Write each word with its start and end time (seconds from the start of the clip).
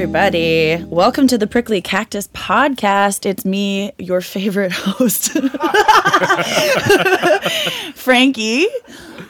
everybody. 0.00 0.82
Welcome 0.84 1.26
to 1.26 1.36
the 1.36 1.46
Prickly 1.46 1.82
Cactus 1.82 2.28
Podcast. 2.28 3.26
It's 3.26 3.44
me, 3.44 3.92
your 3.98 4.22
favorite 4.22 4.72
host, 4.72 5.32
Frankie. 7.94 8.66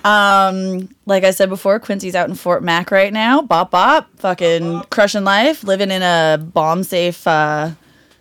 Um, 0.05 0.89
like 1.07 1.25
I 1.25 1.33
said 1.33 1.49
before, 1.49 1.81
Quincy's 1.81 2.15
out 2.15 2.29
in 2.29 2.37
Fort 2.37 2.63
Mac 2.63 2.93
right 2.93 3.13
now. 3.13 3.43
Bop 3.43 3.73
bop, 3.73 4.11
fucking 4.19 4.83
crushing 4.91 5.25
life, 5.25 5.65
living 5.65 5.91
in 5.91 6.03
a 6.03 6.39
bomb 6.41 6.85
safe 6.85 7.27
uh, 7.27 7.73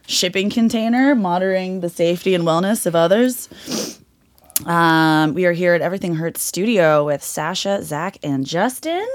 shipping 0.08 0.50
container, 0.50 1.14
monitoring 1.14 1.82
the 1.82 1.90
safety 1.90 2.34
and 2.34 2.46
wellness 2.46 2.88
of 2.88 2.96
others. 2.96 3.48
Um, 4.66 5.36
we 5.36 5.46
are 5.46 5.54
here 5.54 5.76
at 5.76 5.82
Everything 5.82 6.16
Hurts 6.16 6.42
Studio 6.42 7.06
with 7.06 7.24
Sasha, 7.24 7.84
Zach, 7.84 8.18
and 8.24 8.44
Justin. 8.44 9.08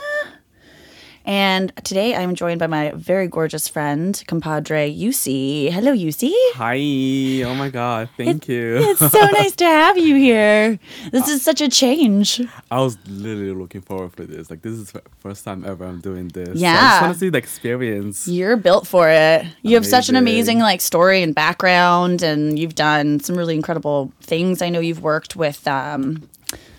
And 1.27 1.73
today 1.85 2.15
I'm 2.15 2.35
joined 2.35 2.59
by 2.61 2.67
my 2.67 2.93
very 2.95 3.29
gorgeous 3.29 3.67
friend, 3.67 4.23
compadre 4.27 4.95
Yusi. 4.95 5.71
Hello, 5.73 5.93
Yusi. 5.93 6.33
Hi. 6.55 7.43
Oh 7.49 7.55
my 7.55 7.71
God. 7.71 8.11
Thank 8.17 8.47
you. 8.47 8.77
It's 8.77 9.01
so 9.01 9.21
nice 9.33 9.57
to 9.57 9.65
have 9.65 9.97
you 9.97 10.17
here. 10.17 10.79
This 11.13 11.29
is 11.29 11.41
such 11.43 11.63
a 11.63 11.69
change. 11.69 12.43
I 12.71 12.81
was 12.81 12.99
literally 13.09 13.55
looking 13.55 13.81
forward 13.81 14.13
for 14.13 14.25
this. 14.25 14.51
Like, 14.51 14.61
this 14.61 14.75
is 14.75 14.93
the 14.93 15.03
first 15.21 15.45
time 15.45 15.65
ever 15.65 15.87
I'm 15.87 16.01
doing 16.01 16.29
this. 16.29 16.61
So 16.61 16.67
I 16.67 16.73
just 16.73 17.03
want 17.03 17.15
to 17.15 17.19
see 17.19 17.29
the 17.31 17.39
experience. 17.39 18.29
You're 18.29 18.57
built 18.59 18.87
for 18.87 19.09
it. 19.09 19.47
You 19.63 19.77
have 19.77 19.87
such 19.87 20.11
an 20.11 20.17
Amazing. 20.17 20.35
amazing 20.35 20.59
like 20.59 20.81
story 20.83 21.23
and 21.23 21.35
background, 21.35 22.23
and 22.23 22.59
you've 22.59 22.75
done 22.75 23.21
some 23.21 23.37
really 23.37 23.55
incredible 23.55 24.13
things. 24.21 24.61
I 24.61 24.69
know 24.69 24.81
you've 24.81 25.03
worked 25.03 25.37
with 25.37 25.67
um, 25.67 26.29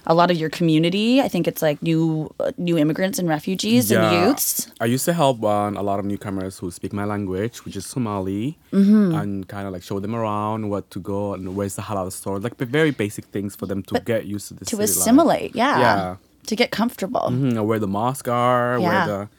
a 0.07 0.13
lot 0.13 0.29
of 0.31 0.37
your 0.37 0.49
community. 0.49 1.21
I 1.21 1.27
think 1.27 1.47
it's 1.47 1.61
like 1.61 1.81
new 1.81 2.29
uh, 2.39 2.51
new 2.57 2.77
immigrants 2.77 3.17
and 3.19 3.27
refugees 3.27 3.91
and 3.91 4.03
youths. 4.15 4.71
I 4.79 4.85
used 4.85 5.05
to 5.05 5.13
help 5.13 5.43
um, 5.43 5.77
a 5.77 5.83
lot 5.83 5.99
of 5.99 6.05
newcomers 6.05 6.59
who 6.59 6.71
speak 6.71 6.93
my 6.93 7.05
language, 7.05 7.65
which 7.65 7.75
is 7.75 7.85
Somali, 7.85 8.57
Mm-hmm. 8.71 9.15
and 9.15 9.47
kind 9.47 9.65
of 9.67 9.73
like 9.73 9.83
show 9.83 9.99
them 9.99 10.13
around 10.15 10.69
what 10.69 10.89
to 10.91 10.99
go 10.99 11.33
and 11.33 11.55
where's 11.55 11.75
the 11.75 11.81
halal 11.83 12.11
store. 12.11 12.39
Like, 12.39 12.57
the 12.57 12.65
very 12.65 12.91
basic 12.91 13.25
things 13.25 13.55
for 13.55 13.65
them 13.65 13.81
to 13.83 13.99
get 14.01 14.25
used 14.25 14.49
to 14.49 14.53
the 14.53 14.65
to 14.65 14.75
city 14.75 14.81
life. 14.81 14.89
assimilate. 14.89 15.55
Yeah. 15.55 15.79
Yeah. 15.79 16.15
To 16.47 16.55
get 16.55 16.71
comfortable. 16.71 17.27
Mhm, 17.31 17.65
Where 17.65 17.79
the 17.79 17.87
mosques 17.87 18.27
are, 18.29 18.77
Yeah. 18.79 18.87
where 18.87 19.05
the 19.07 19.29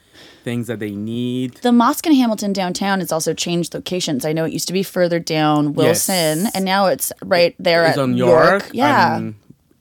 things 0.43 0.67
that 0.67 0.79
they 0.79 0.91
need. 0.95 1.53
The 1.61 1.71
mosque 1.71 2.07
in 2.07 2.13
Hamilton 2.13 2.51
downtown 2.53 2.99
has 2.99 3.11
also 3.11 3.33
changed 3.33 3.73
locations. 3.75 4.25
I 4.25 4.33
know 4.33 4.45
it 4.45 4.51
used 4.53 4.67
to 4.67 4.73
be 4.73 4.81
further 4.83 5.19
down 5.19 5.73
Wilson, 5.73 6.43
Yes. 6.43 6.51
and 6.55 6.65
now 6.65 6.87
it's 6.87 7.11
right 7.23 7.53
there 7.59 7.85
It's 7.85 7.97
at 7.97 8.01
on 8.03 8.17
York. 8.17 8.63
York. 8.63 8.69
Yeah. 8.73 9.31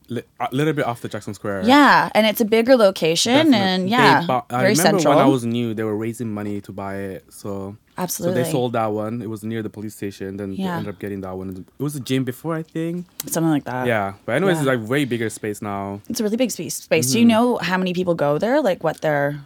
Li- 0.09 0.23
a 0.41 0.49
little 0.53 0.73
bit 0.73 0.85
off 0.87 1.01
the 1.01 1.09
Jackson 1.09 1.35
Square. 1.35 1.63
yeah, 1.65 2.11
and 2.15 2.27
it's 2.27 2.41
a 2.41 2.45
bigger 2.45 2.77
location, 2.77 3.55
and 3.55 3.89
yeah, 3.89 4.25
bought- 4.27 4.47
I 4.51 4.61
very 4.61 4.71
remember 4.73 4.99
central. 5.01 5.15
when 5.17 5.25
I 5.25 5.29
was 5.29 5.45
new, 5.45 5.75
they 5.75 5.83
were 5.85 5.97
raising 5.97 6.33
money 6.33 6.61
to 6.63 6.73
buy 6.73 6.97
it. 6.97 7.25
So 7.33 7.77
Absolutely. 7.99 8.43
So 8.43 8.45
they 8.45 8.51
sold 8.53 8.73
that 8.75 8.87
one. 8.93 9.23
It 9.23 9.31
was 9.31 9.43
near 9.43 9.63
the 9.63 9.71
police 9.71 9.95
station. 9.95 10.37
Then 10.37 10.55
they 10.55 10.63
ended 10.63 10.93
up 10.95 10.99
getting 11.01 11.23
that 11.23 11.33
one. 11.37 11.65
It 11.79 11.83
was 11.83 11.97
a 11.97 12.01
gym 12.01 12.25
before, 12.25 12.55
I 12.55 12.63
think. 12.63 13.07
Something 13.27 13.51
like 13.51 13.65
that. 13.65 13.87
yeah. 13.87 14.15
But 14.27 14.33
anyways, 14.37 14.57
yeah. 14.57 14.61
it's 14.63 14.67
like 14.83 14.89
way 14.89 15.05
bigger 15.07 15.31
space 15.31 15.63
now. 15.63 16.01
It's 16.09 16.21
a 16.21 16.23
really 16.23 16.37
big 16.37 16.51
space. 16.51 16.75
Space. 16.75 17.07
Mm-hmm. 17.07 17.13
Do 17.15 17.19
you 17.21 17.25
know 17.25 17.57
how 17.57 17.79
many 17.79 17.95
people 17.95 18.15
go 18.15 18.37
there? 18.39 18.61
Like 18.61 18.85
what 18.85 19.01
their 19.01 19.41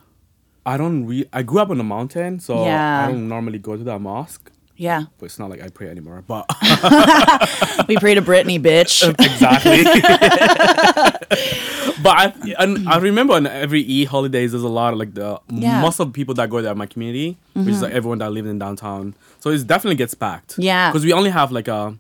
I 0.67 0.77
don't 0.77 1.07
re- 1.07 1.29
I 1.33 1.43
grew 1.43 1.61
up 1.61 1.71
on 1.71 1.79
a 1.81 1.85
mountain, 1.85 2.41
so 2.41 2.65
Yeah. 2.65 3.07
I 3.07 3.13
don't 3.13 3.29
normally 3.29 3.59
go 3.59 3.77
to 3.77 3.85
that 3.85 4.01
mosque. 4.01 4.51
Yeah. 4.81 5.05
But 5.19 5.27
it's 5.27 5.39
not 5.39 5.51
like 5.51 5.63
I 5.63 5.69
pray 5.69 5.89
anymore. 5.91 6.25
But 6.27 6.47
We 7.89 7.97
pray 7.97 8.15
to 8.15 8.23
Brittany, 8.23 8.59
bitch. 8.59 9.07
exactly. 9.29 9.85
but 12.03 12.19
I 12.19 12.33
and 12.59 12.89
I 12.89 12.99
remember 12.99 13.35
on 13.35 13.47
every 13.47 13.81
E 13.83 14.05
holidays, 14.05 14.53
there's 14.53 14.63
a 14.65 14.69
lot 14.69 14.93
of 14.93 14.99
like 14.99 15.15
the 15.15 15.41
Yeah. 15.49 15.73
Mm-hmm. 15.73 15.81
most 15.83 16.01
of 16.01 16.09
the 16.09 16.13
people 16.13 16.35
that 16.35 16.51
go 16.51 16.61
there 16.63 16.73
are 16.73 16.75
my 16.75 16.87
community, 16.87 17.37
which 17.55 17.69
is 17.69 17.83
like 17.83 17.93
everyone 17.93 18.19
that 18.19 18.31
lives 18.33 18.49
in 18.49 18.59
downtown. 18.59 19.15
So 19.41 19.51
it 19.51 19.67
definitely 19.67 19.97
gets 19.97 20.15
packed. 20.15 20.57
Yeah. 20.59 20.91
because 20.91 21.05
we 21.05 21.13
only 21.13 21.31
have 21.31 21.53
like 21.53 21.69
a 21.69 21.97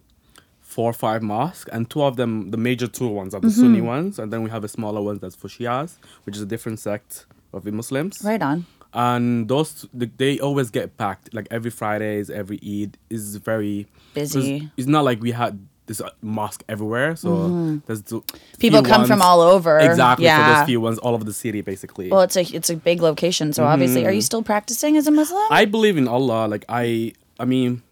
four 0.60 0.90
or 0.90 0.94
five 0.94 1.20
mosques, 1.22 1.68
and 1.72 1.90
two 1.90 2.02
of 2.02 2.14
them, 2.16 2.50
the 2.52 2.56
major 2.56 2.86
two 2.86 3.08
ones, 3.08 3.34
are 3.34 3.40
the 3.40 3.48
Mm-hmm. 3.48 3.60
Sunni 3.60 3.80
ones, 3.80 4.18
and 4.20 4.32
then 4.32 4.42
we 4.44 4.50
have 4.50 4.62
a 4.64 4.68
smaller 4.68 5.02
one 5.02 5.18
that's 5.18 5.34
for 5.34 5.48
Shias, 5.48 5.96
which 6.24 6.36
is 6.36 6.42
a 6.42 6.46
different 6.46 6.78
sect 6.78 7.26
of 7.52 7.64
the 7.64 7.72
Muslims. 7.72 8.22
right 8.24 8.40
on. 8.40 8.66
And 8.92 9.48
those 9.48 9.86
they 9.92 10.40
always 10.40 10.70
get 10.70 10.96
packed. 10.96 11.32
Like 11.32 11.46
every 11.50 11.70
Fridays, 11.70 12.28
every 12.30 12.58
Eid 12.64 12.98
is 13.08 13.36
very 13.36 13.86
Busy. 14.14 14.70
It's 14.76 14.88
not 14.88 15.04
like 15.04 15.20
we 15.20 15.30
had 15.30 15.66
this 15.86 16.00
uh, 16.00 16.10
mosque 16.22 16.62
everywhere, 16.68 17.16
so 17.16 17.80
there's 17.86 18.02
Mm-hmm. 18.02 18.58
People 18.58 18.82
few 18.82 18.92
come 18.92 19.06
from 19.06 19.22
all 19.22 19.40
over. 19.40 19.78
Exactly. 19.78 20.24
Yeah. 20.26 20.58
those 20.58 20.66
few 20.66 20.80
ones 20.80 20.98
all 20.98 21.14
over 21.14 21.24
the 21.24 21.32
city, 21.32 21.60
basically. 21.60 22.10
well, 22.10 22.22
it's 22.22 22.36
a 22.36 22.42
it's 22.42 22.70
a 22.70 22.76
big 22.76 23.02
location, 23.02 23.52
so 23.52 23.64
obviously, 23.64 24.06
are 24.06 24.12
you 24.12 24.22
still 24.22 24.42
practicing 24.42 24.96
as 24.96 25.06
a 25.06 25.10
Muslim? 25.10 25.42
Mm-hmm. 25.42 25.52
I 25.62 25.64
believe 25.64 25.96
in 25.96 26.08
Allah. 26.08 26.46
Like 26.46 26.64
I, 26.68 27.12
I 27.38 27.44
mean, 27.44 27.82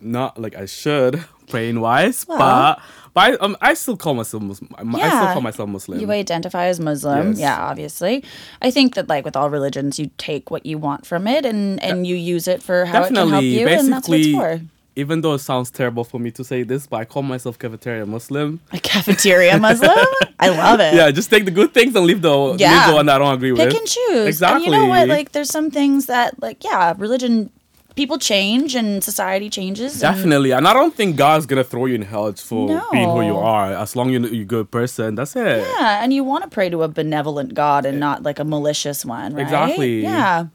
not 0.00 0.40
like 0.40 0.54
I 0.56 0.66
should 0.66 1.24
praying 1.48 1.80
wise, 1.80 2.26
Well. 2.28 2.38
but 2.38 2.80
but 3.14 3.20
I, 3.20 3.34
um, 3.36 3.56
I 3.60 3.74
still 3.74 3.96
call 3.96 4.14
myself 4.14 4.42
Muslim. 4.42 4.70
I 4.76 4.82
still 5.08 5.32
call 5.32 5.40
myself 5.40 5.68
Muslim. 5.68 6.00
You 6.00 6.10
identify 6.10 6.66
as 6.66 6.80
Muslim, 6.80 7.28
Yes. 7.30 7.38
yeah, 7.38 7.60
obviously. 7.64 8.24
I 8.60 8.70
think 8.72 8.94
that 8.96 9.08
like 9.08 9.24
with 9.24 9.36
all 9.36 9.50
religions, 9.50 9.98
you 10.00 10.10
take 10.18 10.50
what 10.50 10.66
you 10.66 10.78
want 10.78 11.06
from 11.06 11.26
it 11.28 11.46
and 11.46 11.82
and 11.82 12.06
you 12.06 12.16
use 12.16 12.48
it 12.48 12.62
for 12.62 12.84
how 12.86 13.02
it 13.04 13.06
can 13.08 13.16
help 13.16 13.28
Definitely. 13.30 13.60
you, 13.60 13.68
and 13.68 13.92
that's 13.92 14.08
what 14.08 14.18
it's 14.18 14.26
Basically, 14.28 14.58
for. 14.58 14.60
even 14.96 15.20
though 15.20 15.34
it 15.34 15.38
sounds 15.40 15.70
terrible 15.70 16.02
for 16.02 16.18
me 16.18 16.30
to 16.32 16.42
say 16.42 16.64
this, 16.64 16.86
but 16.88 16.96
I 16.96 17.04
call 17.04 17.22
myself 17.22 17.56
cafeteria 17.58 18.04
Muslim. 18.04 18.58
A 18.72 18.78
cafeteria 18.80 19.58
Muslim, 19.60 19.90
I 20.40 20.48
love 20.48 20.80
it. 20.80 20.94
Yeah, 20.94 21.10
just 21.12 21.30
take 21.30 21.44
the 21.44 21.52
good 21.52 21.72
things 21.72 21.94
and 21.94 22.04
leave 22.06 22.20
the 22.22 22.56
Yeah. 22.58 22.72
leave 22.72 22.86
the 22.88 22.94
one 22.96 23.06
that 23.06 23.14
I 23.16 23.18
don't 23.18 23.34
agree 23.34 23.52
pick 23.54 23.68
with. 23.68 23.78
and 23.78 23.86
choose. 23.86 24.26
Exactly. 24.26 24.56
And 24.56 24.64
you 24.64 24.70
know 24.80 24.86
what? 24.86 25.06
Like, 25.08 25.30
there's 25.32 25.50
some 25.50 25.70
things 25.70 26.06
that, 26.06 26.42
like, 26.42 26.64
yeah, 26.64 26.94
religion, 26.98 27.50
people 27.94 28.18
change 28.18 28.74
and 28.74 29.02
society 29.02 29.48
changes. 29.48 30.00
Definitely, 30.00 30.52
and 30.52 30.66
I 30.66 30.72
don't 30.72 30.94
think 30.94 31.16
God's 31.16 31.46
gonna 31.46 31.64
throw 31.64 31.86
you 31.86 31.94
in 31.94 32.02
hell 32.02 32.30
just 32.32 32.46
for 32.46 32.68
being 32.92 33.08
who 33.08 33.22
you 33.22 33.36
are. 33.36 33.72
As 33.72 33.96
long 33.96 34.14
as 34.14 34.30
you're 34.30 34.42
a 34.42 34.44
good 34.44 34.70
person, 34.70 35.14
that's 35.14 35.36
it. 35.36 35.66
yeah, 35.78 36.02
and 36.02 36.12
you 36.12 36.24
want 36.24 36.44
to 36.44 36.50
pray 36.50 36.68
to 36.70 36.82
a 36.82 36.88
benevolent 36.88 37.54
God 37.54 37.86
and 37.86 37.98
not 38.00 38.22
like 38.22 38.38
a 38.38 38.44
malicious 38.44 39.04
one, 39.04 39.34
right? 39.34 39.42
Exactly. 39.42 40.02
Yeah. 40.02 40.46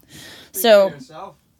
So, 0.52 0.92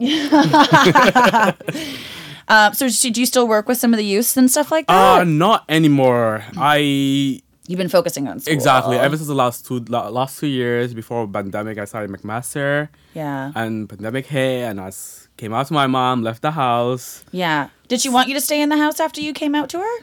uh, 2.48 2.72
so 2.72 2.88
do 2.88 3.20
you 3.20 3.26
still 3.26 3.46
work 3.46 3.68
with 3.68 3.78
some 3.78 3.92
of 3.92 3.98
the 3.98 4.04
youths 4.04 4.36
and 4.36 4.50
stuff 4.50 4.70
like 4.70 4.86
that? 4.86 5.20
Uh, 5.20 5.24
not 5.24 5.64
anymore. 5.68 6.44
I 6.56 7.42
You've 7.70 7.78
been 7.78 7.88
focusing 7.88 8.26
on 8.26 8.40
school. 8.40 8.52
exactly 8.52 8.96
ever 8.98 9.16
since 9.16 9.28
the 9.28 9.34
last 9.44 9.64
two 9.64 9.78
last 10.20 10.40
two 10.40 10.48
years 10.48 10.92
before 10.92 11.28
pandemic, 11.28 11.78
I 11.78 11.84
started 11.84 12.10
McMaster, 12.10 12.88
Yeah. 13.14 13.52
and 13.54 13.88
pandemic 13.88 14.26
hit, 14.26 14.64
and 14.68 14.80
I 14.80 14.90
came 15.36 15.52
out 15.54 15.68
to 15.68 15.74
my 15.74 15.86
mom, 15.86 16.24
left 16.24 16.42
the 16.42 16.50
house, 16.50 17.22
Yeah. 17.30 17.68
Did 17.86 18.00
she 18.00 18.08
want 18.08 18.26
you 18.28 18.34
to 18.34 18.40
stay 18.40 18.60
in 18.60 18.70
the 18.70 18.76
house 18.84 18.98
after 18.98 19.20
you 19.20 19.32
came 19.32 19.54
out 19.54 19.68
to 19.74 19.78
her? 19.78 19.94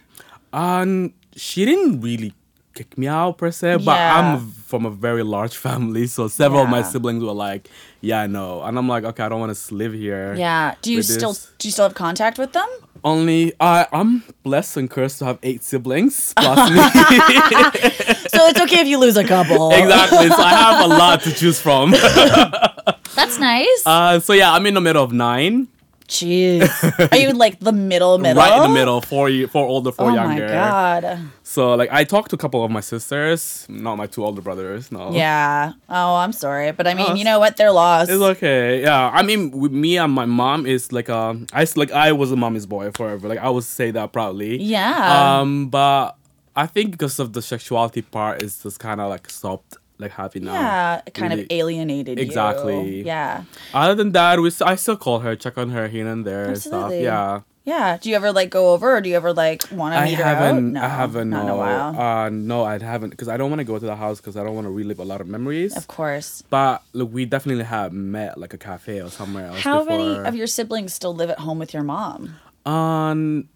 and 0.53 1.11
she 1.35 1.65
didn't 1.65 1.99
really 1.99 2.33
kick 2.73 2.97
me 2.97 3.07
out 3.07 3.37
per 3.37 3.51
se, 3.51 3.77
but 3.77 3.95
Yeah. 3.97 4.17
I'm 4.17 4.51
from 4.71 4.85
a 4.85 4.89
very 5.07 5.23
large 5.23 5.55
family, 5.67 6.07
so 6.07 6.29
several 6.29 6.61
of 6.63 6.69
my 6.69 6.83
siblings 6.83 7.21
were 7.23 7.33
like, 7.47 7.69
"Yeah, 8.01 8.27
no," 8.27 8.61
and 8.63 8.77
I'm 8.77 8.87
like, 8.87 9.03
"Okay, 9.03 9.23
I 9.23 9.29
don't 9.29 9.39
want 9.45 9.53
to 9.55 9.75
live 9.75 9.93
here." 9.93 10.35
Yeah. 10.37 10.75
Do 10.81 10.93
you 10.93 11.01
still 11.03 11.33
this. 11.33 11.51
do 11.59 11.67
you 11.67 11.71
still 11.73 11.85
have 11.89 11.95
contact 11.95 12.37
with 12.37 12.53
them? 12.53 12.69
Only 13.03 13.53
I 13.59 13.87
I'm 13.91 14.23
blessed 14.43 14.77
and 14.77 14.89
cursed 14.89 15.19
to 15.19 15.25
have 15.25 15.39
eight 15.43 15.63
siblings 15.63 16.33
plus 16.37 16.69
me. 16.71 16.77
So 18.37 18.45
it's 18.45 18.59
okay 18.61 18.81
if 18.81 18.87
you 18.87 18.99
lose 18.99 19.17
a 19.17 19.23
couple. 19.23 19.71
exactly. 19.71 20.27
So 20.29 20.35
I 20.37 20.49
have 20.53 20.85
a 20.85 20.87
lot 20.87 21.21
to 21.23 21.31
choose 21.33 21.59
from. 21.59 21.91
That's 23.15 23.39
nice. 23.39 23.81
Uh, 23.85 24.19
so 24.19 24.33
yeah, 24.33 24.53
I'm 24.53 24.65
in 24.67 24.73
the 24.75 24.81
middle 24.81 25.03
of 25.03 25.11
nine. 25.11 25.67
Jeez. 26.07 27.11
Are 27.11 27.17
you 27.17 27.31
like 27.31 27.59
the 27.59 27.71
middle 27.73 28.17
middle? 28.17 28.41
Right 28.41 28.55
in 28.57 28.63
the 28.63 28.69
middle, 28.79 29.01
four 29.01 29.29
four 29.47 29.65
older, 29.67 29.91
four 29.91 30.11
Oh 30.11 30.13
younger. 30.13 30.45
Oh 30.45 30.47
my 30.47 30.53
god. 30.53 31.19
So 31.43 31.75
like 31.75 31.89
I 31.91 32.03
talked 32.03 32.29
to 32.29 32.35
a 32.35 32.39
couple 32.39 32.63
of 32.63 32.71
my 32.71 32.79
sisters, 32.79 33.65
not 33.69 33.95
my 33.95 34.07
two 34.07 34.23
older 34.23 34.41
brothers. 34.41 34.91
No. 34.91 35.11
Yeah. 35.11 35.73
Oh, 35.89 36.15
I'm 36.15 36.31
sorry, 36.31 36.71
but 36.71 36.87
I 36.87 36.93
mean, 36.93 37.07
Oh, 37.09 37.13
you 37.15 37.25
know 37.25 37.39
what? 37.39 37.57
They're 37.57 37.71
lost. 37.71 38.09
It's 38.09 38.21
okay. 38.21 38.81
Yeah, 38.81 39.09
I 39.13 39.21
mean, 39.23 39.51
with 39.51 39.71
me 39.71 39.97
and 39.97 40.13
my 40.13 40.25
mom 40.25 40.65
is 40.65 40.91
like 40.91 41.09
um, 41.09 41.45
I 41.53 41.65
like 41.75 41.91
I 41.91 42.11
was 42.13 42.31
a 42.31 42.35
mommy's 42.37 42.65
boy 42.65 42.91
forever. 42.91 43.27
Like 43.27 43.39
I 43.39 43.49
would 43.49 43.63
say 43.65 43.91
that 43.91 44.13
proudly. 44.13 44.61
Yeah. 44.61 45.39
Um, 45.39 45.67
but 45.69 46.15
I 46.55 46.67
think 46.67 46.91
because 46.91 47.19
of 47.19 47.33
the 47.33 47.41
sexuality 47.41 48.01
part, 48.01 48.41
is 48.41 48.63
just 48.63 48.79
kind 48.79 49.01
of 49.01 49.09
like 49.09 49.29
stopped 49.29 49.77
like 49.99 50.11
having. 50.11 50.47
um, 50.47 50.53
yeah, 50.53 51.01
it 51.05 51.13
kind 51.13 51.33
of 51.33 51.39
really- 51.39 51.59
alienated 51.59 52.17
you. 52.19 52.23
Exactly. 52.25 53.01
Yeah. 53.03 53.43
Other 53.73 53.95
than 53.95 54.11
that, 54.13 54.39
we 54.39 54.51
I 54.61 54.75
still 54.75 54.97
call 54.97 55.19
her, 55.19 55.35
check 55.35 55.57
on 55.57 55.69
her 55.69 55.87
here 55.87 56.07
and 56.07 56.25
there 56.25 56.45
and 56.45 56.57
stuff. 56.57 56.91
Yeah. 56.93 57.41
Yeah. 57.63 57.97
Do 57.99 58.09
you 58.09 58.15
ever 58.15 58.31
like 58.31 58.49
go 58.49 58.71
over, 58.73 58.95
or 58.95 59.01
do 59.01 59.09
you 59.09 59.15
ever 59.17 59.33
like 59.33 59.63
want 59.71 59.93
to 59.93 60.01
meet 60.05 60.15
her 60.15 60.23
out? 60.23 60.37
haven't. 60.37 60.73
No, 60.73 60.81
I 60.81 60.87
haven't. 60.87 61.29
Not 61.29 61.37
no. 61.37 61.43
in 61.43 61.49
a 61.49 61.57
while. 61.57 61.99
Uh, 61.99 62.29
no, 62.29 62.63
I 62.63 62.79
haven't 62.79 63.09
because 63.09 63.27
I 63.27 63.35
don't 63.35 63.49
want 63.49 63.59
to 63.59 63.65
go 63.65 63.77
to 63.77 63.85
the 63.85 63.95
house 63.97 64.21
because 64.21 64.37
I 64.37 64.43
don't 64.43 64.55
want 64.55 64.65
to 64.65 64.71
relive 64.71 64.99
a 64.99 65.03
lot 65.03 65.19
of 65.19 65.27
memories. 65.27 65.75
of 65.75 65.87
course. 65.87 66.43
But 66.49 66.81
look, 66.93 67.11
we 67.11 67.25
definitely 67.25 67.65
have 67.65 67.91
met 67.91 68.37
like 68.37 68.53
a 68.53 68.57
cafe 68.57 69.01
or 69.01 69.09
somewhere 69.09 69.47
else. 69.47 69.59
How 69.59 69.79
before. 69.83 69.97
many 69.97 70.27
of 70.27 70.33
your 70.35 70.47
siblings 70.47 70.93
still 70.93 71.13
live 71.13 71.29
at 71.29 71.39
home 71.39 71.59
with 71.59 71.73
your 71.73 71.83
mom? 71.83 72.37
Um, 72.65 73.49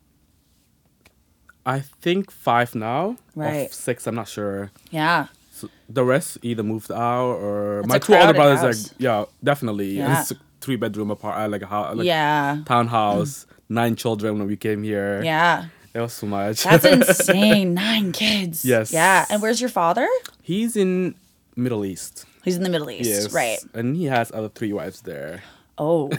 I 1.66 1.80
think 1.80 2.32
five 2.32 2.76
now. 2.76 3.16
Right. 3.36 3.68
Of 3.68 3.74
six, 3.74 4.08
I'm 4.08 4.16
not 4.16 4.28
sure. 4.28 4.72
Yeah. 4.90 5.28
The 5.94 6.04
rest 6.06 6.38
either 6.42 6.64
moved 6.64 6.92
out 6.92 7.36
or 7.38 7.80
It's 7.80 7.88
my 7.88 8.00
two 8.00 8.16
older 8.16 8.34
brothers 8.34 8.60
house. 8.62 8.92
are 8.92 8.96
yeah, 9.00 9.26
definitely. 9.44 9.98
Yeah. 9.98 10.20
s- 10.20 10.34
three 10.62 10.76
bedroom 10.76 11.10
apartment, 11.12 11.48
uh, 11.48 11.50
like 11.50 11.62
a 11.64 11.66
house, 11.68 11.98
like 11.98 12.06
yeah. 12.06 12.62
townhouse, 12.66 13.48
nine 13.70 13.96
children 13.96 14.38
when 14.38 14.48
we 14.48 14.56
came 14.58 14.84
here. 14.84 15.22
Yeah. 15.24 15.66
It 15.94 16.00
was 16.00 16.14
so 16.14 16.28
much. 16.28 16.64
That's 16.64 16.86
insane. 16.98 17.74
Nine 17.74 18.12
kids. 18.14 18.64
Yes. 18.64 18.94
Yeah. 18.94 19.26
And 19.30 19.42
where's 19.42 19.60
your 19.60 19.70
father? 19.72 20.08
He's 20.42 20.76
in 20.78 21.16
Middle 21.56 21.84
East. 21.84 22.26
He's 22.46 22.56
in 22.58 22.64
the 22.64 22.70
Middle 22.70 22.90
East. 22.90 23.10
Yes. 23.10 23.34
Right. 23.34 23.60
And 23.74 23.96
he 23.98 24.06
has 24.06 24.32
other 24.32 24.50
three 24.50 24.72
wives 24.72 25.02
there. 25.02 25.44
Oh, 25.84 26.12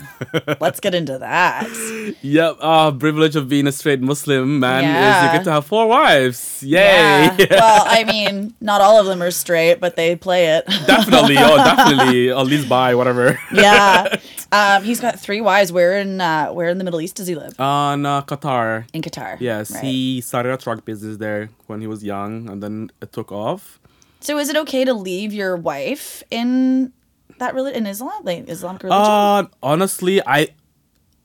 let's 0.60 0.80
get 0.80 0.94
into 0.94 1.18
that. 1.18 1.68
Yep. 2.22 2.56
Uh, 2.60 2.90
privilege 2.92 3.36
of 3.36 3.48
being 3.48 3.66
a 3.66 3.72
straight 3.72 4.00
Muslim 4.00 4.58
man 4.60 4.82
is 4.84 5.22
you 5.32 5.38
get 5.38 5.44
to 5.44 5.52
have 5.52 5.66
four 5.66 5.86
wives. 5.86 6.62
Yay. 6.62 6.78
Yeah. 6.78 7.36
well, 7.50 7.84
I 7.98 8.02
mean, 8.04 8.54
not 8.60 8.80
all 8.80 8.98
of 8.98 9.06
them 9.06 9.22
are 9.22 9.30
straight, 9.30 9.78
but 9.80 9.94
they 9.96 10.16
play 10.16 10.56
it. 10.56 10.66
definitely. 10.86 11.36
Oh, 11.38 11.56
definitely. 11.62 12.30
At 12.30 12.46
least 12.46 12.68
by 12.68 12.94
whatever. 12.96 13.38
yeah. 13.52 14.16
Um, 14.50 14.82
he's 14.84 15.00
got 15.00 15.18
three 15.18 15.40
wives. 15.40 15.70
Where 15.72 15.96
in 15.98 16.20
uh, 16.20 16.48
where 16.52 16.68
in 16.68 16.78
the 16.78 16.84
Middle 16.84 17.00
East 17.00 17.16
does 17.16 17.26
he 17.28 17.34
live? 17.34 17.58
On 17.60 18.04
uh, 18.04 18.22
Qatar. 18.22 18.84
In 18.92 19.00
Qatar. 19.02 19.36
Yes, 19.40 19.70
Right. 19.72 19.84
he 19.84 20.20
started 20.20 20.52
a 20.52 20.56
truck 20.56 20.84
business 20.84 21.16
there 21.18 21.50
when 21.68 21.80
he 21.80 21.86
was 21.86 22.02
young, 22.04 22.50
and 22.50 22.62
then 22.62 22.90
it 23.00 23.12
took 23.12 23.30
off. 23.32 23.78
So 24.20 24.38
is 24.38 24.48
it 24.48 24.56
okay 24.56 24.84
to 24.84 24.92
leave 24.94 25.32
your 25.32 25.56
wife 25.56 26.22
in 26.30 26.92
that 27.38 27.54
religion 27.54 27.80
in 27.84 27.86
Islam, 27.86 28.20
like 28.24 28.48
Islamic 28.48 28.82
religion? 28.82 29.02
Uh, 29.04 29.44
honestly, 29.62 30.20
I, 30.26 30.48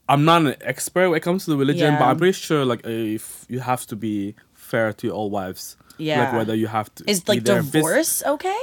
I'm 0.09 0.25
not 0.25 0.41
an 0.43 0.55
expert 0.61 1.09
when 1.09 1.17
it 1.17 1.21
comes 1.23 1.45
to 1.45 1.51
the 1.51 1.57
religion, 1.57 1.95
but 1.99 2.05
I'm 2.05 2.17
pretty 2.17 2.33
sure 2.33 2.63
like 2.65 2.81
if 2.85 3.45
you 3.49 3.59
have 3.59 3.85
to 3.87 3.95
be 3.95 4.35
fair 4.53 4.93
to 4.93 5.11
all 5.11 5.29
wives. 5.29 5.77
Yeah. 5.97 6.23
Like 6.25 6.33
whether 6.33 6.55
you 6.55 6.67
have 6.67 6.93
to 6.95 7.09
is 7.09 7.27
like 7.27 7.37
either 7.37 7.61
vis- 7.61 7.71
divorce 7.71 8.23
okay? 8.25 8.59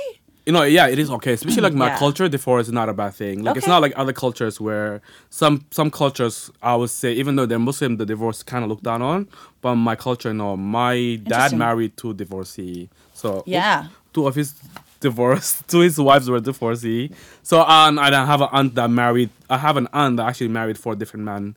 you 0.46 0.52
know, 0.52 0.62
yeah, 0.62 0.86
it 0.88 0.98
is 0.98 1.10
okay. 1.10 1.32
Especially 1.32 1.62
like 1.62 1.72
my 1.72 1.86
Yeah. 1.86 1.98
culture, 1.98 2.28
divorce 2.28 2.66
is 2.66 2.72
not 2.72 2.88
a 2.90 2.92
bad 2.92 3.14
thing. 3.14 3.42
Like 3.42 3.56
it's 3.56 3.66
not 3.66 3.80
like 3.80 3.94
other 3.96 4.12
cultures 4.12 4.60
where 4.60 5.00
some 5.30 5.64
some 5.70 5.90
cultures 5.90 6.50
I 6.62 6.76
would 6.76 6.90
say 6.90 7.12
even 7.14 7.36
though 7.36 7.46
they're 7.46 7.58
Muslim, 7.58 7.96
the 7.96 8.04
divorce 8.06 8.42
kind 8.42 8.62
of 8.62 8.68
looked 8.70 8.82
down 8.84 9.00
on. 9.02 9.26
But 9.62 9.76
my 9.76 9.96
culture, 9.96 10.32
no. 10.34 10.54
My 10.56 11.18
dad 11.24 11.56
married 11.56 11.96
two 11.96 12.12
divorcee, 12.14 12.90
so 13.14 13.42
Yeah. 13.46 13.86
two 14.12 14.26
of 14.28 14.34
his 14.34 14.54
divorced, 15.04 15.68
two 15.68 15.80
his 15.80 15.98
wives 15.98 16.28
were 16.28 16.40
divorcee. 16.40 17.10
So 17.42 17.62
and 17.62 18.00
I 18.00 18.10
don't 18.10 18.26
have 18.26 18.40
an 18.40 18.48
aunt 18.50 18.74
that 18.74 18.88
married. 18.88 19.30
I 19.48 19.58
have 19.58 19.76
an 19.76 19.86
aunt 19.92 20.16
that 20.16 20.26
actually 20.26 20.48
married 20.48 20.78
four 20.78 20.96
different 20.96 21.24
men. 21.24 21.54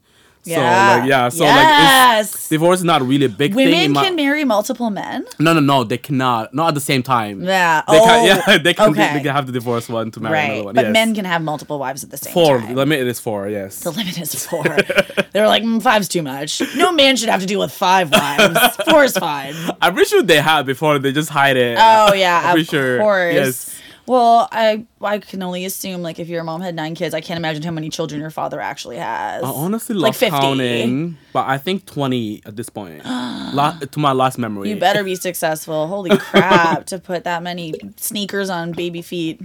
So 0.48 0.54
Yeah. 0.54 0.96
like 0.96 1.10
yeah, 1.10 1.30
so 1.30 1.44
yes. 1.44 2.34
like 2.34 2.50
divorce 2.50 2.80
is 2.80 2.86
not 2.86 3.02
really 3.02 3.26
a 3.26 3.30
big 3.30 3.54
thing. 3.54 3.66
Women 3.66 3.80
in 3.80 3.92
my- 3.92 4.06
can 4.06 4.16
marry 4.16 4.46
multiple 4.46 4.90
men. 4.90 5.26
no, 5.40 5.54
no, 5.54 5.60
no. 5.60 5.84
They 5.84 5.98
cannot. 5.98 6.54
Not 6.54 6.70
at 6.70 6.76
the 6.76 6.82
same 6.82 7.04
time. 7.04 7.44
Yeah. 7.44 7.84
They 7.88 8.00
oh, 8.00 8.06
can, 8.06 8.26
yeah, 8.26 8.58
they 8.66 8.74
can. 8.74 8.90
okay. 8.92 9.14
They 9.14 9.22
can 9.22 9.34
have 9.34 9.46
the 9.46 9.52
divorce 9.52 9.90
one 9.90 10.12
to 10.12 10.20
marry 10.20 10.34
right. 10.34 10.44
another 10.46 10.66
one. 10.66 10.76
But 10.76 10.86
yes. 10.86 10.94
men 10.94 11.16
can 11.16 11.26
have 11.26 11.42
multiple 11.42 11.80
wives 11.80 12.04
at 12.04 12.12
the 12.12 12.18
same 12.18 12.34
Four. 12.34 12.60
time. 12.60 12.76
Limit 12.76 13.00
is 13.00 13.20
four. 13.20 13.50
Yes. 13.50 13.82
The 13.82 13.92
limit 13.92 14.18
is 14.20 14.46
four. 14.46 14.64
they 15.34 15.42
were 15.42 15.48
like, 15.48 15.64
mm, 15.64 15.82
five's 15.82 16.08
too 16.08 16.22
much. 16.24 16.62
No 16.76 16.92
man 16.92 17.16
should 17.18 17.30
have 17.30 17.42
to 17.42 17.46
deal 17.48 17.60
with 17.60 17.72
five 17.74 18.12
wives. 18.12 18.76
Four 18.90 19.04
is 19.04 19.18
fine. 19.18 19.54
I'm 19.82 19.94
pretty 19.94 20.10
sure 20.10 20.24
they 20.24 20.42
have 20.42 20.66
before. 20.66 21.00
They 21.00 21.12
just 21.12 21.30
hide 21.30 21.58
it. 21.58 21.78
Oh 21.80 22.14
yeah, 22.14 22.40
I'm 22.40 22.46
of 22.46 22.52
pretty 22.54 22.66
sure. 22.66 23.00
course. 23.00 23.34
Yes. 23.34 23.77
Well, 24.08 24.48
I 24.54 24.86
I 25.02 25.20
can 25.20 25.44
only 25.44 25.66
assume 25.66 26.02
like 26.02 26.18
if 26.18 26.30
your 26.30 26.44
mom 26.46 26.62
had 26.62 26.74
nine 26.76 26.96
kids, 26.96 27.14
I 27.14 27.20
can't 27.20 27.38
imagine 27.38 27.62
how 27.62 27.72
many 27.72 27.90
children 27.90 28.22
your 28.22 28.30
father 28.30 28.62
actually 28.62 28.96
has. 28.98 29.44
I 29.44 29.48
honestly 29.50 29.96
like 29.96 30.10
lost 30.12 30.20
50. 30.22 30.38
counting, 30.40 31.18
but 31.34 31.46
I 31.46 31.58
think 31.58 31.86
20 31.86 32.44
at 32.46 32.56
this 32.56 32.70
point. 32.70 33.04
La- 33.06 33.78
to 33.92 34.00
my 34.00 34.14
last 34.14 34.38
memory. 34.38 34.70
You 34.70 34.78
better 34.78 35.04
be 35.04 35.16
successful. 35.16 35.88
Holy 35.88 36.18
crap! 36.18 36.86
to 36.86 37.00
put 37.00 37.26
that 37.26 37.44
many 37.44 37.74
sneakers 37.98 38.50
on 38.50 38.72
baby 38.72 39.02
feet. 39.02 39.42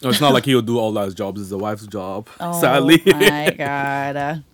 No, 0.00 0.10
it's 0.10 0.20
not 0.20 0.32
like 0.32 0.44
he'll 0.44 0.62
do 0.62 0.78
all 0.78 0.92
those 0.92 1.12
jobs. 1.12 1.40
It's 1.40 1.50
the 1.50 1.58
wife's 1.58 1.86
job. 1.86 2.28
Oh 2.40 2.60
sadly. 2.60 3.02
my 3.04 3.52
god. 3.58 4.44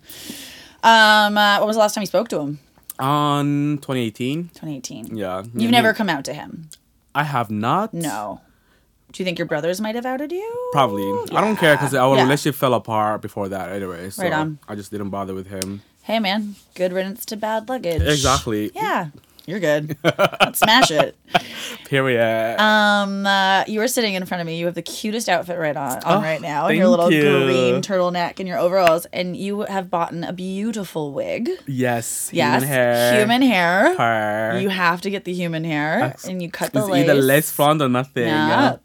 Um, 0.83 1.37
uh, 1.37 1.59
when 1.59 1.67
was 1.67 1.75
the 1.75 1.81
last 1.81 1.93
time 1.93 2.01
you 2.01 2.07
spoke 2.07 2.29
to 2.29 2.39
him? 2.39 2.59
On 2.97 3.77
2018. 3.77 4.45
2018. 4.55 5.17
Yeah. 5.17 5.43
You've 5.53 5.69
never 5.69 5.93
come 5.93 6.09
out 6.09 6.25
to 6.25 6.33
him. 6.33 6.69
I 7.13 7.23
have 7.23 7.51
not. 7.51 7.93
No. 7.93 8.41
Do 9.15 9.23
you 9.23 9.25
think 9.25 9.39
your 9.39 9.47
brothers 9.47 9.79
might 9.79 9.95
have 9.95 10.05
outed 10.05 10.33
you? 10.33 10.69
Probably. 10.73 11.03
I 11.31 11.39
don't 11.39 11.55
care 11.55 11.75
because 11.77 11.95
our 11.95 12.17
Yeah. 12.17 12.23
relationship 12.23 12.55
fell 12.55 12.73
apart 12.73 13.21
before 13.21 13.47
that 13.47 13.71
anyway. 13.71 14.09
So 14.09 14.23
Right 14.23 14.33
on. 14.33 14.59
I 14.67 14.75
just 14.75 14.91
didn't 14.91 15.09
bother 15.09 15.33
with 15.33 15.47
him. 15.47 15.83
Hey 16.03 16.19
man, 16.19 16.55
good 16.75 16.91
riddance 16.91 17.23
to 17.27 17.37
bad 17.37 17.69
luggage. 17.69 18.01
Exactly. 18.01 18.71
Yeah, 18.75 19.07
you're 19.45 19.61
good. 19.61 19.95
Let's 20.03 20.59
smash 20.59 20.91
it. 20.91 21.15
Period. 21.85 22.59
Um, 22.59 23.25
uh, 23.25 23.63
you 23.67 23.79
were 23.79 23.87
sitting 23.87 24.15
in 24.15 24.25
front 24.25 24.41
of 24.41 24.47
me. 24.47 24.57
You 24.59 24.65
have 24.65 24.75
the 24.75 24.81
cutest 24.81 25.29
outfit 25.29 25.57
right 25.57 25.75
on, 25.77 25.93
on 26.03 26.17
Oh, 26.17 26.21
right 26.21 26.41
now, 26.41 26.67
and 26.67 26.77
your 26.77 26.87
little 26.89 27.11
you. 27.11 27.21
green 27.21 27.81
turtleneck 27.81 28.39
and 28.39 28.47
your 28.47 28.57
overalls, 28.57 29.05
and 29.13 29.35
you 29.37 29.61
have 29.61 29.89
bought 29.89 30.13
a 30.13 30.33
beautiful 30.33 31.13
wig. 31.13 31.49
yes. 31.67 32.29
Yes, 32.33 32.61
Human 32.63 32.67
hair. 32.67 33.19
human 33.19 33.41
hair. 33.41 33.95
Hair. 33.97 34.59
You 34.59 34.69
have 34.69 35.01
to 35.01 35.09
get 35.09 35.23
the 35.23 35.33
human 35.33 35.63
hair, 35.63 36.01
Ex- 36.03 36.25
and 36.25 36.41
you 36.41 36.49
cut 36.51 36.73
the 36.73 36.79
It's 36.79 36.89
lace. 36.89 37.03
either 37.05 37.15
lace 37.15 37.49
front 37.49 37.81
or 37.81 37.87
nothing. 37.89 38.27
Yeah. 38.27 38.47
Yeah. 38.47 38.75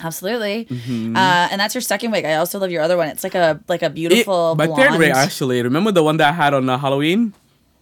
Absolutely, 0.00 0.66
Mm-hmm. 0.66 1.16
uh, 1.16 1.48
and 1.50 1.60
that's 1.60 1.74
your 1.74 1.80
second 1.82 2.10
wig. 2.10 2.24
I 2.24 2.34
also 2.34 2.58
love 2.58 2.70
your 2.70 2.82
other 2.82 2.96
one. 2.96 3.08
It's 3.08 3.24
like 3.24 3.34
a 3.34 3.60
like 3.68 3.82
a 3.82 3.86
It- 3.86 3.94
beautiful 3.94 4.54
my 4.54 4.66
blonde. 4.66 4.82
third 4.82 4.98
wig 4.98 5.10
actually. 5.12 5.62
Remember 5.62 5.90
the 5.92 6.02
one 6.02 6.16
that 6.18 6.28
I 6.28 6.32
had 6.32 6.52
on 6.54 6.68
uh, 6.68 6.76
Halloween? 6.78 7.32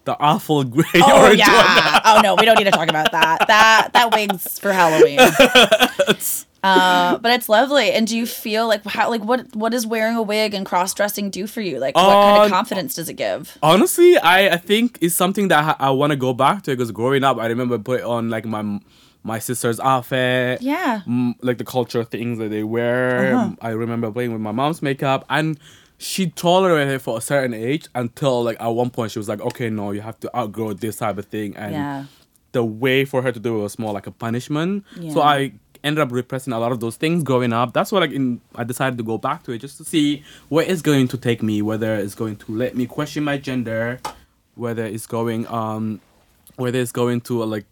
The 0.05 0.15
awful 0.19 0.63
gray 0.63 0.85
Oh 0.95 1.17
orange 1.23 1.39
one. 1.39 1.49
yeah. 1.49 1.99
oh 2.05 2.21
no, 2.23 2.35
we 2.35 2.45
don't 2.45 2.57
need 2.57 2.65
to 2.65 2.71
talk 2.71 2.89
about 2.89 3.11
that. 3.11 3.47
That 3.47 3.89
that 3.93 4.13
wig's 4.13 4.59
for 4.59 4.71
Halloween. 4.71 5.19
Uh, 6.63 7.19
but 7.19 7.31
it's 7.31 7.47
lovely. 7.47 7.91
And 7.91 8.07
do 8.07 8.17
you 8.17 8.25
feel 8.25 8.67
like 8.67 8.83
how 8.85 9.07
like 9.11 9.23
what 9.23 9.55
what 9.55 9.71
does 9.71 9.85
wearing 9.85 10.15
a 10.15 10.21
wig 10.23 10.55
and 10.55 10.65
cross 10.65 10.95
dressing 10.95 11.29
do 11.29 11.45
for 11.45 11.61
you? 11.61 11.77
Like 11.77 11.95
what 11.95 12.01
kind 12.11 12.39
Uh, 12.41 12.45
of 12.45 12.49
confidence 12.51 12.95
does 12.95 13.07
it 13.07 13.13
give? 13.13 13.55
Honestly, 13.61 14.17
I, 14.17 14.49
I 14.49 14.57
think 14.57 14.97
it's 14.99 15.13
something 15.13 15.49
that 15.49 15.77
I, 15.79 15.87
I 15.87 15.89
want 15.91 16.09
to 16.09 16.15
go 16.17 16.33
back 16.33 16.63
to 16.63 16.71
because 16.71 16.91
growing 16.91 17.23
up, 17.23 17.37
I 17.37 17.45
remember 17.47 17.77
put 17.77 18.01
on 18.01 18.31
like 18.31 18.45
my 18.45 18.79
my 19.25 19.39
sister's 19.39 19.79
outfit. 19.79 20.61
Yeah. 20.61 21.01
mm, 21.07 21.33
like 21.41 21.57
the 21.57 21.65
culture 21.65 22.03
things 22.03 22.37
that 22.39 22.49
they 22.49 22.63
wear. 22.63 23.35
Uh-huh. 23.35 23.55
I 23.61 23.69
remember 23.71 24.11
playing 24.11 24.31
with 24.31 24.41
my 24.41 24.51
mom's 24.51 24.81
makeup, 24.81 25.25
and 25.29 25.59
she 25.97 26.29
tolerated 26.29 26.93
it 26.93 26.99
for 26.99 27.17
a 27.17 27.21
certain 27.21 27.53
age 27.53 27.87
until 27.95 28.43
like 28.43 28.57
at 28.61 28.67
one 28.67 28.89
point 28.91 29.11
she 29.11 29.19
was 29.19 29.27
like, 29.27 29.41
"Okay, 29.41 29.69
no, 29.69 29.91
you 29.91 30.01
have 30.01 30.19
to 30.21 30.29
outgrow 30.37 30.73
this 30.73 30.97
type 30.97 31.17
of 31.17 31.25
thing." 31.25 31.55
And 31.57 31.73
Yeah. 31.73 32.05
the 32.51 32.63
way 32.63 33.03
for 33.03 33.21
her 33.23 33.31
to 33.31 33.39
do 33.39 33.57
it 33.59 33.61
was 33.63 33.79
more 33.79 33.93
like 33.93 34.07
a 34.07 34.11
punishment. 34.11 34.83
So 35.13 35.21
I 35.21 35.53
ended 35.83 36.01
up 36.01 36.11
repressing 36.11 36.51
a 36.53 36.59
lot 36.59 36.71
of 36.71 36.79
those 36.79 36.95
things 36.95 37.23
growing 37.23 37.53
up. 37.53 37.73
That's 37.73 37.91
why 37.91 37.99
like 37.99 38.11
in 38.11 38.41
I 38.55 38.63
decided 38.63 38.97
to 38.97 39.03
go 39.03 39.17
back 39.17 39.43
to 39.43 39.51
it 39.53 39.59
just 39.59 39.77
to 39.79 39.83
see 39.85 40.23
where 40.49 40.65
it's 40.71 40.81
going 40.81 41.07
to 41.09 41.17
take 41.17 41.41
me, 41.43 41.61
whether 41.61 41.95
it's 41.95 42.15
going 42.15 42.35
to 42.37 42.51
let 42.51 42.75
me 42.75 42.85
question 42.85 43.23
my 43.23 43.37
gender, 43.37 43.99
whether 44.55 44.85
it's 44.85 45.07
going 45.07 45.47
um 45.47 45.99
whether 46.57 46.79
it's 46.79 46.91
going 46.91 47.19
to 47.21 47.43
uh, 47.43 47.45
like 47.45 47.65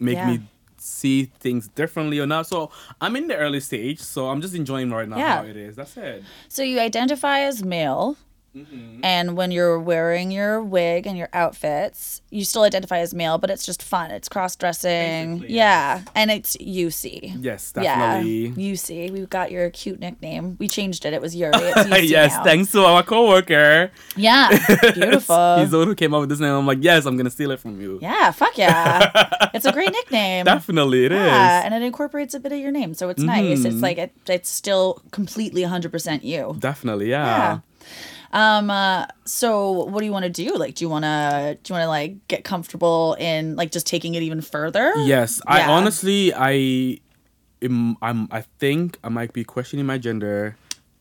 make 0.00 0.16
Yeah. 0.16 0.26
me 0.30 0.40
see 0.86 1.24
things 1.40 1.68
differently 1.68 2.18
or 2.18 2.26
not. 2.26 2.46
So 2.46 2.70
I'm 3.00 3.16
in 3.16 3.26
the 3.28 3.36
early 3.36 3.60
stage, 3.60 4.00
so 4.00 4.28
I'm 4.30 4.40
just 4.40 4.54
enjoying 4.54 4.90
right 4.90 5.08
now 5.08 5.18
Yeah. 5.18 5.36
how 5.38 5.44
it 5.44 5.56
is. 5.56 5.76
That's 5.76 5.96
it. 5.96 6.22
So 6.48 6.62
you 6.62 6.80
identify 6.80 7.40
as 7.40 7.62
male. 7.62 8.16
Mm-hmm. 8.56 9.00
And 9.04 9.36
when 9.36 9.50
you're 9.50 9.78
wearing 9.78 10.30
your 10.30 10.62
wig 10.62 11.06
and 11.06 11.16
your 11.18 11.28
outfits, 11.34 12.22
you 12.30 12.42
still 12.44 12.62
identify 12.62 12.98
as 12.98 13.12
male, 13.12 13.36
but 13.36 13.50
it's 13.50 13.66
just 13.66 13.82
fun. 13.82 14.10
It's 14.10 14.28
cross 14.28 14.56
dressing. 14.56 15.44
Yeah. 15.46 16.02
And 16.14 16.30
it's 16.30 16.56
Yusi. 16.56 17.36
Yes, 17.40 17.72
definitely. 17.72 18.46
Yeah. 18.46 18.54
Yusi. 18.72 19.10
We've 19.10 19.28
got 19.28 19.50
your 19.50 19.68
cute 19.70 20.00
nickname. 20.00 20.56
We 20.58 20.68
changed 20.68 21.04
it. 21.04 21.12
It 21.12 21.20
was 21.20 21.36
Yuri. 21.36 21.52
It's 21.96 22.10
yes, 22.10 22.32
now. 22.32 22.44
thanks 22.44 22.72
to 22.72 22.84
our 22.84 23.02
coworker. 23.02 23.90
Yeah. 24.16 24.48
Beautiful. 24.94 25.58
He's 25.58 25.70
the 25.70 25.78
one 25.78 25.86
who 25.88 25.94
came 25.94 26.14
up 26.14 26.20
with 26.20 26.30
this 26.30 26.40
name. 26.40 26.52
I'm 26.52 26.66
like, 26.66 26.78
yes, 26.82 27.04
I'm 27.06 27.16
gonna 27.16 27.30
steal 27.30 27.50
it 27.50 27.60
from 27.60 27.80
you. 27.80 27.98
Yeah, 28.00 28.30
fuck 28.30 28.56
yeah. 28.56 29.10
it's 29.54 29.64
a 29.66 29.72
great 29.72 29.92
nickname. 29.92 30.44
Definitely, 30.46 31.04
it 31.06 31.12
is. 31.12 31.18
yeah, 31.18 31.62
and 31.64 31.74
it 31.74 31.82
incorporates 31.82 32.34
a 32.34 32.40
bit 32.40 32.52
of 32.52 32.58
your 32.58 32.70
name, 32.72 32.94
so 32.94 33.08
it's 33.08 33.22
nice. 33.22 33.64
It's 33.64 33.76
Mhm. 33.76 33.82
like 33.82 33.98
it, 33.98 34.12
it's 34.28 34.48
still 34.48 35.02
completely 35.10 35.62
100% 35.62 36.22
you. 36.24 36.56
Definitely, 36.58 37.10
yeah. 37.10 37.26
Yeah. 37.26 37.58
Um 38.32 38.70
uh, 38.70 39.06
so 39.24 39.70
what 39.70 40.00
do 40.00 40.06
you 40.06 40.12
want 40.12 40.24
to 40.24 40.30
do? 40.30 40.54
Like 40.56 40.74
do 40.74 40.84
you 40.84 40.88
want 40.88 41.04
to 41.04 41.58
do 41.62 41.72
you 41.72 41.74
want 41.74 41.84
to 41.84 41.88
like 41.88 42.26
get 42.28 42.44
comfortable 42.44 43.14
in 43.18 43.56
like 43.56 43.70
just 43.70 43.86
taking 43.86 44.14
it 44.14 44.22
even 44.22 44.40
further? 44.40 44.92
Yes, 44.98 45.40
I 45.46 45.62
honestly, 45.62 46.32
I, 46.34 46.98
am, 47.62 47.96
I'm, 48.02 48.28
I 48.30 48.42
think 48.58 48.98
I 49.04 49.08
might 49.08 49.32
be 49.32 49.44
questioning 49.44 49.86
my 49.86 49.98
gender. 49.98 50.56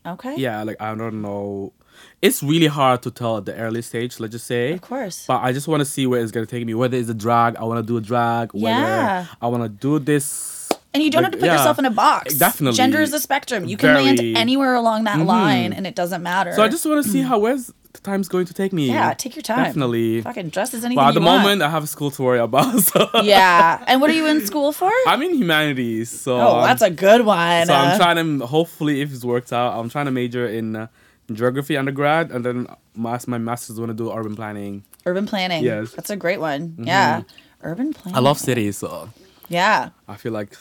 Okay. 0.06 0.36
Yeah, 0.38 0.64
like 0.64 0.80
I 0.80 0.94
don't 0.96 1.22
know. 1.22 1.74
It's 2.22 2.44
really 2.44 2.68
hard 2.68 3.02
to 3.04 3.12
tell 3.12 3.38
at 3.38 3.46
the 3.46 3.56
early 3.56 3.82
stage. 3.82 4.20
Let's 4.20 4.34
just 4.34 4.48
say. 4.48 4.74
Of 4.74 4.82
course. 4.82 5.26
But 5.28 5.42
I 5.42 5.54
just 5.54 5.68
want 5.68 5.80
to 5.82 5.86
see 5.86 6.06
where 6.06 6.22
it's 6.22 6.32
gonna 6.32 6.46
take 6.46 6.66
me. 6.66 6.74
Whether 6.74 6.98
it's 6.98 7.10
a 7.10 7.14
drag, 7.14 7.56
I 7.56 7.64
want 7.64 7.80
to 7.80 7.88
do 7.88 7.98
a 7.98 8.02
drag. 8.02 8.52
Whether 8.54 8.80
Yeah. 8.80 9.26
I 9.42 9.48
want 9.48 9.64
to 9.64 9.70
do 9.70 9.98
this. 10.00 10.55
And 10.96 11.04
you 11.04 11.12
don't 11.12 11.22
like, 11.24 11.34
have 11.34 11.40
to 11.40 11.44
put 11.44 11.46
yeah. 11.48 11.58
yourself 11.58 11.78
in 11.80 11.86
a 11.86 11.92
box. 11.92 12.34
Definitely. 12.36 12.78
Gender 12.78 13.02
is 13.02 13.14
a 13.14 13.20
spectrum. 13.20 13.66
You 13.66 13.78
can 13.78 13.94
Very- 13.94 14.06
land 14.06 14.20
anywhere 14.38 14.74
along 14.76 15.04
that 15.04 15.18
Mhm. 15.20 15.26
line 15.28 15.74
and 15.74 15.86
it 15.86 15.94
doesn't 15.96 16.24
matter. 16.24 16.54
So 16.54 16.64
I 16.64 16.68
just 16.70 16.86
want 16.86 17.04
to 17.06 17.10
see 17.12 17.22
how 17.22 17.38
where's 17.40 17.72
the 17.94 18.02
time's 18.02 18.28
going 18.28 18.46
to 18.46 18.54
take 18.54 18.74
me. 18.74 18.90
Mm. 18.90 18.94
Yeah, 18.94 19.14
take 19.14 19.36
your 19.38 19.44
time. 19.44 19.64
Definitely. 19.64 20.22
fucking 20.22 20.50
dress 20.50 20.74
as 20.74 20.84
anything 20.84 20.98
But 21.02 21.10
at 21.10 21.14
the 21.14 21.22
want. 21.22 21.44
moment, 21.44 21.62
I 21.62 21.70
have 21.70 21.84
a 21.84 21.88
school 21.88 22.12
to 22.12 22.24
worry 22.24 22.40
about. 22.40 22.74
So. 22.92 23.10
Yeah. 23.24 23.84
And 23.88 24.02
what 24.02 24.10
are 24.10 24.14
you 24.14 24.26
in 24.28 24.46
school 24.46 24.72
for? 24.74 24.92
I'm 25.08 25.22
in 25.22 25.34
humanities, 25.36 26.10
so 26.12 26.40
Oh, 26.40 26.62
that's 26.64 26.82
a 26.82 26.90
good 26.90 27.22
one. 27.26 27.66
So 27.68 27.74
I'm 27.74 27.92
Uh, 27.94 27.98
trying 27.98 28.40
to 28.40 28.46
hopefully 28.46 29.02
if 29.02 29.14
it's 29.14 29.24
worked 29.24 29.52
out, 29.54 29.78
I'm 29.80 29.90
trying 29.90 30.06
to 30.06 30.12
major 30.12 30.46
in 30.48 30.76
uh, 30.76 30.88
geography 31.32 31.76
undergrad, 31.78 32.32
and 32.32 32.44
then 32.46 32.68
my 32.96 33.18
my 33.28 33.38
master's 33.38 33.80
want 33.80 33.90
to 33.90 33.96
do 34.04 34.12
urban 34.12 34.36
planning. 34.36 34.84
Urban 35.06 35.26
planning. 35.26 35.64
Yes. 35.64 35.92
That's 35.92 36.10
a 36.10 36.16
great 36.18 36.40
one. 36.40 36.76
Yeah. 36.78 37.22
Urban 37.64 37.94
planning. 37.94 38.18
I 38.18 38.20
love 38.20 38.38
cities, 38.40 38.78
so 38.78 39.10
Yeah. 39.50 39.90
I 40.08 40.16
feel 40.18 40.34
like 40.34 40.52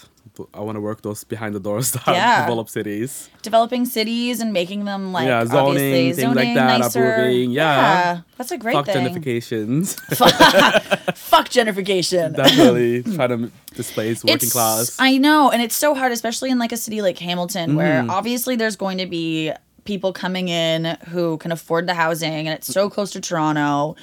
I 0.52 0.60
want 0.60 0.76
to 0.76 0.80
work 0.80 1.02
those 1.02 1.22
behind 1.24 1.54
the 1.54 1.60
doors 1.60 1.92
that 1.92 2.06
Yeah. 2.08 2.40
develop 2.44 2.68
cities. 2.68 3.30
Developing 3.42 3.84
cities 3.86 4.40
and 4.40 4.52
making 4.52 4.84
them 4.84 5.12
like 5.12 5.26
Yeah, 5.26 5.44
zoning, 5.44 5.66
obviously 5.68 6.12
things 6.12 6.34
like 6.36 6.54
that, 6.54 6.78
nicer. 6.80 7.12
approving, 7.12 7.50
yeah. 7.52 8.20
That's 8.36 8.50
a 8.50 8.58
great 8.58 8.74
thing. 8.74 8.84
Fuck 8.84 8.94
thing. 8.94 9.06
gentrifications. 9.22 9.94
Fuck 11.16 11.48
gentrification. 11.48 12.34
Definitely 12.36 13.02
try 13.14 13.26
to 13.28 13.50
displace 13.74 14.24
working 14.24 14.34
It's- 14.36 14.52
class. 14.52 14.96
I 14.98 15.18
know, 15.18 15.50
and 15.50 15.62
it's 15.62 15.76
so 15.76 15.94
hard, 15.94 16.12
especially 16.12 16.50
in 16.50 16.58
like 16.58 16.72
a 16.72 16.76
city 16.76 17.00
like 17.02 17.18
Hamilton, 17.18 17.76
where 17.76 18.00
Mm-hmm. 18.00 18.10
obviously 18.10 18.56
there's 18.56 18.76
going 18.76 18.98
to 18.98 19.06
be 19.06 19.52
people 19.84 20.12
coming 20.12 20.48
in 20.48 20.96
who 21.08 21.36
can 21.38 21.52
afford 21.52 21.86
the 21.86 21.94
housing, 21.94 22.48
and 22.48 22.48
it's 22.48 22.66
so 22.66 22.88
close 22.90 23.10
to 23.12 23.20
Toronto. 23.20 23.94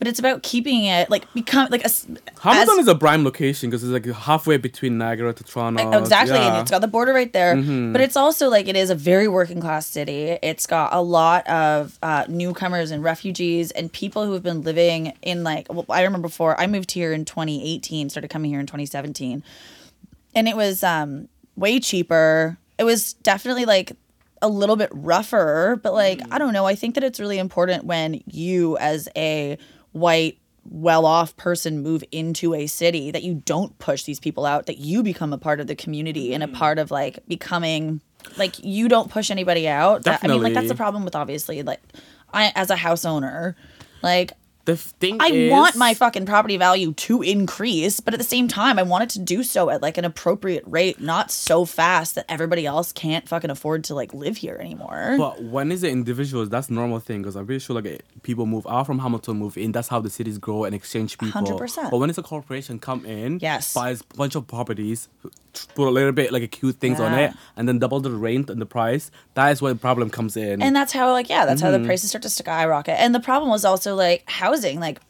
But 0.00 0.08
it's 0.08 0.18
about 0.18 0.42
keeping 0.42 0.84
it 0.86 1.10
like 1.10 1.30
become 1.34 1.68
like 1.70 1.84
a 1.84 1.90
Hamilton 2.40 2.78
as- 2.78 2.78
is 2.78 2.88
a 2.88 2.94
prime 2.94 3.22
location 3.22 3.68
because 3.68 3.84
it's 3.84 3.92
like 3.92 4.06
halfway 4.16 4.56
between 4.56 4.96
Niagara 4.96 5.34
to 5.34 5.44
Toronto. 5.44 5.92
exactly 5.98 6.36
and 6.36 6.42
Yeah. 6.44 6.50
Mm-hmm. 6.52 6.60
it's 6.62 6.70
got 6.70 6.80
the 6.80 6.88
border 6.88 7.12
right 7.12 7.30
there 7.34 7.54
but 7.92 8.00
it's 8.00 8.16
also 8.16 8.48
like 8.48 8.66
it 8.66 8.76
is 8.76 8.88
a 8.88 8.94
very 8.94 9.28
working 9.28 9.60
class 9.60 9.86
city 9.86 10.38
it's 10.42 10.66
got 10.66 10.94
a 10.94 11.02
lot 11.02 11.46
of 11.48 11.98
uh, 12.02 12.24
newcomers 12.28 12.90
and 12.90 13.04
refugees 13.04 13.70
and 13.72 13.92
people 13.92 14.24
who 14.24 14.32
have 14.32 14.42
been 14.42 14.62
living 14.62 15.12
in 15.20 15.44
like 15.44 15.66
well, 15.70 15.84
i 15.90 16.02
remember 16.02 16.28
before 16.28 16.58
i 16.58 16.66
moved 16.66 16.92
here 16.92 17.12
in 17.12 17.26
2018 17.26 18.08
started 18.08 18.28
coming 18.28 18.50
here 18.50 18.58
in 18.60 18.66
2017 18.66 19.42
and 20.34 20.48
it 20.48 20.56
was 20.56 20.82
um 20.82 21.28
way 21.56 21.78
cheaper 21.78 22.56
it 22.78 22.84
was 22.84 23.12
definitely 23.14 23.66
like 23.66 23.92
a 24.40 24.48
little 24.48 24.76
bit 24.76 24.88
rougher 24.94 25.78
but 25.82 25.92
like 25.92 26.20
i 26.30 26.38
don't 26.38 26.54
know 26.54 26.64
i 26.64 26.74
think 26.74 26.94
that 26.94 27.04
it's 27.04 27.20
really 27.20 27.38
important 27.38 27.84
when 27.84 28.22
you 28.26 28.78
as 28.78 29.06
a 29.14 29.58
white 29.92 30.38
well-off 30.68 31.36
person 31.36 31.82
move 31.82 32.04
into 32.12 32.54
a 32.54 32.66
city 32.66 33.10
that 33.10 33.22
you 33.22 33.42
don't 33.46 33.78
push 33.78 34.04
these 34.04 34.20
people 34.20 34.44
out 34.44 34.66
that 34.66 34.78
you 34.78 35.02
become 35.02 35.32
a 35.32 35.38
part 35.38 35.58
of 35.58 35.66
the 35.66 35.74
community 35.74 36.34
and 36.34 36.42
a 36.42 36.46
mm. 36.46 36.54
part 36.54 36.78
of 36.78 36.90
like 36.90 37.18
becoming 37.26 38.00
like 38.36 38.62
you 38.62 38.88
don't 38.88 39.10
push 39.10 39.30
anybody 39.30 39.66
out. 39.66 40.04
That- 40.04 40.20
i 40.22 40.28
mean 40.28 40.42
like 40.42 40.54
that's 40.54 40.68
the 40.68 40.74
problem 40.74 41.04
with 41.04 41.16
obviously 41.16 41.62
like 41.62 41.80
i 42.32 42.52
as 42.54 42.70
a 42.70 42.76
house 42.76 43.04
owner 43.04 43.56
like 44.02 44.32
The 44.66 44.76
thing 44.76 45.16
I 45.20 45.28
is, 45.28 45.50
want 45.50 45.74
my 45.76 45.94
fucking 45.94 46.26
property 46.26 46.56
value 46.58 46.92
to 46.92 47.22
increase, 47.22 47.98
but 48.00 48.12
at 48.14 48.18
the 48.18 48.24
same 48.24 48.46
time, 48.46 48.78
I 48.78 48.82
want 48.82 49.04
it 49.04 49.10
to 49.10 49.18
do 49.18 49.42
so 49.42 49.70
at 49.70 49.80
like 49.80 49.96
an 49.98 50.04
appropriate 50.04 50.64
rate, 50.66 51.00
not 51.00 51.30
so 51.30 51.64
fast 51.64 52.14
that 52.16 52.26
everybody 52.28 52.66
else 52.66 52.92
can't 52.92 53.26
fucking 53.28 53.50
afford 53.50 53.84
to 53.84 53.94
like 53.94 54.12
live 54.12 54.36
here 54.36 54.56
anymore. 54.60 55.14
But 55.18 55.42
when 55.42 55.72
is 55.72 55.82
it 55.82 55.90
individuals? 55.92 56.50
That's 56.50 56.68
normal 56.70 57.00
thing 57.00 57.22
because 57.22 57.36
I'm 57.36 57.46
pretty 57.46 57.58
sure 57.60 57.74
like 57.74 57.86
eh, 57.86 57.98
people 58.22 58.44
move 58.46 58.66
out 58.68 58.86
from 58.86 58.98
Hamilton, 58.98 59.38
move 59.38 59.56
in. 59.56 59.72
That's 59.72 59.88
how 59.88 59.98
the 60.00 60.10
cities 60.10 60.36
grow 60.38 60.64
and 60.64 60.74
exchange 60.74 61.16
people. 61.18 61.42
100%. 61.42 61.90
But 61.90 61.96
when 61.98 62.10
it's 62.10 62.18
a 62.18 62.22
corporation 62.22 62.78
come 62.78 63.04
in, 63.06 63.38
Yes. 63.40 63.72
buys 63.72 64.02
a 64.02 64.16
bunch 64.16 64.34
of 64.34 64.46
properties, 64.46 65.08
put 65.74 65.88
a 65.88 65.90
little 65.90 66.12
bit 66.12 66.32
like 66.32 66.42
a 66.42 66.46
cute 66.48 66.76
things 66.76 67.00
on 67.00 67.14
it, 67.14 67.32
and 67.56 67.66
then 67.66 67.78
double 67.78 68.00
the 68.00 68.10
rent 68.10 68.50
and 68.50 68.60
the 68.60 68.66
price. 68.66 69.10
That 69.34 69.48
is 69.52 69.62
where 69.62 69.72
the 69.72 69.78
problem 69.80 70.10
comes 70.10 70.36
in. 70.36 70.60
and 70.62 70.76
that's 70.76 70.92
how 70.92 71.10
like 71.12 71.28
yeah, 71.30 71.46
that's 71.46 71.60
Mm-hmm. 71.62 71.72
how 71.72 71.78
the 71.78 71.84
prices 71.84 72.10
start 72.10 72.22
to 72.22 72.30
skyrocket. 72.30 72.94
And 72.98 73.14
the 73.14 73.20
problem 73.20 73.50
was 73.50 73.64
also 73.64 73.94
like 73.94 74.24
housing. 74.50 74.80
Like 74.80 75.00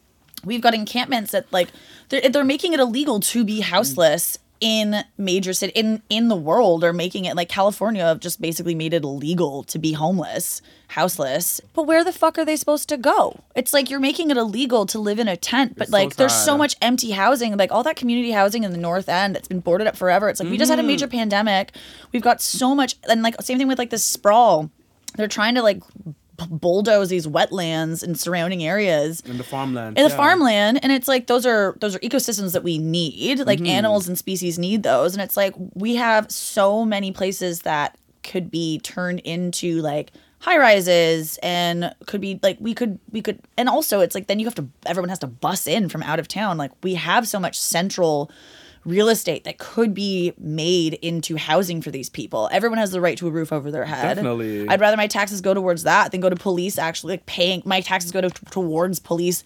we've 0.45 0.61
got 0.61 0.73
encampments 0.73 1.31
that 1.31 1.45
like 1.51 1.69
they're 2.09 2.29
they're 2.29 2.43
making 2.43 2.73
it 2.73 2.79
illegal 2.79 3.19
to 3.19 3.43
be 3.43 3.61
houseless. 3.61 4.37
In 4.63 5.03
major 5.17 5.53
city 5.53 5.73
in 5.73 6.03
in 6.07 6.27
the 6.27 6.35
world 6.35 6.83
are 6.83 6.93
making 6.93 7.25
it 7.25 7.35
like 7.35 7.49
California 7.49 8.03
have 8.05 8.19
just 8.19 8.39
basically 8.39 8.75
made 8.75 8.93
it 8.93 9.03
illegal 9.03 9.63
to 9.63 9.79
be 9.79 9.93
homeless, 9.93 10.61
houseless. 10.89 11.59
But 11.73 11.87
where 11.87 12.03
the 12.03 12.11
fuck 12.13 12.37
are 12.37 12.45
they 12.45 12.55
supposed 12.55 12.87
to 12.89 12.97
go? 12.97 13.39
It's 13.55 13.73
like 13.73 13.89
you're 13.89 13.99
making 13.99 14.29
it 14.29 14.37
illegal 14.37 14.85
to 14.85 14.99
live 14.99 15.17
in 15.17 15.27
a 15.27 15.35
tent, 15.35 15.73
but 15.77 15.85
It's 15.85 15.91
so 15.91 15.97
like 15.97 16.15
there's 16.15 16.33
so 16.35 16.51
sad. 16.51 16.57
much 16.59 16.75
empty 16.79 17.09
housing, 17.09 17.57
like 17.57 17.71
all 17.71 17.81
that 17.81 17.95
community 17.95 18.29
housing 18.29 18.63
in 18.63 18.69
the 18.71 18.77
North 18.77 19.09
End 19.09 19.33
that's 19.33 19.47
been 19.47 19.61
boarded 19.61 19.87
up 19.87 19.95
forever. 19.97 20.29
It's 20.29 20.39
like 20.39 20.51
we 20.51 20.59
just 20.59 20.69
had 20.69 20.77
a 20.77 20.83
major 20.83 21.07
Mm-hmm. 21.07 21.17
pandemic. 21.17 21.71
We've 22.11 22.21
got 22.21 22.39
so 22.39 22.75
much 22.75 22.97
and 23.09 23.23
like 23.23 23.41
same 23.41 23.57
thing 23.57 23.67
with 23.67 23.79
like 23.79 23.89
this 23.89 24.03
sprawl. 24.03 24.69
They're 25.17 25.27
trying 25.27 25.55
to 25.55 25.63
like 25.63 25.81
bulldoze 26.49 27.09
these 27.09 27.27
wetlands 27.27 28.03
and 28.03 28.19
surrounding 28.19 28.63
areas 28.63 29.21
in 29.21 29.37
the 29.37 29.43
farmland. 29.43 29.97
in 29.97 30.03
the 30.03 30.09
farmland 30.09 30.79
and 30.83 30.91
it's 30.91 31.07
like 31.07 31.27
those 31.27 31.45
are 31.45 31.75
those 31.79 31.95
are 31.95 31.99
ecosystems 31.99 32.53
that 32.53 32.63
we 32.63 32.77
need 32.77 33.39
like 33.39 33.59
Mm-hmm. 33.59 33.67
animals 33.67 34.07
and 34.07 34.17
species 34.17 34.57
need 34.57 34.83
those 34.83 35.13
and 35.13 35.21
it's 35.21 35.37
like 35.37 35.53
we 35.73 35.95
have 35.95 36.31
so 36.31 36.83
many 36.85 37.11
places 37.11 37.61
that 37.61 37.97
could 38.23 38.49
be 38.51 38.79
turned 38.79 39.19
into 39.21 39.81
like 39.81 40.11
high 40.39 40.57
rises 40.57 41.37
and 41.43 41.93
could 42.07 42.21
be 42.21 42.39
like 42.41 42.57
we 42.59 42.73
could 42.73 42.97
we 43.11 43.21
could 43.21 43.39
and 43.57 43.69
also 43.69 43.99
it's 43.99 44.15
like 44.15 44.27
then 44.27 44.39
you 44.39 44.45
have 44.45 44.55
to 44.55 44.67
everyone 44.87 45.09
has 45.09 45.19
to 45.19 45.27
bus 45.27 45.67
in 45.67 45.87
from 45.89 46.01
out 46.03 46.19
of 46.19 46.27
town 46.27 46.57
like 46.57 46.71
we 46.81 46.95
have 46.95 47.27
so 47.27 47.39
much 47.39 47.59
central 47.59 48.31
real 48.83 49.09
estate 49.09 49.43
that 49.43 49.57
could 49.59 49.93
be 49.93 50.33
made 50.37 50.95
into 50.95 51.35
housing 51.37 51.81
for 51.81 51.91
these 51.91 52.09
people 52.09 52.49
everyone 52.51 52.77
has 52.79 52.91
the 52.91 52.99
right 53.01 53.17
to 53.17 53.27
a 53.27 53.31
roof 53.31 53.51
over 53.53 53.69
their 53.71 53.85
head 53.85 54.15
Definitely. 54.15 54.67
i'd 54.69 54.79
rather 54.79 54.97
my 54.97 55.07
taxes 55.07 55.39
go 55.41 55.53
towards 55.53 55.83
that 55.83 56.11
than 56.11 56.19
go 56.19 56.29
to 56.29 56.35
police 56.35 56.77
actually 56.79 57.13
like 57.13 57.25
paying 57.27 57.61
my 57.65 57.81
taxes 57.81 58.11
go 58.11 58.21
to, 58.21 58.29
towards 58.49 58.99
police 58.99 59.43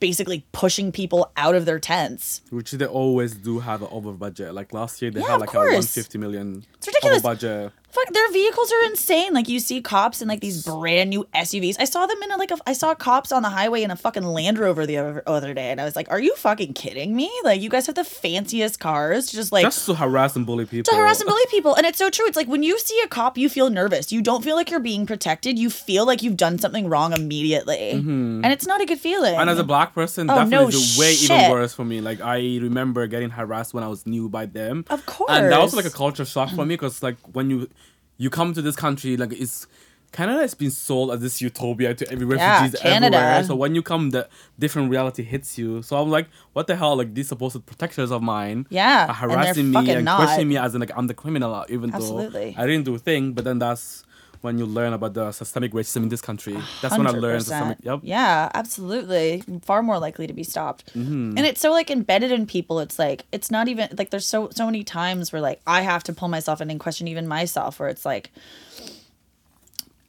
basically 0.00 0.44
pushing 0.52 0.92
people 0.92 1.32
out 1.36 1.54
of 1.54 1.64
their 1.64 1.78
tents. 1.78 2.42
Which 2.50 2.72
they 2.72 2.84
always 2.84 3.34
do 3.34 3.60
have 3.60 3.80
an 3.80 3.88
over 3.90 4.12
budget. 4.12 4.52
Like 4.52 4.74
last 4.74 5.00
year, 5.00 5.10
they 5.10 5.20
Yeah, 5.20 5.28
had 5.28 5.40
like 5.40 5.54
a 5.54 5.58
150 5.58 6.18
million 6.18 6.66
It's 6.74 6.86
ridiculous. 6.88 7.16
over 7.18 7.22
budget. 7.22 7.72
Fuck, 7.94 8.12
their 8.12 8.30
vehicles 8.32 8.72
are 8.72 8.84
insane. 8.86 9.32
Like 9.32 9.48
you 9.48 9.60
see 9.60 9.80
cops 9.80 10.20
in 10.20 10.26
like 10.26 10.40
these 10.40 10.64
brand 10.64 11.10
new 11.10 11.24
SUVs. 11.34 11.76
I 11.78 11.84
saw 11.84 12.06
them 12.06 12.20
in 12.24 12.30
a, 12.32 12.36
like 12.36 12.50
a, 12.50 12.58
I 12.66 12.72
saw 12.72 12.94
cops 12.94 13.30
on 13.30 13.42
the 13.42 13.50
highway 13.50 13.82
in 13.82 13.90
a 13.92 13.96
fucking 13.96 14.24
Land 14.24 14.58
Rover 14.58 14.84
the 14.84 14.96
other, 14.96 15.22
other 15.26 15.54
day, 15.54 15.70
and 15.70 15.80
I 15.80 15.84
was 15.84 15.94
like, 15.94 16.10
"Are 16.10 16.18
you 16.20 16.34
fucking 16.36 16.72
kidding 16.74 17.14
me? 17.14 17.30
Like 17.44 17.60
you 17.60 17.68
guys 17.70 17.86
have 17.86 17.94
the 17.94 18.02
fanciest 18.04 18.80
cars, 18.80 19.30
just 19.30 19.52
like." 19.52 19.62
Just 19.64 19.86
to 19.86 19.94
harass 19.94 20.34
and 20.34 20.44
bully 20.44 20.66
people. 20.66 20.90
to 20.92 20.96
harass 20.98 21.20
and 21.20 21.28
bully 21.28 21.42
people. 21.50 21.74
And 21.74 21.86
it's 21.86 21.98
so 21.98 22.10
true. 22.10 22.26
It's 22.26 22.36
like 22.36 22.48
when 22.48 22.62
you 22.64 22.78
see 22.80 23.00
a 23.04 23.08
cop, 23.08 23.38
you 23.38 23.48
feel 23.48 23.70
nervous. 23.70 24.10
You 24.10 24.22
don't 24.22 24.42
feel 24.42 24.56
like 24.56 24.70
you're 24.70 24.80
being 24.80 25.06
protected. 25.06 25.58
You 25.58 25.70
feel 25.70 26.04
like 26.04 26.22
you've 26.22 26.36
done 26.36 26.58
something 26.58 26.88
wrong 26.88 27.12
immediately. 27.12 27.90
And 27.90 28.46
it's 28.46 28.66
not 28.66 28.80
a 28.80 28.86
good 28.86 28.98
feeling. 28.98 29.32
Mm-hmm. 29.32 29.40
And 29.40 29.50
as 29.50 29.58
a 29.58 29.64
black 29.64 29.94
person, 29.94 30.28
Oh, 30.30 30.34
definitely 30.34 30.56
no 30.58 30.68
is 30.68 30.98
way 30.98 31.12
shit. 31.14 31.30
even 31.30 31.50
worse 31.50 31.72
for 31.74 31.84
me. 31.84 32.00
Like 32.00 32.20
I 32.20 32.38
remember 32.60 33.06
getting 33.06 33.30
harassed 33.30 33.72
when 33.74 33.84
I 33.84 33.88
was 33.88 34.06
new 34.06 34.28
by 34.28 34.46
them. 34.46 34.84
Of 34.90 35.06
course 35.06 35.30
And 35.30 35.52
that 35.52 35.60
was 35.60 35.74
like 35.76 35.84
a 35.84 35.90
culture 35.90 36.24
shock 36.24 36.50
for 36.50 36.64
me 36.66 36.74
because 36.74 37.02
like 37.02 37.16
when 37.32 37.50
you 37.50 37.68
you 38.16 38.30
come 38.30 38.52
to 38.54 38.62
this 38.62 38.76
country, 38.76 39.16
like 39.16 39.32
it's 39.32 39.66
Canada 40.12 40.42
has 40.42 40.54
been 40.54 40.70
sold 40.70 41.10
as 41.10 41.20
this 41.20 41.42
utopia 41.42 41.92
to 41.92 42.08
every 42.12 42.24
Yeah, 42.36 42.60
refugees 42.60 42.80
Canada. 42.80 43.16
everywhere. 43.16 43.42
So 43.44 43.56
when 43.56 43.74
you 43.74 43.82
come, 43.82 44.10
the 44.10 44.28
different 44.58 44.88
reality 44.90 45.24
hits 45.24 45.58
you. 45.58 45.82
So 45.82 45.96
I'm 46.00 46.08
like, 46.08 46.28
what 46.52 46.68
the 46.68 46.76
hell? 46.76 46.94
Like 46.96 47.14
these 47.14 47.26
supposed 47.28 47.66
protectors 47.66 48.12
of 48.12 48.22
mine, 48.22 48.66
Yeah, 48.70 49.06
are 49.06 49.08
and 49.08 49.16
harassing 49.32 49.72
me 49.72 49.90
and 49.90 50.04
not. 50.04 50.18
questioning 50.18 50.48
me 50.50 50.56
as 50.56 50.72
in 50.74 50.80
like 50.80 50.92
I'm 50.96 51.08
the 51.08 51.14
criminal, 51.14 51.64
even 51.68 51.92
Absolutely. 51.92 52.52
though 52.56 52.62
I 52.62 52.66
didn't 52.68 52.84
do 52.84 52.94
a 52.94 52.98
thing. 52.98 53.32
But 53.32 53.44
then 53.44 53.58
that's 53.58 54.04
when 54.44 54.58
you 54.58 54.66
learn 54.66 54.92
about 54.92 55.14
the 55.14 55.32
systemic 55.32 55.72
racism 55.72 56.02
in 56.04 56.10
this 56.10 56.20
country. 56.20 56.56
That's 56.82 56.96
when 56.98 57.06
I 57.06 57.10
learned 57.10 57.42
systemic. 57.42 57.78
Yep. 57.82 58.00
Yeah, 58.02 58.50
absolutely. 58.52 59.42
Far 59.62 59.82
more 59.82 59.98
likely 59.98 60.26
to 60.26 60.34
be 60.34 60.44
stopped. 60.44 60.94
Mm-hmm. 60.94 61.38
And 61.38 61.46
it's 61.46 61.60
so 61.60 61.72
like 61.72 61.90
embedded 61.90 62.30
in 62.30 62.46
people. 62.46 62.78
It's 62.80 62.98
like 62.98 63.24
it's 63.32 63.50
not 63.50 63.68
even 63.68 63.88
like 63.96 64.10
there's 64.10 64.26
so 64.26 64.50
so 64.50 64.66
many 64.66 64.84
times 64.84 65.32
where 65.32 65.40
like 65.40 65.60
I 65.66 65.80
have 65.80 66.04
to 66.04 66.12
pull 66.12 66.28
myself 66.28 66.60
in 66.60 66.70
and 66.70 66.78
question 66.78 67.08
even 67.08 67.26
myself 67.26 67.80
where 67.80 67.88
it's 67.88 68.04
like 68.04 68.30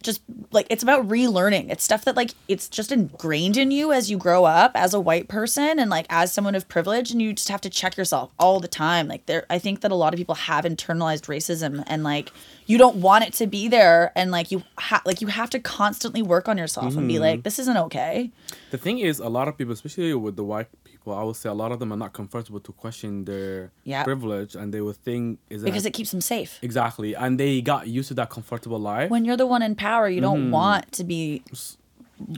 just 0.05 0.21
like 0.51 0.67
it's 0.69 0.83
about 0.83 1.07
relearning. 1.07 1.69
It's 1.69 1.83
stuff 1.83 2.05
that 2.05 2.15
like 2.15 2.31
it's 2.47 2.69
just 2.69 2.91
ingrained 2.91 3.57
in 3.57 3.71
you 3.71 3.91
as 3.91 4.09
you 4.09 4.17
grow 4.17 4.45
up 4.45 4.71
as 4.75 4.93
a 4.93 4.99
white 4.99 5.27
person 5.27 5.79
and 5.79 5.89
like 5.89 6.05
as 6.09 6.31
someone 6.31 6.55
of 6.55 6.67
privilege 6.69 7.11
and 7.11 7.21
you 7.21 7.33
just 7.33 7.49
have 7.49 7.61
to 7.61 7.69
check 7.69 7.97
yourself 7.97 8.31
all 8.39 8.59
the 8.59 8.67
time. 8.67 9.07
Like 9.07 9.25
there 9.25 9.45
I 9.49 9.59
think 9.59 9.81
that 9.81 9.91
a 9.91 9.95
lot 9.95 10.13
of 10.13 10.17
people 10.17 10.35
have 10.35 10.63
internalized 10.63 11.25
racism 11.25 11.83
and 11.87 12.03
like 12.03 12.31
you 12.67 12.77
don't 12.77 12.95
want 12.97 13.25
it 13.25 13.33
to 13.33 13.47
be 13.47 13.67
there 13.67 14.11
and 14.15 14.31
like 14.31 14.51
you 14.51 14.63
ha- 14.77 15.01
like 15.05 15.19
you 15.21 15.27
have 15.27 15.49
to 15.49 15.59
constantly 15.59 16.21
work 16.21 16.47
on 16.47 16.57
yourself 16.57 16.85
and 16.93 16.95
Mm-hmm. 16.99 17.07
be 17.07 17.19
like 17.19 17.43
this 17.43 17.59
isn't 17.59 17.77
okay. 17.77 18.31
The 18.71 18.77
thing 18.77 18.99
is, 18.99 19.19
a 19.19 19.29
lot 19.29 19.47
of 19.47 19.57
people, 19.57 19.73
especially 19.73 20.13
with 20.13 20.35
the 20.35 20.43
white 20.43 20.67
people, 21.05 21.17
I 21.19 21.23
would 21.23 21.35
say 21.35 21.49
a 21.49 21.53
lot 21.53 21.71
of 21.71 21.79
them 21.79 21.91
are 21.93 21.97
not 21.97 22.13
comfortable 22.13 22.59
to 22.59 22.71
question 22.73 23.25
their 23.25 23.71
Yeah. 23.83 24.03
privilege, 24.03 24.55
and 24.55 24.73
they 24.73 24.81
would 24.81 24.97
think 24.97 25.39
is 25.49 25.61
that 25.61 25.65
Because 25.67 25.85
it 25.85 25.93
keeps 25.93 26.11
them 26.11 26.21
safe. 26.21 26.57
exactly, 26.63 27.13
and 27.15 27.39
they 27.39 27.61
got 27.61 27.87
used 27.87 28.07
to 28.09 28.13
that 28.15 28.29
comfortable 28.29 28.79
life. 28.79 29.09
When 29.11 29.23
you're 29.25 29.37
the 29.37 29.45
one 29.45 29.61
in 29.61 29.75
power, 29.75 30.09
you 30.09 30.21
Mm-hmm. 30.21 30.33
don't 30.33 30.51
want 30.51 30.91
to 30.93 31.03
be 31.03 31.43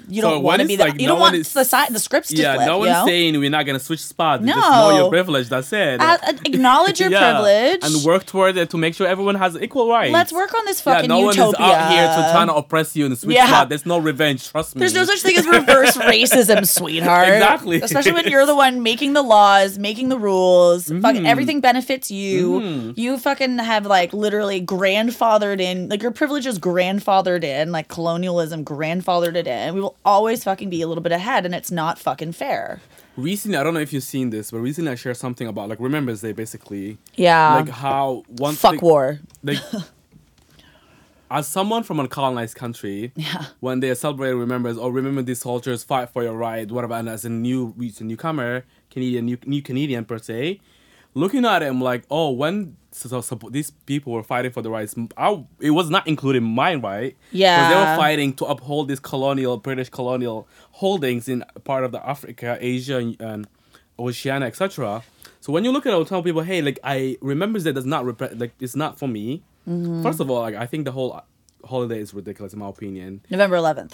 you 0.09 0.21
So 0.23 0.31
don't 0.31 0.43
want 0.43 0.61
to 0.61 0.67
be 0.67 0.75
the 0.75 0.85
like 0.85 0.99
you 0.99 1.07
no 1.07 1.13
don't 1.13 1.19
want 1.19 1.35
is- 1.35 1.53
the 1.53 1.63
side 1.63 1.89
the 1.93 1.99
scripts 1.99 2.29
to 2.29 2.35
yeah, 2.35 2.55
flip. 2.55 2.65
no 2.67 2.79
one's 2.79 3.05
saying 3.05 3.39
we're 3.39 3.49
not 3.49 3.65
gonna 3.67 3.79
switch 3.79 3.99
spots. 4.03 4.41
No. 4.43 4.53
Just 4.55 4.71
know 4.71 4.89
No. 4.89 4.97
your 4.97 5.09
privilege. 5.09 5.49
That's 5.49 5.71
it. 5.71 6.01
Uh, 6.01 6.17
acknowledge 6.45 6.99
your 6.99 7.11
Yeah, 7.17 7.33
privilege 7.33 7.79
and 7.83 8.03
work 8.03 8.25
toward 8.25 8.57
it 8.57 8.71
to 8.71 8.77
make 8.77 8.95
sure 8.95 9.05
everyone 9.07 9.35
has 9.35 9.55
equal 9.55 9.87
rights. 9.89 10.11
Let's 10.13 10.33
work 10.33 10.53
on 10.55 10.65
this 10.65 10.79
Yeah, 10.85 10.93
fucking 10.95 11.09
no 11.09 11.19
utopia. 11.29 11.43
one 11.43 11.49
is 11.53 11.59
out 11.59 11.91
here 11.91 12.07
to 12.07 12.31
try 12.31 12.45
to 12.45 12.55
oppress 12.55 12.95
you 12.95 13.05
in 13.05 13.11
the 13.11 13.17
sweet 13.17 13.35
Yeah. 13.35 13.47
spot. 13.47 13.69
There's 13.69 13.85
no 13.85 13.99
revenge. 13.99 14.49
Trust 14.49 14.75
me. 14.75 14.79
There's 14.79 14.95
no 14.95 15.05
such 15.05 15.21
thing 15.21 15.37
as 15.37 15.45
reverse 15.45 15.95
racism, 15.97 16.67
sweetheart. 16.67 17.27
Exactly. 17.29 17.81
Especially 17.81 18.13
when 18.13 18.27
you're 18.27 18.45
the 18.47 18.55
one 18.55 18.81
making 18.81 19.13
the 19.13 19.21
laws, 19.21 19.77
making 19.77 20.09
the 20.09 20.17
rules. 20.17 20.85
Mm-hmm. 20.87 21.01
Fucking 21.01 21.27
everything 21.27 21.61
benefits 21.61 22.09
you. 22.09 22.93
You 22.95 23.17
fucking 23.19 23.59
have 23.59 23.85
like 23.85 24.11
literally 24.13 24.59
grandfathered 24.65 25.59
in, 25.61 25.89
like 25.89 26.01
your 26.01 26.11
privilege 26.11 26.45
is 26.47 26.57
grandfathered 26.59 27.43
in, 27.43 27.71
like 27.71 27.87
colonialism 27.89 28.65
grandfathered 28.65 29.35
it 29.35 29.45
in. 29.47 29.66
And 29.67 29.75
we 29.75 29.81
will 29.81 29.95
always 30.05 30.43
fucking 30.43 30.69
be 30.69 30.81
a 30.81 30.87
little 30.87 31.03
bit 31.03 31.11
ahead, 31.11 31.45
and 31.45 31.53
it's 31.53 31.69
not 31.71 31.99
fucking 31.99 32.31
fair. 32.31 32.79
recently, 33.17 33.57
I 33.57 33.63
don't 33.63 33.73
know 33.73 33.79
if 33.81 33.91
you've 33.93 34.03
seen 34.03 34.29
this, 34.29 34.49
but 34.51 34.59
recently 34.59 34.91
I 34.91 34.95
shared 34.95 35.17
something 35.17 35.47
about 35.47 35.69
like 35.69 35.79
Remembrance 35.79 36.21
Day, 36.21 36.31
basically. 36.31 36.97
Yeah. 37.15 37.55
like 37.55 37.69
how 37.69 38.23
one 38.29 38.55
Fuck 38.55 38.71
thing- 38.71 38.79
war. 38.81 39.19
like 39.43 39.57
as 41.29 41.47
someone 41.47 41.83
from 41.83 41.99
a 41.99 42.07
colonized 42.07 42.55
country, 42.55 43.11
Yeah. 43.15 43.45
when 43.59 43.81
they 43.81 43.93
celebrate 43.95 44.31
remembrance 44.33 44.77
or 44.77 44.85
oh, 44.85 44.89
remember 44.89 45.21
these 45.21 45.41
soldiers 45.41 45.83
fight 45.83 46.09
for 46.09 46.23
your 46.23 46.33
right, 46.35 46.71
whatever, 46.71 46.93
and 46.93 47.09
as 47.09 47.25
a 47.25 47.29
new 47.29 47.75
a 47.99 48.03
newcomer, 48.03 48.63
Canadian 48.89 49.25
new, 49.25 49.37
new 49.45 49.61
Canadian 49.61 50.05
per 50.05 50.19
se, 50.19 50.61
looking 51.13 51.43
at 51.43 51.61
him 51.63 51.81
like, 51.81 52.03
oh, 52.09 52.31
when 52.31 52.77
so, 52.97 53.09
so, 53.09 53.21
so 53.21 53.35
these 53.49 53.71
people 53.71 54.13
were 54.13 54.23
fighting 54.23 54.51
for 54.51 54.61
the 54.61 54.69
rights, 54.69 54.95
I, 55.15 55.43
it 55.59 55.71
was 55.71 55.89
not 55.89 56.07
including 56.07 56.43
mine 56.43 56.81
right? 56.81 57.15
Yeah. 57.31 57.69
they 57.69 57.75
were 57.75 57.95
fighting 57.97 58.33
to 58.33 58.45
uphold 58.45 58.87
these 58.89 58.99
colonial 58.99 59.57
British 59.57 59.89
colonial 59.89 60.47
holdings 60.71 61.27
in 61.29 61.43
part 61.63 61.83
of 61.83 61.91
the 61.91 62.07
Africa, 62.07 62.57
Asia, 62.59 62.97
and, 62.97 63.19
and 63.21 63.47
Oceania, 63.99 64.47
etc. 64.47 65.03
So 65.41 65.53
when 65.53 65.63
you 65.63 65.71
look 65.71 65.85
at 65.85 65.93
it, 65.93 65.99
I 65.99 66.03
tell 66.03 66.21
people, 66.23 66.41
hey, 66.41 66.61
like 66.61 66.79
I 66.83 67.17
remember 67.21 67.59
that 67.59 67.73
does 67.73 67.85
not 67.85 68.03
repre- 68.05 68.39
like 68.39 68.53
it's 68.59 68.75
not 68.75 68.99
for 68.99 69.07
me. 69.07 69.43
Mm-hmm. 69.67 70.03
First 70.03 70.19
of 70.19 70.29
all, 70.29 70.41
like 70.41 70.55
I 70.55 70.65
think 70.65 70.85
the 70.85 70.91
whole 70.91 71.21
holiday 71.65 71.99
is 71.99 72.13
ridiculous 72.13 72.53
in 72.53 72.59
my 72.59 72.69
opinion. 72.69 73.21
November 73.29 73.57
11th. 73.57 73.93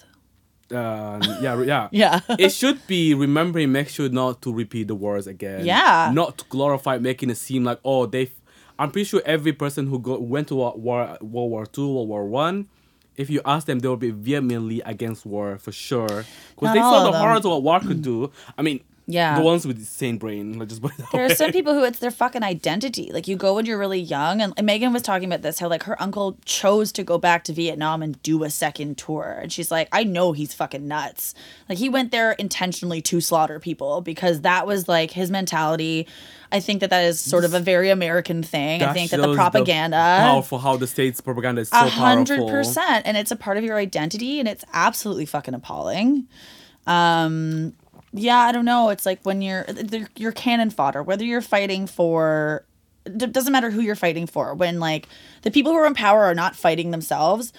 Um, 0.71 1.21
yeah, 1.41 1.61
yeah, 1.61 1.89
Yeah. 1.91 2.19
it 2.39 2.49
should 2.49 2.85
be 2.87 3.13
remembering, 3.13 3.71
make 3.71 3.89
sure 3.89 4.09
not 4.09 4.41
to 4.43 4.53
repeat 4.53 4.87
the 4.87 4.95
wars 4.95 5.27
again. 5.27 5.65
Yeah. 5.65 6.11
Not 6.13 6.37
to 6.39 6.45
glorify, 6.49 6.97
making 6.97 7.29
it 7.29 7.37
seem 7.37 7.63
like 7.63 7.79
oh 7.83 8.05
they. 8.05 8.31
I'm 8.79 8.91
pretty 8.91 9.05
sure 9.05 9.21
every 9.25 9.53
person 9.53 9.87
who 9.87 9.99
go, 9.99 10.17
went 10.19 10.47
to 10.49 10.55
war, 10.55 10.73
war 10.75 11.17
World 11.21 11.51
War 11.51 11.65
Two, 11.65 11.87
World 11.93 12.09
War 12.09 12.25
One, 12.25 12.67
if 13.15 13.29
you 13.29 13.41
ask 13.45 13.67
them, 13.67 13.79
they 13.79 13.87
will 13.87 13.97
be 13.97 14.11
vehemently 14.11 14.81
against 14.81 15.25
war 15.25 15.57
for 15.57 15.71
sure 15.71 16.25
because 16.55 16.73
they 16.73 16.79
saw 16.79 17.11
the 17.11 17.17
horrors 17.17 17.45
of 17.45 17.51
what 17.51 17.63
war 17.63 17.79
could 17.79 18.01
do. 18.01 18.31
I 18.57 18.61
mean, 18.61 18.83
Yeah. 19.05 19.37
the 19.37 19.43
ones 19.43 19.67
with 19.67 19.79
the 19.79 19.85
sane 19.85 20.17
brain. 20.17 20.57
Like 20.57 20.69
just 20.69 20.81
put 20.81 20.91
it 20.93 20.97
that 20.99 21.11
There 21.11 21.25
are 21.25 21.27
way. 21.27 21.35
some 21.35 21.51
people 21.51 21.73
who 21.73 21.83
it's 21.83 21.99
their 21.99 22.09
fucking 22.11 22.41
identity. 22.43 23.09
Like 23.11 23.27
you 23.27 23.35
go 23.35 23.55
when 23.55 23.65
you're 23.65 23.77
really 23.77 23.99
young, 23.99 24.41
and 24.41 24.53
and 24.55 24.65
Megan 24.65 24.93
was 24.93 25.01
talking 25.01 25.27
about 25.27 25.41
this 25.41 25.59
how 25.59 25.67
like 25.67 25.83
her 25.83 26.01
uncle 26.01 26.37
chose 26.45 26.91
to 26.93 27.03
go 27.03 27.17
back 27.17 27.43
to 27.45 27.53
Vietnam 27.53 28.01
and 28.01 28.21
do 28.23 28.43
a 28.43 28.49
second 28.49 28.97
tour, 28.97 29.39
and 29.41 29.51
she's 29.51 29.69
like, 29.71 29.89
I 29.91 30.03
know 30.05 30.31
he's 30.31 30.53
fucking 30.53 30.87
nuts. 30.87 31.35
Like 31.67 31.77
he 31.79 31.89
went 31.89 32.11
there 32.11 32.31
intentionally 32.33 33.01
to 33.03 33.19
slaughter 33.19 33.59
people 33.59 33.99
because 34.01 34.41
that 34.41 34.65
was 34.65 34.87
like 34.87 35.11
his 35.11 35.29
mentality. 35.29 36.07
I 36.51 36.59
think 36.59 36.81
that 36.81 36.91
that 36.91 37.03
is 37.03 37.19
sort 37.19 37.45
of 37.45 37.53
a 37.55 37.59
very 37.59 37.89
American 37.89 38.43
thing. 38.43 38.83
I 38.83 38.93
think 38.93 39.09
that 39.11 39.19
the 39.21 39.33
propaganda. 39.35 39.97
powerful 39.97 40.59
how 40.59 40.77
the 40.77 40.85
state's 40.87 41.19
propaganda 41.19 41.61
is 41.61 41.69
so 41.69 41.77
A 41.77 41.89
hundred 41.89 42.37
powerful. 42.37 42.49
percent, 42.55 43.05
and 43.07 43.17
it's 43.17 43.31
a 43.31 43.35
part 43.35 43.57
of 43.57 43.63
your 43.63 43.77
identity, 43.77 44.39
and 44.39 44.47
it's 44.47 44.63
absolutely 44.71 45.25
fucking 45.25 45.55
appalling. 45.55 46.27
Um, 46.85 47.73
yeah, 48.13 48.39
I 48.39 48.51
don't 48.51 48.65
know. 48.65 48.89
It's 48.89 49.05
like 49.05 49.19
when 49.23 49.41
you're 49.41 49.65
uh, 49.67 50.05
you're 50.15 50.31
cannon 50.31 50.69
fodder, 50.69 51.03
whether 51.03 51.25
you're 51.25 51.41
fighting 51.41 51.87
for. 51.87 52.65
It 53.05 53.33
doesn't 53.33 53.51
matter 53.51 53.69
who 53.69 53.81
you're 53.81 53.95
fighting 53.97 54.27
for. 54.27 54.53
When 54.53 54.79
like 54.79 55.09
the 55.41 55.51
people 55.51 55.73
who 55.73 55.77
are 55.77 55.85
in 55.85 55.93
power 55.93 56.23
are 56.23 56.35
not 56.35 56.55
fighting 56.55 56.91
themselves, 56.91 57.51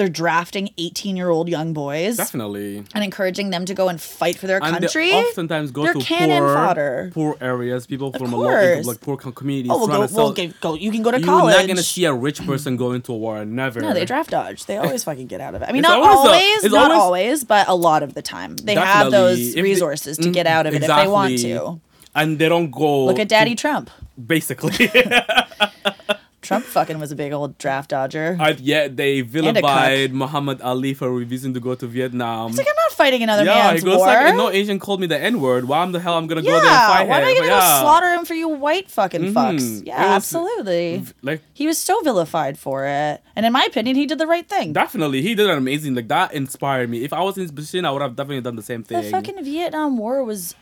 they're 0.00 0.08
drafting 0.08 0.70
18 0.78 1.14
year 1.14 1.28
old 1.28 1.46
young 1.50 1.74
boys 1.74 2.16
Definitely. 2.16 2.78
and 2.94 3.04
encouraging 3.04 3.50
them 3.50 3.66
to 3.66 3.74
go 3.74 3.88
and 3.90 4.00
fight 4.00 4.38
for 4.38 4.46
their 4.46 4.56
And 4.64 4.78
country. 4.78 5.10
they 5.10 5.22
oftentimes 5.22 5.72
go 5.72 5.82
They're 5.84 5.92
to 5.92 6.00
cannon 6.00 6.42
poor, 6.42 6.54
fodder. 6.54 7.10
poor 7.12 7.36
areas, 7.38 7.86
people 7.86 8.10
from 8.12 8.28
a 8.32 8.36
course. 8.36 8.86
low, 8.86 8.90
like 8.92 9.00
poor 9.02 9.18
communities. 9.18 9.70
oh, 9.70 9.76
we'll 9.76 9.88
go, 9.88 9.92
to 9.92 9.98
we'll 10.00 10.08
sell- 10.08 10.32
get, 10.32 10.58
go. 10.62 10.72
You 10.74 10.90
can 10.90 11.02
go 11.02 11.10
to 11.10 11.20
college. 11.20 11.52
You're 11.52 11.60
not 11.62 11.68
gonna 11.68 11.82
see 11.82 12.06
a 12.06 12.14
rich 12.14 12.44
person 12.46 12.78
go 12.78 12.92
into 12.92 13.12
a 13.12 13.16
war. 13.18 13.44
Never. 13.44 13.80
No, 13.82 13.92
they 13.92 14.06
draft 14.06 14.30
dodge. 14.30 14.64
They 14.64 14.78
always 14.78 15.04
fucking 15.04 15.26
get 15.26 15.42
out 15.42 15.54
of 15.54 15.60
it. 15.60 15.66
I 15.68 15.72
mean, 15.72 15.80
It's 15.84 15.88
not 15.88 16.00
always 16.00 16.16
always, 16.16 16.64
it's 16.64 16.72
not 16.74 16.90
always- 16.90 17.00
always, 17.02 17.44
but 17.44 17.68
a 17.68 17.74
lot 17.74 18.02
of 18.02 18.14
the 18.14 18.22
time. 18.22 18.56
They 18.56 18.74
have 18.76 19.10
those 19.10 19.54
they- 19.54 19.60
resources 19.60 20.16
to 20.16 20.30
get 20.30 20.46
mm-hmm. 20.46 20.56
out 20.56 20.66
of 20.66 20.72
it 20.74 20.82
if 20.82 20.88
they 20.88 21.08
want 21.08 21.38
to. 21.40 21.80
And 22.14 22.38
they 22.38 22.48
don't 22.48 22.70
go. 22.70 23.04
Look 23.04 23.18
at 23.18 23.28
Daddy 23.28 23.54
to- 23.54 23.60
Trump. 23.60 23.90
basically. 24.26 24.90
Trump 26.42 26.64
fucking 26.64 26.98
was 26.98 27.12
a 27.12 27.16
big 27.16 27.32
old 27.32 27.58
draft 27.58 27.90
dodger. 27.90 28.36
and 28.40 28.58
yet 28.60 28.96
they 28.96 29.20
vilified 29.20 30.12
Muhammad 30.12 30.60
Ali 30.62 30.94
for 30.94 31.12
refusing 31.12 31.52
to 31.54 31.60
go 31.60 31.74
to 31.74 31.86
Vietnam. 31.86 32.48
It's 32.48 32.58
like 32.58 32.66
I'm 32.66 32.74
not 32.76 32.92
fighting 32.92 33.22
another 33.22 33.44
yeah, 33.44 33.68
man's 33.68 33.80
he 33.82 33.84
goes 33.84 33.98
war. 33.98 34.06
like, 34.06 34.34
no 34.34 34.48
Asian 34.50 34.78
called 34.78 35.00
me 35.00 35.06
the 35.06 35.18
N 35.18 35.40
word. 35.42 35.66
Why 35.68 35.82
am 35.82 35.92
the 35.92 36.00
hell 36.00 36.16
I'm 36.16 36.26
gonna 36.26 36.40
go 36.40 36.48
there 36.48 36.56
and 36.56 36.64
yeah, 36.64 36.86
fight 36.88 37.08
why 37.08 37.18
am 37.20 37.24
I 37.28 37.34
gonna 37.34 37.46
yeah. 37.46 37.60
go 37.60 37.80
slaughter 37.82 38.08
him 38.14 38.24
for 38.24 38.32
you 38.34 38.48
white 38.48 38.90
fucking 38.90 39.20
Mhm. 39.20 39.32
fucks? 39.34 39.86
Yeah, 39.86 39.98
was- 40.00 40.16
absolutely. 40.16 41.04
Like 41.22 41.42
He 41.52 41.66
was 41.66 41.76
so 41.76 42.00
vilified 42.00 42.58
for 42.58 42.86
it, 42.86 43.20
and 43.36 43.44
in 43.44 43.52
my 43.52 43.64
opinion, 43.64 43.96
he 43.96 44.06
did 44.06 44.18
the 44.18 44.26
right 44.26 44.48
thing. 44.48 44.72
definitely, 44.72 45.20
he 45.22 45.34
did 45.34 45.48
an 45.50 45.58
amazing. 45.58 45.94
Like 45.94 46.08
that 46.08 46.32
inspired 46.32 46.88
me. 46.88 47.04
If 47.04 47.12
I 47.12 47.20
was 47.20 47.36
in 47.36 47.42
his 47.42 47.52
position, 47.52 47.84
I 47.84 47.90
would 47.90 48.00
have 48.02 48.16
definitely 48.16 48.40
done 48.40 48.56
the 48.56 48.62
same 48.62 48.82
thing. 48.82 49.02
the 49.02 49.10
fucking 49.10 49.44
Vietnam 49.44 49.98
War 49.98 50.24
was, 50.24 50.54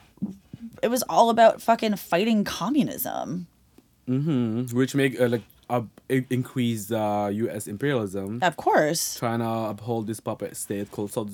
it 0.83 0.88
was 0.88 1.05
all 1.09 1.31
about 1.31 1.62
fucking 1.62 1.95
fighting 1.97 2.43
communism. 2.45 3.47
Mm-hmm. 4.09 4.75
Which 4.77 4.95
make 4.95 5.21
uh, 5.21 5.29
like 5.29 5.43
uh, 5.70 5.83
increase 6.31 6.90
uh, 6.90 7.31
U.S. 7.33 7.66
imperialism, 7.66 8.38
Of 8.42 8.57
course. 8.57 9.16
trying 9.18 9.40
to 9.40 9.48
uphold 9.48 10.07
this 10.07 10.20
puppet 10.20 10.57
state 10.57 10.90
called 10.90 11.12
South, 11.12 11.31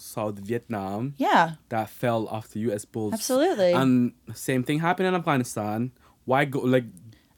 South 0.00 0.38
Vietnam 0.38 1.14
Yeah, 1.18 1.52
that 1.68 1.90
fell 1.90 2.28
after 2.30 2.58
U.S. 2.60 2.84
bulls. 2.84 3.12
absolutely. 3.14 3.72
And 3.72 4.12
same 4.34 4.62
thing 4.62 4.78
happened 4.80 5.08
in 5.08 5.14
Afghanistan. 5.14 5.90
Why 6.24 6.44
go 6.44 6.60
like 6.60 6.84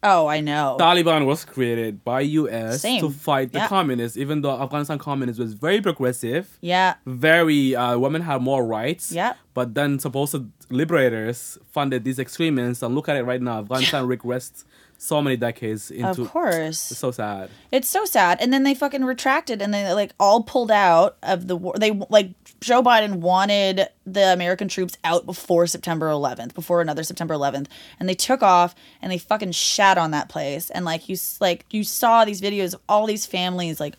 oh, 0.06 0.26
I 0.26 0.40
know. 0.40 0.76
Taliban 0.78 1.24
was 1.24 1.46
created 1.46 2.04
by 2.04 2.20
U.S. 2.20 2.82
Same. 2.82 3.00
to 3.00 3.08
fight 3.08 3.52
the 3.52 3.60
Yeah. 3.60 3.68
communists, 3.68 4.18
even 4.18 4.42
though 4.42 4.60
Afghanistan 4.60 4.98
communists 4.98 5.40
was 5.40 5.54
very 5.54 5.80
progressive, 5.80 6.58
yeah, 6.60 6.96
very 7.06 7.74
uh, 7.74 7.96
women 7.98 8.20
had 8.20 8.42
more 8.42 8.66
rights. 8.66 9.10
yeah. 9.10 9.32
But 9.54 9.72
then 9.74 9.98
supposed 9.98 10.36
liberators 10.68 11.58
funded 11.72 12.04
these 12.04 12.18
extremists, 12.18 12.82
and 12.82 12.94
look 12.94 13.08
at 13.08 13.16
it 13.16 13.22
right 13.24 13.40
now. 13.40 13.60
Afghanistan 13.60 14.06
regressed 14.14 14.64
so 14.98 15.20
many 15.20 15.36
decades 15.36 15.90
into. 15.90 16.22
Of 16.22 16.30
course. 16.30 16.90
It's 16.90 16.98
so 16.98 17.10
sad. 17.10 17.50
It's 17.70 17.88
so 17.88 18.04
sad. 18.04 18.38
And 18.40 18.52
then 18.52 18.62
they 18.62 18.74
fucking 18.74 19.04
retracted 19.04 19.60
and 19.60 19.72
they 19.72 19.92
like 19.92 20.12
all 20.18 20.42
pulled 20.42 20.70
out 20.70 21.16
of 21.22 21.46
the 21.46 21.56
war. 21.56 21.74
They 21.78 21.92
like 22.08 22.30
Joe 22.60 22.82
Biden 22.82 23.16
wanted 23.16 23.88
the 24.06 24.32
American 24.32 24.68
troops 24.68 24.96
out 25.04 25.26
before 25.26 25.66
September 25.66 26.08
11th, 26.08 26.54
before 26.54 26.80
another 26.80 27.02
September 27.02 27.34
11th, 27.34 27.66
and 28.00 28.08
they 28.08 28.14
took 28.14 28.42
off 28.42 28.74
and 29.02 29.12
they 29.12 29.18
fucking 29.18 29.52
shat 29.52 29.98
on 29.98 30.10
that 30.12 30.28
place. 30.28 30.70
And 30.70 30.84
like 30.84 31.08
you 31.08 31.16
like 31.40 31.66
you 31.70 31.84
saw 31.84 32.24
these 32.24 32.40
videos 32.40 32.74
of 32.74 32.80
all 32.88 33.06
these 33.06 33.26
families 33.26 33.80
like 33.80 33.96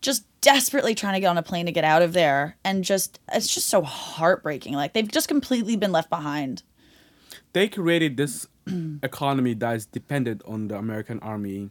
just 0.00 0.24
desperately 0.40 0.94
trying 0.94 1.14
to 1.14 1.20
get 1.20 1.28
on 1.28 1.38
a 1.38 1.42
plane 1.42 1.66
to 1.66 1.72
get 1.72 1.82
out 1.84 2.02
of 2.02 2.12
there 2.12 2.56
and 2.64 2.84
just 2.84 3.18
it's 3.32 3.52
just 3.52 3.68
so 3.68 3.82
heartbreaking. 3.82 4.74
Like 4.74 4.92
they've 4.92 5.10
just 5.10 5.28
completely 5.28 5.76
been 5.76 5.92
left 5.92 6.08
behind. 6.08 6.62
They 7.56 7.68
created 7.68 8.18
this 8.18 8.46
economy 9.02 9.54
that 9.54 9.76
is 9.76 9.86
dependent 9.86 10.42
on 10.52 10.68
the 10.68 10.76
American 10.76 11.18
army. 11.20 11.70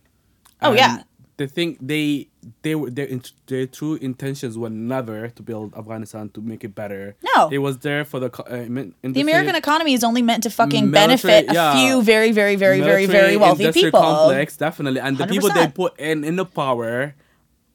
Oh, 0.62 0.70
And 0.70 0.78
yeah. 0.78 1.04
They 1.38 1.48
think 1.48 1.78
they 1.92 2.30
they 2.64 2.76
were 2.80 2.90
their 2.90 3.10
their 3.52 3.66
true 3.68 3.96
intentions 4.10 4.58
were 4.58 4.70
never 4.72 5.28
to 5.38 5.42
build 5.44 5.76
Afghanistan 5.76 6.30
to 6.30 6.40
make 6.52 6.64
it 6.64 6.74
better. 6.82 7.04
No. 7.36 7.50
it 7.52 7.58
was 7.68 7.76
there 7.88 8.04
for 8.12 8.20
the 8.24 8.30
uh, 8.32 9.12
The 9.18 9.22
American 9.22 9.56
economy 9.64 9.94
is 9.94 10.04
only 10.10 10.22
meant 10.30 10.42
to 10.44 10.50
fucking 10.50 10.90
Military- 10.90 11.44
benefit 11.44 11.52
a 11.52 11.54
yeah. 11.54 11.74
few 11.76 12.02
very, 12.14 12.32
very, 12.32 12.56
very, 12.56 12.80
very, 12.80 13.06
very 13.06 13.36
wealthy 13.38 13.70
people. 13.74 14.00
complex 14.02 14.56
definitely 14.58 15.02
and 15.02 15.18
the 15.18 15.28
people 15.28 15.50
they 15.60 15.68
put 15.68 15.94
in 16.00 16.24
in 16.24 16.36
the 16.42 16.46
power 16.62 17.14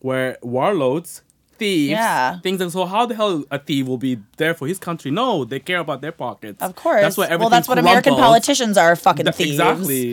were 0.02 0.30
warlords 0.42 1.22
thieves 1.60 1.90
Yeah. 1.90 2.38
things 2.46 2.60
and 2.64 2.70
so 2.76 2.80
how 2.94 3.02
the 3.10 3.14
hell 3.20 3.44
a 3.56 3.58
thief 3.68 3.84
will 3.90 4.02
be 4.08 4.12
there 4.40 4.54
for 4.58 4.66
his 4.72 4.78
country 4.88 5.10
no 5.22 5.28
they 5.50 5.60
care 5.70 5.80
about 5.86 6.00
their 6.04 6.16
pockets 6.26 6.60
Of 6.68 6.72
course. 6.84 7.02
that's 7.02 7.18
everything 7.18 7.40
well, 7.40 7.50
that's 7.56 7.68
what 7.70 7.78
American 7.86 8.14
politicians 8.26 8.76
are 8.84 8.94
fucking 9.06 9.26
Th- 9.26 9.36
thieves. 9.40 9.50
exactly 9.58 10.04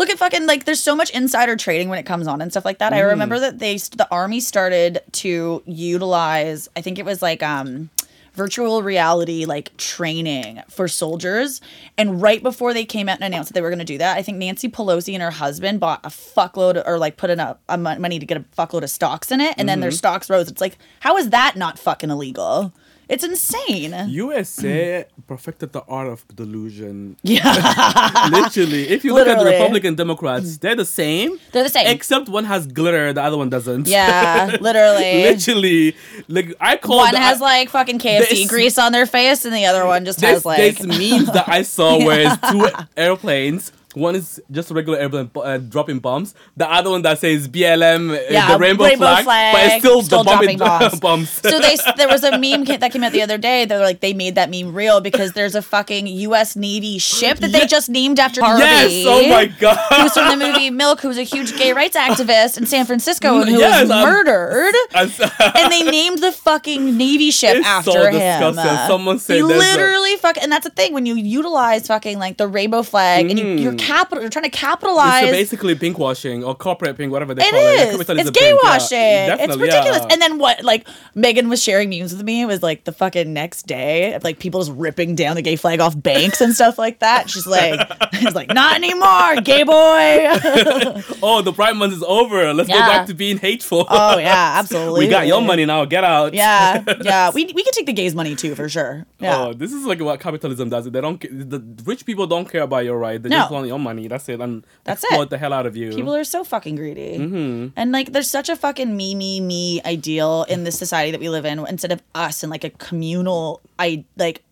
Look 0.00 0.10
at 0.14 0.18
fucking 0.24 0.46
like 0.46 0.62
there's 0.66 0.78
so 0.90 0.94
much 1.00 1.10
insider 1.10 1.54
trading 1.56 1.88
when 1.90 1.98
it 1.98 2.06
comes 2.12 2.26
on 2.32 2.40
and 2.40 2.52
stuff 2.52 2.64
like 2.64 2.78
that. 2.78 2.92
I 2.92 3.00
Mm. 3.00 3.08
remember 3.14 3.38
that 3.44 3.54
they 3.58 3.74
the 4.00 4.06
army 4.20 4.38
started 4.52 4.92
to 5.22 5.60
utilize 5.66 6.68
I 6.76 6.80
think 6.82 6.98
it 6.98 7.04
was 7.04 7.20
like 7.20 7.42
um 7.42 7.90
virtual 8.34 8.82
reality 8.82 9.44
like 9.44 9.76
training 9.76 10.62
for 10.68 10.88
soldiers. 10.88 11.60
And 11.96 12.20
right 12.22 12.42
before 12.42 12.72
they 12.74 12.84
came 12.84 13.08
out 13.08 13.16
and 13.16 13.24
announced 13.24 13.50
that 13.50 13.54
they 13.54 13.60
were 13.60 13.70
going 13.70 13.78
to 13.80 13.84
do 13.84 13.98
that 13.98 14.16
i 14.16 14.22
think 14.22 14.38
nancy 14.38 14.68
pelosi 14.68 15.14
and 15.14 15.22
her 15.22 15.30
husband 15.30 15.80
bought 15.80 16.00
a 16.04 16.08
fuckload 16.08 16.82
or 16.86 16.98
like 16.98 17.16
put 17.16 17.30
in 17.30 17.40
a, 17.40 17.58
a 17.68 17.76
money 17.78 18.18
to 18.18 18.26
get 18.26 18.36
a 18.36 18.40
fuckload 18.56 18.82
of 18.82 18.90
stocks 18.90 19.30
in 19.32 19.40
it. 19.40 19.54
And 19.58 19.68
then 19.68 19.76
Mm-hmm. 19.78 19.82
their 19.82 19.90
stocks 19.92 20.28
rose. 20.30 20.48
It's 20.48 20.60
like 20.60 20.78
how 21.00 21.16
is 21.16 21.30
that 21.30 21.56
not 21.56 21.78
fucking 21.78 22.10
illegal 22.10 22.72
It's 23.08 23.24
insane. 23.24 23.94
USA 24.08 25.06
perfected 25.26 25.72
the 25.72 25.80
art 25.88 26.08
of 26.08 26.26
delusion. 26.34 27.16
Yeah. 27.22 28.28
Literally, 28.30 28.88
if 28.88 29.02
you 29.04 29.14
look 29.14 29.26
at 29.26 29.38
the 29.38 29.44
Republican 29.46 29.94
Democrats, 29.94 30.58
they're 30.58 30.76
the 30.76 30.84
same. 30.84 31.38
They're 31.52 31.62
the 31.62 31.70
same. 31.70 31.86
Except 31.86 32.28
one 32.28 32.44
has 32.44 32.66
glitter, 32.66 33.12
the 33.14 33.22
other 33.22 33.38
one 33.38 33.48
doesn't. 33.48 33.88
yeah, 33.88 34.56
literally. 34.60 35.22
Literally, 35.22 35.96
like 36.28 36.54
I 36.60 36.76
call 36.76 36.98
One 36.98 37.12
the- 37.14 37.18
has 37.20 37.40
like 37.40 37.70
fucking 37.70 37.98
KFC 37.98 38.28
This- 38.28 38.48
grease 38.48 38.78
on 38.78 38.92
their 38.92 39.06
face, 39.06 39.44
and 39.46 39.54
the 39.54 39.64
other 39.66 39.86
one 39.86 40.04
just 40.04 40.20
There's, 40.20 40.34
has 40.34 40.44
like. 40.44 40.58
there's 40.58 40.86
memes 40.86 41.32
that 41.32 41.48
I 41.48 41.62
saw 41.62 41.96
where 42.04 42.20
it's 42.30 42.50
two 42.52 42.68
airplanes. 42.96 43.72
One 43.98 44.14
is 44.14 44.40
just 44.50 44.70
a 44.70 44.74
regular 44.74 44.98
airplane 44.98 45.30
uh, 45.36 45.58
dropping 45.58 45.98
bombs. 45.98 46.34
The 46.56 46.70
other 46.70 46.90
one 46.90 47.02
that 47.02 47.18
says 47.18 47.48
BLM, 47.48 48.10
uh, 48.16 48.20
Yeah, 48.30 48.52
the 48.52 48.58
rainbow, 48.58 48.84
rainbow 48.84 49.16
flag, 49.22 49.54
but 49.54 49.64
it's 49.66 49.84
still, 49.84 50.02
still 50.02 50.24
dropping 50.24 50.58
bombs. 50.66 51.00
bombs. 51.00 51.28
so 51.30 51.58
they 51.58 51.76
there 51.96 52.08
was 52.08 52.22
a 52.24 52.38
meme 52.38 52.64
that 52.64 52.90
came 52.92 53.02
out 53.04 53.12
the 53.12 53.22
other 53.22 53.38
day. 53.38 53.64
They're 53.64 53.80
like 53.80 54.00
they 54.00 54.12
made 54.14 54.36
that 54.36 54.50
meme 54.50 54.72
real 54.74 55.00
because 55.00 55.32
there's 55.32 55.54
a 55.54 55.62
fucking 55.62 56.06
U.S. 56.06 56.56
Navy 56.56 56.98
ship 56.98 57.38
that 57.38 57.52
they 57.52 57.60
Yeah. 57.60 57.66
just 57.66 57.88
named 57.90 58.18
after 58.20 58.42
Harvey. 58.42 58.62
yes, 58.62 59.04
oh 59.08 59.28
my 59.28 59.46
god. 59.46 59.78
Who's 59.96 60.12
from 60.12 60.38
the 60.38 60.46
movie 60.46 60.70
Milk? 60.70 61.00
Who's 61.00 61.18
a 61.18 61.22
huge 61.24 61.56
gay 61.58 61.72
rights 61.72 61.96
activist 61.96 62.56
in 62.58 62.66
San 62.66 62.86
Francisco 62.86 63.40
and 63.40 63.48
who 63.48 63.54
was 63.56 63.60
Yes, 63.62 63.90
um, 63.90 64.02
murdered. 64.02 64.74
I'm- 64.94 65.10
and 65.54 65.72
they 65.72 65.82
named 65.82 66.18
the 66.18 66.32
fucking 66.32 66.96
Navy 66.96 67.30
ship 67.30 67.56
It's 67.56 67.66
after 67.66 67.90
so 67.92 68.04
him. 68.06 68.12
disgusting. 68.12 68.86
Someone 68.86 69.18
said 69.18 69.36
they 69.36 69.40
there's 69.42 69.52
a- 69.52 69.76
literally 69.76 70.16
fuck, 70.16 70.36
and 70.40 70.50
that's 70.52 70.64
the 70.64 70.70
thing 70.70 70.92
when 70.92 71.06
you 71.06 71.16
utilize 71.16 71.86
fucking 71.86 72.18
like 72.18 72.36
the 72.36 72.46
rainbow 72.46 72.82
flag 72.82 73.30
and 73.30 73.38
you, 73.38 73.46
you're 73.46 73.74
capital, 73.88 74.20
you're 74.22 74.30
trying 74.30 74.44
to 74.44 74.48
It's 74.48 74.58
capitalize. 74.60 75.30
basically 75.30 75.74
pink 75.74 75.98
washing 75.98 76.44
or 76.44 76.54
corporate 76.54 76.96
pink, 76.96 77.10
whatever 77.12 77.34
they 77.34 77.42
It 77.44 77.50
call 77.50 77.60
it. 77.60 77.74
is. 77.74 77.90
Capitalism 77.96 78.18
It's 78.28 78.30
gay 78.38 78.50
pink, 78.50 78.62
yeah. 78.62 79.36
it's 79.44 79.56
ridiculous. 79.56 80.02
yeah. 80.02 80.12
And 80.12 80.22
then 80.22 80.38
what? 80.38 80.62
Like 80.64 80.86
Megan 81.14 81.48
was 81.48 81.62
sharing 81.62 81.88
memes 81.90 82.12
with 82.14 82.22
me. 82.24 82.42
It 82.42 82.46
was 82.46 82.62
like 82.62 82.84
the 82.84 82.92
fucking 82.92 83.32
next 83.32 83.66
day, 83.66 84.14
of, 84.14 84.24
like 84.24 84.38
people 84.38 84.60
just 84.60 84.72
ripping 84.76 85.14
down 85.14 85.36
the 85.36 85.42
gay 85.42 85.56
flag 85.56 85.80
off 85.80 85.94
banks 86.00 86.40
and 86.40 86.54
stuff 86.54 86.78
like 86.78 87.00
that. 87.00 87.28
She's 87.30 87.46
like, 87.46 87.80
"She's 88.14 88.34
like, 88.34 88.52
not 88.54 88.76
anymore, 88.76 89.40
gay 89.42 89.62
boy." 89.62 89.72
oh, 91.22 91.42
the 91.42 91.52
Pride 91.54 91.76
Month 91.76 91.94
is 91.94 92.02
over. 92.02 92.52
Let's 92.54 92.68
go 92.68 92.78
back 92.78 93.06
to 93.06 93.14
being 93.14 93.38
hateful. 93.38 93.86
oh 93.88 94.18
yeah, 94.18 94.54
absolutely. 94.58 95.06
we 95.06 95.08
got 95.10 95.26
your 95.26 95.40
money 95.42 95.64
now. 95.64 95.84
Get 95.84 96.04
out. 96.04 96.34
Yeah, 96.34 96.82
yeah. 97.02 97.30
We 97.34 97.44
we 97.54 97.62
can 97.62 97.72
take 97.72 97.86
the 97.86 97.92
gays' 97.92 98.14
money 98.14 98.34
too 98.36 98.54
for 98.54 98.68
sure. 98.68 99.06
Yeah. 99.20 99.36
Oh, 99.46 99.52
this 99.52 99.72
is 99.72 99.84
like 99.86 100.00
what 100.00 100.20
capitalism 100.20 100.68
does. 100.68 100.90
They 100.90 101.00
don't. 101.00 101.20
The 101.20 101.62
rich 101.84 102.04
people 102.06 102.26
don't 102.26 102.48
care 102.50 102.62
about 102.62 102.84
your 102.84 102.98
right. 102.98 103.22
They 103.22 103.28
No. 103.28 103.38
just 103.38 103.50
want 103.52 103.66
your 103.66 103.77
money. 103.78 104.08
That's 104.08 104.28
it. 104.28 104.40
And 104.40 104.64
That's 104.84 105.04
exploit 105.04 105.24
it. 105.24 105.30
the 105.30 105.38
hell 105.38 105.52
out 105.52 105.66
of 105.66 105.76
you. 105.76 105.90
People 105.90 106.14
are 106.14 106.24
so 106.24 106.44
fucking 106.44 106.76
greedy. 106.76 107.18
Mm-hmm. 107.18 107.68
And 107.76 107.92
like 107.92 108.12
there's 108.12 108.30
such 108.30 108.48
a 108.48 108.56
fucking 108.56 108.96
me, 108.96 109.14
me, 109.14 109.40
me 109.40 109.80
ideal 109.84 110.44
in 110.48 110.64
this 110.64 110.78
society 110.78 111.10
that 111.12 111.20
we 111.20 111.28
live 111.28 111.44
in 111.44 111.58
instead 111.66 111.92
of 111.92 112.02
us 112.14 112.42
and 112.42 112.50
like 112.50 112.64
a 112.64 112.70
communal 112.70 113.60
I 113.78 114.04
like 114.16 114.42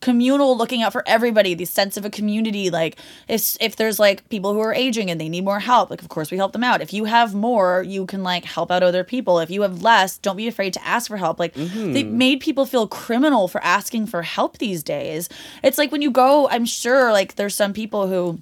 communal 0.00 0.56
looking 0.56 0.82
out 0.82 0.92
for 0.92 1.02
everybody, 1.06 1.54
the 1.54 1.64
sense 1.64 1.96
of 1.96 2.04
a 2.04 2.10
community. 2.10 2.70
Like 2.70 2.96
if 3.28 3.56
if 3.60 3.76
there's 3.76 3.98
like 3.98 4.28
people 4.28 4.52
who 4.54 4.60
are 4.60 4.74
aging 4.74 5.10
and 5.10 5.20
they 5.20 5.28
need 5.28 5.44
more 5.44 5.60
help, 5.60 5.90
like 5.90 6.02
of 6.02 6.08
course 6.08 6.30
we 6.30 6.36
help 6.36 6.52
them 6.52 6.64
out. 6.64 6.80
If 6.80 6.92
you 6.92 7.04
have 7.04 7.34
more, 7.34 7.82
you 7.82 8.06
can 8.06 8.22
like 8.22 8.44
help 8.44 8.70
out 8.70 8.82
other 8.82 9.04
people. 9.04 9.38
If 9.38 9.50
you 9.50 9.62
have 9.62 9.82
less, 9.82 10.18
don't 10.18 10.36
be 10.36 10.48
afraid 10.48 10.72
to 10.74 10.86
ask 10.86 11.08
for 11.08 11.16
help. 11.16 11.38
Like 11.38 11.54
they 11.54 12.02
made 12.02 12.40
people 12.40 12.66
feel 12.66 12.88
criminal 12.88 13.48
for 13.48 13.62
asking 13.62 14.06
for 14.06 14.22
help 14.22 14.58
these 14.58 14.82
days. 14.82 15.28
It's 15.62 15.78
like 15.78 15.92
when 15.92 16.02
you 16.02 16.10
go, 16.10 16.48
I'm 16.48 16.64
sure 16.64 17.12
like 17.12 17.36
there's 17.36 17.54
some 17.54 17.72
people 17.72 18.06
who 18.08 18.40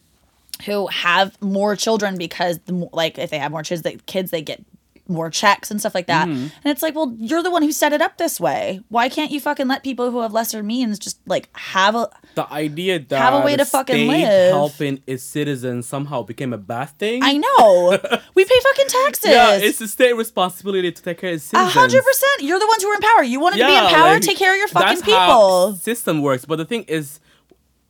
who 0.66 0.86
have 0.88 1.40
more 1.42 1.76
children 1.76 2.16
because 2.18 2.58
the, 2.66 2.88
like 2.92 3.18
if 3.18 3.30
they 3.30 3.38
have 3.38 3.52
more 3.52 3.62
kids 3.62 3.82
they, 3.82 3.96
kids 4.06 4.30
they 4.30 4.42
get 4.42 4.64
more 5.10 5.30
checks 5.30 5.70
and 5.70 5.80
stuff 5.80 5.94
like 5.94 6.06
that 6.06 6.28
Mm-hmm. 6.28 6.42
and 6.42 6.66
it's 6.66 6.82
like 6.82 6.94
well 6.94 7.14
you're 7.18 7.42
the 7.42 7.50
one 7.50 7.62
who 7.62 7.72
set 7.72 7.94
it 7.94 8.02
up 8.02 8.18
this 8.18 8.38
way 8.38 8.80
why 8.90 9.08
can't 9.08 9.30
you 9.30 9.40
fucking 9.40 9.66
let 9.66 9.82
people 9.82 10.10
who 10.10 10.20
have 10.20 10.34
lesser 10.34 10.62
means 10.62 10.98
just 10.98 11.18
like 11.26 11.48
have 11.56 11.94
a 11.94 12.10
the 12.34 12.46
idea 12.52 12.98
that 12.98 13.18
Have 13.18 13.32
a 13.32 13.40
way 13.46 13.56
to 13.56 13.64
fucking 13.64 14.06
live. 14.06 14.52
helping 14.52 15.02
its 15.06 15.22
citizens 15.22 15.86
somehow 15.86 16.24
became 16.24 16.52
a 16.52 16.58
bad 16.58 16.90
thing. 16.98 17.22
i 17.24 17.38
know 17.38 17.98
we 18.34 18.44
pay 18.44 18.60
fucking 18.64 18.86
taxes 18.88 19.30
yeah, 19.30 19.56
it's 19.56 19.78
the 19.78 19.88
state 19.88 20.12
responsibility 20.14 20.92
to 20.92 21.02
take 21.02 21.16
care 21.16 21.30
of 21.30 21.36
its 21.36 21.46
a 21.46 21.48
citizens. 21.56 21.72
hundred 21.72 22.04
percent 22.04 22.42
you're 22.42 22.58
the 22.58 22.66
ones 22.66 22.82
who 22.82 22.90
are 22.90 22.94
in 22.96 23.00
power 23.00 23.22
you 23.22 23.40
wanted 23.40 23.56
to 23.60 23.64
be 23.66 23.72
in 23.74 23.84
power 23.86 24.12
like, 24.12 24.20
take 24.22 24.36
care 24.36 24.52
of 24.52 24.58
your 24.58 24.68
fucking 24.68 24.88
that's 24.88 25.00
how 25.10 25.26
people 25.70 25.76
system 25.76 26.20
works. 26.20 26.44
But 26.44 26.56
the 26.56 26.66
thing 26.66 26.82
is, 26.82 27.18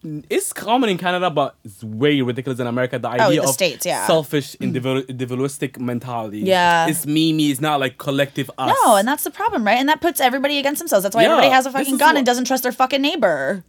it's 0.02 0.52
common 0.52 0.90
in 0.90 0.98
Canada, 0.98 1.28
but 1.30 1.56
it's 1.64 1.82
way 1.82 2.20
ridiculous 2.20 2.60
in 2.60 2.66
America. 2.66 2.98
The 2.98 3.08
Oh, 3.08 3.12
idea 3.12 3.40
the 3.42 3.48
of 3.48 3.54
States, 3.54 3.84
yeah. 3.84 4.06
selfish, 4.06 4.54
individual, 4.60 5.02
individualistic 5.08 5.78
mentality. 5.80 6.40
Yeah. 6.40 6.86
it's 6.86 7.04
me, 7.06 7.32
me. 7.32 7.50
It's 7.50 7.60
not 7.60 7.80
like 7.80 7.98
collective 7.98 8.50
us. 8.58 8.74
no 8.84 8.96
and 8.96 9.06
that's 9.08 9.24
the 9.24 9.30
problem 9.30 9.64
right 9.64 9.78
and 9.78 9.88
that 9.88 10.00
puts 10.00 10.20
everybody 10.20 10.58
against 10.58 10.78
themselves 10.78 11.02
that's 11.02 11.16
why 11.16 11.22
Yeah, 11.22 11.30
everybody 11.30 11.50
has 11.52 11.66
a 11.66 11.72
fucking 11.72 11.96
gun 11.98 12.16
and 12.16 12.24
doesn't 12.24 12.44
trust 12.46 12.62
their 12.62 12.72
fucking 12.72 13.02
neighbor 13.02 13.64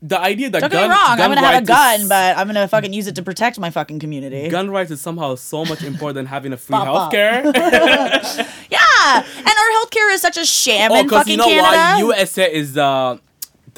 the 0.00 0.18
idea 0.20 0.48
that 0.50 0.60
don't 0.60 0.70
gun, 0.70 0.82
get 0.82 0.88
me 0.88 0.94
wrong 0.94 1.20
i'm 1.20 1.34
gonna 1.34 1.40
have 1.44 1.62
a 1.62 1.66
gun 1.66 2.00
is- 2.02 2.08
but 2.08 2.36
i'm 2.38 2.46
gonna 2.46 2.68
fucking 2.68 2.92
use 2.92 3.06
it 3.08 3.16
to 3.16 3.22
protect 3.22 3.58
my 3.58 3.68
fucking 3.70 3.98
community 3.98 4.48
gun 4.48 4.70
rights 4.70 4.90
is 4.92 5.00
somehow 5.00 5.34
so 5.34 5.64
much 5.64 5.82
important 5.82 6.14
than 6.14 6.26
having 6.26 6.52
a 6.52 6.56
free 6.56 6.76
healthcare. 6.76 7.42
Yeah, 8.70 9.16
and 9.38 9.46
our 9.48 9.70
healthcare 9.80 10.12
is 10.12 10.20
such 10.20 10.36
a 10.36 10.44
sham 10.44 10.92
oh, 10.92 11.00
in 11.00 11.08
fucking 11.08 11.32
you 11.32 11.36
know 11.38 11.46
Canada. 11.46 11.62
why 11.66 11.98
USA 12.00 12.52
is 12.52 12.74
the 12.74 13.18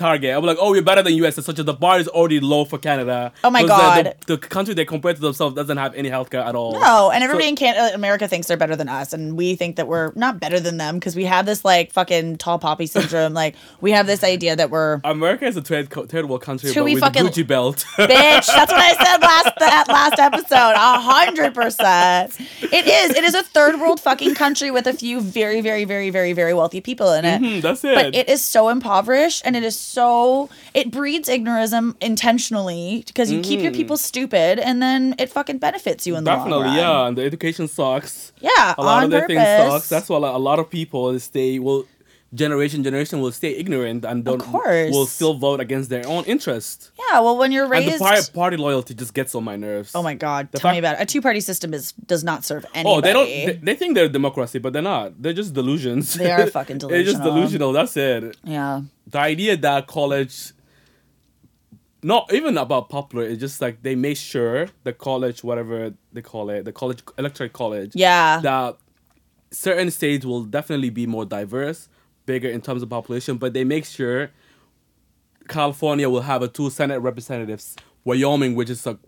target. 0.00 0.34
I'm 0.36 0.44
like, 0.44 0.56
oh, 0.60 0.70
we're 0.72 0.82
better 0.82 1.02
than 1.02 1.14
USA, 1.14 1.42
such 1.42 1.58
as 1.60 1.64
the 1.64 1.72
bar 1.74 2.00
is 2.00 2.08
already 2.08 2.40
low 2.40 2.64
for 2.64 2.78
Canada. 2.78 3.32
Oh 3.44 3.50
my 3.50 3.64
God. 3.64 4.14
the, 4.26 4.36
the 4.36 4.38
country 4.38 4.74
they 4.74 4.84
compare 4.84 5.14
to 5.14 5.20
themselves 5.20 5.54
doesn't 5.54 5.76
have 5.76 5.94
any 5.94 6.10
healthcare 6.10 6.44
at 6.44 6.54
all. 6.54 6.72
no, 6.80 7.10
and 7.10 7.22
everybody 7.22 7.44
So- 7.44 7.48
in 7.50 7.56
Canada, 7.56 7.94
America 7.94 8.26
thinks 8.26 8.48
they're 8.48 8.56
better 8.56 8.76
than 8.76 8.88
us, 8.88 9.12
and 9.12 9.36
we 9.36 9.54
think 9.54 9.76
that 9.76 9.86
we're 9.86 10.12
not 10.16 10.40
better 10.40 10.58
than 10.58 10.78
them 10.78 10.96
because 10.98 11.14
we 11.14 11.24
have 11.26 11.46
this 11.46 11.64
like 11.64 11.92
fucking 11.92 12.36
tall 12.38 12.58
poppy 12.58 12.86
syndrome. 12.86 13.34
like 13.42 13.54
we 13.80 13.92
have 13.92 14.06
this 14.06 14.24
idea 14.24 14.56
that 14.56 14.70
we're 14.70 15.00
America 15.04 15.44
is 15.46 15.56
a 15.56 15.62
third, 15.62 15.90
co- 15.90 16.06
third 16.06 16.26
world 16.28 16.42
country, 16.42 16.72
but 16.74 16.84
we 16.84 16.94
with 16.94 17.02
fucking- 17.04 17.26
Gucci 17.26 17.46
belt. 17.46 17.84
bitch. 17.96 18.46
That's 18.46 18.72
what 18.72 18.80
I 18.80 18.94
said 18.94 19.20
last 19.20 19.52
that 19.58 19.84
last 19.88 20.18
episode. 20.18 20.74
A 20.76 21.00
hundred 21.00 21.54
percent. 21.54 22.34
It 22.62 22.86
is. 22.86 23.16
It 23.16 23.24
is 23.24 23.34
a 23.34 23.42
third 23.42 23.80
world 23.80 24.00
fucking 24.00 24.34
country 24.34 24.70
with 24.70 24.86
a 24.86 24.92
few 24.92 25.20
very, 25.20 25.60
very, 25.60 25.84
very, 25.84 26.10
very, 26.10 26.32
very 26.32 26.54
wealthy 26.54 26.80
people 26.80 27.12
in 27.12 27.24
it. 27.24 27.38
Hmm, 27.38 27.60
that's 27.60 27.84
it. 27.84 27.94
But 27.94 28.14
it 28.14 28.28
is 28.28 28.42
so 28.44 28.68
impoverished 28.68 29.42
and 29.44 29.56
it 29.56 29.62
is 29.62 29.76
so 29.90 30.48
it 30.74 30.90
breeds 30.90 31.28
ignorism 31.28 31.94
intentionally 32.00 33.02
because 33.06 33.30
you 33.32 33.40
keep 33.40 33.60
your 33.60 33.72
people 33.72 33.96
stupid 33.96 34.58
and 34.58 34.80
then 34.80 35.14
it 35.18 35.28
fucking 35.30 35.58
benefits 35.58 36.06
you 36.06 36.16
in 36.16 36.24
the 36.24 36.30
long 36.30 36.40
Mm-hmm. 36.40 36.50
Definitely, 36.50 36.76
yeah. 36.78 37.06
And 37.08 37.18
the 37.18 37.24
education 37.24 37.66
sucks. 37.68 38.32
Yeah, 38.40 38.74
A 38.78 38.82
lot 38.82 38.98
on 38.98 39.04
of 39.04 39.10
their 39.10 39.22
purpose. 39.22 39.36
things 39.36 39.72
sucks. 39.72 39.88
That's 39.88 40.08
why 40.08 40.18
like, 40.18 40.34
a 40.34 40.38
lot 40.38 40.58
of 40.58 40.70
people 40.70 41.18
stay 41.20 41.58
will 41.58 41.86
generation 42.32 42.84
generation 42.84 43.20
will 43.20 43.32
stay 43.32 43.56
ignorant 43.56 44.04
and 44.04 44.24
don't 44.24 44.40
will 44.52 45.06
still 45.06 45.34
vote 45.34 45.58
against 45.58 45.90
their 45.90 46.06
own 46.06 46.22
interest. 46.24 46.92
yeah, 46.98 47.18
well, 47.20 47.36
when 47.36 47.50
you're 47.50 47.66
raised, 47.66 47.88
And 47.88 47.94
the 48.00 48.04
party, 48.04 48.32
party 48.32 48.56
loyalty 48.56 48.94
just 48.94 49.14
gets 49.14 49.34
on 49.34 49.42
my 49.42 49.56
nerves. 49.56 49.92
oh 49.96 50.02
my 50.02 50.14
god, 50.14 50.48
The 50.52 50.58
tell 50.60 50.70
me 50.72 50.78
about 50.78 50.94
it. 51.00 51.02
A 51.02 51.06
two-party 51.06 51.40
system 51.40 51.74
is 51.74 51.90
does 51.92 52.22
not 52.22 52.44
serve 52.44 52.64
anybody. 52.72 52.96
Oh, 52.96 53.00
they 53.00 53.12
don't. 53.12 53.26
They, 53.26 53.58
they 53.62 53.74
think 53.74 53.94
they're 53.96 54.08
democracy, 54.08 54.60
but 54.60 54.72
they're 54.72 54.80
not. 54.82 55.20
They're 55.20 55.32
just 55.32 55.54
delusions. 55.54 56.14
They 56.14 56.30
are 56.30 56.46
fucking 56.58 56.78
delusional. 56.78 57.04
they're 57.04 57.12
just 57.12 57.22
delusional. 57.24 57.72
That's 57.72 57.96
it. 57.96 58.36
yeah, 58.44 58.82
The 59.08 59.18
idea 59.18 59.56
that 59.56 59.88
college, 59.88 60.52
not 62.02 62.32
even 62.32 62.56
about 62.56 62.88
popular, 62.88 63.24
it's 63.24 63.40
just 63.40 63.60
like 63.60 63.82
they 63.82 63.94
make 63.96 64.16
sure 64.16 64.68
the 64.84 64.92
college, 64.92 65.42
whatever 65.44 65.94
they 66.12 66.22
call 66.22 66.48
it, 66.50 66.64
the 66.64 66.72
college 66.72 67.02
electorate 67.18 67.52
college, 67.52 67.92
yeah, 67.94 68.40
that 68.40 68.76
certain 69.50 69.90
states 69.90 70.24
will 70.24 70.44
definitely 70.44 70.90
be 70.90 71.06
more 71.06 71.24
diverse, 71.26 71.88
bigger 72.30 72.48
in 72.56 72.60
terms 72.60 72.80
of 72.84 72.88
population, 72.98 73.32
but 73.42 73.52
they 73.56 73.64
make 73.64 73.84
sure 73.84 74.30
California 75.48 76.08
will 76.08 76.22
have 76.32 76.42
a 76.42 76.48
two 76.48 76.70
Senate 76.70 77.00
representatives. 77.00 77.76
Wyoming, 78.04 78.54
which 78.54 78.70
is 78.70 78.86
a 78.86 78.98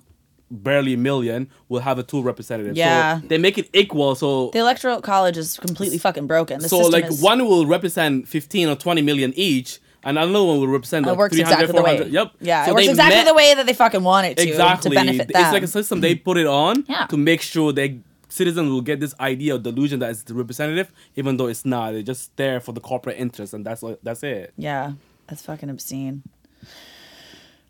barely 0.51 0.95
a 0.95 0.97
million, 0.99 1.49
will 1.69 1.81
have 1.81 1.99
a 1.99 2.03
two 2.03 2.21
representatives. 2.21 2.77
Yeah. 2.77 3.21
So 3.21 3.27
they 3.29 3.39
make 3.39 3.57
it 3.59 3.69
equal. 3.73 4.15
So 4.15 4.51
the 4.53 4.59
electoral 4.59 5.01
college 5.01 5.39
is 5.39 5.57
completely 5.57 5.99
fucking 5.99 6.27
broken. 6.27 6.61
The 6.61 6.69
so 6.69 6.79
like 6.79 7.07
is, 7.07 7.23
one 7.23 7.41
will 7.47 7.67
represent 7.67 8.29
15 8.29 8.69
or 8.69 8.77
20 8.77 9.03
million 9.03 9.33
each, 9.37 9.79
and 10.03 10.19
another 10.19 10.45
one 10.45 10.59
will 10.59 10.69
represent 10.69 11.07
it 11.07 11.17
works 11.17 11.37
300, 11.37 11.53
exactly 11.63 11.79
the 11.79 11.85
way. 11.85 11.97
400. 11.97 12.13
Yep. 12.13 12.33
Yeah, 12.41 12.65
So 12.67 12.71
it 12.71 12.75
works 12.75 12.89
exactly 12.89 13.17
met- 13.19 13.27
the 13.27 13.35
way 13.35 13.55
that 13.55 13.67
they 13.67 13.73
fucking 13.85 14.03
want 14.03 14.27
it 14.27 14.37
to 14.39 14.49
exactly. 14.49 14.91
to 14.91 14.95
benefit 14.95 15.29
them. 15.33 15.43
It's 15.43 15.53
like 15.53 15.63
a 15.63 15.69
system 15.79 16.01
they 16.01 16.15
put 16.17 16.37
it 16.37 16.47
on 16.47 16.85
Yeah. 16.89 17.07
to 17.07 17.17
make 17.17 17.41
sure 17.41 17.73
they 17.73 18.01
citizens 18.33 18.71
will 18.71 18.81
get 18.81 18.99
this 19.01 19.15
idea 19.21 19.55
of 19.55 19.63
delusion 19.63 20.01
that 20.01 20.11
it's 20.11 20.23
the 20.23 20.35
representative, 20.35 20.91
even 21.17 21.37
though 21.37 21.47
it's 21.49 21.65
not. 21.65 21.93
They're 21.93 22.03
just 22.03 22.35
there 22.37 22.61
for 22.61 22.73
the 22.73 22.81
corporate 22.81 23.19
interest, 23.19 23.53
and 23.55 23.65
that's 23.65 23.83
what 23.83 24.03
that's 24.03 24.23
it. 24.23 24.53
Yeah, 24.57 24.93
that's 25.27 25.43
fucking 25.43 25.69
obscene. 25.71 26.23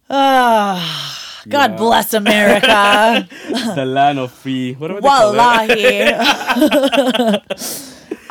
Ah, 0.09 1.19
God 1.49 1.73
Yeah. 1.73 1.77
bless 1.77 2.15
America. 2.15 3.29
the 3.75 3.85
land 3.87 4.19
of 4.19 4.31
free. 4.33 4.75
Whatever 4.75 5.01
they 5.01 5.09
call 5.09 5.33
it. 5.33 5.37
Wallahi. 5.37 6.13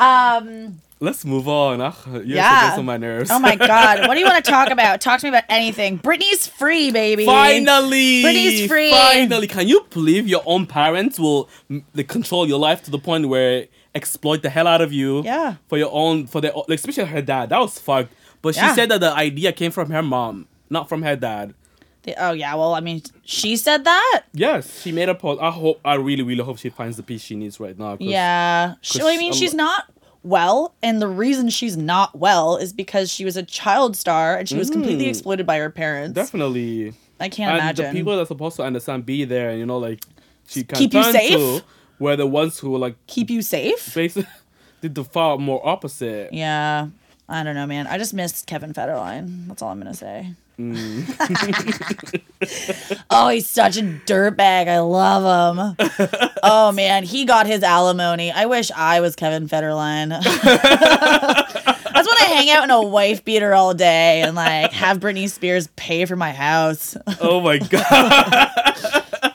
um. 0.00 0.80
Let's 1.02 1.24
move 1.24 1.48
on. 1.48 1.80
Ugh, 1.80 1.94
you 2.24 2.36
Yeah. 2.36 2.76
on 2.78 2.84
my 2.84 2.96
nerves. 2.96 3.28
Oh 3.28 3.40
my 3.40 3.56
God. 3.56 4.00
What 4.06 4.14
do 4.14 4.20
you 4.20 4.26
want 4.26 4.44
to 4.44 4.48
talk 4.48 4.70
about? 4.70 5.00
Talk 5.00 5.18
to 5.18 5.26
me 5.26 5.30
about 5.30 5.42
anything. 5.48 5.98
Britney's 5.98 6.46
free, 6.46 6.92
baby. 6.92 7.26
Finally, 7.26 8.22
Britney's 8.22 8.68
free. 8.68 8.92
Finally, 8.92 9.48
can 9.48 9.66
you 9.66 9.84
believe 9.90 10.28
your 10.28 10.44
own 10.46 10.64
parents 10.64 11.18
will 11.18 11.48
they 11.92 12.04
control 12.04 12.46
your 12.46 12.60
life 12.60 12.84
to 12.84 12.92
the 12.92 13.00
point 13.00 13.28
where 13.28 13.66
exploit 13.96 14.42
the 14.42 14.48
hell 14.50 14.68
out 14.68 14.80
of 14.80 14.92
you? 14.92 15.24
Yeah. 15.24 15.56
For 15.66 15.76
your 15.76 15.90
own, 15.92 16.28
for 16.28 16.40
their, 16.40 16.52
like, 16.68 16.78
especially 16.78 17.06
her 17.06 17.20
dad. 17.20 17.48
That 17.48 17.58
was 17.58 17.80
fucked. 17.80 18.12
But 18.40 18.54
she 18.54 18.60
Yeah. 18.60 18.74
said 18.76 18.88
that 18.90 19.00
the 19.00 19.10
idea 19.12 19.50
came 19.52 19.72
from 19.72 19.90
her 19.90 20.02
mom, 20.04 20.46
not 20.70 20.88
from 20.88 21.02
her 21.02 21.16
dad. 21.16 21.54
The- 22.04 22.14
oh 22.16 22.30
yeah, 22.32 22.54
well 22.54 22.74
I 22.74 22.80
mean 22.80 23.02
she 23.24 23.56
said 23.56 23.84
that. 23.84 24.22
Yes, 24.32 24.82
she 24.82 24.92
made 24.92 25.08
a 25.08 25.16
post. 25.16 25.40
I 25.42 25.50
hope. 25.50 25.80
I 25.84 25.94
really, 25.94 26.22
really 26.22 26.44
hope 26.44 26.58
she 26.58 26.68
finds 26.68 26.96
the 26.96 27.02
peace 27.02 27.22
she 27.22 27.34
needs 27.34 27.58
right 27.58 27.76
now. 27.76 27.96
Yeah. 27.98 28.74
She, 28.82 28.98
well, 29.00 29.08
I 29.08 29.16
mean 29.16 29.32
a 29.32 29.34
she's 29.34 29.52
um, 29.52 29.58
not 29.58 29.84
well, 30.22 30.74
and 30.82 31.00
the 31.02 31.08
reason 31.08 31.48
she's 31.50 31.76
not 31.76 32.18
well 32.18 32.56
is 32.56 32.72
because 32.72 33.10
she 33.12 33.24
was 33.24 33.36
a 33.36 33.42
child 33.42 33.96
star 33.96 34.36
and 34.36 34.48
she 34.48 34.56
was 34.56 34.70
completely 34.70 35.06
Mm. 35.06 35.10
exploited 35.10 35.46
by 35.46 35.58
her 35.58 35.70
parents. 35.70 36.14
definitely. 36.14 36.92
I 37.20 37.28
can't 37.28 37.50
and 37.52 37.58
imagine. 37.60 37.86
the 37.94 37.98
people 38.00 38.16
that 38.16 38.22
are 38.22 38.26
supposed 38.26 38.56
to 38.56 38.62
understand 38.64 39.06
be 39.06 39.24
there, 39.24 39.50
and 39.50 39.58
you 39.60 39.66
know, 39.66 39.78
like 39.78 40.04
she 40.46 40.64
can 40.64 40.76
Keep 40.78 40.94
you 40.94 41.02
turn 41.02 41.12
safe? 41.12 41.30
to 41.36 41.60
were 41.98 42.16
the 42.16 42.26
ones 42.26 42.58
who 42.58 42.76
like 42.76 42.96
Keep 43.06 43.30
you 43.30 43.42
safe. 43.42 43.94
basically 43.94 44.28
did 44.80 44.94
the 44.96 45.04
far 45.04 45.38
more 45.38 45.64
opposite. 45.66 46.32
Yeah. 46.32 46.88
I 47.28 47.44
don't 47.44 47.54
know, 47.54 47.66
man. 47.66 47.86
I 47.86 47.96
just 47.98 48.12
missed 48.12 48.46
Kevin 48.46 48.72
Federline. 48.72 49.46
That's 49.46 49.62
all 49.62 49.70
I'm 49.70 49.78
gonna 49.78 49.94
say. 49.94 50.34
Mm. 50.58 51.06
oh, 53.10 53.28
he's 53.30 53.48
such 53.48 53.76
a 53.78 53.82
dirtbag. 53.82 54.68
I 54.68 54.80
love 54.80 55.76
him. 55.78 55.88
oh 56.42 56.72
man, 56.72 57.04
he 57.04 57.24
got 57.24 57.46
his 57.46 57.62
alimony. 57.62 58.30
I 58.30 58.46
wish 58.46 58.70
I 58.70 59.00
was 59.00 59.16
Kevin 59.16 59.48
Federline. 59.48 60.10
That's 60.42 62.08
when 62.08 62.16
I 62.18 62.24
hang 62.34 62.50
out 62.50 62.64
in 62.64 62.70
a 62.70 62.82
wife 62.82 63.24
beater 63.24 63.54
all 63.54 63.74
day 63.74 64.22
and 64.22 64.36
like 64.36 64.72
have 64.72 64.98
Britney 65.00 65.28
Spears 65.30 65.68
pay 65.76 66.04
for 66.04 66.16
my 66.16 66.32
house. 66.32 66.96
Oh 67.20 67.40
my 67.40 67.58
god! 67.58 69.34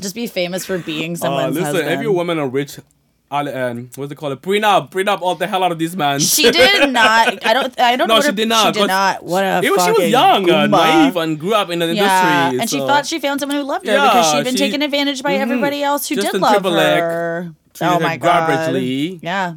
Just 0.00 0.14
be 0.14 0.26
famous 0.26 0.64
for 0.64 0.78
being 0.78 1.12
Uh, 1.14 1.16
someone's 1.16 1.54
listen, 1.56 1.66
husband. 1.74 1.88
every 1.90 2.08
woman 2.08 2.38
are 2.38 2.48
rich. 2.48 2.78
Um, 3.42 3.90
what's 3.96 4.12
it 4.12 4.14
called? 4.14 4.40
Prenup, 4.40 4.90
prenup 4.90 5.20
all 5.20 5.34
the 5.34 5.46
hell 5.46 5.62
out 5.64 5.72
of 5.72 5.78
these 5.78 5.96
men. 5.96 6.20
she 6.20 6.50
did 6.50 6.90
not. 7.00 7.44
I 7.44 7.52
don't. 7.52 7.80
I 7.80 7.96
don't 7.96 8.08
No, 8.08 8.16
know. 8.16 8.20
she 8.20 8.26
her- 8.28 8.32
did 8.32 8.48
not, 8.48 8.74
She 8.74 8.80
did 8.80 8.86
not. 8.88 9.24
What 9.24 9.44
a 9.44 9.60
It 9.64 9.70
was, 9.70 9.84
she 9.84 9.90
was 9.92 10.08
young, 10.10 10.48
uh, 10.50 10.66
naive, 10.66 11.16
and 11.16 11.38
grew 11.38 11.54
up 11.54 11.70
in 11.70 11.78
the 11.80 11.86
Yeah, 11.94 12.44
industry. 12.50 12.60
and 12.60 12.70
she 12.70 12.78
thought 12.78 13.06
she 13.06 13.18
found 13.18 13.40
someone 13.40 13.58
who 13.58 13.64
loved 13.64 13.86
her 13.86 13.92
Yeah, 13.92 14.02
because 14.08 14.32
she'd 14.32 14.44
been 14.44 14.54
she- 14.54 14.58
taken 14.58 14.82
advantage 14.82 15.22
by 15.22 15.34
Mhm. 15.34 15.40
everybody 15.40 15.82
else 15.82 16.08
who 16.08 16.14
Justin 16.16 16.32
did 16.34 16.42
love 16.42 16.54
Timberlake 16.54 17.00
her. 17.00 17.54
Oh 17.80 17.94
her 17.94 18.00
my 18.00 18.16
god! 18.16 18.48
garbagely. 18.50 19.18
Yeah. 19.22 19.54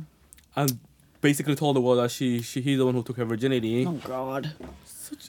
and 0.56 0.80
basically 1.22 1.56
told 1.56 1.76
the 1.76 1.82
world 1.82 2.00
that 2.00 2.10
she, 2.12 2.42
she 2.42 2.62
he's 2.62 2.78
the 2.80 2.86
one 2.86 2.96
who 2.96 3.04
took 3.04 3.18
her 3.18 3.26
virginity. 3.26 3.86
Oh 3.86 3.92
god. 4.04 4.54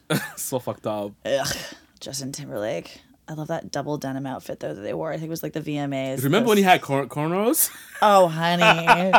so 0.36 0.58
fucked 0.58 0.86
up. 0.86 1.12
Ugh. 1.26 1.56
Justin 2.00 2.32
Timberlake. 2.32 3.00
I 3.30 3.34
love 3.34 3.48
that 3.48 3.70
double 3.70 3.98
denim 3.98 4.24
outfit 4.26 4.60
though 4.60 4.72
that 4.74 4.80
they 4.80 4.94
wore. 4.94 5.10
I 5.12 5.16
think 5.16 5.26
it 5.26 5.30
was 5.30 5.42
like 5.42 5.52
the 5.52 5.60
VMAs. 5.60 6.24
Remember 6.24 6.48
when 6.48 6.56
he 6.58 6.64
had 6.64 6.80
cor- 6.80 7.06
cornrows? 7.06 7.70
Oh 8.00 8.28
honey. 8.28 9.12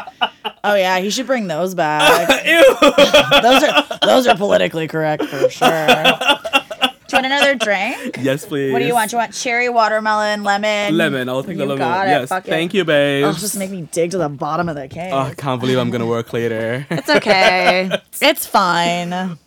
oh 0.63 0.73
yeah, 0.75 0.99
he 0.99 1.09
should 1.09 1.27
bring 1.27 1.47
those 1.47 1.75
back. 1.75 2.45
Ew. 2.45 2.63
those 3.41 3.61
are 3.63 3.97
those 4.05 4.25
are 4.25 4.37
politically 4.37 4.87
correct 4.87 5.25
for 5.25 5.49
sure. 5.49 5.69
Do 5.87 7.17
you 7.17 7.23
want 7.23 7.25
another 7.25 7.55
drink? 7.55 8.17
yes, 8.21 8.45
please. 8.45 8.71
What 8.71 8.79
do 8.79 8.85
you 8.85 8.93
want? 8.93 9.09
Do 9.11 9.15
you 9.15 9.19
want 9.19 9.33
cherry, 9.33 9.67
watermelon, 9.67 10.45
lemon? 10.45 10.95
Lemon. 10.95 11.27
I'll 11.27 11.43
take 11.43 11.57
the 11.57 11.63
You 11.63 11.69
lemon. 11.69 11.79
got 11.79 12.07
it. 12.07 12.11
Yes. 12.11 12.29
Fuck 12.29 12.47
it. 12.47 12.51
Thank 12.51 12.73
you, 12.73 12.85
babe. 12.85 13.25
Oh, 13.25 13.33
just 13.33 13.57
make 13.57 13.69
me 13.69 13.81
dig 13.91 14.11
to 14.11 14.17
the 14.17 14.29
bottom 14.29 14.69
of 14.69 14.75
the 14.77 14.87
cake. 14.87 15.11
Oh, 15.11 15.17
I 15.19 15.33
can't 15.33 15.59
believe 15.59 15.77
I'm 15.77 15.89
gonna 15.89 16.05
work 16.07 16.31
later. 16.31 16.87
It's 16.89 17.09
okay. 17.09 17.91
it's 18.21 18.45
fine. 18.45 19.37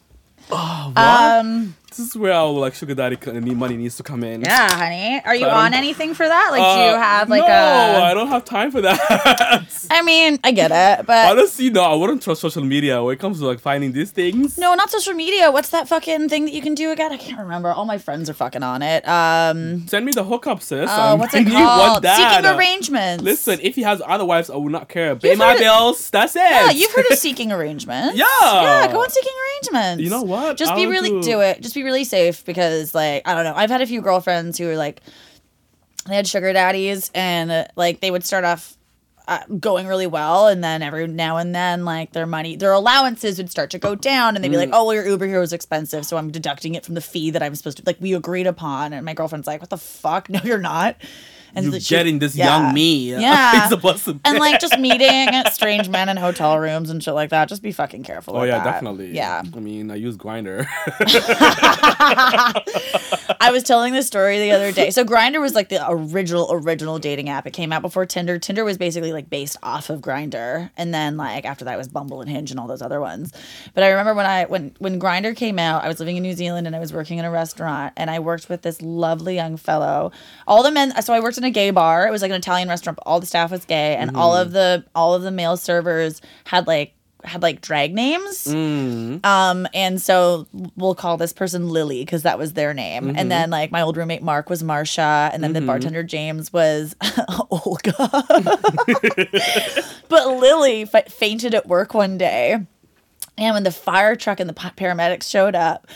what? 0.49 0.99
Um. 0.99 1.75
This 1.97 2.09
is 2.09 2.17
where 2.17 2.33
our 2.33 2.49
like 2.51 2.75
sugar 2.75 2.95
daddy 2.95 3.17
money 3.55 3.77
needs 3.77 3.97
to 3.97 4.03
come 4.03 4.25
in. 4.25 4.41
Yeah, 4.43 4.71
honey. 4.73 5.21
Are 5.25 5.35
you 5.35 5.47
on 5.47 5.75
anything 5.75 6.15
for 6.15 6.27
that? 6.27 6.49
Like, 6.51 6.61
do 6.61 6.81
you 6.81 6.97
Uh, 6.97 7.01
have 7.01 7.29
like 7.29 7.43
a 7.43 7.47
no, 7.99 8.03
I 8.05 8.15
don't 8.15 8.29
have 8.29 8.45
time 8.45 8.71
for 8.71 8.81
that. 8.81 8.99
I 9.91 10.03
mean, 10.03 10.39
I 10.45 10.53
get 10.53 10.71
it, 10.71 11.07
but 11.07 11.31
Honestly, 11.33 11.71
no, 11.71 11.83
I 11.83 11.95
wouldn't 11.95 12.23
trust 12.23 12.41
social 12.41 12.65
media 12.65 13.03
when 13.03 13.15
it 13.15 13.19
comes 13.21 13.39
to 13.41 13.47
like 13.47 13.61
finding 13.61 13.93
these 13.93 14.11
things. 14.11 14.59
no, 14.59 14.75
not 14.75 14.91
social 14.91 15.15
media. 15.15 15.51
What's 15.51 15.71
that 15.71 15.89
fucking 15.89 16.29
thing 16.29 16.45
that 16.47 16.53
you 16.53 16.63
can 16.63 16.75
do 16.75 16.91
again? 16.93 17.13
I 17.13 17.17
can't 17.17 17.39
remember. 17.41 17.71
All 17.73 17.85
my 17.85 17.99
friends 17.99 18.29
are 18.31 18.35
fucking 18.35 18.63
on 18.63 18.83
it. 18.83 19.07
Um. 19.09 19.87
Send 19.89 20.05
me 20.07 20.13
the 20.13 20.25
hookup, 20.25 20.63
sis. 20.63 20.89
Oh, 20.91 20.95
I'm- 20.95 21.19
what's 21.19 21.35
I 21.35 21.41
it 21.41 21.49
called? 21.49 22.05
Seeking 22.07 22.47
arrangements. 22.47 23.23
Listen, 23.25 23.59
if 23.63 23.75
he 23.77 23.83
has 23.83 24.01
other 24.07 24.25
wives, 24.25 24.51
I 24.51 24.57
will 24.57 24.69
not 24.71 24.89
care. 24.89 25.15
Pay 25.17 25.35
my 25.37 25.59
bills. 25.59 26.11
That's 26.11 26.35
it. 26.37 26.41
Yeah, 26.41 26.71
you've 26.71 26.93
heard 26.93 27.07
of 27.11 27.19
seeking 27.27 27.53
arrangements. 27.53 28.17
Yeah. 28.17 28.25
Yeah, 28.43 28.93
go 28.93 29.01
on 29.03 29.11
seeking 29.11 29.33
arrangements. 29.45 30.03
You 30.03 30.11
know 30.11 30.23
what? 30.23 30.57
Just 30.57 30.75
be 30.75 30.85
I'll 30.85 30.91
really 30.91 31.11
do- 31.11 31.23
do 31.23 31.41
it. 31.41 31.61
Just 31.61 31.75
be 31.75 31.82
really 31.85 32.05
safe 32.05 32.45
because 32.45 32.95
like 32.95 33.27
I 33.27 33.35
don't 33.35 33.45
know. 33.45 33.55
I've 33.55 33.71
had 33.71 33.81
a 33.81 33.87
few 33.87 34.01
girlfriends 34.01 34.59
who 34.59 34.67
were 34.67 34.77
like 34.77 35.01
they 36.09 36.17
had 36.17 36.27
sugar 36.27 36.53
daddies 36.53 37.11
and 37.15 37.51
uh, 37.51 37.65
like 37.77 38.01
they 38.01 38.11
would 38.11 38.25
start 38.25 38.45
off 38.45 38.77
uh, 39.29 39.39
going 39.61 39.87
really 39.87 40.09
well 40.09 40.49
and 40.49 40.65
then 40.65 40.83
every 40.83 41.07
now 41.07 41.37
and 41.37 41.55
then 41.55 41.85
like 41.85 42.11
their 42.13 42.27
money 42.27 42.57
their 42.57 42.73
allowances 42.73 43.39
would 43.39 43.49
start 43.51 43.71
to 43.71 43.79
go 43.79 43.95
down 43.95 44.35
and 44.35 44.43
they'd 44.43 44.49
be 44.49 44.57
Mm. 44.57 44.61
like 44.61 44.71
oh 44.73 44.85
well 44.87 44.95
your 44.95 45.07
uber 45.07 45.29
here 45.29 45.39
was 45.39 45.53
expensive 45.53 46.05
so 46.05 46.17
i'm 46.17 46.33
deducting 46.33 46.75
it 46.75 46.85
from 46.85 46.97
the 46.97 47.01
fee 47.01 47.31
that 47.31 47.41
i'm 47.41 47.55
supposed 47.55 47.77
to 47.77 47.85
like 47.87 47.99
we 48.01 48.15
agreed 48.15 48.49
upon 48.49 48.93
and 48.93 49.07
my 49.07 49.15
girlfriend's 49.15 49.47
like 49.47 49.61
what 49.61 49.71
the 49.71 49.77
fuck 49.79 50.29
no 50.29 50.41
you're 50.43 50.59
not 50.59 50.97
and 51.55 51.65
You're 51.67 51.73
so 51.75 51.79
she- 51.81 51.95
getting 51.95 52.19
this 52.19 52.35
yeah. 52.37 52.47
young 52.65 52.75
me. 52.75 53.15
Uh, 53.15 53.21
yeah. 53.27 53.61
He's 53.63 53.71
supposed 53.71 54.05
to. 54.07 54.19
and 54.25 54.39
like 54.39 54.61
just 54.61 54.79
meeting 54.89 55.29
strange 55.53 55.89
men 55.89 56.09
in 56.09 56.17
hotel 56.17 56.59
rooms 56.59 56.91
and 56.91 57.03
shit 57.03 57.15
like 57.15 57.31
that 57.31 57.49
just 57.49 57.63
be 57.63 57.73
fucking 57.73 58.03
careful 58.05 58.37
Oh 58.37 58.43
yeah, 58.45 58.59
that. 58.59 58.65
definitely. 58.65 59.13
yeah 59.13 59.43
I 59.55 59.59
mean, 59.61 59.91
I 59.91 59.97
use 59.97 60.17
Grindr. 60.17 60.67
I 63.41 63.51
was 63.53 63.63
telling 63.63 63.93
this 63.93 64.07
story 64.07 64.39
the 64.39 64.53
other 64.53 64.73
day. 64.73 64.91
So 64.91 65.05
Grindr 65.05 65.41
was 65.41 65.55
like 65.55 65.69
the 65.69 65.85
original 65.89 66.49
original 66.53 66.99
dating 66.99 67.29
app. 67.29 67.47
It 67.47 67.53
came 67.53 67.73
out 67.73 67.83
before 67.83 68.07
Tinder. 68.07 68.39
Tinder 68.39 68.65
was 68.65 68.79
basically 68.79 69.13
like 69.13 69.29
based 69.31 69.57
off 69.63 69.91
of 69.91 70.01
Grindr, 70.01 70.71
and 70.77 70.93
then 70.95 71.17
like 71.17 71.45
after 71.45 71.65
that 71.65 71.77
was 71.79 71.89
Bumble 71.89 72.21
and 72.21 72.31
Hinge 72.31 72.51
and 72.51 72.59
all 72.61 72.67
those 72.67 72.83
other 72.83 73.01
ones. 73.01 73.33
But 73.75 73.85
I 73.85 73.89
remember 73.91 74.15
when 74.15 74.27
I 74.27 74.45
when 74.47 74.75
when 74.79 75.01
Grindr 75.01 75.37
came 75.37 75.59
out, 75.59 75.85
I 75.85 75.89
was 75.89 75.99
living 76.01 76.17
in 76.17 76.23
New 76.23 76.35
Zealand 76.35 76.67
and 76.67 76.75
I 76.77 76.79
was 76.79 76.93
working 76.93 77.19
in 77.19 77.25
a 77.25 77.31
restaurant, 77.31 77.93
and 77.97 78.11
I 78.11 78.19
worked 78.21 78.49
with 78.49 78.63
this 78.63 78.81
lovely 78.83 79.35
young 79.35 79.57
fellow. 79.57 80.13
All 80.47 80.63
the 80.63 80.71
men. 80.71 80.93
So 81.03 81.13
I 81.13 81.21
worked 81.21 81.39
in 81.43 81.49
a 81.49 81.51
gay 81.51 81.71
bar. 81.71 82.07
It 82.07 82.11
was 82.11 82.23
like 82.23 82.31
an 82.31 82.37
Italian 82.37 82.69
restaurant. 82.69 82.97
But 82.97 83.07
all 83.07 83.21
the 83.21 83.27
staff 83.27 83.51
was 83.51 83.65
gay, 83.65 83.97
and 83.97 84.17
all 84.17 84.37
of 84.37 84.53
the 84.53 84.85
all 84.95 85.15
of 85.15 85.23
the 85.23 85.31
male 85.31 85.57
servers 85.57 86.21
had 86.45 86.67
like 86.67 86.95
had 87.25 87.43
like 87.43 87.61
drag 87.61 87.95
names. 87.95 88.47
mm. 88.47 89.25
Um, 89.25 89.67
and 89.73 90.03
so 90.03 90.47
we'll 90.77 90.95
call 90.95 91.17
this 91.17 91.33
person 91.33 91.69
Lily 91.69 92.05
because 92.05 92.25
that 92.25 92.39
was 92.39 92.55
their 92.55 92.75
name. 92.75 93.15
And 93.17 93.31
then 93.31 93.51
like 93.51 93.71
my 93.71 93.83
old 93.83 93.97
roommate 93.97 94.23
Mark 94.23 94.51
was 94.51 94.63
Marsha, 94.63 95.31
and 95.33 95.43
then 95.43 95.53
the 95.53 95.61
bartender 95.61 96.03
James 96.03 96.53
was 96.53 96.97
Olga. 97.51 97.95
but 100.09 100.27
Lily 100.27 100.85
fa- 100.85 101.09
fainted 101.09 101.55
at 101.55 101.69
work 101.69 101.95
one 101.95 102.19
day, 102.19 102.55
and 103.39 103.55
when 103.55 103.63
the 103.63 103.73
fire 103.73 104.17
truck 104.17 104.41
and 104.41 104.49
the 104.49 104.55
paramedics 104.55 105.29
showed 105.29 105.55
up. 105.55 105.87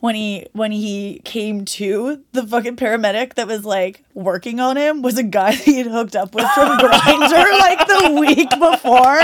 When 0.00 0.14
he 0.14 0.46
when 0.52 0.70
he 0.70 1.20
came 1.24 1.64
to, 1.64 2.22
the 2.30 2.46
fucking 2.46 2.76
paramedic 2.76 3.34
that 3.34 3.48
was 3.48 3.64
like 3.64 4.04
working 4.18 4.58
on 4.60 4.76
him 4.76 5.00
was 5.02 5.16
a 5.16 5.22
guy 5.22 5.52
that 5.54 5.64
he 5.64 5.78
had 5.78 5.86
hooked 5.86 6.16
up 6.16 6.34
with 6.34 6.46
from 6.50 6.76
Grindr 6.78 7.58
like 7.60 7.86
the 7.86 8.16
week 8.20 8.50
before, 8.50 9.20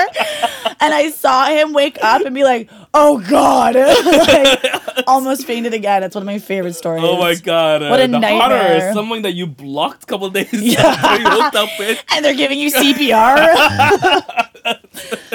and 0.80 0.94
I 0.94 1.10
saw 1.10 1.46
him 1.46 1.72
wake 1.72 1.98
up 2.02 2.22
and 2.24 2.34
be 2.34 2.44
like, 2.44 2.70
"Oh 2.94 3.18
God!" 3.28 3.74
like, 4.94 5.06
almost 5.06 5.46
fainted 5.46 5.74
again. 5.74 6.02
It's 6.02 6.14
one 6.14 6.22
of 6.22 6.26
my 6.26 6.38
favorite 6.38 6.74
stories. 6.74 7.02
Oh 7.04 7.18
my 7.18 7.34
god. 7.34 7.82
What 7.82 8.00
a 8.00 8.04
uh, 8.04 8.06
the 8.06 8.18
nightmare. 8.18 8.80
Horror, 8.80 8.92
someone 8.94 9.22
that 9.22 9.32
you 9.34 9.46
blocked 9.46 10.04
a 10.04 10.06
couple 10.06 10.30
days 10.30 10.52
Yeah. 10.52 11.16
you 11.18 11.28
hooked 11.28 11.56
up 11.56 11.68
with. 11.78 12.02
And 12.14 12.24
they're 12.24 12.34
giving 12.34 12.58
you 12.60 12.70
CPR. 12.70 13.54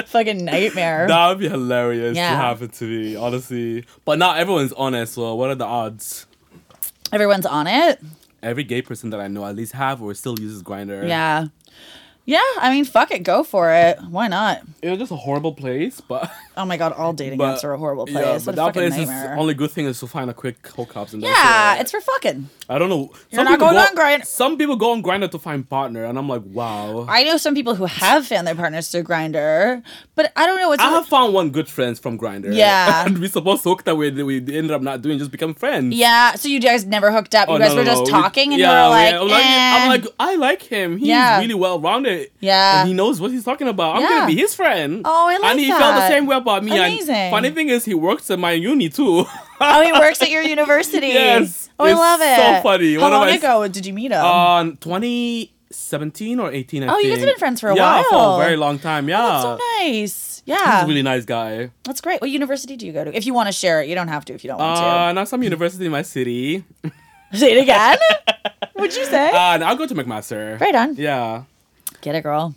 Fucking 0.06 0.44
nightmare. 0.44 1.06
That 1.06 1.28
would 1.28 1.38
be 1.38 1.48
hilarious 1.48 2.16
Yeah. 2.16 2.30
to 2.30 2.36
happen 2.36 2.68
to 2.70 2.84
me, 2.84 3.16
honestly. 3.16 3.84
But 4.04 4.18
not 4.18 4.38
everyone's 4.38 4.72
on 4.72 4.94
it, 4.94 5.06
so 5.06 5.34
what 5.34 5.50
are 5.50 5.54
the 5.54 5.66
odds? 5.66 6.26
Everyone's 7.12 7.46
on 7.46 7.66
it. 7.66 8.00
Every 8.42 8.64
gay 8.64 8.82
person 8.82 9.10
that 9.10 9.20
I 9.20 9.28
know 9.28 9.44
at 9.44 9.54
least 9.56 9.72
have 9.72 10.00
or 10.02 10.14
still 10.14 10.38
uses 10.38 10.62
Grindr. 10.62 11.06
Yeah. 11.08 11.48
Yeah, 12.26 12.42
I 12.58 12.70
mean, 12.70 12.84
fuck 12.84 13.10
it, 13.10 13.22
go 13.22 13.42
for 13.42 13.72
it. 13.72 13.98
Why 14.08 14.28
not? 14.28 14.62
It 14.82 14.90
was 14.90 14.98
just 14.98 15.10
a 15.12 15.16
horrible 15.16 15.54
place, 15.54 16.00
but 16.00 16.30
Oh 16.60 16.66
my 16.66 16.76
god, 16.76 16.92
all 16.92 17.14
dating 17.14 17.38
but 17.38 17.56
apps 17.56 17.64
are 17.64 17.72
a 17.72 17.78
horrible 17.78 18.04
place. 18.06 18.24
Yeah, 18.24 18.38
but 18.44 18.54
that 18.56 18.74
place 18.74 18.96
nightmare. 18.96 19.32
is 19.32 19.38
only 19.38 19.54
good 19.54 19.70
thing 19.70 19.86
is 19.86 19.98
to 20.00 20.06
find 20.06 20.28
a 20.28 20.34
quick 20.34 20.60
hookups 20.62 21.14
and 21.14 21.22
yeah, 21.22 21.76
it. 21.76 21.80
it's 21.80 21.90
for 21.90 22.00
fucking. 22.00 22.50
I 22.68 22.78
don't 22.78 22.88
know. 22.88 23.10
You're 23.30 23.44
not 23.44 23.58
going 23.58 23.72
go, 23.72 23.80
on 23.80 23.96
Grindr. 23.96 24.24
Some 24.26 24.58
people 24.58 24.76
go 24.76 24.92
on 24.92 25.02
Grindr 25.02 25.30
to 25.30 25.38
find 25.38 25.68
partner, 25.68 26.04
and 26.04 26.18
I'm 26.18 26.28
like, 26.28 26.42
wow. 26.44 27.06
I, 27.08 27.24
know 27.24 27.36
some 27.36 27.54
people 27.54 27.74
who 27.74 27.86
have 27.86 28.26
found 28.26 28.46
their 28.46 28.54
partners 28.54 28.88
through 28.90 29.04
Grindr, 29.04 29.82
but 30.14 30.32
I 30.36 30.46
don't 30.46 30.60
know 30.60 30.68
what's 30.68 30.82
I 30.82 30.90
have 30.90 31.06
found 31.06 31.32
one 31.34 31.50
good 31.50 31.68
friends 31.68 31.98
from 31.98 32.18
Grindr. 32.18 32.54
Yeah. 32.54 33.04
and 33.06 33.18
we 33.18 33.26
supposed 33.26 33.62
to 33.64 33.70
hook 33.70 33.84
that 33.84 33.96
way. 33.96 34.10
We 34.10 34.36
ended 34.36 34.70
up 34.70 34.82
not 34.82 35.02
doing, 35.02 35.18
just 35.18 35.30
become 35.30 35.54
friends. 35.54 35.94
Yeah, 35.96 36.34
so 36.34 36.48
you 36.48 36.60
guys 36.60 36.84
never 36.84 37.10
hooked 37.10 37.34
up. 37.34 37.48
You 37.48 37.54
Oh, 37.54 37.58
guys 37.58 37.70
no, 37.70 37.76
were 37.76 37.84
no, 37.84 37.90
just 37.90 38.04
no. 38.04 38.10
talking, 38.20 38.50
We- 38.50 38.54
and 38.54 38.60
yeah, 38.60 38.84
you 38.84 38.84
were 38.84 38.90
like, 38.90 39.14
I'm 39.14 39.28
like, 39.28 39.44
I'm 39.44 39.82
eh. 39.82 39.88
like, 39.88 40.06
I 40.20 40.36
like 40.36 40.62
him. 40.62 40.98
He's 40.98 41.08
Yeah. 41.08 41.40
really 41.40 41.54
well 41.54 41.80
rounded. 41.80 42.30
Yeah. 42.40 42.80
and 42.80 42.88
he 42.88 42.94
knows 42.94 43.20
what 43.20 43.30
he's 43.30 43.44
talking 43.44 43.68
about. 43.68 43.96
I'm 43.96 44.02
gonna 44.02 44.26
be 44.26 44.36
his 44.36 44.54
friend. 44.54 45.02
Oh, 45.04 45.28
I 45.28 45.38
like 45.38 45.50
And 45.50 45.60
he 45.60 45.68
felt 45.70 45.96
the 45.96 46.08
same 46.08 46.26
way 46.26 46.36
about 46.36 46.49
me. 46.58 46.72
Amazing. 46.72 47.14
And 47.14 47.30
funny 47.30 47.50
thing 47.50 47.68
is, 47.68 47.84
he 47.84 47.94
works 47.94 48.30
at 48.30 48.38
my 48.38 48.52
uni 48.52 48.88
too. 48.88 49.24
oh, 49.60 49.82
he 49.82 49.92
works 49.92 50.20
at 50.22 50.30
your 50.30 50.42
university. 50.56 51.08
Yes, 51.08 51.68
Oh, 51.78 51.84
I 51.86 51.92
love 51.92 52.20
it. 52.20 52.36
so 52.36 52.62
funny. 52.62 52.94
How 52.94 53.02
One 53.02 53.12
long 53.12 53.28
ago 53.30 53.68
did 53.68 53.86
you 53.86 53.92
meet 53.94 54.10
him? 54.12 54.22
On 54.24 54.76
20, 54.76 55.52
17 55.70 56.40
or 56.40 56.50
18. 56.52 56.82
I 56.82 56.92
Oh, 56.94 56.98
you 56.98 57.10
guys 57.10 57.18
have 57.20 57.28
been 57.28 57.36
friends 57.38 57.60
for 57.60 57.70
a 57.70 57.76
yeah, 57.76 58.02
for 58.02 58.16
while. 58.16 58.40
a 58.40 58.44
very 58.44 58.56
long 58.56 58.78
time. 58.78 59.08
Yeah, 59.08 59.22
That's 59.22 59.42
so 59.44 59.58
nice. 59.78 60.42
Yeah. 60.44 60.74
He's 60.76 60.84
a 60.84 60.86
really 60.88 61.02
nice 61.02 61.24
guy. 61.24 61.70
That's 61.84 62.00
great. 62.00 62.20
What 62.20 62.28
university 62.30 62.76
do 62.76 62.86
you 62.86 62.92
go 62.92 63.04
to? 63.04 63.16
If 63.16 63.24
you 63.24 63.32
want 63.34 63.46
to 63.48 63.52
share 63.52 63.80
it, 63.80 63.88
you 63.88 63.94
don't 63.94 64.08
have 64.08 64.24
to 64.26 64.34
if 64.34 64.42
you 64.44 64.48
don't 64.48 64.58
want 64.58 64.76
to. 64.78 64.84
Uh, 64.84 65.12
now 65.12 65.24
some 65.24 65.42
university 65.42 65.86
in 65.86 65.92
my 65.92 66.02
city. 66.02 66.64
Say 67.32 67.52
it 67.56 67.62
again. 67.62 67.96
What'd 68.74 68.96
you 68.96 69.04
say? 69.04 69.30
Uh, 69.30 69.58
I'll 69.64 69.76
go 69.76 69.86
to 69.86 69.94
McMaster. 69.94 70.58
right 70.60 70.74
on. 70.74 70.96
Yeah. 70.96 71.44
Get 72.00 72.14
it, 72.16 72.22
girl. 72.22 72.54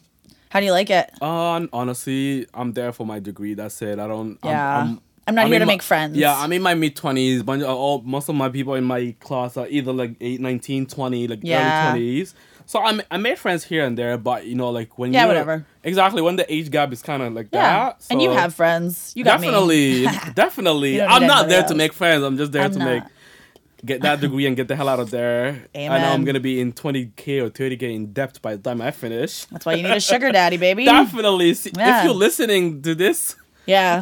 How 0.54 0.60
do 0.60 0.68
you 0.68 0.72
like 0.72 0.92
it? 0.92 1.10
Uh, 1.20 1.66
honestly, 1.74 2.46
I'm 2.54 2.74
there 2.74 2.92
for 2.94 3.08
my 3.08 3.20
degree. 3.20 3.56
That's 3.56 3.82
it. 3.82 3.98
I 3.98 4.08
don't. 4.08 4.38
I'm- 4.44 4.52
Yeah. 4.52 4.78
I'm, 4.82 5.02
I'm 5.26 5.34
not 5.36 5.46
I'm 5.46 5.52
here 5.52 5.58
to 5.60 5.66
my- 5.66 5.74
make 5.74 5.82
friends. 5.82 6.16
Yeah, 6.16 6.38
I'm 6.38 6.52
in 6.54 6.62
my 6.62 6.76
mid 6.76 6.96
20s. 6.96 7.44
Bunch 7.44 7.64
of, 7.64 7.70
all, 7.76 8.02
most 8.04 8.30
of 8.30 8.36
my 8.36 8.50
people 8.50 8.76
in 8.76 8.84
my 8.84 9.16
class 9.20 9.58
are 9.58 9.68
either 9.68 9.92
like 9.92 10.16
8, 10.22 10.40
19, 10.42 10.86
20, 10.86 11.28
like 11.28 11.40
Yeah. 11.42 11.90
early 11.94 12.22
20s. 12.22 12.34
So 12.68 12.84
I'm, 12.84 13.02
I 13.10 13.18
made 13.18 13.40
friends 13.40 13.64
here 13.64 13.84
and 13.84 13.98
there, 13.98 14.16
but 14.18 14.46
you 14.46 14.54
know, 14.56 14.70
like 14.70 15.00
when 15.00 15.12
you 15.12 15.18
Yeah, 15.20 15.26
whatever. 15.26 15.66
Exactly 15.84 16.22
when 16.22 16.36
the 16.36 16.46
age 16.54 16.70
gap 16.70 16.94
is 16.94 17.02
kind 17.02 17.24
of 17.24 17.34
like 17.34 17.48
Yeah. 17.52 17.62
that. 17.90 18.06
and 18.12 18.22
you 18.22 18.30
have 18.30 18.54
friends. 18.54 19.12
You 19.16 19.24
got 19.24 19.42
me. 19.42 19.48
definitely, 19.48 20.04
definitely. 20.36 21.02
I'm 21.02 21.26
not 21.26 21.50
there 21.50 21.64
to 21.64 21.74
make 21.74 21.94
friends. 21.94 22.24
I'm 22.24 22.38
just 22.38 22.52
there 22.52 22.64
I'm 22.64 22.72
to 22.74 22.80
not. 22.80 22.86
make 22.86 23.04
get 23.86 24.02
that 24.02 24.22
degree 24.22 24.46
and 24.48 24.56
get 24.56 24.68
the 24.68 24.76
hell 24.76 24.90
out 24.90 25.00
of 25.00 25.12
there. 25.12 25.66
I 25.76 25.88
know 25.88 26.12
I'm 26.14 26.24
gonna 26.26 26.40
be 26.40 26.60
in 26.62 26.74
20k 26.74 27.42
or 27.42 27.50
30k 27.50 27.84
in 27.94 28.14
depth 28.14 28.42
by 28.42 28.56
the 28.56 28.62
time 28.62 28.82
I 28.82 28.92
finish. 28.92 29.46
That's 29.46 29.66
why 29.66 29.74
you 29.74 29.84
need 29.84 29.92
a 29.92 30.00
sugar 30.00 30.32
daddy, 30.32 30.58
baby. 30.58 30.86
Definitely. 30.86 31.54
See, 31.54 31.72
Yeah. 31.76 32.00
If 32.00 32.06
you're 32.06 32.14
listening 32.14 32.82
to 32.84 32.96
this, 32.96 33.36
Yeah. 33.66 34.02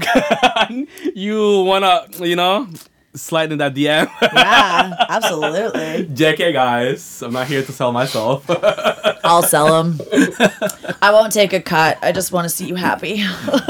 you 1.15 1.63
wanna, 1.63 2.05
you 2.19 2.35
know, 2.35 2.67
slide 3.13 3.51
in 3.51 3.57
that 3.59 3.73
DM. 3.73 4.09
Yeah. 4.21 5.05
Absolutely. 5.09 6.05
JK 6.15 6.53
guys, 6.53 7.21
I'm 7.21 7.33
not 7.33 7.47
here 7.47 7.63
to 7.63 7.71
sell 7.71 7.91
myself. 7.91 8.45
I'll 9.23 9.43
sell 9.43 9.83
them. 9.83 9.99
I 11.01 11.11
won't 11.11 11.31
take 11.31 11.53
a 11.53 11.61
cut. 11.61 11.97
I 12.01 12.11
just 12.11 12.31
want 12.31 12.45
to 12.45 12.49
see 12.49 12.67
you 12.67 12.75
happy. 12.75 13.17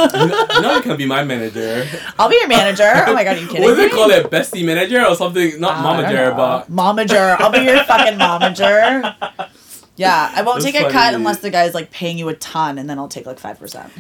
no, 0.62 0.76
you 0.76 0.82
can 0.82 0.98
be 0.98 1.06
my 1.06 1.24
manager. 1.24 1.88
I'll 2.18 2.30
be 2.30 2.38
your 2.38 2.48
manager. 2.48 2.92
Oh 3.08 3.14
my 3.14 3.24
god, 3.24 3.38
are 3.38 3.42
you 3.42 3.48
kidding 3.48 3.64
What 3.64 3.76
do 3.76 3.82
me? 3.82 3.88
they 3.88 3.90
call 3.90 4.10
it? 4.12 4.30
Bestie 4.32 4.66
manager 4.66 5.06
or 5.06 5.16
something? 5.16 5.60
Not 5.60 5.84
don't 5.84 6.06
momager, 6.06 6.36
but 6.36 6.72
momager. 6.72 7.36
I'll 7.40 7.52
be 7.52 7.60
your 7.60 7.84
fucking 7.84 8.18
momager. 8.18 9.50
Yeah, 9.98 10.32
I 10.34 10.42
won't 10.42 10.64
That's 10.64 10.74
take 10.74 10.84
a 10.84 10.90
cut 10.90 11.14
unless 11.14 11.40
the 11.40 11.50
guy's 11.50 11.74
like 11.74 11.92
paying 11.92 12.18
you 12.18 12.30
a 12.30 12.36
ton, 12.36 12.78
and 12.78 12.90
then 12.90 12.98
I'll 12.98 13.10
take 13.10 13.26
like 13.26 13.40
five 13.40 13.60
percent. 13.60 13.92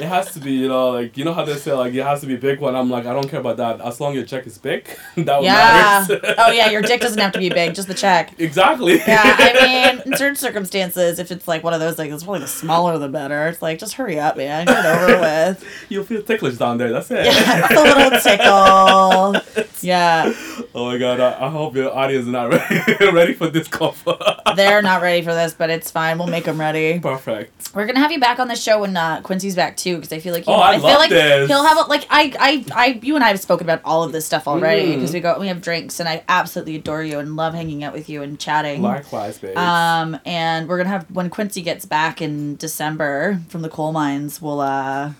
It 0.00 0.06
has 0.06 0.32
to 0.34 0.40
be, 0.40 0.52
you 0.52 0.68
know, 0.68 0.90
like 0.90 1.16
you 1.16 1.24
know 1.24 1.32
how 1.32 1.44
they 1.44 1.54
say 1.56 1.72
like 1.72 1.94
it 1.94 2.02
has 2.04 2.20
to 2.20 2.26
be 2.26 2.36
big 2.36 2.60
one. 2.60 2.74
I'm 2.76 2.90
like, 2.90 3.06
I 3.06 3.12
don't 3.12 3.28
care 3.28 3.40
about 3.40 3.56
that. 3.58 3.80
As 3.80 4.00
long 4.00 4.12
as 4.12 4.16
your 4.16 4.24
check 4.26 4.46
is 4.46 4.58
big, 4.58 4.84
that 5.16 5.26
would 5.36 5.40
be 5.40 5.44
Yeah. 5.46 6.06
matters. 6.08 6.34
oh 6.38 6.50
yeah, 6.50 6.70
your 6.70 6.82
dick 6.82 7.00
doesn't 7.00 7.18
have 7.18 7.32
to 7.32 7.38
be 7.38 7.48
big, 7.48 7.74
just 7.74 7.88
the 7.88 7.94
check. 7.94 8.38
exactly. 8.38 8.98
Yeah, 8.98 9.22
I 9.24 9.92
mean, 9.96 10.02
in 10.12 10.16
certain 10.18 10.36
circumstances, 10.36 11.18
if 11.18 11.30
it's 11.30 11.48
like 11.48 11.62
one 11.64 11.74
of 11.74 11.80
those, 11.80 11.98
like 11.98 12.10
it's 12.10 12.24
probably 12.24 12.40
the 12.40 12.46
smaller 12.48 12.98
the 12.98 13.08
better. 13.08 13.48
It's 13.48 13.62
like 13.62 13.78
just 13.78 13.94
hurry 13.94 14.18
up, 14.20 14.36
man, 14.36 14.66
get 14.66 14.84
it 14.84 14.88
over 14.88 15.20
with. 15.20 15.86
You'll 15.88 16.04
feel 16.04 16.22
ticklish 16.22 16.56
down 16.56 16.78
there. 16.78 16.92
That's 16.92 17.10
it. 17.10 17.24
Yeah, 17.26 17.66
it's 17.70 17.74
a 17.74 17.82
little 17.82 18.20
tickle. 18.20 19.66
Yeah, 19.82 20.32
Oh 20.74 20.86
my 20.86 20.98
god, 20.98 21.20
I, 21.20 21.46
I 21.46 21.50
hope 21.50 21.74
your 21.76 21.94
audience 21.94 22.22
is 22.26 22.32
not 22.32 22.50
ready, 22.50 23.06
ready 23.12 23.34
for 23.34 23.48
this 23.48 23.68
cover. 23.68 24.16
they're 24.56 24.82
not 24.82 25.00
ready 25.02 25.22
for 25.22 25.32
this, 25.34 25.54
but 25.54 25.70
it's 25.70 25.90
fine. 25.90 26.18
We'll 26.18 26.26
make 26.28 26.44
them 26.44 26.58
ready. 26.58 26.98
Perfect. 26.98 27.70
We're 27.74 27.86
gonna 27.86 28.00
have 28.00 28.10
you 28.10 28.18
back 28.20 28.38
on 28.38 28.48
the 28.48 28.56
show 28.56 28.80
when 28.80 28.96
uh, 28.96 29.20
Quincy's 29.20 29.54
back 29.54 29.76
too, 29.76 29.85
because 29.94 30.12
I 30.12 30.18
feel 30.18 30.34
like 30.34 30.44
he, 30.44 30.50
Oh, 30.50 30.58
I 30.60 30.74
feel 30.78 30.82
love 30.88 30.98
like 30.98 31.10
this. 31.10 31.48
he'll 31.48 31.62
have 31.64 31.78
a, 31.78 31.82
like 31.88 32.04
I, 32.10 32.34
I 32.40 32.64
I 32.74 33.00
you 33.02 33.14
and 33.14 33.22
I 33.22 33.28
have 33.28 33.38
spoken 33.38 33.64
about 33.64 33.80
all 33.84 34.02
of 34.02 34.10
this 34.10 34.26
stuff 34.26 34.48
already 34.48 34.88
Mm. 34.88 34.94
because 34.96 35.12
we 35.12 35.20
go 35.20 35.38
we 35.38 35.46
have 35.46 35.62
drinks 35.62 36.00
and 36.00 36.08
I 36.08 36.24
absolutely 36.28 36.74
adore 36.74 37.04
you 37.04 37.20
and 37.20 37.36
love 37.36 37.54
hanging 37.54 37.84
out 37.84 37.92
with 37.92 38.08
you 38.08 38.22
and 38.22 38.38
chatting. 38.40 38.82
Likewise, 38.82 39.38
babe. 39.38 39.56
Um, 39.56 40.18
and 40.26 40.68
we're 40.68 40.78
gonna 40.78 40.88
have 40.88 41.08
when 41.12 41.30
Quincy 41.30 41.62
gets 41.62 41.84
back 41.84 42.20
in 42.20 42.56
December 42.56 43.40
from 43.48 43.62
the 43.62 43.68
coal 43.68 43.92
mines, 43.92 44.42
we'll 44.42 44.60
uh, 44.60 45.12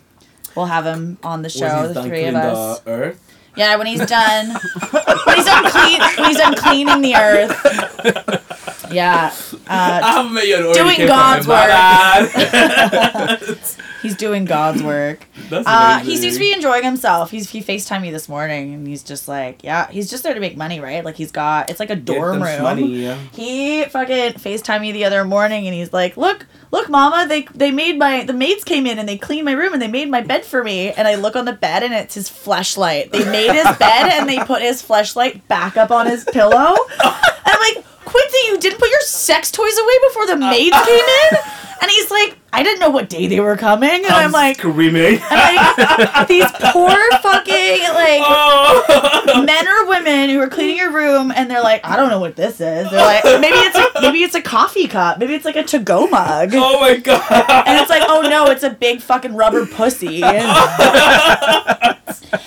we'll 0.57 0.67
have 0.67 0.85
him 0.85 1.19
on 1.23 1.43
the 1.43 1.49
show, 1.51 1.87
the 1.93 2.03
three 2.03 2.25
of 2.25 2.35
us. 2.35 2.81
The 2.81 2.91
earth. 2.91 3.23
Yeah, 3.57 3.77
when 3.77 3.87
he's 3.87 4.05
done, 4.05 4.49
when 4.91 5.37
he's 5.37 5.47
done 5.47 5.71
clean, 5.71 5.99
when 6.19 6.25
he's 6.29 6.37
done 6.37 6.55
cleaning 6.57 7.01
the 7.01 7.15
earth. 7.15 8.93
Yeah, 8.93 9.33
I 9.67 10.01
uh, 10.01 10.07
haven't 10.13 10.35
met 10.35 10.47
you 10.47 10.75
doing 10.75 11.07
God's 11.09 11.47
bad. 11.47 12.29
he's 14.03 14.17
doing 14.17 14.45
God's 14.45 14.83
work. 14.83 15.27
That's 15.51 15.67
Uh, 15.67 15.99
he 16.01 16.17
seems 16.17 16.35
to 16.35 16.41
be 16.41 16.53
enjoying 16.53 16.85
himself. 16.85 17.31
He's 17.31 17.51
he 17.51 17.63
Facetime 17.63 18.03
me 18.03 18.11
this 18.11 18.29
morning, 18.29 18.75
and 18.75 18.87
he's 18.87 19.03
just 19.03 19.29
like, 19.29 19.63
yeah, 19.65 19.89
he's 19.91 20.11
just 20.11 20.23
there 20.23 20.35
to 20.35 20.41
make 20.41 20.57
money, 20.57 20.81
right? 20.81 21.05
Like 21.05 21.17
he's 21.17 21.33
got 21.33 21.71
it's 21.71 21.81
like 21.81 21.91
a 21.91 21.97
dorm 21.97 22.43
room. 22.43 22.63
money. 22.63 22.87
He 23.33 23.85
fucking 23.85 24.35
Facetime 24.35 24.81
me 24.81 24.93
the 24.93 25.05
other 25.05 25.25
morning 25.25 25.67
and 25.67 25.75
he's 25.75 25.93
like, 25.93 26.17
Look, 26.17 26.47
look, 26.71 26.89
mama, 26.89 27.27
they 27.29 27.43
they 27.55 27.71
made 27.71 27.99
my 27.99 28.25
the 28.25 28.33
maids 28.33 28.65
came 28.65 28.87
in 28.87 28.99
and 28.99 29.09
they 29.09 29.19
cleaned 29.19 29.45
my 29.45 29.53
room 29.53 29.73
and 29.73 29.81
they 29.83 29.89
made 29.89 30.11
my 30.11 30.21
bed 30.21 30.45
for 30.45 30.63
me. 30.65 30.93
And 30.93 31.07
I 31.09 31.15
look 31.17 31.37
on 31.37 31.45
the 31.45 31.53
bed 31.53 31.83
and 31.83 31.93
it's 31.95 32.15
his 32.15 32.29
flashlight. 32.29 33.13
They 33.13 33.25
made 33.31 33.53
his 33.53 33.77
bed 33.77 34.11
and 34.13 34.29
they 34.29 34.39
put 34.45 34.63
his 34.63 34.83
flashlight 34.83 35.47
back 35.49 35.77
up 35.77 35.91
on 35.91 36.07
his 36.07 36.25
pillow. 36.25 36.75
And 37.03 37.55
I'm 37.55 37.75
like, 37.75 37.85
Quincy, 38.05 38.39
you 38.49 38.59
didn't 38.59 38.79
put 38.79 38.91
your 38.91 39.01
sex 39.01 39.51
toys 39.51 39.77
away 39.79 39.95
before 40.09 40.27
the 40.27 40.37
maids 40.37 40.77
came 40.85 40.99
in? 40.99 41.39
And 41.83 41.91
he's 41.91 42.11
like, 42.11 42.37
I 42.57 42.63
didn't 42.63 42.81
know 42.81 42.89
what 42.89 43.11
day 43.11 43.27
they 43.27 43.39
were 43.39 43.55
coming. 43.59 43.91
And 43.91 44.07
I'm, 44.07 44.33
like, 44.33 44.57
screaming. 44.57 45.19
I'm 45.31 45.99
like, 45.99 46.27
these 46.27 46.51
poor 46.73 46.97
fucking 47.21 47.83
like 47.83 48.23
oh. 48.25 49.43
men 49.45 49.69
or 49.69 49.87
women 49.87 50.31
who 50.31 50.41
are 50.41 50.49
cleaning 50.49 50.79
your 50.79 50.91
room 50.91 51.31
and 51.37 51.51
they're 51.51 51.63
like, 51.63 51.85
I 51.85 51.97
don't 51.97 52.09
know 52.09 52.19
what 52.19 52.35
this 52.35 52.55
is. 52.55 52.91
They're 52.91 53.05
like, 53.05 53.25
maybe 53.25 53.59
it's 53.59 53.77
a, 53.77 54.01
maybe 54.01 54.23
it's 54.23 54.35
a 54.35 54.41
coffee 54.41 54.89
cup, 54.89 55.19
maybe 55.19 55.35
it's 55.35 55.45
like 55.45 55.57
a 55.57 55.65
to 55.65 55.79
go 55.81 56.07
mug, 56.07 56.53
oh 56.55 56.81
my 56.81 56.97
god. 56.97 57.67
And 57.67 57.79
it's 57.79 57.91
like, 57.91 58.05
oh 58.07 58.23
no, 58.23 58.47
it's 58.47 58.63
a 58.63 58.71
big 58.71 59.03
fucking 59.03 59.35
rubber 59.35 59.67
pussy. 59.67 60.23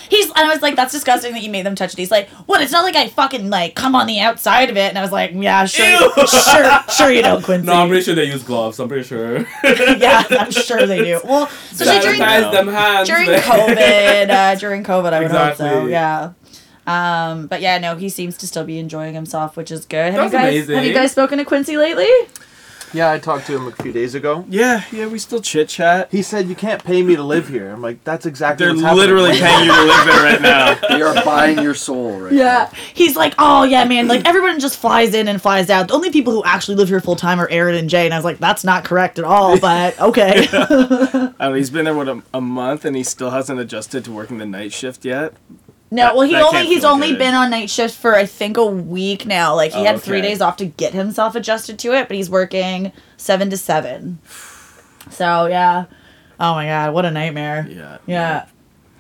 He's 0.10 0.30
and 0.39 0.48
I 0.48 0.50
was 0.52 0.62
like, 0.62 0.76
that's 0.76 0.91
disgusting 0.91 1.34
that 1.34 1.43
you 1.43 1.50
made 1.50 1.65
them 1.65 1.76
touch 1.76 1.93
it. 1.93 2.00
He's 2.00 2.12
like, 2.12 2.30
what? 2.48 2.62
It's 2.62 2.72
not 2.72 2.84
like 2.84 2.95
I 2.95 3.10
fucking 3.10 3.50
like 3.50 3.76
come 3.76 3.95
on 3.95 4.08
the 4.08 4.19
outside 4.19 4.69
of 4.69 4.78
it. 4.78 4.89
And 4.89 4.98
I 4.98 5.02
was 5.02 5.12
like, 5.12 5.32
yeah, 5.34 5.65
sure, 5.65 5.86
Ew. 5.86 6.28
sure, 6.28 6.84
sure 6.89 7.12
you 7.12 7.22
don't, 7.22 7.43
Quincy. 7.43 7.60
No, 7.69 7.74
I'm 7.74 7.89
pretty 7.89 8.04
sure 8.04 8.15
they 8.15 8.24
use 8.26 8.41
gloves. 8.41 8.80
I'm 8.80 8.88
pretty 8.88 9.04
sure. 9.04 9.45
yeah, 10.02 10.24
I'm 10.32 10.52
sure 10.52 10.86
they 10.86 11.04
do. 11.04 11.22
Well, 11.24 11.50
especially 11.72 12.00
during 12.00 12.20
hands. 12.20 13.08
during. 13.08 13.28
COVID, 13.40 14.30
uh, 14.30 14.56
during 14.56 14.84
COVID, 14.84 15.14
I 15.14 15.20
would 15.22 15.32
hope 15.32 15.56
so. 15.56 15.86
Yeah. 15.88 16.34
Um, 16.88 17.48
but 17.48 17.62
yeah, 17.62 17.78
no, 17.78 17.96
he 17.96 18.10
seems 18.10 18.38
to 18.38 18.48
still 18.48 18.64
be 18.64 18.80
enjoying 18.80 19.14
himself, 19.14 19.56
which 19.56 19.72
is 19.72 19.86
good. 19.86 20.14
Have 20.14 20.32
That's 20.32 20.34
you 20.34 20.40
guys 20.40 20.54
amazing. 20.54 20.76
have 20.76 20.86
you 20.86 20.94
guys 20.94 21.12
spoken 21.12 21.38
to 21.38 21.46
Quincy 21.46 21.78
lately? 21.78 22.10
Yeah, 22.93 23.12
I 23.12 23.19
talked 23.19 23.47
to 23.47 23.56
him 23.56 23.67
a 23.67 23.71
few 23.71 23.91
days 23.91 24.15
ago. 24.15 24.45
Yeah, 24.49 24.84
yeah, 24.91 25.08
we 25.08 25.19
still 25.19 25.41
chit 25.41 25.69
chat. 25.69 26.10
He 26.12 26.21
said 26.21 26.47
you 26.47 26.56
can't 26.56 26.84
pay 26.84 27.04
me 27.04 27.15
to 27.15 27.23
live 27.23 27.47
here. 27.47 27.69
I'm 27.69 27.82
like, 27.82 28.04
that's 28.04 28.25
exactly. 28.25 28.65
They're 28.65 28.75
what's 28.75 28.95
literally 28.95 29.32
right 29.32 29.41
paying 29.41 29.65
you 29.65 29.73
to 29.75 29.84
live 29.84 30.06
there 30.06 30.23
right 30.23 30.41
now. 30.41 30.78
They 30.89 31.02
are 31.04 31.23
buying 31.23 31.60
your 31.60 31.75
soul 31.75 32.19
right 32.19 32.34
now. 32.34 32.38
Yeah. 32.38 32.73
He's 32.93 33.15
like, 33.15 33.36
oh 33.38 33.63
yeah, 33.63 33.86
man, 33.86 34.08
like 34.08 34.25
everyone 34.25 34.60
just 34.60 34.78
flies 34.80 35.13
in 35.13 35.28
and 35.28 35.41
flies 35.41 35.69
out. 35.69 35.88
The 35.88 35.93
only 35.93 36.12
people 36.12 36.34
who 36.34 36.43
actually 36.43 36.75
live 36.75 36.89
here 36.89 36.99
full 36.99 37.15
time 37.15 37.39
are 37.39 37.47
Aaron 37.49 37.75
and 37.75 37.89
Jay, 37.89 38.06
and 38.06 38.13
I 38.13 38.17
was 38.17 38.25
like, 38.25 38.39
that's 38.39 38.63
not 38.63 38.84
correct 38.86 39.19
at 39.19 39.25
all, 39.25 39.60
but 39.69 39.99
okay. 39.99 40.47
I 40.52 41.19
mean, 41.19 41.34
uh, 41.39 41.54
he's 41.54 41.69
been 41.69 41.86
there 41.86 41.93
what 41.93 42.08
a, 42.08 42.21
a 42.34 42.41
month 42.41 42.86
and 42.86 42.95
he 42.95 43.04
still 43.04 43.30
hasn't 43.30 43.60
adjusted 43.60 44.04
to 44.06 44.12
working 44.12 44.39
the 44.39 44.45
night 44.45 44.73
shift 44.73 45.06
yet. 45.06 45.34
No, 45.91 46.15
well, 46.15 46.28
he 46.28 46.36
only 46.36 46.65
he's 46.67 46.86
only 46.86 47.10
good. 47.10 47.17
been 47.17 47.34
on 47.34 47.49
night 47.49 47.69
shift 47.69 47.95
for 47.95 48.15
I 48.15 48.25
think 48.28 48.58
a 48.58 48.65
week 48.65 49.25
now. 49.25 49.56
Like 49.56 49.71
he 49.73 49.80
Oh, 49.80 49.84
had 49.86 50.02
three 50.02 50.21
days 50.21 50.39
off 50.39 50.58
to 50.58 50.65
get 50.65 50.93
himself 50.93 51.34
adjusted 51.36 51.80
to 51.80 51.93
it, 51.93 52.08
but 52.08 52.15
he's 52.15 52.30
working 52.30 52.91
seven 53.17 53.49
to 53.49 53.58
seven. 53.58 54.19
So 55.10 55.47
yeah. 55.47 55.86
Oh 56.39 56.54
my 56.54 56.67
god, 56.67 56.93
what 56.93 57.06
a 57.06 57.12
nightmare. 57.12 57.67
Yeah. 57.69 57.97
Yeah. 58.06 58.45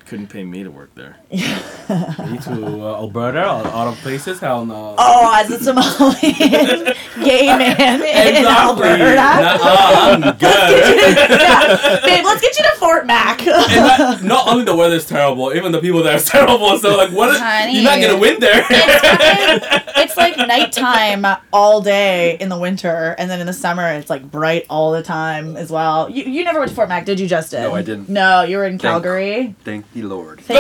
Couldn't 0.07 0.27
pay 0.27 0.43
me 0.43 0.63
to 0.63 0.71
work 0.71 0.95
there. 0.95 1.17
Me 1.31 2.37
to 2.39 2.81
uh, 2.81 2.95
Alberta 3.01 3.41
or 3.51 3.67
other 3.67 3.95
places? 3.97 4.39
Hell 4.39 4.65
no. 4.65 4.95
Oh, 4.97 5.31
as 5.35 5.49
a 5.51 5.57
Somalian 5.57 6.95
gay 7.23 7.45
man 7.47 8.01
in 8.01 8.35
exactly. 8.37 8.45
Alberta. 8.45 9.15
Nuh-uh, 9.15 10.09
I'm 10.11 10.21
good. 10.37 11.39
yeah, 11.41 11.99
babe, 12.05 12.25
let's 12.25 12.41
get 12.41 12.57
you 12.57 12.63
to 12.63 12.71
Fort 12.77 13.05
Mac. 13.05 13.45
and 13.45 13.75
not, 13.75 14.23
not 14.23 14.47
only 14.47 14.63
the 14.65 14.75
weather's 14.75 15.05
terrible, 15.05 15.53
even 15.53 15.71
the 15.71 15.79
people 15.79 16.01
there 16.03 16.15
are 16.17 16.19
terrible. 16.19 16.77
So 16.79 16.95
like, 16.97 17.11
what? 17.11 17.29
Is, 17.33 17.39
Honey. 17.39 17.73
you're 17.75 17.83
not 17.83 17.99
gonna 18.01 18.17
win 18.19 18.39
there. 18.39 18.65
it's, 18.69 19.01
fucking- 19.01 19.93
it's 20.03 20.17
like 20.17 20.37
nighttime 20.37 21.25
all 21.53 21.81
day 21.81 22.37
in 22.39 22.49
the 22.49 22.57
winter, 22.57 23.15
and 23.17 23.29
then 23.29 23.39
in 23.39 23.45
the 23.47 23.53
summer 23.53 23.87
it's 23.93 24.09
like 24.09 24.29
bright 24.29 24.65
all 24.69 24.91
the 24.91 25.03
time 25.03 25.55
as 25.57 25.71
well. 25.71 26.09
You, 26.09 26.23
you 26.23 26.43
never 26.43 26.59
went 26.59 26.69
to 26.69 26.75
Fort 26.75 26.89
Mac, 26.89 27.05
did 27.05 27.19
you, 27.19 27.27
Justin? 27.27 27.63
No, 27.63 27.73
I 27.75 27.81
didn't. 27.81 28.09
No, 28.09 28.41
you 28.43 28.57
were 28.57 28.65
in 28.65 28.77
Calgary. 28.77 29.55
Thank 29.63 29.91
the 29.93 30.03
Lord. 30.03 30.41
Thank 30.41 30.59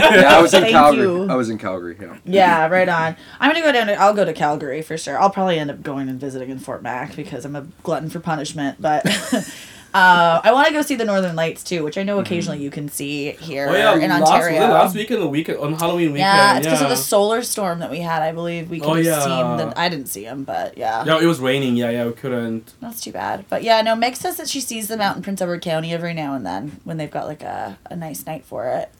Yeah, 0.00 0.36
I 0.36 0.42
was 0.42 0.54
in 0.54 0.62
Thank 0.62 0.72
Calgary. 0.72 1.02
you. 1.02 1.28
I 1.28 1.34
was 1.34 1.48
in 1.50 1.58
Calgary. 1.58 1.96
Yeah. 2.00 2.16
Yeah, 2.24 2.66
right 2.68 2.88
on. 2.88 3.16
I'm 3.40 3.50
gonna 3.52 3.64
go 3.64 3.72
down 3.72 3.86
to. 3.88 3.94
I'll 3.94 4.14
go 4.14 4.24
to 4.24 4.32
Calgary 4.32 4.82
for 4.82 4.96
sure. 4.96 5.18
I'll 5.20 5.30
probably 5.30 5.58
end 5.58 5.70
up 5.70 5.82
going 5.82 6.08
and 6.08 6.20
visiting 6.20 6.50
in 6.50 6.58
Fort 6.58 6.82
Mac 6.82 7.16
because 7.16 7.44
I'm 7.44 7.56
a 7.56 7.62
glutton 7.82 8.10
for 8.10 8.20
punishment. 8.20 8.80
But, 8.80 9.04
Uh, 9.98 10.40
I 10.44 10.52
want 10.52 10.68
to 10.68 10.72
go 10.72 10.82
see 10.82 10.94
the 10.94 11.04
Northern 11.04 11.34
Lights 11.34 11.64
too, 11.64 11.82
which 11.82 11.98
I 11.98 12.02
know 12.04 12.20
occasionally 12.20 12.60
you 12.62 12.70
can 12.70 12.88
see 12.88 13.32
here. 13.32 13.66
Oh 13.68 13.74
yeah, 13.74 13.94
in 13.96 14.10
last, 14.10 14.22
Ontario. 14.30 14.60
last 14.68 14.94
weekend, 14.94 15.20
the 15.22 15.26
weekend 15.26 15.58
on 15.58 15.72
Halloween 15.74 16.12
weekend. 16.12 16.18
yeah, 16.20 16.56
it's 16.58 16.66
because 16.66 16.82
of 16.82 16.88
the 16.88 16.96
solar 16.96 17.42
storm 17.42 17.80
that 17.80 17.90
we 17.90 17.98
had. 18.00 18.22
I 18.22 18.32
believe 18.32 18.70
we 18.70 18.78
could 18.78 18.88
Oh, 18.88 18.94
have 18.94 19.04
yeah. 19.04 19.20
seen. 19.24 19.56
The, 19.68 19.78
I 19.78 19.88
didn't 19.88 20.06
see 20.06 20.24
him, 20.24 20.44
but 20.44 20.78
yeah, 20.78 21.04
Yeah, 21.04 21.18
it 21.20 21.26
was 21.26 21.40
raining. 21.40 21.76
Yeah, 21.76 21.90
yeah, 21.90 22.06
we 22.06 22.12
couldn't. 22.12 22.74
that's 22.80 23.00
too 23.00 23.12
bad. 23.12 23.44
But 23.48 23.62
yeah, 23.64 23.82
no. 23.82 23.96
Meg 23.96 24.14
says 24.16 24.36
that 24.36 24.48
she 24.48 24.60
sees 24.60 24.86
them 24.88 25.00
out 25.00 25.16
in 25.16 25.22
Prince 25.22 25.42
Edward 25.42 25.62
County 25.62 25.92
every 25.92 26.14
now 26.14 26.34
and 26.34 26.46
then 26.46 26.80
when 26.84 26.96
they've 26.96 27.10
got 27.10 27.26
like 27.26 27.42
a, 27.42 27.78
a 27.90 27.96
nice 27.96 28.24
night 28.24 28.44
for 28.44 28.66
it. 28.68 28.90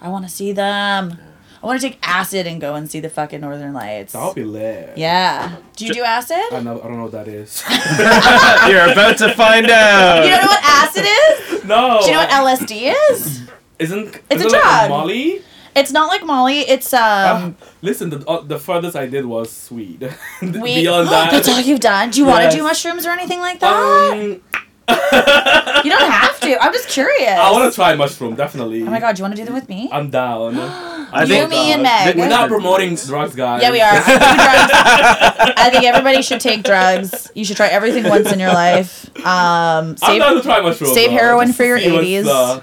I 0.00 0.08
want 0.08 0.24
to 0.24 0.30
see 0.30 0.52
them. 0.52 1.18
I 1.62 1.66
want 1.66 1.80
to 1.80 1.88
take 1.88 1.98
acid 2.02 2.46
and 2.46 2.60
go 2.60 2.74
and 2.74 2.90
see 2.90 3.00
the 3.00 3.08
fucking 3.08 3.40
Northern 3.40 3.72
Lights. 3.72 4.12
That 4.12 4.24
would 4.26 4.34
be 4.34 4.44
lit. 4.44 4.96
Yeah. 4.98 5.56
Do 5.76 5.86
you 5.86 5.94
do 5.94 6.02
acid? 6.02 6.42
I 6.52 6.60
know. 6.60 6.78
I 6.80 6.84
don't 6.84 6.96
know 6.98 7.04
what 7.04 7.12
that 7.12 7.28
is. 7.28 7.62
You're 8.68 8.92
about 8.92 9.16
to 9.18 9.32
find 9.34 9.70
out. 9.70 10.24
You 10.24 10.30
don't 10.30 10.42
know 10.42 10.48
what 10.48 10.64
acid 10.64 11.04
is? 11.06 11.64
no. 11.64 12.00
Do 12.02 12.06
you 12.06 12.12
know 12.12 12.18
what 12.20 12.30
LSD 12.30 12.94
is? 13.10 13.42
Isn't 13.78 14.08
It's 14.30 14.42
isn't 14.44 14.46
a 14.46 14.48
it 14.48 14.52
like 14.52 14.62
drug. 14.62 14.90
Molly? 14.90 15.42
It's 15.74 15.90
not 15.90 16.06
like 16.06 16.24
Molly. 16.24 16.60
It's 16.60 16.94
Ah, 16.94 17.34
um. 17.46 17.56
listen, 17.82 18.08
the 18.10 18.24
uh, 18.28 18.42
the 18.42 18.58
furthest 18.60 18.94
I 18.94 19.06
did 19.06 19.26
was 19.26 19.68
weed. 19.72 20.08
we, 20.42 20.82
Beyond 20.82 21.08
that, 21.14 21.32
That's 21.32 21.48
all 21.48 21.58
you've 21.60 21.80
done. 21.80 22.10
Do 22.10 22.20
you 22.20 22.26
want 22.26 22.48
to 22.48 22.56
do 22.56 22.62
mushrooms 22.62 23.04
or 23.06 23.10
anything 23.10 23.40
like 23.40 23.58
that? 23.58 24.12
um, 24.12 24.40
you 24.88 25.90
don't 25.90 26.10
have 26.10 26.40
to. 26.40 26.62
I'm 26.62 26.72
just 26.72 26.88
curious. 26.88 27.30
I 27.30 27.50
want 27.50 27.70
to 27.70 27.74
try 27.74 27.94
mushroom. 27.94 28.34
Definitely. 28.34 28.82
Oh 28.82 28.86
my 28.86 29.00
god, 29.00 29.16
do 29.16 29.20
you 29.20 29.24
want 29.24 29.34
to 29.36 29.40
do 29.40 29.44
them 29.44 29.54
with 29.54 29.68
me? 29.68 29.88
I'm 29.92 30.10
down. 30.10 30.56
I 31.14 31.22
you, 31.22 31.28
think 31.28 31.50
me, 31.50 31.72
and 31.72 31.82
Meg. 31.82 32.16
We're 32.16 32.28
not 32.28 32.48
promoting 32.48 32.96
drugs, 32.96 33.36
guys. 33.36 33.62
Yeah, 33.62 33.70
we 33.70 33.80
are. 33.80 33.92
I 33.92 34.00
think, 34.00 34.18
drugs, 34.18 35.54
I 35.58 35.70
think 35.70 35.84
everybody 35.84 36.22
should 36.22 36.40
take 36.40 36.64
drugs. 36.64 37.30
You 37.34 37.44
should 37.44 37.56
try 37.56 37.68
everything 37.68 38.04
once 38.04 38.32
in 38.32 38.40
your 38.40 38.52
life. 38.52 39.08
Um, 39.18 39.24
I'm 39.24 39.96
save, 39.96 40.20
down 40.20 40.34
to 40.34 40.42
try 40.42 40.60
mushroom. 40.60 40.92
save 40.92 41.10
though, 41.10 41.16
heroin 41.16 41.46
just 41.46 41.56
for 41.56 41.64
your 41.64 41.78
see 41.78 41.92
what's 41.92 42.06
80s. 42.06 42.62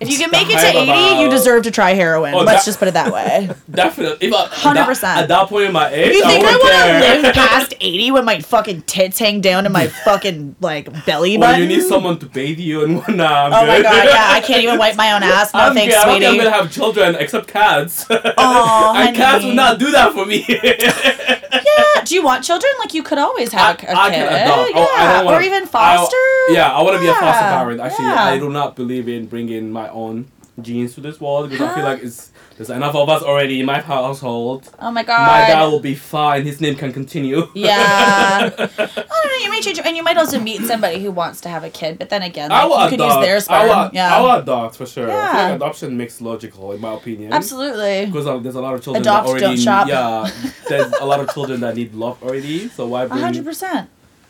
If 0.00 0.10
you 0.10 0.18
can 0.18 0.30
make 0.30 0.46
it 0.48 0.52
to 0.52 0.56
hype 0.56 0.74
80, 1.16 1.22
you 1.22 1.30
deserve 1.30 1.64
to 1.64 1.70
try 1.70 1.94
heroin. 1.94 2.34
Oh, 2.34 2.38
Let's 2.38 2.64
that- 2.64 2.68
just 2.68 2.78
put 2.78 2.88
it 2.88 2.94
that 2.94 3.12
way. 3.12 3.50
Definitely. 3.70 4.28
If 4.28 4.34
I, 4.34 4.46
100%. 4.46 5.04
At 5.04 5.28
that 5.28 5.48
point 5.48 5.66
in 5.66 5.72
my 5.72 5.88
age, 5.90 6.14
You 6.14 6.22
think 6.24 6.44
I, 6.44 6.52
wouldn't 6.52 6.62
want 6.62 7.04
to 7.22 7.22
live 7.28 7.34
past 7.34 7.74
80 7.80 8.10
when 8.12 8.24
my 8.24 8.40
fucking 8.40 8.82
tits 8.82 9.18
hang 9.18 9.40
down 9.40 9.64
to 9.64 9.70
my 9.70 9.86
fucking 10.04 10.56
like 10.60 11.04
belly 11.06 11.36
button? 11.36 11.60
you 11.62 11.66
need 11.68 11.82
someone 11.82 12.18
to 12.20 12.26
bathe 12.26 12.58
you 12.58 12.84
and 12.84 12.96
whatnot. 12.98 13.52
I'm 13.52 13.64
Oh 13.64 13.66
my 13.66 13.82
god, 13.82 14.04
yeah, 14.06 14.26
I 14.30 14.40
can't 14.40 14.62
even 14.62 14.78
wipe 14.78 14.96
my 14.96 15.12
own 15.12 15.22
ass. 15.22 15.52
No 15.54 15.60
I'm 15.60 15.74
thanks, 15.74 15.94
good. 15.94 16.00
I 16.02 16.06
don't 16.06 16.20
think 16.20 16.30
I'm 16.32 16.36
gonna 16.38 16.50
have 16.62 16.72
children 16.72 17.14
except 17.16 17.48
cats. 17.48 18.06
Aw, 18.10 18.94
and 19.06 19.16
cats 19.16 19.32
honey. 19.42 19.46
would 19.46 19.56
not 19.56 19.78
do 19.78 19.90
that 19.90 20.12
for 20.12 20.24
me. 20.26 20.44
Yeah, 20.48 22.02
do 22.04 22.14
you 22.14 22.22
want 22.22 22.44
children? 22.44 22.70
Like 22.78 22.94
you 22.94 23.02
could 23.02 23.18
always 23.18 23.52
have 23.52 23.82
a, 23.82 23.86
a 23.86 23.94
I 23.96 24.10
kid. 24.10 24.14
can 24.16 24.26
adopt. 24.28 24.70
Yeah, 24.70 24.76
Oh, 24.76 24.94
I 24.96 25.12
don't 25.16 25.24
wanna- 25.26 25.36
or 25.38 25.42
even 25.42 25.62
I- 25.64 25.66
foster. 25.66 26.16
yeah, 26.50 26.72
I 26.72 26.82
want 26.82 26.96
to 26.96 27.00
be 27.00 27.08
a 27.08 27.14
foster 27.14 27.44
parent. 27.44 27.80
Actually, 27.80 28.06
yeah. 28.06 28.24
I 28.24 28.38
do 28.38 28.48
not 28.50 28.76
believe 28.76 29.08
in 29.08 29.26
bringing 29.26 29.70
my 29.70 29.87
own 29.88 30.30
genes 30.60 30.92
to 30.94 31.00
this 31.00 31.20
world 31.20 31.48
because 31.50 31.68
I 31.70 31.74
feel 31.76 31.84
like 31.92 32.02
it's 32.02 32.32
there's 32.56 32.70
enough 32.70 32.96
of 32.96 33.08
us 33.08 33.22
already 33.22 33.60
in 33.60 33.66
my 33.66 33.80
household. 33.80 34.68
Oh 34.80 34.90
my 34.90 35.04
god. 35.04 35.26
My 35.28 35.46
dad 35.46 35.66
will 35.66 35.78
be 35.78 35.94
fine. 35.94 36.42
His 36.44 36.60
name 36.60 36.74
can 36.74 36.92
continue. 36.92 37.46
Yeah. 37.54 37.78
I 37.78 38.50
don't 38.50 38.68
know. 38.78 39.44
You 39.44 39.50
may 39.50 39.60
change, 39.60 39.78
and 39.78 39.96
you 39.96 40.02
might 40.02 40.16
also 40.16 40.40
meet 40.40 40.62
somebody 40.62 41.00
who 41.00 41.12
wants 41.12 41.40
to 41.42 41.48
have 41.48 41.62
a 41.62 41.70
kid. 41.70 41.96
But 41.98 42.08
then 42.10 42.22
again, 42.22 42.50
I 42.50 42.64
like, 42.64 42.90
you 42.90 42.98
could 42.98 43.04
use 43.06 43.14
their 43.24 43.36
I 43.36 43.38
sperm. 43.38 43.68
will, 43.68 43.90
yeah. 43.92 44.16
I 44.16 44.20
will 44.20 44.32
adopt 44.32 44.74
for 44.76 44.86
sure. 44.86 45.08
I 45.08 45.14
Yeah. 45.14 45.42
like 45.44 45.54
adoption 45.56 45.96
makes 45.96 46.20
logical 46.20 46.72
in 46.72 46.80
my 46.80 46.94
opinion. 46.94 47.32
Absolutely. 47.32 48.06
Because 48.06 48.26
uh, 48.26 48.38
there's 48.38 48.56
a 48.56 48.60
lot 48.60 48.74
of 48.74 48.82
children 48.82 49.02
Adopt, 49.02 49.24
that 49.26 49.30
already 49.30 49.46
don't 49.46 49.58
shop. 49.58 49.86
yeah. 49.86 50.28
There's 50.68 50.92
a 50.94 51.04
lot 51.04 51.20
of 51.20 51.32
children 51.32 51.60
that 51.60 51.76
need 51.76 51.94
love 51.94 52.20
already. 52.22 52.68
So 52.68 52.88
why 52.88 53.06
bring? 53.06 53.20
hundred 53.20 53.44
percent. 53.44 53.88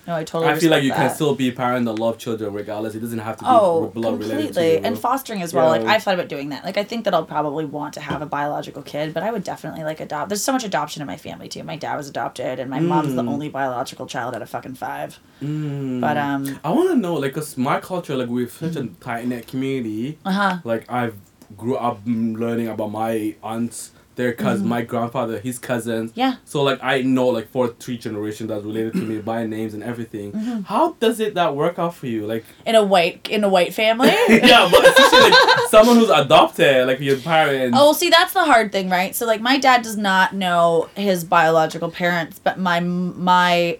No, 0.08 0.14
I 0.16 0.24
totally. 0.24 0.50
I 0.50 0.58
feel 0.58 0.70
like 0.70 0.82
you 0.84 0.88
respect 0.90 1.08
can 1.10 1.14
still 1.16 1.34
be 1.34 1.48
a 1.50 1.52
parent 1.52 1.84
that 1.84 1.92
love 1.92 2.16
children 2.16 2.54
regardless. 2.54 2.94
It 2.94 3.00
doesn't 3.00 3.18
have 3.18 3.36
to 3.36 3.44
be 3.44 3.50
Oh, 3.50 3.88
blood 3.88 4.18
completely. 4.20 4.78
And 4.78 4.98
fostering 4.98 5.42
as 5.42 5.52
well. 5.52 5.68
Like 5.68 5.82
I've 5.82 6.02
thought 6.02 6.14
about 6.14 6.28
doing 6.28 6.48
that. 6.48 6.64
Like 6.64 6.78
I 6.78 6.84
think 6.84 7.04
that 7.04 7.12
I'll 7.12 7.26
probably 7.26 7.66
want 7.66 7.92
to 7.94 8.00
have 8.00 8.22
a 8.22 8.26
biological 8.26 8.82
kid, 8.82 9.12
but 9.12 9.22
I 9.22 9.30
would 9.30 9.44
definitely 9.44 9.84
like 9.84 10.00
adopt. 10.00 10.30
There's 10.30 10.42
so 10.42 10.52
much 10.52 10.64
adoption 10.64 11.02
in 11.02 11.06
my 11.06 11.18
family 11.18 11.46
too. 11.48 11.62
My 11.62 11.76
dad 11.76 11.96
was 11.96 12.08
adopted, 12.08 12.58
and 12.58 12.70
my 12.70 12.80
mom's 12.80 13.14
the 13.14 13.22
Mm. 13.22 13.28
only 13.34 13.48
biological 13.50 14.06
child 14.06 14.34
out 14.34 14.40
of 14.40 14.48
fucking 14.48 14.76
five. 14.76 15.18
Mm. 15.42 16.00
But 16.00 16.16
um, 16.16 16.58
I 16.64 16.70
want 16.70 16.88
to 16.88 16.96
know, 16.96 17.14
like, 17.14 17.34
cause 17.34 17.58
my 17.58 17.78
culture, 17.78 18.16
like, 18.16 18.28
we're 18.28 18.48
such 18.48 18.76
a 18.76 18.86
tight 19.00 19.26
knit 19.28 19.46
community. 19.46 20.18
uh 20.24 20.32
huh. 20.32 20.56
Like, 20.64 20.90
I've 20.90 21.16
grew 21.56 21.76
up 21.76 22.04
mm, 22.06 22.36
learning 22.38 22.68
about 22.68 22.90
my 22.90 23.34
aunts, 23.42 23.90
their 24.18 24.32
cousin, 24.32 24.66
my 24.66 24.82
grandfather, 24.82 25.38
his 25.38 25.60
cousins. 25.60 26.10
Mm-hmm. 26.10 26.20
Yeah. 26.20 26.34
So 26.44 26.64
like, 26.64 26.80
I 26.82 27.02
know 27.02 27.28
like 27.28 27.48
four, 27.48 27.68
three 27.68 27.96
generations 27.96 28.48
that's 28.48 28.64
related 28.64 28.94
to 28.94 28.98
me 28.98 29.18
by 29.32 29.46
names 29.46 29.74
and 29.74 29.82
everything. 29.82 30.32
Mm-hmm. 30.32 30.62
How 30.62 30.92
does 30.94 31.20
it 31.20 31.34
that 31.34 31.54
work 31.54 31.78
out 31.78 31.94
for 31.94 32.08
you? 32.08 32.26
Like, 32.26 32.44
In 32.66 32.74
a 32.74 32.82
white 32.82 33.28
in 33.30 33.44
a 33.44 33.48
white 33.48 33.72
family. 33.72 34.08
yeah, 34.28 34.68
but 34.70 34.84
especially 34.86 35.30
like 35.30 35.58
someone 35.70 35.96
who's 35.96 36.10
adopted, 36.10 36.88
like 36.88 36.98
your 36.98 37.16
parents. 37.18 37.78
Oh, 37.80 37.92
see, 37.92 38.10
that's 38.10 38.32
the 38.32 38.44
hard 38.44 38.72
thing, 38.72 38.90
right? 38.90 39.14
So, 39.14 39.24
like, 39.24 39.40
my 39.40 39.56
dad 39.56 39.82
does 39.82 39.96
not 39.96 40.34
know 40.34 40.90
his 40.96 41.22
biological 41.22 41.90
parents, 41.90 42.40
but 42.40 42.58
my 42.58 42.80
my, 42.80 43.78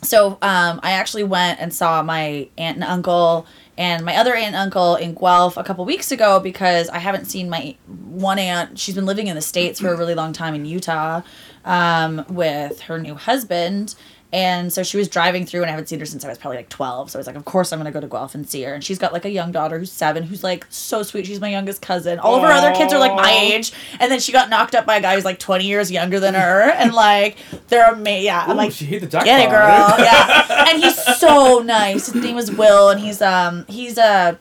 so 0.00 0.38
um, 0.40 0.80
I 0.82 0.92
actually 0.92 1.24
went 1.24 1.60
and 1.60 1.74
saw 1.74 2.02
my 2.02 2.48
aunt 2.56 2.76
and 2.76 2.84
uncle 2.84 3.46
and 3.76 4.04
my 4.04 4.16
other 4.16 4.34
aunt 4.34 4.46
and 4.46 4.56
uncle 4.56 4.96
in 4.96 5.14
Guelph 5.14 5.56
a 5.56 5.64
couple 5.64 5.84
weeks 5.84 6.12
ago 6.12 6.40
because 6.40 6.88
I 6.88 6.98
haven't 6.98 7.26
seen 7.26 7.50
my 7.50 7.76
one 7.86 8.38
aunt. 8.38 8.78
She's 8.78 8.94
been 8.94 9.06
living 9.06 9.26
in 9.26 9.34
the 9.34 9.42
states 9.42 9.80
for 9.80 9.92
a 9.92 9.96
really 9.96 10.14
long 10.14 10.32
time 10.32 10.54
in 10.54 10.64
Utah, 10.64 11.22
um, 11.64 12.24
with 12.28 12.82
her 12.82 12.98
new 12.98 13.14
husband. 13.14 13.94
And 14.34 14.72
so 14.72 14.82
she 14.82 14.96
was 14.96 15.06
driving 15.06 15.46
through, 15.46 15.60
and 15.62 15.68
I 15.68 15.70
haven't 15.70 15.86
seen 15.88 16.00
her 16.00 16.06
since 16.06 16.24
I 16.24 16.28
was 16.28 16.38
probably 16.38 16.56
like 16.56 16.68
12. 16.68 17.12
So 17.12 17.16
I 17.16 17.20
was 17.20 17.28
like, 17.28 17.36
of 17.36 17.44
course 17.44 17.72
I'm 17.72 17.78
going 17.78 17.84
to 17.84 17.92
go 17.92 18.00
to 18.00 18.08
Guelph 18.08 18.34
and 18.34 18.44
see 18.48 18.62
her. 18.64 18.74
And 18.74 18.82
she's 18.82 18.98
got 18.98 19.12
like 19.12 19.24
a 19.24 19.30
young 19.30 19.52
daughter 19.52 19.78
who's 19.78 19.92
seven, 19.92 20.24
who's 20.24 20.42
like 20.42 20.66
so 20.70 21.04
sweet. 21.04 21.24
She's 21.24 21.40
my 21.40 21.50
youngest 21.50 21.80
cousin. 21.80 22.18
All 22.18 22.34
of 22.34 22.42
her 22.42 22.50
other 22.50 22.74
kids 22.74 22.92
are 22.92 22.98
like 22.98 23.14
my 23.14 23.30
age. 23.30 23.72
And 24.00 24.10
then 24.10 24.18
she 24.18 24.32
got 24.32 24.50
knocked 24.50 24.74
up 24.74 24.86
by 24.86 24.96
a 24.96 25.00
guy 25.00 25.14
who's 25.14 25.24
like 25.24 25.38
20 25.38 25.64
years 25.64 25.88
younger 25.88 26.18
than 26.18 26.34
her. 26.34 26.62
And 26.62 26.92
like, 26.92 27.36
they're 27.68 27.92
amazing. 27.92 28.24
Yeah. 28.24 28.44
I'm 28.44 28.56
like, 28.56 28.72
she 28.72 28.86
hit 28.86 29.02
the 29.02 29.06
jackpot. 29.06 29.26
Get 29.26 29.46
it, 29.46 29.50
girl. 29.50 29.94
Yeah. 30.04 30.64
And 30.68 30.82
he's 30.82 31.00
so 31.18 31.60
nice. 31.60 32.10
His 32.10 32.20
name 32.20 32.36
is 32.36 32.50
Will, 32.50 32.90
and 32.90 33.00
he's 33.00 33.22
um 33.22 33.64
he's 33.68 33.98
a 33.98 34.36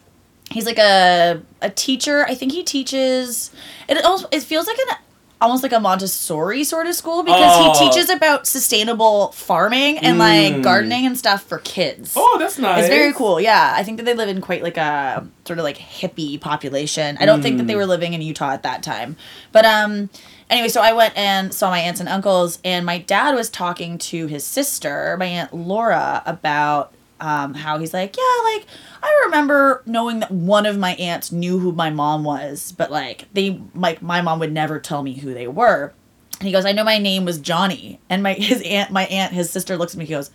he's 0.50 0.66
like 0.66 0.80
a 0.80 1.42
a 1.62 1.70
teacher. 1.70 2.26
I 2.28 2.34
think 2.34 2.52
he 2.52 2.64
teaches. 2.64 3.52
It 3.88 4.04
also 4.04 4.28
it 4.32 4.42
feels 4.42 4.66
like 4.66 4.78
an 4.90 4.98
almost 5.44 5.62
like 5.62 5.74
a 5.74 5.80
Montessori 5.80 6.64
sort 6.64 6.88
of 6.88 6.96
school 6.96 7.22
because 7.22 7.52
Oh. 7.56 7.74
he 7.74 7.80
teaches 7.90 8.10
about 8.10 8.48
sustainable 8.48 9.32
farming 9.34 9.98
and 10.00 10.18
like 10.18 10.54
Mm. 10.56 10.64
gardening 10.64 11.06
and 11.06 11.18
stuff 11.18 11.44
for 11.44 11.60
kids. 11.60 12.14
Oh, 12.16 12.38
that's 12.40 12.58
nice. 12.58 12.80
It's 12.86 12.88
very 12.88 13.14
cool. 13.14 13.40
Yeah, 13.42 13.74
I 13.76 13.84
think 13.84 13.98
that 13.98 14.06
they 14.06 14.14
live 14.14 14.30
in 14.30 14.40
quite 14.42 14.64
like 14.64 14.78
a 14.78 15.26
sort 15.46 15.60
of 15.60 15.64
like 15.66 15.78
hippie 15.78 16.40
population. 16.40 17.18
I 17.20 17.26
don't 17.26 17.42
think 17.42 17.58
that 17.58 17.68
they 17.68 17.76
were 17.76 17.86
living 17.86 18.14
in 18.14 18.22
Utah 18.22 18.52
at 18.52 18.64
that 18.64 18.82
time. 18.84 19.18
But 19.52 19.66
um 19.66 20.10
anyway, 20.50 20.70
so 20.70 20.82
I 20.82 20.94
went 20.94 21.16
and 21.18 21.54
saw 21.54 21.70
my 21.70 21.80
aunts 21.80 22.00
and 22.00 22.08
uncles 22.08 22.60
and 22.64 22.86
my 22.86 22.98
dad 23.00 23.36
was 23.36 23.50
talking 23.50 23.98
to 23.98 24.28
his 24.28 24.46
sister, 24.46 25.16
my 25.20 25.26
aunt 25.26 25.54
Laura, 25.54 26.24
about 26.26 26.94
um, 27.24 27.54
how 27.54 27.80
he's 27.80 27.94
like, 27.94 28.18
yeah, 28.18 28.54
like 28.54 28.68
I 29.02 29.22
remember 29.26 29.82
knowing 29.86 30.20
that 30.20 30.30
one 30.30 30.66
of 30.66 30.78
my 30.78 30.94
aunts 30.96 31.32
knew 31.32 31.58
who 31.58 31.72
my 31.72 31.90
mom 31.90 32.26
was, 32.26 32.74
but 32.74 32.92
like 32.92 33.30
they 33.34 33.62
like 33.74 34.02
my 34.02 34.22
mom 34.22 34.40
would 34.40 34.52
never 34.52 34.78
tell 34.78 35.02
me 35.02 35.14
who 35.14 35.34
they 35.34 35.48
were. 35.48 35.94
And 36.40 36.48
he 36.48 36.52
goes, 36.52 36.66
I 36.66 36.74
know 36.74 36.84
my 36.84 36.98
name 36.98 37.24
was 37.24 37.40
Johnny. 37.40 38.02
And 38.10 38.24
my 38.24 38.34
his 38.38 38.62
aunt, 38.64 38.92
my 38.92 39.06
aunt, 39.06 39.32
his 39.32 39.50
sister 39.50 39.78
looks 39.78 39.94
at 39.94 40.00
me. 40.00 40.06
He 40.06 40.14
goes, 40.14 40.32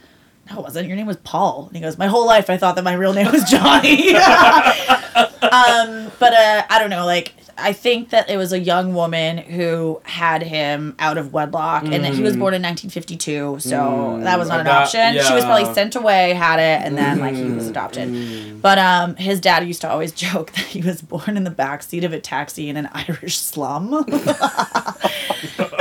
No, 0.50 0.60
it 0.60 0.62
wasn't. 0.62 0.88
Your 0.88 0.96
name 0.96 1.06
was 1.06 1.18
Paul. 1.18 1.66
And 1.66 1.76
he 1.76 1.82
goes, 1.82 1.98
My 1.98 2.06
whole 2.06 2.26
life 2.26 2.48
I 2.48 2.56
thought 2.56 2.74
that 2.76 2.84
my 2.84 2.94
real 2.94 3.12
name 3.12 3.30
was 3.30 3.44
Johnny. 3.50 4.14
um, 4.16 6.10
but 6.18 6.32
uh, 6.32 6.62
I 6.70 6.78
don't 6.78 6.90
know. 6.90 7.04
Like 7.04 7.34
I 7.60 7.72
think 7.72 8.10
that 8.10 8.30
it 8.30 8.36
was 8.36 8.52
a 8.52 8.58
young 8.58 8.94
woman 8.94 9.38
who 9.38 10.00
had 10.04 10.42
him 10.42 10.94
out 10.98 11.18
of 11.18 11.32
wedlock, 11.32 11.84
and 11.84 12.04
that 12.04 12.14
he 12.14 12.22
was 12.22 12.36
born 12.36 12.54
in 12.54 12.62
1952. 12.62 13.58
So 13.60 13.76
Mm, 13.76 14.22
that 14.24 14.38
was 14.38 14.48
not 14.48 14.60
an 14.60 14.66
option. 14.68 15.14
She 15.26 15.34
was 15.34 15.44
probably 15.44 15.64
sent 15.74 15.96
away, 15.96 16.32
had 16.34 16.60
it, 16.60 16.86
and 16.86 16.96
then 16.96 17.18
like 17.18 17.34
he 17.34 17.42
was 17.50 17.66
Mm, 17.66 17.70
adopted. 17.70 18.08
mm. 18.08 18.62
But 18.62 18.78
um, 18.78 19.16
his 19.16 19.40
dad 19.40 19.66
used 19.66 19.80
to 19.82 19.90
always 19.90 20.12
joke 20.26 20.52
that 20.52 20.66
he 20.66 20.80
was 20.82 21.02
born 21.02 21.36
in 21.36 21.44
the 21.44 21.50
backseat 21.50 22.04
of 22.04 22.12
a 22.12 22.20
taxi 22.20 22.68
in 22.68 22.76
an 22.76 22.88
Irish 22.92 23.38
slum. 23.38 24.04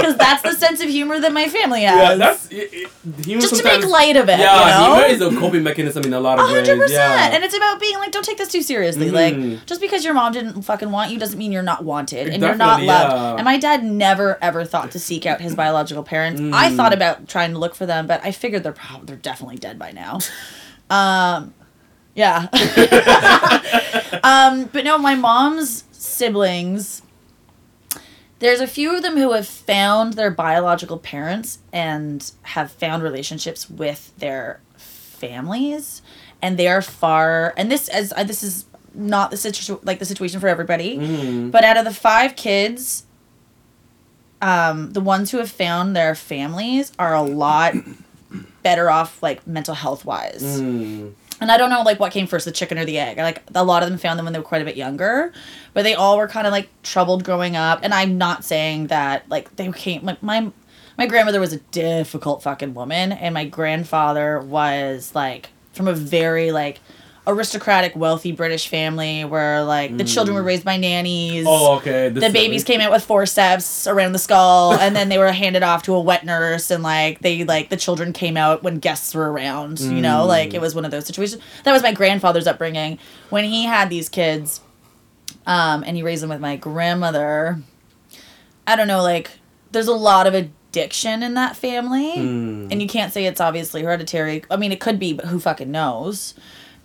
Because 0.08 0.18
that's 0.18 0.42
the 0.44 0.54
sense 0.54 0.82
of 0.82 0.90
humor 0.90 1.20
that 1.20 1.34
my 1.34 1.48
family 1.48 1.84
has. 1.84 1.96
Yeah, 2.10 2.16
that's 2.16 2.48
it, 2.52 2.70
it, 2.74 2.90
humor 3.26 3.42
just 3.42 3.56
to 3.56 3.64
make 3.64 3.86
light 3.86 4.16
of 4.16 4.30
it. 4.30 4.40
Yeah, 4.40 4.56
you 4.56 4.88
know? 4.88 4.96
humor 4.96 5.08
is 5.14 5.22
a 5.36 5.40
coping 5.40 5.64
mechanism 5.64 6.04
in 6.06 6.14
a 6.14 6.20
lot 6.20 6.40
of 6.40 6.46
ways. 6.46 6.56
hundred 6.68 6.80
percent, 6.80 7.34
and 7.34 7.44
it's 7.44 7.56
about 7.56 7.80
being 7.80 7.98
like, 7.98 8.12
don't 8.12 8.24
take 8.26 8.38
this 8.38 8.50
too 8.50 8.62
seriously. 8.62 9.10
Mhm. 9.10 9.14
Like, 9.58 9.66
just 9.66 9.82
because 9.82 10.06
your 10.06 10.14
mom 10.14 10.32
didn't 10.34 10.62
fucking 10.62 10.92
want 10.92 11.12
you 11.12 11.20
doesn't 11.20 11.38
mean 11.38 11.52
you're 11.52 11.62
not 11.64 11.84
wanted 11.84 12.28
and 12.30 12.42
you're 12.42 12.56
not 12.56 12.82
loved. 12.82 13.14
yeah. 13.14 13.36
And 13.36 13.46
my 13.46 13.58
dad 13.58 13.84
never 13.84 14.38
ever 14.42 14.64
thought 14.66 14.92
to 14.92 15.00
seek 15.00 15.26
out 15.26 15.42
his 15.42 15.56
biological 15.56 16.04
parents. 16.04 16.40
I 16.42 16.70
Mm. 16.72 16.76
thought 16.76 16.94
about 16.94 17.28
trying 17.28 17.52
to 17.54 17.58
look 17.60 17.76
for 17.76 17.86
them, 17.86 18.08
but 18.08 18.22
I 18.24 18.32
figured 18.32 18.64
they're 18.64 18.72
probably 18.72 19.06
they're 19.08 19.16
definitely 19.18 19.58
dead 19.58 19.78
by 19.78 19.92
now. 19.92 20.20
Um, 20.90 21.54
yeah. 22.16 22.48
um, 24.24 24.70
but 24.72 24.84
no, 24.84 24.98
my 24.98 25.16
mom's 25.16 25.84
siblings. 25.92 27.02
There's 28.40 28.60
a 28.62 28.68
few 28.68 28.96
of 28.96 29.02
them 29.02 29.18
who 29.18 29.32
have 29.34 29.48
found 29.48 30.14
their 30.14 30.30
biological 30.32 30.98
parents 30.98 31.60
and 31.74 32.30
have 32.44 32.72
found 32.72 33.02
relationships 33.04 33.70
with 33.70 34.14
their 34.18 34.60
families, 34.78 36.02
and 36.42 36.58
they 36.58 36.68
are 36.68 36.82
far. 36.84 37.54
And 37.58 37.72
this 37.72 37.88
as 37.90 38.14
uh, 38.16 38.24
this 38.24 38.44
is 38.44 38.66
not 38.94 39.32
the 39.32 39.38
situation 39.38 39.80
like 39.84 40.00
the 40.00 40.06
situation 40.06 40.40
for 40.40 40.48
everybody, 40.48 40.98
Mhm. 40.98 41.52
but 41.52 41.64
out 41.64 41.78
of 41.78 41.86
the 41.86 41.94
five 41.94 42.36
kids, 42.36 43.04
um, 44.42 44.94
the 44.94 45.02
ones 45.02 45.32
who 45.32 45.38
have 45.40 45.50
found 45.52 45.96
their 45.96 46.14
families 46.14 46.92
are 47.00 47.16
a 47.16 47.22
lot 47.24 47.74
better 48.64 48.90
off 48.90 49.22
like 49.24 49.46
mental 49.48 49.74
health 49.74 50.06
wise. 50.06 50.44
Mm. 50.62 51.14
And 51.40 51.52
I 51.52 51.58
don't 51.58 51.70
know 51.70 51.84
like 51.84 52.00
what 52.00 52.12
came 52.12 52.28
first, 52.28 52.46
the 52.46 52.52
chicken 52.52 52.78
or 52.78 52.86
the 52.86 52.98
egg. 52.98 53.18
Like 53.18 53.44
a 53.54 53.64
lot 53.64 53.84
of 53.84 53.90
them 53.90 53.98
found 53.98 54.18
them 54.18 54.26
when 54.26 54.34
they 54.34 54.40
were 54.40 54.46
quite 54.46 54.62
a 54.62 54.66
bit 54.66 54.76
younger, 54.76 55.32
but 55.74 55.84
they 55.84 55.94
all 55.94 56.18
were 56.18 56.28
kind 56.28 56.48
of 56.48 56.52
like 56.52 56.70
troubled 56.84 57.24
growing 57.24 57.56
up. 57.56 57.80
And 57.84 57.94
I'm 57.94 58.18
not 58.18 58.44
saying 58.44 58.88
that 58.88 59.30
like 59.30 59.56
they 59.56 59.72
came 59.72 60.04
like 60.04 60.24
my 60.24 60.52
my 60.98 61.06
grandmother 61.06 61.40
was 61.40 61.54
a 61.54 61.60
difficult 61.60 62.42
fucking 62.42 62.74
woman, 62.74 63.12
and 63.12 63.34
my 63.34 63.46
grandfather 63.46 64.40
was 64.40 65.14
like 65.14 65.52
from 65.74 65.88
a 65.88 65.94
very 65.94 66.52
like 66.52 66.80
aristocratic, 67.28 67.96
wealthy 67.96 68.32
British 68.32 68.70
family 68.70 69.26
where 69.26 69.64
like 69.64 69.98
the 69.98 70.04
children 70.04 70.34
were 70.34 70.42
raised 70.42 70.64
by 70.64 70.78
nannies. 70.78 71.46
Oh, 71.48 71.76
okay. 71.78 72.10
This 72.10 72.24
the 72.24 72.32
babies 72.32 72.64
came 72.64 72.80
out 72.80 72.92
with 72.92 73.04
forceps 73.04 73.86
around 73.86 74.14
the 74.14 74.20
skull 74.20 74.74
and 74.74 74.96
then 74.96 75.10
they 75.10 75.18
were 75.18 75.32
handed 75.32 75.62
off 75.62 75.84
to 75.84 75.94
a 75.94 76.00
wet 76.00 76.26
nurse 76.26 76.72
and 76.72 76.82
like 76.82 77.20
they 77.20 77.44
like 77.44 77.70
the 77.70 77.78
children 77.78 78.14
came 78.14 78.38
out 78.38 78.64
when 78.64 78.80
guests 78.80 79.14
were 79.14 79.32
around 79.32 79.80
you 79.80 80.02
know? 80.02 80.24
Mm. 80.24 80.28
like 80.28 80.54
it 80.54 80.62
was 80.62 80.74
one 80.74 80.86
of 80.86 80.92
those 80.92 81.06
situations. 81.06 81.42
That 81.66 81.74
was 81.74 81.84
my 81.84 81.92
grandfather's 81.94 82.48
upbringing. 82.48 82.98
When 83.30 83.44
he 83.44 83.66
had 83.66 83.90
these 83.90 84.10
kids 84.10 84.62
um 85.46 85.84
and 85.86 85.96
he 85.98 86.04
raised 86.04 86.24
them 86.24 86.30
with 86.30 86.40
my 86.40 86.56
grandmother 86.56 87.62
i 88.66 88.76
don't 88.76 88.88
know 88.88 89.02
like 89.02 89.32
there's 89.72 89.88
a 89.88 89.94
lot 89.94 90.26
of 90.28 90.34
addiction 90.34 91.24
in 91.24 91.34
that 91.34 91.56
family. 91.56 92.14
Mm. 92.16 92.72
and 92.72 92.82
you 92.82 92.88
can't 92.88 93.12
say 93.12 93.26
it's 93.26 93.42
obviously 93.42 93.84
hereditary. 93.84 94.44
I 94.52 94.58
mean 94.58 94.72
it 94.72 94.80
could 94.80 95.00
be 95.00 95.14
but 95.14 95.26
who 95.26 95.40
fucking 95.40 95.72
knows 95.72 96.34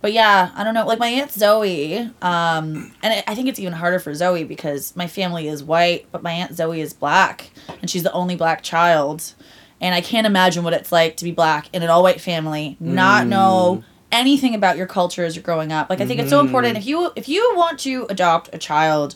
but 0.02 0.12
yeah, 0.12 0.50
I 0.54 0.62
don't 0.64 0.74
know. 0.74 0.84
Like 0.86 0.98
my 0.98 1.08
aunt 1.08 1.30
Zoe, 1.32 1.96
um, 2.20 2.92
and 3.02 3.24
I- 3.26 3.34
think 3.34 3.48
it's 3.48 3.58
even 3.58 3.72
harder 3.72 3.98
for 3.98 4.12
Zoe 4.14 4.44
because 4.44 4.94
my 4.94 5.06
family 5.06 5.48
is 5.48 5.62
white, 5.64 6.06
but 6.12 6.22
my 6.22 6.32
aunt 6.32 6.54
Zoe 6.54 6.80
is 6.80 6.92
black, 6.92 7.50
and 7.80 7.88
she's 7.88 8.02
the 8.02 8.12
only 8.12 8.36
black 8.36 8.62
child, 8.62 9.32
and 9.80 9.94
I 9.94 10.00
can't 10.02 10.26
imagine 10.26 10.62
what 10.64 10.74
it's 10.74 10.92
like 10.92 11.16
to 11.16 11.24
be 11.24 11.30
black 11.32 11.68
in 11.72 11.82
an 11.82 11.88
all-white 11.88 12.20
family, 12.20 12.76
not 12.80 13.26
know 13.26 13.82
anything 14.10 14.54
about 14.54 14.76
your 14.76 14.86
culture 14.86 15.24
as 15.24 15.34
you're 15.34 15.42
growing 15.42 15.72
up. 15.72 15.88
Like 15.88 16.00
I 16.02 16.06
think 16.06 16.20
it's 16.20 16.28
so 16.30 16.40
important 16.40 16.76
if 16.76 16.84
you 16.86 17.12
if 17.16 17.28
you 17.28 17.52
want 17.56 17.78
to 17.80 18.06
adopt 18.10 18.50
a 18.52 18.58
child 18.58 19.14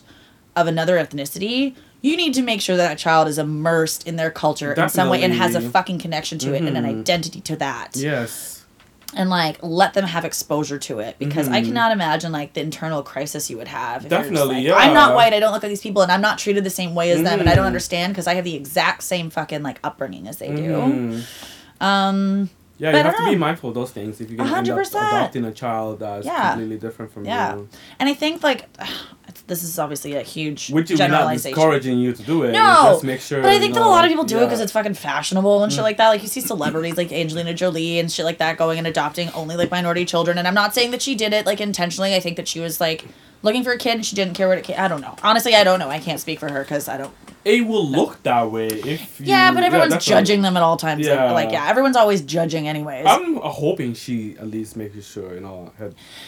of 0.55 0.65
another 0.67 0.97
ethnicity. 0.97 1.75
You 1.99 2.15
need 2.15 2.35
to 2.35 2.43
make 2.43 2.61
sure 2.61 2.77
that 2.77 2.87
that 2.89 2.97
child 2.99 3.27
is 3.27 3.39
immersed 3.39 4.07
in 4.07 4.17
their 4.17 4.29
culture 4.29 4.71
in 4.71 4.87
some 4.87 5.09
way 5.09 5.23
and 5.23 5.33
has 5.33 5.55
a 5.55 5.61
fucking 5.61 5.97
connection 5.97 6.37
to 6.39 6.53
it 6.53 6.61
and 6.61 6.77
an 6.77 6.83
Mhm. 6.85 6.99
identity 6.99 7.41
to 7.41 7.55
that 7.57 7.95
Yes. 7.95 8.56
And 9.17 9.29
like 9.29 9.57
let 9.61 9.93
them 9.93 10.05
have 10.05 10.23
exposure 10.23 10.77
to 10.77 10.99
it 10.99 11.17
because 11.19 11.47
I 11.49 11.61
Mhm. 11.61 11.65
cannot 11.65 11.91
imagine 11.91 12.31
like 12.31 12.53
the 12.53 12.61
internal 12.61 13.01
crisis 13.03 13.49
you 13.49 13.57
would 13.57 13.67
have. 13.67 14.03
If 14.05 14.09
Definitely, 14.09 14.67
like, 14.69 14.87
I'm 14.87 14.93
not 14.93 15.15
white. 15.15 15.33
I 15.33 15.39
don't 15.39 15.51
look 15.51 15.63
like 15.63 15.69
these 15.71 15.81
people, 15.81 16.01
and 16.03 16.11
I'm 16.11 16.21
not 16.21 16.37
treated 16.37 16.63
the 16.63 16.69
same 16.69 16.95
way 16.95 17.11
as 17.11 17.23
them, 17.23 17.39
and 17.39 17.49
I 17.49 17.55
don't 17.55 17.63
Mhm. 17.65 17.67
understand 17.67 18.13
because 18.13 18.27
I 18.27 18.35
have 18.35 18.45
the 18.45 18.55
exact 18.55 19.03
same 19.03 19.29
fucking 19.29 19.63
like 19.63 19.79
upbringing 19.83 20.27
as 20.27 20.37
they 20.37 20.49
do. 20.55 20.71
Mhm. 20.71 21.23
Um, 21.81 22.49
Yeah, 22.79 22.91
But 22.91 22.97
you 22.99 23.03
I 23.05 23.07
have 23.07 23.17
to 23.17 23.25
be 23.31 23.35
mindful 23.35 23.69
of 23.69 23.73
those 23.75 23.89
things 23.89 24.21
if 24.21 24.29
you're 24.29 24.37
gonna 24.37 24.55
end 24.55 24.69
up 24.69 24.77
adopting 24.77 25.45
a 25.45 25.51
child 25.51 25.97
that's 25.99 26.27
Yeah. 26.27 26.49
completely 26.51 26.77
different 26.77 27.11
from 27.11 27.25
Yeah. 27.25 27.55
you. 27.55 27.69
and 27.99 28.07
I 28.07 28.13
think 28.13 28.43
like 28.43 28.67
this 29.47 29.63
is 29.63 29.79
obviously 29.79 30.13
a 30.13 30.21
huge 30.21 30.69
Which 30.69 30.89
we're 30.89 30.97
not 30.97 31.09
generalization. 31.09 31.55
discouraging 31.55 31.99
you 31.99 32.13
to 32.13 32.21
do 32.21 32.43
it. 32.43 32.51
No, 32.51 32.89
just 32.91 33.03
make 33.03 33.21
sure. 33.21 33.41
But 33.41 33.51
I 33.51 33.59
think 33.59 33.73
that 33.73 33.81
a 33.81 33.87
lot 33.87 34.03
of 34.03 34.09
people 34.09 34.25
do 34.25 34.39
it 34.39 34.45
because 34.45 34.59
it's 34.59 34.73
fucking 34.73 34.93
fashionable 34.93 35.63
and 35.63 35.71
shit 35.71 35.79
mm. 35.79 35.83
like 35.83 35.97
that. 35.97 36.09
Like 36.09 36.21
you 36.21 36.27
see 36.27 36.41
celebrities 36.41 36.97
like 36.97 37.11
Angelina 37.11 37.53
Jolie 37.53 37.97
and 37.99 38.11
shit 38.11 38.25
like 38.25 38.37
that 38.39 38.57
going 38.57 38.77
and 38.77 38.85
adopting 38.85 39.29
only 39.29 39.55
like 39.55 39.71
minority 39.71 40.05
children. 40.05 40.37
And 40.37 40.47
I'm 40.47 40.53
not 40.53 40.73
saying 40.73 40.91
that 40.91 41.01
she 41.01 41.15
did 41.15 41.33
it 41.33 41.45
like 41.45 41.61
intentionally. 41.61 42.13
I 42.13 42.19
think 42.19 42.35
that 42.35 42.47
she 42.47 42.59
was 42.59 42.81
like 42.81 43.05
looking 43.43 43.63
for 43.63 43.71
a 43.71 43.77
kid 43.77 43.95
and 43.95 44.05
she 44.05 44.15
didn't 44.15 44.33
care 44.33 44.47
what 44.47 44.57
it 44.57 44.63
came. 44.63 44.79
I 44.79 44.87
don't 44.87 45.01
know. 45.01 45.15
Honestly, 45.23 45.55
I 45.55 45.63
don't 45.63 45.79
know. 45.79 45.89
I 45.89 45.99
can't 45.99 46.19
speak 46.19 46.39
for 46.39 46.51
her 46.51 46.61
because 46.63 46.87
I 46.87 46.97
don't. 46.97 47.13
It 47.45 47.65
will 47.65 47.87
look 47.87 48.21
that 48.23 48.51
way 48.51 48.67
if. 48.67 49.19
You, 49.19 49.27
Yeah, 49.27 49.53
but 49.53 49.63
everyone's 49.63 49.93
that's 49.93 50.05
judging 50.05 50.41
them 50.41 50.57
at 50.57 50.63
all 50.63 50.75
times. 50.75 51.05
Yeah. 51.05 51.31
Like, 51.31 51.51
yeah, 51.51 51.69
everyone's 51.69 51.95
always 51.95 52.21
judging 52.21 52.67
anyways. 52.67 53.05
I'm 53.05 53.35
hoping 53.37 53.93
she 53.93 54.35
at 54.37 54.47
least 54.47 54.75
makes 54.75 55.05
sure 55.05 55.33
you 55.33 55.39
know, 55.39 55.71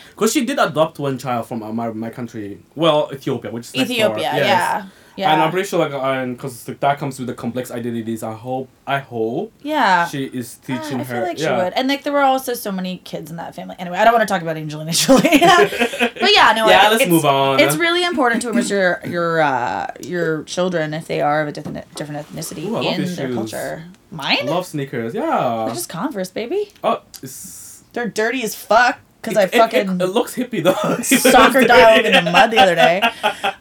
because 0.09 0.31
she 0.31 0.45
did 0.45 0.59
adopt 0.59 0.97
one 0.99 1.17
child 1.17 1.47
from 1.47 1.59
my 1.75 1.89
my 1.89 2.09
country. 2.09 2.59
Well, 2.75 3.09
Ethiopia, 3.11 3.51
which 3.51 3.67
is. 3.67 3.75
Ethiopia, 3.75 4.31
yeah. 4.35 4.85
Yeah. 5.19 5.33
And 5.33 5.41
I'm 5.43 5.51
pretty 5.51 5.67
sure, 5.67 5.79
like, 5.79 5.91
and 5.93 6.37
because 6.37 6.65
like, 6.67 6.79
that 6.79 6.97
comes 6.97 7.19
with 7.19 7.27
the 7.27 7.33
complex 7.33 7.71
identities. 7.71 8.23
I 8.23 8.33
hope, 8.33 8.69
I 8.87 8.99
hope 8.99 9.51
yeah. 9.61 10.07
she 10.07 10.23
is 10.25 10.57
Ah, 10.63 10.65
teaching 10.67 11.01
I 11.01 11.03
her. 11.03 11.15
I 11.15 11.17
feel 11.19 11.27
like 11.27 11.39
yeah. 11.39 11.57
she 11.57 11.63
would. 11.63 11.73
And 11.73 11.87
like 11.89 12.03
there 12.03 12.13
were 12.13 12.21
also 12.21 12.53
so 12.53 12.71
many 12.71 12.99
kids 13.03 13.29
in 13.29 13.35
that 13.37 13.53
family. 13.53 13.75
Anyway, 13.79 13.97
I 13.97 14.03
don't 14.05 14.13
want 14.13 14.25
to 14.27 14.31
talk 14.33 14.41
about 14.41 14.55
Angelina 14.55 14.91
Jolie. 15.03 15.21
but 15.39 16.31
yeah, 16.33 16.53
no. 16.55 16.67
Yeah, 16.69 16.83
I- 16.85 16.89
let's 16.89 17.01
it's- 17.01 17.09
move 17.09 17.25
on. 17.25 17.59
It's 17.59 17.75
really 17.75 18.03
important 18.05 18.41
to 18.43 18.49
immerse 18.49 18.69
your 18.69 19.01
your 19.05 19.41
uh, 19.41 19.87
your 20.01 20.43
children 20.43 20.93
if 20.93 21.07
they 21.07 21.19
are 21.21 21.41
of 21.41 21.47
a 21.49 21.51
different 21.51 21.93
different 21.95 22.25
ethnicity 22.25 22.65
Ooh, 22.67 22.77
in 22.81 23.03
their 23.05 23.27
shoes. 23.27 23.35
culture. 23.35 23.83
I 24.13 24.15
Mine? 24.15 24.45
love 24.47 24.65
sneakers. 24.65 25.13
Yeah. 25.13 25.21
They're 25.21 25.67
Yeah. 25.67 25.73
just 25.73 25.89
Converse, 25.89 26.31
baby. 26.31 26.71
Oh, 26.83 27.01
it's. 27.21 27.83
They're 27.93 28.07
dirty 28.07 28.43
as 28.43 28.55
fuck 28.55 28.99
because 29.21 29.37
I 29.37 29.43
it- 29.43 29.53
it- 29.53 29.57
fucking 29.57 30.01
It, 30.01 30.05
looks 30.05 30.35
hippie 30.35 30.63
though. 30.63 31.01
soccer 31.31 31.61
dialed 31.65 32.05
in 32.05 32.23
the 32.25 32.31
mud 32.31 32.51
the 32.51 32.57
other 32.59 32.75
day. 32.75 33.01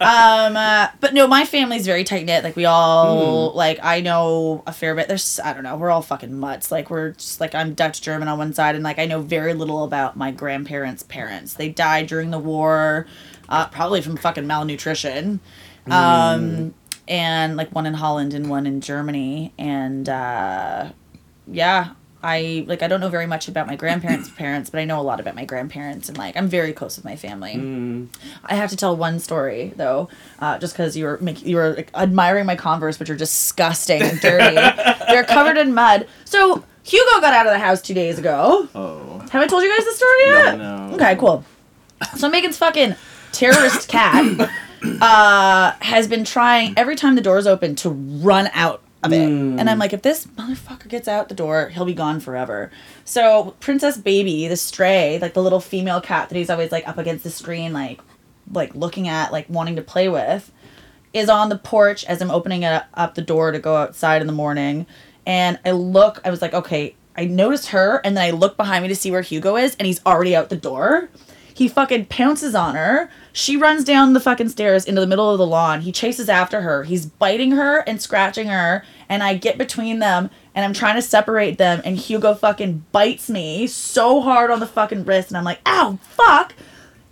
Um, 0.00 0.56
uh, 0.56 0.88
but 1.00 1.14
no, 1.14 1.26
my 1.26 1.44
family's 1.44 1.84
very 1.86 2.04
tight 2.04 2.24
knit. 2.26 2.44
Like 2.44 2.54
we 2.56 2.64
all 2.64 3.52
like 3.54 3.78
I 3.82 4.00
know 4.00 4.62
a 4.66 4.72
fair 4.72 4.94
bit. 4.94 5.08
There's 5.08 5.40
I 5.42 5.52
don't 5.52 5.62
know. 5.64 5.76
We're 5.76 5.90
all 5.90 6.02
fucking 6.02 6.38
mutts. 6.38 6.70
Like 6.70 6.90
we're 6.90 7.10
just 7.12 7.40
like 7.40 7.54
I'm 7.54 7.74
Dutch 7.74 8.00
German 8.02 8.28
on 8.28 8.38
one 8.38 8.52
side, 8.54 8.74
and 8.74 8.84
like 8.84 8.98
I 8.98 9.06
know 9.06 9.20
very 9.20 9.54
little 9.54 9.84
about 9.84 10.16
my 10.16 10.30
grandparents' 10.30 11.02
parents. 11.02 11.54
They 11.54 11.68
died 11.68 12.06
during 12.06 12.30
the 12.30 12.38
war, 12.38 13.06
uh, 13.48 13.66
probably 13.68 14.00
from 14.00 14.16
fucking 14.16 14.46
malnutrition. 14.46 15.40
Um, 15.90 16.74
and 17.08 17.56
like 17.56 17.74
one 17.74 17.86
in 17.86 17.94
Holland 17.94 18.34
and 18.34 18.50
one 18.50 18.66
in 18.66 18.80
Germany, 18.82 19.52
and 19.58 20.08
uh, 20.08 20.90
yeah. 21.46 21.94
I 22.22 22.64
like 22.66 22.82
I 22.82 22.88
don't 22.88 23.00
know 23.00 23.08
very 23.08 23.26
much 23.26 23.48
about 23.48 23.66
my 23.66 23.76
grandparents' 23.76 24.28
parents, 24.36 24.70
but 24.70 24.80
I 24.80 24.84
know 24.84 25.00
a 25.00 25.02
lot 25.02 25.20
about 25.20 25.34
my 25.34 25.44
grandparents 25.44 26.08
and 26.08 26.18
like 26.18 26.36
I'm 26.36 26.48
very 26.48 26.72
close 26.72 26.96
with 26.96 27.04
my 27.04 27.16
family. 27.16 27.54
Mm. 27.54 28.08
I 28.44 28.54
have 28.54 28.70
to 28.70 28.76
tell 28.76 28.96
one 28.96 29.20
story 29.20 29.72
though, 29.76 30.08
uh, 30.40 30.58
just 30.58 30.74
because 30.74 30.96
you 30.96 31.04
were 31.04 31.18
make, 31.20 31.44
you 31.44 31.56
were 31.56 31.74
like, 31.74 31.90
admiring 31.94 32.46
my 32.46 32.56
Converse, 32.56 32.98
which 32.98 33.10
are 33.10 33.16
disgusting 33.16 34.02
and 34.02 34.20
dirty. 34.20 34.54
They're 35.08 35.24
covered 35.24 35.58
in 35.58 35.74
mud. 35.74 36.08
So 36.24 36.64
Hugo 36.82 37.20
got 37.20 37.34
out 37.34 37.46
of 37.46 37.52
the 37.52 37.58
house 37.58 37.80
two 37.80 37.94
days 37.94 38.18
ago. 38.18 38.68
Oh. 38.74 39.18
Have 39.30 39.42
I 39.42 39.46
told 39.46 39.62
you 39.62 39.76
guys 39.76 39.84
the 39.84 39.92
story 39.92 40.24
yet? 40.24 40.58
No. 40.58 40.90
Okay, 40.94 41.16
cool. 41.16 41.44
So 42.16 42.28
Megan's 42.28 42.56
fucking 42.56 42.94
terrorist 43.32 43.88
cat 43.88 44.50
uh, 45.00 45.72
has 45.80 46.08
been 46.08 46.24
trying 46.24 46.74
every 46.76 46.96
time 46.96 47.14
the 47.14 47.20
door's 47.20 47.46
open 47.46 47.74
to 47.76 47.90
run 47.90 48.48
out 48.54 48.82
of 49.02 49.12
it. 49.12 49.28
Mm. 49.28 49.58
And 49.58 49.70
I'm 49.70 49.78
like, 49.78 49.92
if 49.92 50.02
this 50.02 50.26
motherfucker 50.26 50.88
gets 50.88 51.08
out 51.08 51.28
the 51.28 51.34
door, 51.34 51.68
he'll 51.68 51.84
be 51.84 51.94
gone 51.94 52.20
forever. 52.20 52.70
So 53.04 53.54
Princess 53.60 53.96
Baby, 53.96 54.48
the 54.48 54.56
stray, 54.56 55.18
like 55.20 55.34
the 55.34 55.42
little 55.42 55.60
female 55.60 56.00
cat 56.00 56.28
that 56.28 56.36
he's 56.36 56.50
always 56.50 56.72
like 56.72 56.86
up 56.88 56.98
against 56.98 57.24
the 57.24 57.30
screen, 57.30 57.72
like 57.72 58.00
like 58.52 58.74
looking 58.74 59.08
at, 59.08 59.32
like 59.32 59.48
wanting 59.48 59.76
to 59.76 59.82
play 59.82 60.08
with, 60.08 60.50
is 61.12 61.28
on 61.28 61.48
the 61.48 61.58
porch 61.58 62.04
as 62.04 62.20
I'm 62.20 62.30
opening 62.30 62.62
it 62.62 62.82
up 62.94 63.14
the 63.14 63.22
door 63.22 63.52
to 63.52 63.58
go 63.58 63.76
outside 63.76 64.20
in 64.20 64.26
the 64.26 64.32
morning. 64.32 64.86
And 65.26 65.58
I 65.64 65.72
look, 65.72 66.20
I 66.24 66.30
was 66.30 66.40
like, 66.40 66.54
okay, 66.54 66.94
I 67.16 67.24
noticed 67.24 67.68
her, 67.68 68.00
and 68.04 68.16
then 68.16 68.24
I 68.24 68.30
look 68.30 68.56
behind 68.56 68.82
me 68.82 68.88
to 68.88 68.96
see 68.96 69.10
where 69.10 69.22
Hugo 69.22 69.56
is, 69.56 69.74
and 69.76 69.86
he's 69.86 70.04
already 70.06 70.36
out 70.36 70.48
the 70.48 70.56
door. 70.56 71.08
He 71.52 71.66
fucking 71.66 72.06
pounces 72.06 72.54
on 72.54 72.76
her. 72.76 73.10
She 73.38 73.56
runs 73.56 73.84
down 73.84 74.14
the 74.14 74.20
fucking 74.20 74.48
stairs 74.48 74.84
into 74.84 75.00
the 75.00 75.06
middle 75.06 75.30
of 75.30 75.38
the 75.38 75.46
lawn. 75.46 75.82
He 75.82 75.92
chases 75.92 76.28
after 76.28 76.62
her. 76.62 76.82
He's 76.82 77.06
biting 77.06 77.52
her 77.52 77.84
and 77.86 78.02
scratching 78.02 78.48
her, 78.48 78.84
and 79.08 79.22
I 79.22 79.36
get 79.36 79.56
between 79.56 80.00
them 80.00 80.30
and 80.56 80.64
I'm 80.64 80.72
trying 80.72 80.96
to 80.96 81.02
separate 81.02 81.56
them, 81.56 81.80
and 81.84 81.96
Hugo 81.96 82.34
fucking 82.34 82.84
bites 82.90 83.30
me 83.30 83.68
so 83.68 84.22
hard 84.22 84.50
on 84.50 84.58
the 84.58 84.66
fucking 84.66 85.04
wrist, 85.04 85.28
and 85.28 85.38
I'm 85.38 85.44
like, 85.44 85.60
ow, 85.64 86.00
fuck 86.02 86.52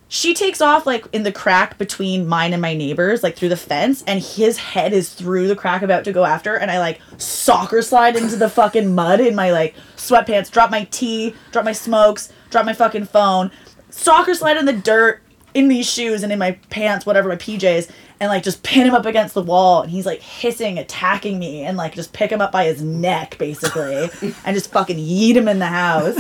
she 0.08 0.34
takes 0.34 0.60
off 0.60 0.84
like 0.86 1.04
in 1.12 1.22
the 1.22 1.32
crack 1.32 1.78
between 1.78 2.26
mine 2.26 2.52
and 2.52 2.62
my 2.62 2.74
neighbors, 2.74 3.22
like 3.22 3.36
through 3.36 3.48
the 3.48 3.56
fence, 3.56 4.02
and 4.06 4.20
his 4.20 4.58
head 4.58 4.92
is 4.92 5.12
through 5.12 5.46
the 5.46 5.56
crack 5.56 5.82
about 5.82 6.04
to 6.04 6.12
go 6.12 6.24
after, 6.24 6.56
and 6.56 6.72
I 6.72 6.80
like 6.80 7.00
soccer 7.18 7.82
slide 7.82 8.16
into 8.16 8.36
the 8.36 8.48
fucking 8.48 8.94
mud 8.94 9.20
in 9.20 9.36
my 9.36 9.52
like 9.52 9.76
sweatpants, 9.96 10.50
drop 10.50 10.72
my 10.72 10.84
tea, 10.90 11.36
drop 11.52 11.64
my 11.64 11.72
smokes, 11.72 12.32
drop 12.50 12.66
my 12.66 12.72
fucking 12.72 13.06
phone, 13.06 13.52
soccer 13.90 14.34
slide 14.34 14.56
in 14.56 14.64
the 14.66 14.72
dirt 14.72 15.22
in 15.57 15.68
these 15.68 15.90
shoes 15.90 16.22
and 16.22 16.30
in 16.30 16.38
my 16.38 16.52
pants, 16.68 17.07
whatever, 17.07 17.28
my 17.30 17.36
PJs, 17.36 17.90
and 18.20 18.28
like 18.28 18.42
just 18.42 18.62
pin 18.62 18.86
him 18.86 18.94
up 18.94 19.07
against 19.07 19.34
the 19.34 19.42
wall, 19.42 19.82
and 19.82 19.90
he's 19.90 20.04
like 20.04 20.20
hissing, 20.20 20.78
attacking 20.78 21.38
me, 21.38 21.62
and 21.62 21.76
like 21.76 21.94
just 21.94 22.12
pick 22.12 22.30
him 22.30 22.42
up 22.42 22.52
by 22.52 22.64
his 22.64 22.82
neck 22.82 23.38
basically, 23.38 24.11
and 24.44 24.54
just 24.54 24.70
fucking 24.70 24.98
yeet 24.98 25.34
him 25.34 25.48
in 25.48 25.59
the 25.59 25.66
house. 25.66 26.18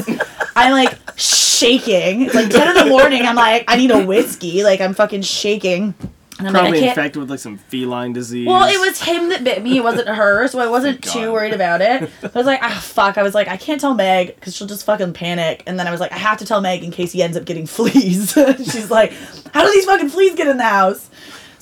I'm 0.56 0.72
like 0.72 0.98
shaking. 1.16 2.22
It's 2.22 2.34
like 2.34 2.48
10 2.48 2.76
in 2.76 2.84
the 2.84 2.90
morning. 2.90 3.22
I'm 3.22 3.36
like, 3.36 3.64
I 3.68 3.76
need 3.76 3.90
a 3.90 4.06
whiskey. 4.06 4.62
Like, 4.62 4.80
I'm 4.80 4.94
fucking 4.94 5.22
shaking. 5.22 5.94
And 6.38 6.48
I'm 6.48 6.52
Probably 6.52 6.80
can't. 6.80 6.90
infected 6.90 7.20
with 7.20 7.30
like 7.30 7.38
some 7.38 7.56
feline 7.56 8.12
disease. 8.12 8.46
Well, 8.46 8.68
it 8.68 8.78
was 8.78 9.00
him 9.02 9.30
that 9.30 9.42
bit 9.42 9.62
me. 9.62 9.78
It 9.78 9.84
wasn't 9.84 10.08
her, 10.08 10.46
so 10.48 10.58
I 10.58 10.66
wasn't 10.66 11.02
Thank 11.04 11.14
too 11.14 11.32
worried 11.32 11.54
about 11.54 11.80
it. 11.80 12.02
I 12.22 12.30
was 12.34 12.44
like, 12.46 12.60
ah, 12.62 12.78
fuck. 12.82 13.16
I 13.16 13.22
was 13.22 13.34
like, 13.34 13.48
I 13.48 13.56
can't 13.56 13.80
tell 13.80 13.94
Meg 13.94 14.34
because 14.34 14.54
she'll 14.54 14.66
just 14.66 14.84
fucking 14.84 15.14
panic. 15.14 15.62
And 15.66 15.78
then 15.78 15.86
I 15.86 15.90
was 15.90 16.00
like, 16.00 16.12
I 16.12 16.18
have 16.18 16.36
to 16.38 16.44
tell 16.44 16.60
Meg 16.60 16.84
in 16.84 16.90
case 16.90 17.12
he 17.12 17.22
ends 17.22 17.36
up 17.38 17.46
getting 17.46 17.66
fleas. 17.66 18.32
She's 18.58 18.90
like, 18.90 19.12
how 19.54 19.64
do 19.64 19.72
these 19.72 19.86
fucking 19.86 20.10
fleas 20.10 20.34
get 20.34 20.46
in 20.46 20.58
the 20.58 20.64
house? 20.64 21.08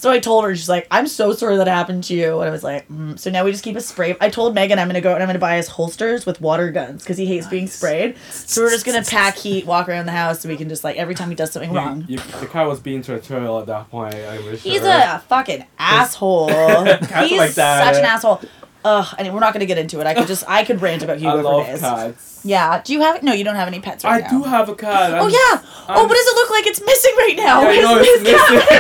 So 0.05 0.11
I 0.11 0.19
told 0.19 0.45
her, 0.45 0.55
she's 0.55 0.69
like, 0.69 0.87
I'm 0.91 1.07
so 1.07 1.33
sorry 1.33 1.57
that 1.57 1.67
happened 1.67 2.05
to 2.05 2.15
you. 2.15 2.39
And 2.41 2.51
I 2.51 2.53
was 2.53 2.63
like, 2.63 2.87
mm. 2.91 3.19
so 3.19 3.31
now 3.31 3.43
we 3.43 3.53
just 3.53 3.65
keep 3.65 3.75
a 3.75 3.81
spray. 3.81 4.15
I 4.21 4.29
told 4.29 4.55
Megan 4.55 4.79
I'm 4.79 4.87
gonna 4.87 5.01
go 5.01 5.15
and 5.15 5.23
I'm 5.23 5.29
gonna 5.31 5.39
buy 5.39 5.59
us 5.59 5.67
holsters 5.67 6.27
with 6.27 6.43
water 6.43 6.71
guns 6.71 7.03
because 7.03 7.17
he 7.17 7.25
hates 7.25 7.47
being 7.47 7.67
sprayed. 7.67 8.19
So 8.29 8.61
we're 8.61 8.69
just 8.69 8.85
gonna 8.85 9.03
pack 9.09 9.39
heat, 9.39 9.65
walk 9.65 9.89
around 9.89 10.05
the 10.05 10.13
house, 10.13 10.41
so 10.41 10.51
we 10.51 10.59
can 10.59 10.69
just 10.69 10.85
like 10.85 10.97
every 10.97 11.15
time 11.15 11.31
he 11.31 11.35
does 11.35 11.53
something 11.53 11.73
wrong. 11.73 12.05
You, 12.07 12.19
the 12.19 12.47
cat 12.47 12.67
was 12.67 12.81
being 12.81 13.01
territorial 13.01 13.59
at 13.61 13.65
that 13.69 13.91
point. 13.91 14.15
I 14.15 14.41
wish. 14.41 14.61
He's 14.61 14.83
her. 14.83 15.15
a 15.17 15.21
fucking 15.21 15.65
asshole. 15.79 16.49
He's 17.25 17.39
like 17.39 17.53
such 17.53 17.97
an 17.97 18.05
asshole. 18.05 18.43
Ugh, 18.85 19.15
and 19.19 19.33
we're 19.33 19.41
not 19.41 19.53
gonna 19.55 19.65
get 19.67 19.79
into 19.79 20.01
it. 20.01 20.07
I 20.07 20.13
could 20.15 20.27
just 20.27 20.45
I 20.47 20.63
could 20.65 20.83
rant 20.83 21.03
about 21.03 21.17
I 21.17 21.21
Hugo 21.21 21.43
love 21.43 21.65
for 21.67 21.73
days. 21.73 21.81
cats. 21.81 22.41
Yeah. 22.45 22.83
Do 22.85 22.93
you 22.93 23.01
have 23.01 23.23
no? 23.23 23.33
You 23.33 23.43
don't 23.45 23.55
have 23.57 23.67
any 23.69 23.81
pets 23.81 24.05
right 24.05 24.21
now? 24.21 24.27
I 24.29 24.31
now. 24.31 24.39
do 24.39 24.45
have 24.45 24.69
a 24.69 24.75
cat. 24.75 25.13
Oh 25.15 25.17
I'm- 25.23 25.31
yeah. 25.31 25.39
oh, 25.39 25.85
I'm- 25.89 26.07
what 26.09 26.15
does 26.15 26.27
it 26.27 26.35
look 26.37 26.51
like? 26.51 26.67
It's 26.67 26.81
missing 26.85 27.15
right 27.17 27.35
now. 27.37 27.63
Yeah, 27.63 27.69
I 27.69 27.81
know 27.81 27.99
His- 27.99 28.09
it's 28.09 28.29
his 28.29 28.37
cat- 28.37 28.51
missing. 28.53 28.73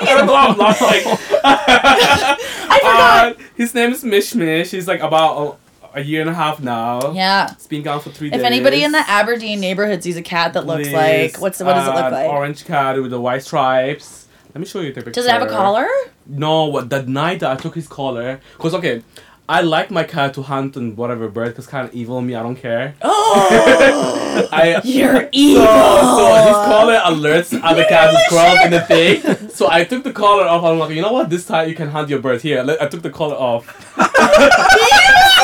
I 0.08 0.14
don't 0.18 0.26
know. 0.26 0.34
I'm 0.36 0.58
laughing. 0.58 1.16
I 1.44 2.78
forgot. 2.82 3.32
Uh, 3.32 3.34
his 3.56 3.74
name 3.74 3.90
is 3.92 4.04
Mish 4.04 4.34
Mish. 4.34 4.70
He's 4.70 4.86
like 4.88 5.00
about 5.00 5.58
a, 5.94 6.00
a 6.00 6.02
year 6.02 6.20
and 6.20 6.30
a 6.30 6.34
half 6.34 6.60
now. 6.60 7.12
yeah. 7.12 7.50
It's 7.52 7.66
been 7.66 7.82
gone 7.82 8.00
for 8.00 8.10
three 8.10 8.28
If 8.28 8.34
days. 8.34 8.42
anybody 8.42 8.84
in 8.84 8.92
the 8.92 9.02
Aberdeen 9.08 9.60
neighborhood 9.60 10.02
sees 10.02 10.16
a 10.16 10.22
cat 10.22 10.52
that 10.54 10.66
looks 10.66 10.88
Please, 10.88 10.94
like 10.94 11.40
what's 11.40 11.58
the, 11.58 11.64
what 11.64 11.74
does 11.74 11.88
it 11.88 11.94
look 11.94 12.12
like? 12.12 12.28
Orange 12.30 12.64
cat 12.64 13.00
with 13.00 13.10
the 13.10 13.20
white 13.20 13.42
stripes. 13.42 14.26
Let 14.54 14.60
me 14.60 14.66
show 14.66 14.80
you 14.80 14.88
the 14.92 14.94
picture. 15.02 15.12
Does 15.12 15.26
it 15.26 15.30
have 15.30 15.42
a 15.42 15.46
collar? 15.48 15.86
No, 16.26 16.64
what 16.66 16.90
the 16.90 17.02
night 17.04 17.40
that 17.40 17.50
I 17.52 17.56
took 17.56 17.74
his 17.74 17.86
collar, 17.88 18.40
cause 18.58 18.74
okay, 18.74 19.02
I 19.50 19.62
like 19.62 19.90
my 19.90 20.04
cat 20.04 20.34
to 20.34 20.42
hunt 20.42 20.76
and 20.76 20.96
whatever 20.96 21.28
bird, 21.28 21.56
cause 21.56 21.66
kind 21.66 21.88
of 21.88 21.92
evil 21.92 22.20
me. 22.20 22.36
I 22.36 22.42
don't 22.42 22.54
care. 22.54 22.94
Oh, 23.32 24.48
I 24.52 24.80
you're 24.84 25.22
so, 25.22 25.28
evil. 25.32 25.62
so 25.64 26.34
his 26.46 26.58
collar 26.70 26.98
alerts 27.04 27.60
other 27.62 27.84
cats 27.84 28.16
and 28.16 28.24
squirrels 28.26 28.64
in 28.64 28.70
the 28.70 28.80
thing. 28.80 29.48
So 29.60 29.68
I 29.70 29.84
took 29.84 30.04
the 30.04 30.12
collar 30.12 30.44
off. 30.44 30.64
I'm 30.64 30.78
like, 30.78 30.94
you 30.94 31.02
know 31.02 31.12
what? 31.12 31.28
This 31.28 31.46
time 31.46 31.68
you 31.68 31.74
can 31.74 31.88
hunt 31.90 32.08
your 32.08 32.20
bird 32.20 32.40
here. 32.40 32.64
I 32.80 32.86
took 32.86 33.02
the 33.02 33.10
collar 33.10 33.36
off. 33.36 33.66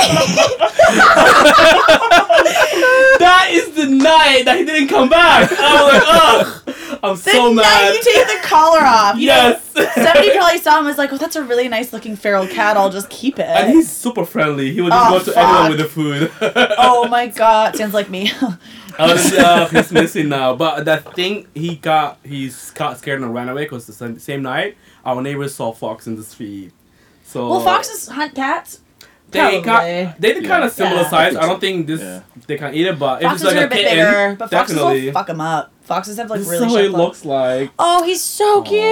that 3.18 3.48
is 3.50 3.72
the 3.74 3.86
night 3.86 4.42
that 4.44 4.56
he 4.58 4.64
didn't 4.64 4.88
come 4.88 5.08
back. 5.08 5.50
I 5.52 5.82
was 5.82 5.92
like, 5.92 6.02
ugh, 6.06 6.62
I'm 7.02 7.16
The 7.16 7.30
so 7.30 7.52
night 7.52 7.62
mad. 7.62 7.94
you 7.94 8.02
take 8.02 8.26
the 8.26 8.38
collar 8.48 8.80
off. 8.80 9.16
Yes. 9.18 9.62
Somebody 9.94 10.30
probably 10.36 10.58
saw 10.58 10.72
him 10.72 10.78
and 10.78 10.86
was 10.86 10.98
like, 10.98 11.12
"Oh, 11.12 11.18
that's 11.18 11.36
a 11.36 11.44
really 11.44 11.68
nice 11.68 11.92
looking 11.92 12.16
feral 12.16 12.46
cat. 12.46 12.76
I'll 12.76 12.90
just 12.90 13.10
keep 13.10 13.38
it." 13.38 13.46
And 13.46 13.70
he's 13.70 13.90
super 13.90 14.24
friendly. 14.24 14.72
He 14.72 14.80
would 14.80 14.92
just 14.92 15.12
Oh, 15.12 15.18
go 15.18 15.24
to 15.32 15.38
anyone 15.38 15.70
with 15.70 15.78
the 15.80 15.88
food. 15.88 16.30
oh 16.78 17.06
my 17.08 17.26
god, 17.26 17.76
sounds 17.76 17.94
like 17.94 18.08
me. 18.08 18.30
I 18.98 19.12
was, 19.12 19.32
uh, 19.34 19.68
he's 19.68 19.92
missing 19.92 20.28
now. 20.30 20.54
But 20.56 20.84
that 20.86 21.14
thing, 21.14 21.46
he 21.54 21.76
got, 21.76 22.18
he's 22.24 22.70
got 22.70 22.96
scared 22.98 23.20
and 23.20 23.34
ran 23.34 23.48
away 23.50 23.64
because 23.64 23.86
the 23.86 23.92
same, 23.92 24.18
same 24.18 24.40
night, 24.42 24.76
our 25.04 25.20
neighbors 25.20 25.54
saw 25.54 25.72
fox 25.72 26.06
in 26.06 26.16
the 26.16 26.24
street. 26.24 26.72
So 27.22 27.50
well, 27.50 27.60
foxes 27.60 28.08
hunt 28.08 28.34
cats. 28.34 28.80
They 29.30 29.60
probably. 29.60 29.60
got, 30.04 30.20
they 30.20 30.32
did 30.34 30.44
kind 30.46 30.60
Yeah. 30.62 30.66
of 30.66 30.72
similar 30.72 31.02
Yeah. 31.02 31.10
size. 31.10 31.36
I 31.36 31.46
don't 31.46 31.60
think 31.60 31.86
this 31.86 32.00
Yeah. 32.00 32.20
they 32.46 32.56
can 32.56 32.74
eat 32.74 32.86
it, 32.86 32.98
but 32.98 33.22
if 33.22 33.28
Foxes 33.28 33.42
it's 33.42 33.52
like 33.54 33.56
are 33.56 33.62
a 33.62 33.66
a 33.66 33.68
bit 33.68 33.78
kitten, 33.78 33.96
bigger, 33.96 34.36
but 34.38 34.50
foxes 34.50 34.76
definitely. 34.76 35.06
will 35.06 35.12
fuck 35.12 35.26
them 35.26 35.40
up. 35.40 35.72
Foxes 35.86 36.16
have 36.18 36.28
like 36.30 36.40
this 36.40 36.48
really 36.48 36.66
is 36.66 36.72
how 36.72 36.78
claws. 36.90 36.92
looks 36.92 37.24
like. 37.24 37.70
Oh, 37.78 38.02
he's 38.04 38.20
so 38.22 38.62
cute. 38.62 38.82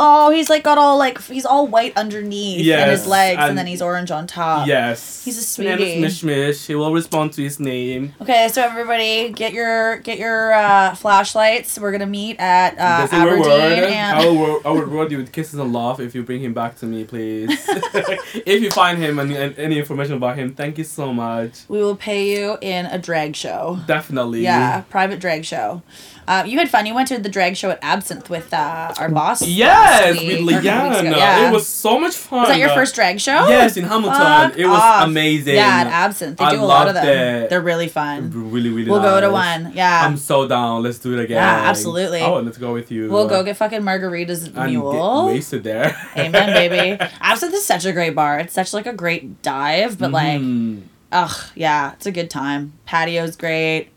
Oh, 0.00 0.30
he's 0.32 0.48
like 0.48 0.62
got 0.62 0.78
all 0.78 0.96
like 0.96 1.20
he's 1.24 1.44
all 1.44 1.66
white 1.66 1.96
underneath 1.96 2.66
and 2.70 2.90
his 2.90 3.06
legs, 3.06 3.38
and, 3.40 3.50
and- 3.50 3.58
then 3.58 3.66
he's 3.66 3.82
orange 3.82 4.10
on 4.10 4.26
top. 4.26 4.66
yes, 4.68 5.24
He's 5.24 5.36
a 5.36 5.40
His 5.40 5.58
name 5.58 5.76
sweetie. 5.78 6.04
is 6.04 6.22
Mishmish. 6.22 6.66
He 6.66 6.74
will 6.74 6.92
respond 6.92 7.32
to 7.34 7.42
his 7.42 7.58
name. 7.58 8.14
Okay, 8.22 8.48
so 8.48 8.62
everybody, 8.62 9.30
get 9.30 9.52
your 9.52 9.96
get 9.98 10.18
your 10.18 10.52
uh, 10.52 10.94
flashlights. 10.94 11.78
We're 11.78 11.92
gonna 11.92 12.06
meet 12.06 12.36
at 12.38 12.76
uh, 12.78 13.02
This 13.02 13.12
is 13.12 13.18
your 13.18 13.28
Aberdeen, 13.28 13.50
word. 13.50 13.82
I 13.84 13.90
and 13.90 14.24
will, 14.26 14.36
wor- 14.36 14.60
I 14.64 14.70
will 14.70 14.82
reward 14.82 15.10
you 15.10 15.18
with 15.18 15.32
kisses 15.32 15.58
and 15.58 15.72
love 15.72 16.00
if 16.00 16.14
you 16.14 16.22
bring 16.22 16.40
him 16.40 16.54
back 16.54 16.76
to 16.78 16.86
me, 16.86 17.04
please. 17.04 17.50
if 17.68 18.62
you 18.62 18.70
find 18.70 18.98
him 18.98 19.18
and, 19.18 19.32
and 19.32 19.58
any 19.58 19.78
information 19.78 20.14
about 20.14 20.36
him, 20.38 20.54
thank 20.54 20.78
you 20.78 20.84
so 20.84 21.12
much. 21.12 21.64
we 21.68 21.78
will 21.82 21.96
pay 21.96 22.30
you 22.36 22.56
in 22.60 22.86
a 22.86 22.98
drag 22.98 23.34
show. 23.34 23.80
Definitely. 23.86 24.42
Yeah, 24.42 24.82
private 24.82 25.18
drag 25.18 25.44
show. 25.44 25.82
Uh, 26.28 26.44
you 26.44 26.58
had 26.58 26.68
fun. 26.68 26.84
You 26.84 26.94
went 26.94 27.08
to 27.08 27.16
the 27.18 27.28
drag 27.30 27.56
show 27.56 27.70
at 27.70 27.78
Absinthe 27.82 28.28
with 28.28 28.52
uh, 28.52 28.92
our 28.98 29.08
boss. 29.08 29.40
Yes, 29.46 30.14
with 30.14 30.22
week, 30.22 30.56
or 30.56 30.58
a 30.58 30.62
couple 30.62 30.88
weeks 30.90 31.00
Leanne. 31.00 31.16
Yeah. 31.16 31.48
It 31.48 31.52
was 31.52 31.66
so 31.66 31.98
much 31.98 32.14
fun. 32.16 32.40
Was 32.40 32.48
that 32.50 32.58
your 32.58 32.68
first 32.70 32.94
drag 32.94 33.18
show? 33.18 33.48
Yes, 33.48 33.78
in 33.78 33.84
Hamilton. 33.84 34.12
Fuck 34.50 34.56
it 34.58 34.66
was 34.66 34.78
off. 34.78 35.06
amazing. 35.06 35.54
Yeah, 35.54 35.84
at 35.84 35.86
Absinthe. 35.86 36.36
They 36.36 36.44
I 36.44 36.50
do 36.50 36.60
a 36.60 36.66
lot 36.66 36.86
of 36.86 36.92
them. 36.94 37.06
it. 37.06 37.48
They're 37.48 37.62
really 37.62 37.88
fun. 37.88 38.30
Really, 38.52 38.68
really 38.68 38.90
We'll 38.90 39.00
go 39.00 39.20
to 39.22 39.30
one. 39.30 39.72
Yeah. 39.74 40.04
I'm 40.06 40.18
so 40.18 40.46
down. 40.46 40.82
Let's 40.82 40.98
do 40.98 41.14
it 41.18 41.22
again. 41.24 41.36
Yeah, 41.38 41.68
absolutely. 41.70 42.20
Oh, 42.20 42.40
let's 42.40 42.58
go 42.58 42.74
with 42.74 42.90
you. 42.92 43.08
we'll 43.10 43.26
go 43.26 43.42
get 43.42 43.56
fucking 43.56 43.80
margaritas 43.80 44.54
and 44.54 44.70
Mule. 44.70 44.92
get 45.28 45.32
wasted 45.34 45.64
there. 45.64 45.96
Amen, 46.16 46.52
baby. 46.52 47.02
Absinthe 47.22 47.54
is 47.54 47.64
such 47.64 47.86
a 47.86 47.92
great 47.92 48.14
bar. 48.14 48.38
It's 48.40 48.52
such 48.52 48.74
like 48.74 48.84
a 48.86 48.92
great 48.92 49.40
dive, 49.40 49.98
but 49.98 50.10
like, 50.12 50.40
Mm. 50.42 50.82
ugh, 51.10 51.36
yeah, 51.54 51.92
it's 51.94 52.04
a 52.06 52.12
good 52.12 52.28
time. 52.28 52.74
Patio's 52.84 53.34
great. 53.34 53.88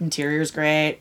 Interior's 0.00 0.52
great. 0.52 1.00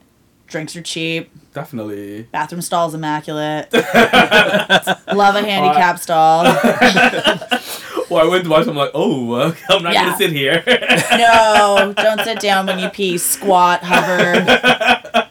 Drinks 0.52 0.76
are 0.76 0.82
cheap. 0.82 1.32
Definitely. 1.54 2.24
Bathroom 2.24 2.62
stall's 2.62 2.94
immaculate. 2.94 3.72
Love 3.74 5.36
a 5.36 5.42
handicap 5.42 5.98
stall. 5.98 6.44
Well, 8.10 8.26
I 8.26 8.30
went 8.30 8.44
to 8.44 8.50
watch. 8.50 8.68
I'm 8.68 8.76
like, 8.76 8.92
oh, 8.94 9.32
uh, 9.34 9.56
I'm 9.70 9.82
not 9.84 9.94
Yeah. 9.94 10.04
gonna 10.06 10.18
sit 10.18 10.32
here. 10.34 10.62
No, 11.12 11.94
don't 11.96 12.20
sit 12.26 12.40
down 12.42 12.66
when 12.66 12.80
you 12.80 12.90
pee. 12.90 13.18
Squat, 13.18 13.82
hover. 13.84 15.28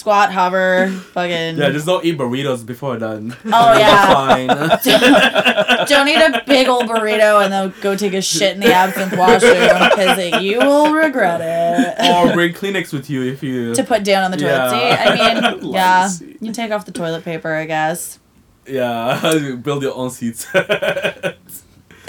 Squat, 0.00 0.32
hover. 0.32 0.88
Fucking. 1.12 1.58
yeah, 1.58 1.68
just 1.70 1.84
don't 1.84 2.02
eat 2.06 2.16
burritos 2.16 2.64
before 2.64 2.96
then. 2.96 3.36
Oh, 3.44 3.78
yeah. 3.78 4.14
Fine. 4.14 4.46
Don't 5.88 6.08
eat 6.08 6.16
a 6.16 6.42
big 6.46 6.68
old 6.68 6.84
burrito 6.84 7.42
and 7.44 7.52
then 7.52 7.74
go 7.82 7.94
take 7.96 8.14
a 8.14 8.22
shit 8.22 8.54
in 8.54 8.60
the 8.60 8.72
absinthe 8.72 9.14
washroom 9.16 9.52
because 9.90 10.42
you 10.42 10.58
will 10.58 10.92
regret 10.94 11.40
it. 11.42 12.28
or 12.28 12.32
bring 12.32 12.54
Kleenex 12.54 12.94
with 12.94 13.10
you 13.10 13.22
if 13.24 13.42
you. 13.42 13.74
to 13.74 13.84
put 13.84 14.02
down 14.02 14.24
on 14.24 14.30
the 14.30 14.38
toilet 14.38 14.52
Yeah. 14.52 14.70
seat. 14.70 15.10
I 15.10 15.54
mean, 15.60 15.72
yeah, 15.72 16.08
seat. 16.08 16.38
you 16.40 16.50
take 16.52 16.70
off 16.70 16.86
the 16.86 16.92
toilet 16.92 17.22
paper, 17.24 17.52
I 17.54 17.66
guess. 17.66 18.18
Yeah, 18.66 19.56
build 19.62 19.82
your 19.82 19.94
own 19.94 20.10
seats. 20.10 20.46
I 20.54 21.34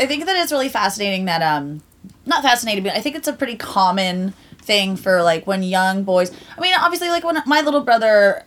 think 0.08 0.26
that 0.26 0.36
it's 0.42 0.52
really 0.54 0.70
fascinating 0.70 1.26
that 1.26 1.42
um, 1.42 1.82
not 2.26 2.42
fascinating, 2.42 2.84
but 2.84 2.94
I 2.94 3.02
think 3.02 3.16
it's 3.18 3.28
a 3.28 3.34
pretty 3.34 3.56
common 3.58 4.34
thing 4.72 4.95
for 4.95 5.22
like 5.24 5.45
when 5.47 5.61
young 5.63 6.03
boys. 6.03 6.32
I 6.57 6.61
mean, 6.61 6.74
obviously, 6.80 7.09
like 7.09 7.24
when 7.24 7.38
my 7.45 7.61
little 7.61 7.82
brother, 7.82 8.45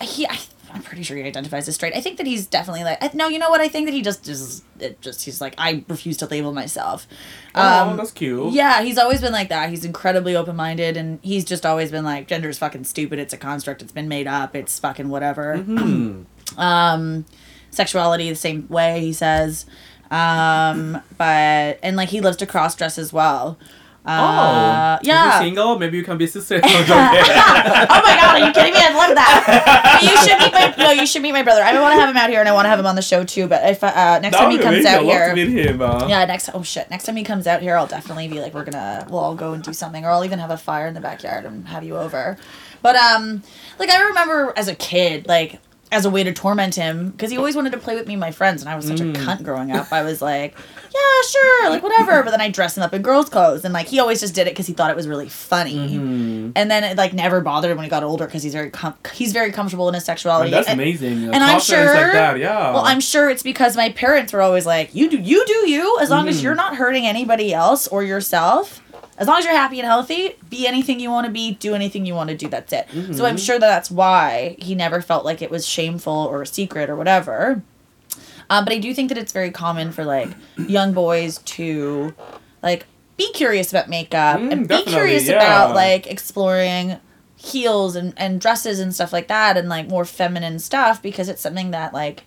he. 0.00 0.26
I, 0.26 0.38
I'm 0.76 0.82
pretty 0.82 1.04
sure 1.04 1.16
he 1.16 1.22
identifies 1.22 1.68
as 1.68 1.76
straight. 1.76 1.94
I 1.94 2.00
think 2.00 2.16
that 2.18 2.26
he's 2.26 2.48
definitely 2.48 2.82
like 2.82 2.98
I, 3.00 3.08
no. 3.14 3.28
You 3.28 3.38
know 3.38 3.48
what? 3.48 3.60
I 3.60 3.68
think 3.68 3.86
that 3.86 3.92
he 3.94 4.02
just 4.02 4.26
is. 4.28 4.62
It 4.80 5.00
just 5.00 5.24
he's 5.24 5.40
like 5.40 5.54
I 5.56 5.84
refuse 5.88 6.16
to 6.18 6.26
label 6.26 6.52
myself. 6.52 7.06
oh, 7.54 7.90
Um, 7.90 7.96
that's 7.96 8.10
cute. 8.10 8.52
Yeah, 8.52 8.82
he's 8.82 8.98
always 8.98 9.20
been 9.20 9.32
like 9.32 9.50
that. 9.50 9.70
He's 9.70 9.84
incredibly 9.84 10.34
open 10.34 10.56
minded, 10.56 10.96
and 10.96 11.20
he's 11.22 11.44
just 11.44 11.64
always 11.64 11.92
been 11.92 12.04
like, 12.04 12.26
gender 12.26 12.48
is 12.48 12.58
fucking 12.58 12.84
stupid. 12.84 13.20
It's 13.20 13.32
a 13.32 13.36
construct. 13.36 13.82
It's 13.82 13.92
been 13.92 14.08
made 14.08 14.26
up. 14.26 14.56
It's 14.56 14.78
fucking 14.80 15.08
whatever. 15.08 15.58
Hmm. 15.58 16.22
Um, 16.58 17.24
sexuality 17.70 18.28
the 18.28 18.36
same 18.36 18.68
way. 18.68 19.00
He 19.00 19.12
says, 19.12 19.66
um, 20.10 21.00
but 21.18 21.78
and 21.82 21.96
like 21.96 22.10
he 22.10 22.20
loves 22.20 22.36
to 22.38 22.46
cross 22.46 22.74
dress 22.76 22.98
as 22.98 23.12
well. 23.12 23.58
Uh, 24.06 24.98
oh, 24.98 25.00
yeah. 25.02 25.40
single? 25.40 25.78
Maybe 25.78 25.96
you 25.96 26.04
can 26.04 26.18
be 26.18 26.26
sister. 26.26 26.56
oh 26.62 26.68
my 26.68 28.16
god, 28.20 28.34
are 28.34 28.46
you 28.46 28.52
kidding 28.52 28.74
me? 28.74 28.80
I'd 28.80 28.94
love 28.94 29.14
that. 29.14 29.80
You 30.04 30.16
should 30.18 30.38
meet 30.38 30.52
my 30.52 30.74
no. 30.76 30.90
You 30.90 31.06
should 31.06 31.22
meet 31.22 31.32
my 31.32 31.42
brother. 31.42 31.62
I 31.62 31.80
want 31.80 31.94
to 31.94 32.00
have 32.00 32.10
him 32.10 32.16
out 32.16 32.28
here, 32.28 32.40
and 32.40 32.48
I 32.48 32.52
want 32.52 32.66
to 32.66 32.68
have 32.68 32.78
him 32.78 32.84
on 32.84 32.96
the 32.96 33.02
show 33.02 33.24
too. 33.24 33.46
But 33.46 33.64
if 33.70 33.82
uh, 33.82 34.18
next 34.18 34.36
time 34.36 34.50
he 34.50 34.58
comes 34.58 34.84
out 34.84 35.04
here, 35.04 35.28
to 35.28 35.34
meet 35.34 35.48
him. 35.48 35.80
Uh. 35.80 36.06
yeah, 36.06 36.24
next 36.26 36.50
oh 36.52 36.62
shit, 36.62 36.90
next 36.90 37.04
time 37.04 37.16
he 37.16 37.24
comes 37.24 37.46
out 37.46 37.62
here, 37.62 37.76
I'll 37.76 37.86
definitely 37.86 38.28
be 38.28 38.40
like, 38.40 38.52
we're 38.52 38.64
gonna, 38.64 39.06
we'll 39.08 39.20
all 39.20 39.34
go 39.34 39.54
and 39.54 39.62
do 39.62 39.72
something, 39.72 40.04
or 40.04 40.10
I'll 40.10 40.24
even 40.24 40.38
have 40.38 40.50
a 40.50 40.58
fire 40.58 40.86
in 40.86 40.92
the 40.92 41.00
backyard 41.00 41.46
and 41.46 41.66
have 41.68 41.84
you 41.84 41.96
over. 41.96 42.36
But 42.82 42.96
um, 42.96 43.42
like 43.78 43.88
I 43.88 44.02
remember 44.02 44.52
as 44.56 44.68
a 44.68 44.74
kid, 44.74 45.26
like 45.26 45.58
as 45.94 46.04
a 46.04 46.10
way 46.10 46.22
to 46.24 46.32
torment 46.32 46.74
him, 46.74 47.10
because 47.10 47.30
he 47.30 47.36
always 47.38 47.56
wanted 47.56 47.70
to 47.72 47.78
play 47.78 47.94
with 47.94 48.06
me 48.06 48.14
and 48.14 48.20
my 48.20 48.30
friends, 48.30 48.60
and 48.62 48.68
I 48.68 48.76
was 48.76 48.86
such 48.86 48.98
Mm. 48.98 49.14
a 49.14 49.18
cunt 49.18 49.42
growing 49.42 49.72
up. 49.72 49.92
I 49.92 50.02
was 50.02 50.20
like, 50.30 50.54
yeah, 50.92 51.28
sure, 51.30 51.70
like 51.70 51.82
whatever. 51.82 52.22
But 52.22 52.30
then 52.32 52.40
I 52.40 52.50
dressed 52.50 52.76
him 52.76 52.82
up 52.82 52.92
in 52.94 53.02
girls' 53.02 53.28
clothes, 53.28 53.64
and 53.64 53.72
like 53.72 53.86
he 53.86 53.98
always 54.00 54.20
just 54.20 54.34
did 54.34 54.46
it 54.46 54.50
because 54.50 54.66
he 54.66 54.72
thought 54.72 54.90
it 54.90 54.96
was 54.96 55.08
really 55.08 55.28
funny. 55.28 55.98
Mhm. 55.98 56.52
And 56.56 56.70
then 56.70 56.84
it 56.84 56.96
like 56.98 57.12
never 57.12 57.40
bothered 57.40 57.70
him 57.70 57.76
when 57.78 57.84
he 57.84 57.90
got 57.90 58.02
older 58.04 58.26
because 58.26 58.42
he's 58.42 58.52
very 58.52 58.70
com- 58.70 58.94
he's 59.12 59.32
very 59.32 59.50
comfortable 59.52 59.88
in 59.88 59.94
his 59.94 60.04
sexuality. 60.04 60.48
And 60.48 60.54
that's 60.56 60.68
And- 60.68 60.80
amazing. 60.80 61.24
and 61.32 61.36
I'm 61.36 61.58
Confidence 61.58 61.64
sure- 61.90 61.94
like 62.04 62.12
that, 62.12 62.38
yeah. 62.38 62.72
well, 62.72 62.84
I'm 62.84 63.00
sure 63.00 63.30
it's 63.30 63.42
because 63.42 63.76
my 63.76 63.90
parents 63.90 64.32
were 64.32 64.42
always 64.42 64.66
like, 64.66 64.90
"You 64.94 65.08
do, 65.10 65.16
you 65.18 65.44
do 65.46 65.70
you. 65.70 65.98
As 66.00 66.10
long 66.10 66.28
as 66.28 66.38
Mhm. 66.40 66.42
you're 66.44 66.54
not 66.54 66.76
hurting 66.76 67.06
anybody 67.06 67.52
else 67.54 67.86
or 67.88 68.02
yourself, 68.02 68.80
as 69.16 69.28
long 69.28 69.38
as 69.38 69.44
you're 69.44 69.54
happy 69.54 69.78
and 69.78 69.86
healthy, 69.86 70.36
be 70.50 70.66
anything 70.66 70.98
you 71.00 71.10
want 71.10 71.26
to 71.26 71.32
be, 71.32 71.52
do 71.54 71.74
anything 71.74 72.04
you 72.06 72.14
want 72.14 72.30
to 72.30 72.36
do. 72.36 72.48
That's 72.48 72.72
it. 72.72 72.86
So 72.90 72.96
Mm-hmm. 72.98 73.22
I'm 73.24 73.36
sure 73.36 73.58
that 73.58 73.66
that's 73.68 73.90
why 73.90 74.56
he 74.58 74.74
never 74.74 75.00
felt 75.00 75.24
like 75.24 75.40
it 75.42 75.50
was 75.50 75.66
shameful 75.66 76.12
or 76.30 76.42
a 76.42 76.46
secret 76.46 76.90
or 76.90 76.96
whatever. 76.96 77.62
Um, 78.50 78.64
but 78.64 78.74
I 78.74 78.78
do 78.78 78.92
think 78.92 79.08
that 79.08 79.18
it's 79.18 79.32
very 79.32 79.50
common 79.50 79.92
for 79.92 80.04
like 80.04 80.28
young 80.58 80.92
boys 80.92 81.38
to 81.38 82.14
like 82.62 82.86
be 83.16 83.32
curious 83.32 83.70
about 83.72 83.88
makeup 83.88 84.40
Mm, 84.40 84.52
and 84.52 84.68
be 84.68 84.82
curious 84.82 85.28
yeah. 85.28 85.36
about 85.36 85.74
like 85.74 86.06
exploring 86.08 86.98
heels 87.36 87.94
and, 87.96 88.12
and 88.16 88.40
dresses 88.40 88.80
and 88.80 88.94
stuff 88.94 89.12
like 89.12 89.28
that 89.28 89.56
and 89.56 89.68
like 89.68 89.88
more 89.88 90.04
feminine 90.04 90.58
stuff 90.58 91.00
because 91.02 91.28
it's 91.28 91.40
something 91.42 91.70
that 91.70 91.92
like 91.94 92.24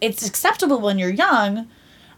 it's 0.00 0.26
acceptable 0.26 0.80
when 0.80 0.98
you're 0.98 1.10
young 1.10 1.68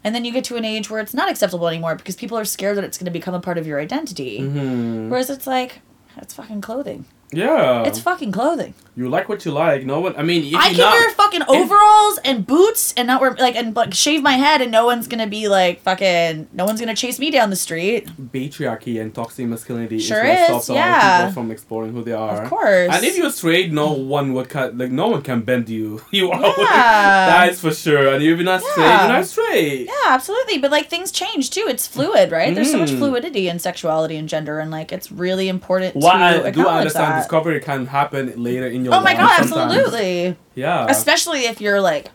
and 0.04 0.14
then 0.14 0.24
you 0.24 0.32
get 0.32 0.44
to 0.44 0.56
an 0.56 0.64
age 0.64 0.90
where 0.90 1.00
it's 1.00 1.14
not 1.14 1.30
acceptable 1.30 1.66
anymore 1.66 1.94
because 1.96 2.14
people 2.14 2.38
are 2.38 2.44
scared 2.44 2.76
that 2.76 2.84
it's 2.84 2.98
going 2.98 3.06
to 3.06 3.10
become 3.10 3.34
a 3.34 3.40
part 3.40 3.58
of 3.58 3.66
your 3.66 3.80
identity 3.80 4.40
Mhm. 4.40 5.08
whereas 5.08 5.30
it's 5.30 5.46
like 5.46 5.80
it's 6.18 6.34
fucking 6.34 6.60
clothing 6.60 7.06
Yeah. 7.36 7.84
it's 7.84 7.98
fucking 8.00 8.32
clothing 8.32 8.74
you 8.96 9.08
like 9.08 9.28
what 9.28 9.44
you 9.44 9.50
like. 9.50 9.84
No 9.84 9.98
one. 10.00 10.14
I 10.16 10.22
mean, 10.22 10.44
if 10.44 10.54
I 10.54 10.68
can 10.68 10.76
not, 10.78 10.92
wear 10.92 11.10
fucking 11.10 11.42
overalls 11.48 12.18
and 12.24 12.46
boots 12.46 12.94
and 12.96 13.08
not 13.08 13.20
wear 13.20 13.34
like 13.34 13.56
and 13.56 13.74
like 13.74 13.92
shave 13.92 14.22
my 14.22 14.34
head 14.34 14.60
and 14.62 14.70
no 14.70 14.86
one's 14.86 15.08
gonna 15.08 15.26
be 15.26 15.48
like 15.48 15.80
fucking 15.82 16.48
no 16.52 16.64
one's 16.64 16.78
gonna 16.78 16.94
chase 16.94 17.18
me 17.18 17.30
down 17.32 17.50
the 17.50 17.56
street. 17.56 18.06
patriarchy 18.32 19.00
and 19.00 19.12
toxic 19.12 19.46
masculinity 19.46 19.98
Sure 19.98 20.24
is 20.24 20.38
what 20.48 20.62
stops 20.62 20.68
a 20.68 20.72
lot 20.74 20.78
of 20.80 20.86
yeah. 20.86 21.18
people 21.26 21.32
from 21.42 21.50
exploring 21.50 21.92
who 21.92 22.04
they 22.04 22.12
are. 22.12 22.42
Of 22.44 22.48
course. 22.50 22.94
And 22.94 23.04
if 23.04 23.16
you're 23.16 23.30
straight, 23.30 23.72
no 23.72 23.92
one 23.92 24.32
would 24.34 24.48
cut. 24.48 24.78
Like 24.78 24.92
no 24.92 25.08
one 25.08 25.22
can 25.22 25.40
bend 25.42 25.68
you. 25.68 26.00
You 26.14 26.30
are. 26.30 26.40
Yeah. 26.40 27.26
that 27.26 27.48
is 27.50 27.60
for 27.60 27.72
sure. 27.72 28.14
And 28.14 28.22
if 28.22 28.28
you're 28.28 28.44
not 28.44 28.60
straight, 28.62 28.84
Yeah. 28.84 29.06
you're 29.06 29.16
not 29.16 29.26
straight. 29.26 29.86
Yeah, 29.86 30.14
absolutely. 30.14 30.58
But 30.58 30.70
like 30.70 30.88
things 30.88 31.10
change 31.10 31.50
too. 31.50 31.64
It's 31.66 31.88
fluid, 31.88 32.30
right? 32.30 32.54
There's 32.54 32.70
so 32.70 32.78
much 32.78 32.90
Mhm. 32.90 32.98
fluidity 32.98 33.48
in 33.48 33.58
sexuality 33.58 34.16
and 34.16 34.28
gender, 34.28 34.60
and 34.60 34.70
like 34.70 34.92
it's 34.92 35.10
really 35.10 35.48
important 35.48 36.00
to 36.00 36.06
I 36.06 36.38
do 36.38 36.44
acknowledge 36.46 36.76
understand 36.76 37.12
that. 37.14 37.23
Discovery 37.24 37.60
can 37.60 37.86
happen 37.86 38.32
later 38.42 38.66
in 38.66 38.84
your 38.84 38.94
Oh 38.94 39.00
my 39.00 39.12
life 39.14 39.18
god, 39.18 39.48
sometimes. 39.48 39.74
absolutely. 39.76 40.36
Yeah. 40.54 40.86
Especially 40.88 41.40
if 41.46 41.60
you're 41.60 41.80
like 41.80 42.10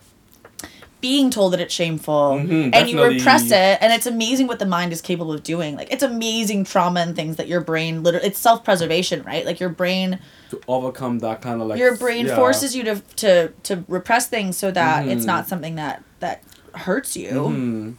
being 1.01 1.29
told 1.29 1.53
that 1.53 1.61
it's 1.61 1.73
shameful 1.73 2.37
Mhm, 2.41 2.71
and 2.75 2.89
you 2.89 3.01
repress 3.01 3.45
it 3.51 3.77
and 3.81 3.93
it's 3.93 4.05
amazing 4.05 4.47
what 4.47 4.59
the 4.59 4.65
mind 4.65 4.91
is 4.91 4.99
capable 5.01 5.31
of 5.31 5.43
doing 5.43 5.77
like 5.77 5.87
it's 5.93 6.03
amazing 6.03 6.65
trauma 6.65 6.99
and 6.99 7.15
things 7.15 7.37
that 7.37 7.47
your 7.47 7.61
brain 7.61 8.03
literally 8.03 8.27
it's 8.27 8.37
self-preservation 8.37 9.23
right 9.23 9.45
like 9.45 9.61
your 9.61 9.69
brain 9.69 10.19
to 10.49 10.59
overcome 10.67 11.19
that 11.19 11.41
kind 11.41 11.61
of 11.61 11.69
like 11.69 11.79
your 11.79 11.95
brain 11.95 12.25
yeah. 12.25 12.35
forces 12.35 12.75
you 12.75 12.83
to 12.83 12.95
to 13.15 13.47
to 13.63 13.85
repress 13.87 14.27
things 14.27 14.57
so 14.57 14.71
that 14.71 15.07
it's 15.07 15.23
Mhm. 15.23 15.27
not 15.27 15.47
something 15.47 15.75
that 15.75 16.03
that 16.19 16.43
hurts 16.73 17.15
you 17.15 17.29
Mhm. 17.31 17.93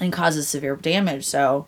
and 0.00 0.10
causes 0.10 0.48
severe 0.48 0.74
damage 0.76 1.26
so 1.26 1.66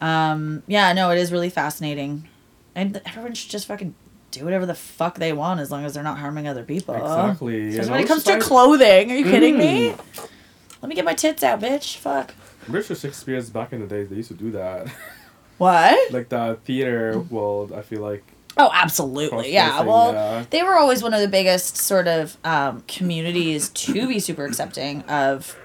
um 0.00 0.64
yeah 0.66 0.92
no 0.92 1.10
it 1.10 1.18
is 1.18 1.30
really 1.30 1.50
fascinating 1.50 2.26
and 2.74 3.00
everyone 3.06 3.32
should 3.34 3.50
just 3.52 3.68
fucking 3.68 3.94
do 4.38 4.44
whatever 4.44 4.66
the 4.66 4.74
fuck 4.74 5.18
they 5.18 5.32
want 5.32 5.60
as 5.60 5.70
long 5.70 5.84
as 5.84 5.94
they're 5.94 6.02
not 6.02 6.18
harming 6.18 6.46
other 6.48 6.64
people 6.64 6.94
Exactly. 6.94 7.70
Because 7.70 7.86
and 7.86 7.90
when 7.90 8.04
it 8.04 8.08
comes 8.08 8.24
to 8.24 8.38
clothing, 8.38 9.10
are 9.10 9.14
you 9.14 9.24
kidding 9.24 9.58
me? 9.58 9.90
Mm. 9.90 10.28
Let 10.82 10.88
me 10.88 10.94
get 10.94 11.04
my 11.04 11.14
tits 11.14 11.42
out, 11.42 11.60
bitch. 11.60 11.96
Fuck. 11.96 12.34
British 12.68 13.00
Shakespeare's 13.00 13.50
back 13.50 13.72
in 13.72 13.80
the 13.80 13.86
days 13.86 14.08
they 14.08 14.16
used 14.16 14.28
to 14.28 14.34
do 14.34 14.50
that. 14.52 14.88
What? 15.58 16.12
like 16.12 16.28
the 16.28 16.58
theater 16.66 17.18
world, 17.18 17.72
I 17.72 17.80
feel 17.80 18.02
like 18.02 18.22
Oh, 18.58 18.70
absolutely. 18.72 19.52
Yeah. 19.52 19.82
Well, 19.82 20.12
yeah. 20.12 20.44
they 20.48 20.62
were 20.62 20.76
always 20.76 21.02
one 21.02 21.12
of 21.12 21.20
the 21.20 21.28
biggest 21.28 21.76
sort 21.76 22.08
of 22.08 22.36
um, 22.44 22.82
communities 22.88 23.68
to 23.70 24.08
be 24.08 24.18
super 24.18 24.44
accepting 24.44 25.02
of 25.02 25.56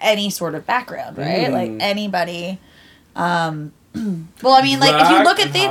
any 0.00 0.30
sort 0.30 0.54
of 0.54 0.66
background, 0.66 1.18
right? 1.18 1.48
Mm. 1.48 1.52
Like 1.52 1.70
anybody. 1.80 2.58
Um, 3.14 3.72
well, 4.42 4.54
I 4.54 4.62
mean, 4.62 4.80
like 4.80 5.00
if 5.02 5.10
you 5.10 5.22
look 5.22 5.38
at 5.40 5.52
the 5.52 5.66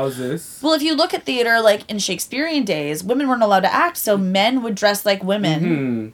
well, 0.62 0.74
if 0.74 0.82
you 0.82 0.96
look 0.96 1.14
at 1.14 1.24
theater, 1.26 1.60
like 1.62 1.90
in 1.90 2.00
Shakespearean 2.00 2.66
days, 2.66 3.04
women 3.04 3.28
weren't 3.28 3.44
allowed 3.44 3.62
to 3.62 3.74
act, 3.74 3.98
so 3.98 4.18
men 4.18 4.62
would 4.64 4.76
dress 4.76 5.06
like 5.06 5.24
women, 5.24 5.64
Mhm. 5.64 6.12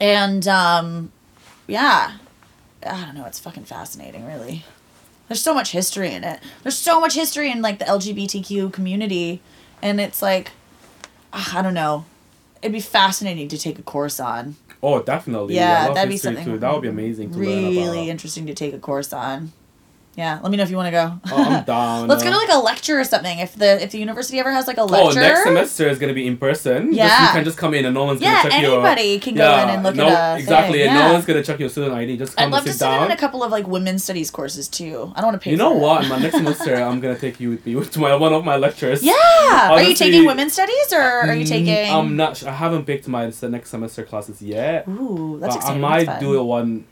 and 0.00 0.48
um, 0.48 1.12
yeah, 1.66 2.12
I 2.86 3.04
don't 3.04 3.14
know. 3.14 3.26
It's 3.26 3.38
fucking 3.38 3.64
fascinating, 3.64 4.26
really. 4.26 4.64
There's 5.28 5.40
so 5.42 5.54
much 5.54 5.72
history 5.72 6.12
in 6.12 6.24
it. 6.24 6.40
There's 6.62 6.76
so 6.76 7.00
much 7.00 7.14
history 7.14 7.50
in 7.50 7.62
like 7.62 7.78
the 7.78 7.84
LGBTQ 7.86 8.72
community, 8.72 9.40
and 9.80 10.00
it's 10.00 10.20
like, 10.20 10.52
ah, 11.32 11.58
I 11.58 11.62
don't 11.62 11.74
know. 11.74 12.04
It'd 12.60 12.72
be 12.72 12.80
fascinating 12.80 13.48
to 13.48 13.58
take 13.58 13.78
a 13.78 13.82
course 13.82 14.20
on. 14.20 14.56
Oh, 14.82 15.00
definitely. 15.00 15.54
Yeah, 15.54 15.92
that'd 15.92 16.10
be 16.10 16.16
something 16.16 16.44
Too. 16.44 16.58
That 16.58 16.72
would 16.72 16.82
be 16.82 16.88
amazing 16.88 17.30
to 17.32 17.38
learn 17.38 17.46
Really 17.46 18.10
interesting 18.10 18.46
to 18.46 18.54
take 18.54 18.74
a 18.74 18.78
course 18.78 19.12
on. 19.12 19.52
Yeah, 20.14 20.40
let 20.42 20.50
me 20.50 20.58
know 20.58 20.62
if 20.62 20.68
you 20.70 20.76
want 20.76 20.88
to 20.88 20.90
go. 20.90 21.18
Oh, 21.34 21.42
I'm 21.42 21.64
down. 21.74 22.06
Let's 22.06 22.22
go 22.22 22.30
to 22.30 22.36
like 22.36 22.50
a 22.52 22.58
lecture 22.58 23.00
or 23.00 23.04
something. 23.04 23.38
If 23.38 23.54
the 23.56 23.82
if 23.82 23.92
the 23.92 23.98
university 23.98 24.38
ever 24.38 24.52
has 24.52 24.66
like 24.66 24.76
a 24.76 24.84
lecture. 24.84 25.20
Oh, 25.20 25.22
next 25.22 25.44
semester 25.44 25.88
is 25.88 25.98
gonna 25.98 26.12
be 26.12 26.26
in 26.26 26.36
person. 26.36 26.88
Just- 26.88 26.96
Yeah. 26.98 27.28
you 27.28 27.32
can 27.32 27.44
just 27.44 27.56
come 27.56 27.72
in 27.72 27.86
and 27.86 27.94
no 27.94 28.04
one's 28.04 28.20
Yeah, 28.20 28.42
gonna 28.42 28.50
check 28.50 28.60
your. 28.62 28.70
Yeah, 28.72 28.76
anybody 28.90 29.18
can 29.20 29.34
go 29.36 29.58
in 29.62 29.68
and 29.70 29.82
look 29.82 29.94
no, 29.94 30.06
at 30.08 30.34
a 30.34 30.38
exactly, 30.38 30.80
thing, 30.80 30.88
and 30.88 30.98
yeah. 30.98 31.06
no 31.06 31.12
one's 31.14 31.24
gonna 31.24 31.42
check 31.42 31.58
your 31.60 31.70
student 31.70 31.94
ID. 31.94 32.18
Just 32.18 32.36
come 32.36 32.48
I'd 32.48 32.52
love 32.52 32.58
and 32.64 32.66
to 32.66 32.72
sit 32.74 32.80
sit 32.80 33.02
in 33.06 33.10
a 33.10 33.16
couple 33.16 33.42
of 33.42 33.50
like 33.50 33.66
women's 33.66 34.04
studies 34.04 34.30
courses 34.30 34.68
too. 34.68 35.10
I 35.16 35.22
don't 35.22 35.28
want 35.30 35.40
to 35.40 35.44
pay. 35.44 35.50
You 35.52 35.56
know 35.56 35.72
what? 35.72 36.06
My 36.08 36.18
next 36.18 36.36
semester, 36.42 36.74
I'm 36.74 37.00
gonna 37.00 37.18
take 37.18 37.40
you 37.40 37.48
with 37.48 37.64
me 37.64 37.82
to 37.92 37.98
my 37.98 38.14
one 38.14 38.34
of 38.34 38.44
my 38.44 38.56
lectures. 38.56 39.02
Yeah. 39.02 39.14
are 39.70 39.82
you 39.82 39.94
taking 39.94 40.26
women's 40.26 40.52
studies 40.52 40.92
or 40.92 41.00
are 41.00 41.34
you 41.34 41.44
Mm, 41.46 41.48
taking? 41.48 41.90
I'm 41.90 42.16
not. 42.16 42.44
I 42.44 42.52
haven't 42.52 42.84
picked 42.84 43.08
my 43.08 43.32
next 43.42 43.70
semester 43.70 44.02
classes 44.04 44.42
yet. 44.42 44.86
Ooh, 44.88 45.38
that's 45.40 45.56
but 45.56 45.64
I 45.64 45.78
might 45.78 46.20
do 46.20 46.38
it 46.38 46.42
one. 46.44 46.84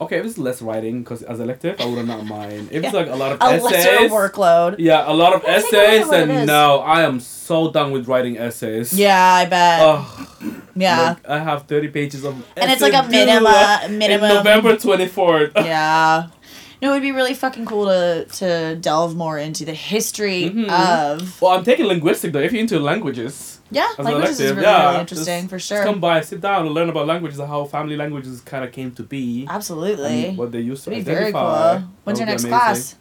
Okay, 0.00 0.16
if 0.18 0.24
it's 0.24 0.38
less 0.38 0.62
writing, 0.62 1.02
because 1.02 1.22
as 1.22 1.40
elective, 1.40 1.78
I 1.80 1.84
would 1.84 2.06
not 2.06 2.24
mind. 2.24 2.68
If 2.72 2.82
it's 2.84 2.94
like 2.94 3.08
a 3.08 3.14
lot 3.16 3.32
of 3.32 3.40
a 3.42 3.44
essays, 3.56 4.10
workload. 4.10 4.76
yeah, 4.78 5.04
a 5.06 5.12
lot 5.12 5.34
of 5.34 5.42
Well, 5.44 5.60
take 5.60 5.72
a 5.72 5.76
look 5.76 5.84
at 5.84 5.88
essays, 5.90 6.06
it 6.06 6.10
then 6.10 6.46
no, 6.46 6.78
I 6.80 7.02
am 7.02 7.20
so 7.20 7.70
done 7.70 7.90
with 7.92 8.08
writing 8.08 8.38
essays. 8.38 8.94
Yeah, 8.98 9.22
I 9.34 9.44
bet. 9.44 9.80
Ugh, 9.82 10.28
yeah. 10.74 11.08
like, 11.08 11.28
I 11.28 11.38
have 11.38 11.64
30 11.66 11.88
pages 11.88 12.24
of 12.24 12.34
and 12.56 12.70
it's 12.70 12.80
like 12.80 12.94
a 12.94 13.06
minimum. 13.08 13.98
Minimum. 13.98 14.30
In 14.30 14.36
November 14.36 14.76
24th. 14.76 15.52
Yeah. 15.66 16.28
No, 16.82 16.92
it'd 16.92 17.02
be 17.02 17.12
really 17.12 17.34
fucking 17.34 17.66
cool 17.66 17.84
to 17.86 18.24
to 18.38 18.76
delve 18.76 19.14
more 19.14 19.36
into 19.38 19.66
the 19.66 19.74
history 19.74 20.48
Mhm. 20.48 20.70
of. 20.70 21.42
Well, 21.42 21.52
I'm 21.52 21.62
taking 21.62 21.84
linguistic 21.84 22.32
though. 22.32 22.40
If 22.40 22.52
you're 22.52 22.62
into 22.62 22.78
languages, 22.80 23.49
Yeah, 23.72 23.86
as 23.92 23.98
an 23.98 24.04
languages 24.04 24.40
is 24.40 24.50
really, 24.52 24.62
yeah, 24.62 24.88
really 24.88 25.00
interesting 25.00 25.42
just- 25.42 25.50
for 25.50 25.58
sure. 25.58 25.84
come 25.84 26.00
by, 26.00 26.20
sit 26.22 26.40
down, 26.40 26.66
and 26.66 26.74
learn 26.74 26.88
about 26.88 27.06
languages 27.06 27.38
and 27.38 27.48
how 27.48 27.64
family 27.64 27.96
languages 27.96 28.40
kind 28.40 28.64
of 28.64 28.72
came 28.72 28.90
to 28.92 29.02
be. 29.02 29.46
Absolutely. 29.48 30.30
What 30.34 30.50
they 30.52 30.60
used 30.60 30.84
to 30.84 30.92
It'd 30.92 31.04
be 31.04 31.12
very 31.14 31.32
cool. 31.32 31.84
When's 32.04 32.18
your 32.18 32.26
next 32.26 32.44
class? 32.46 32.96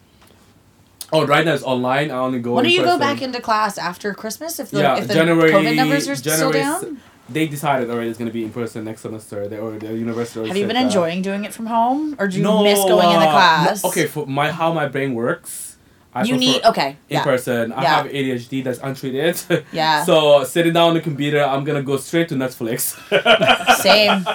Oh, 1.12 1.26
right 1.26 1.44
now 1.44 1.54
it's 1.56 1.64
online. 1.64 2.12
I 2.12 2.18
only 2.20 2.40
go. 2.40 2.54
When 2.54 2.66
do 2.66 2.72
you 2.72 2.84
go 2.84 3.00
back 3.00 3.22
into 3.22 3.42
class 3.42 3.78
after 3.80 4.14
Christmas? 4.14 4.60
If 4.60 4.70
the 4.70 4.80
Yeah, 4.82 4.98
if 4.98 5.08
the 5.08 5.14
January- 5.16 5.52
COVID 5.52 5.76
numbers 5.76 6.08
are 6.08 6.16
still 6.16 6.52
down? 6.52 7.00
They 7.32 7.48
decided 7.48 7.90
already 7.92 8.10
it's 8.10 8.18
gonna 8.18 8.32
be 8.32 8.44
in 8.44 8.52
person 8.52 8.84
next 8.86 9.02
semester. 9.02 9.48
They 9.48 9.60
already 9.60 9.86
the 9.88 9.94
university. 9.96 10.40
already 10.40 10.50
Have 10.50 10.58
you 10.58 10.66
been 10.66 10.76
that. 10.76 10.86
enjoying 10.86 11.22
doing 11.22 11.46
it 11.46 11.54
from 11.54 11.68
home, 11.68 12.16
or 12.18 12.28
do 12.28 12.38
you 12.38 12.44
no, 12.44 12.64
miss 12.64 12.80
going 12.80 13.08
in 13.12 13.20
the 13.20 13.26
uh, 13.28 13.32
class? 13.32 13.84
no- 13.84 13.90
okay, 13.92 14.08
for 14.08 14.26
my 14.26 14.52
how 14.52 14.74
my 14.74 14.88
brain 14.88 15.14
works. 15.14 15.69
I 16.14 16.24
you 16.24 16.38
need 16.38 16.64
okay. 16.66 16.98
in 17.10 17.18
Yeah. 17.18 17.24
person. 17.24 17.72
I 17.72 17.84
Yeah. 17.84 17.96
have 17.98 18.06
ADHD 18.08 18.64
that's 18.64 18.80
untreated. 18.80 19.40
Yeah. 19.72 20.04
so 20.06 20.44
sitting 20.44 20.74
down 20.74 20.90
on 20.90 20.94
the 20.96 21.02
computer, 21.02 21.44
I'm 21.44 21.64
gonna 21.64 21.84
go 21.84 21.98
straight 21.98 22.30
to 22.30 22.36
Netflix. 22.36 22.98
Same. 23.82 24.26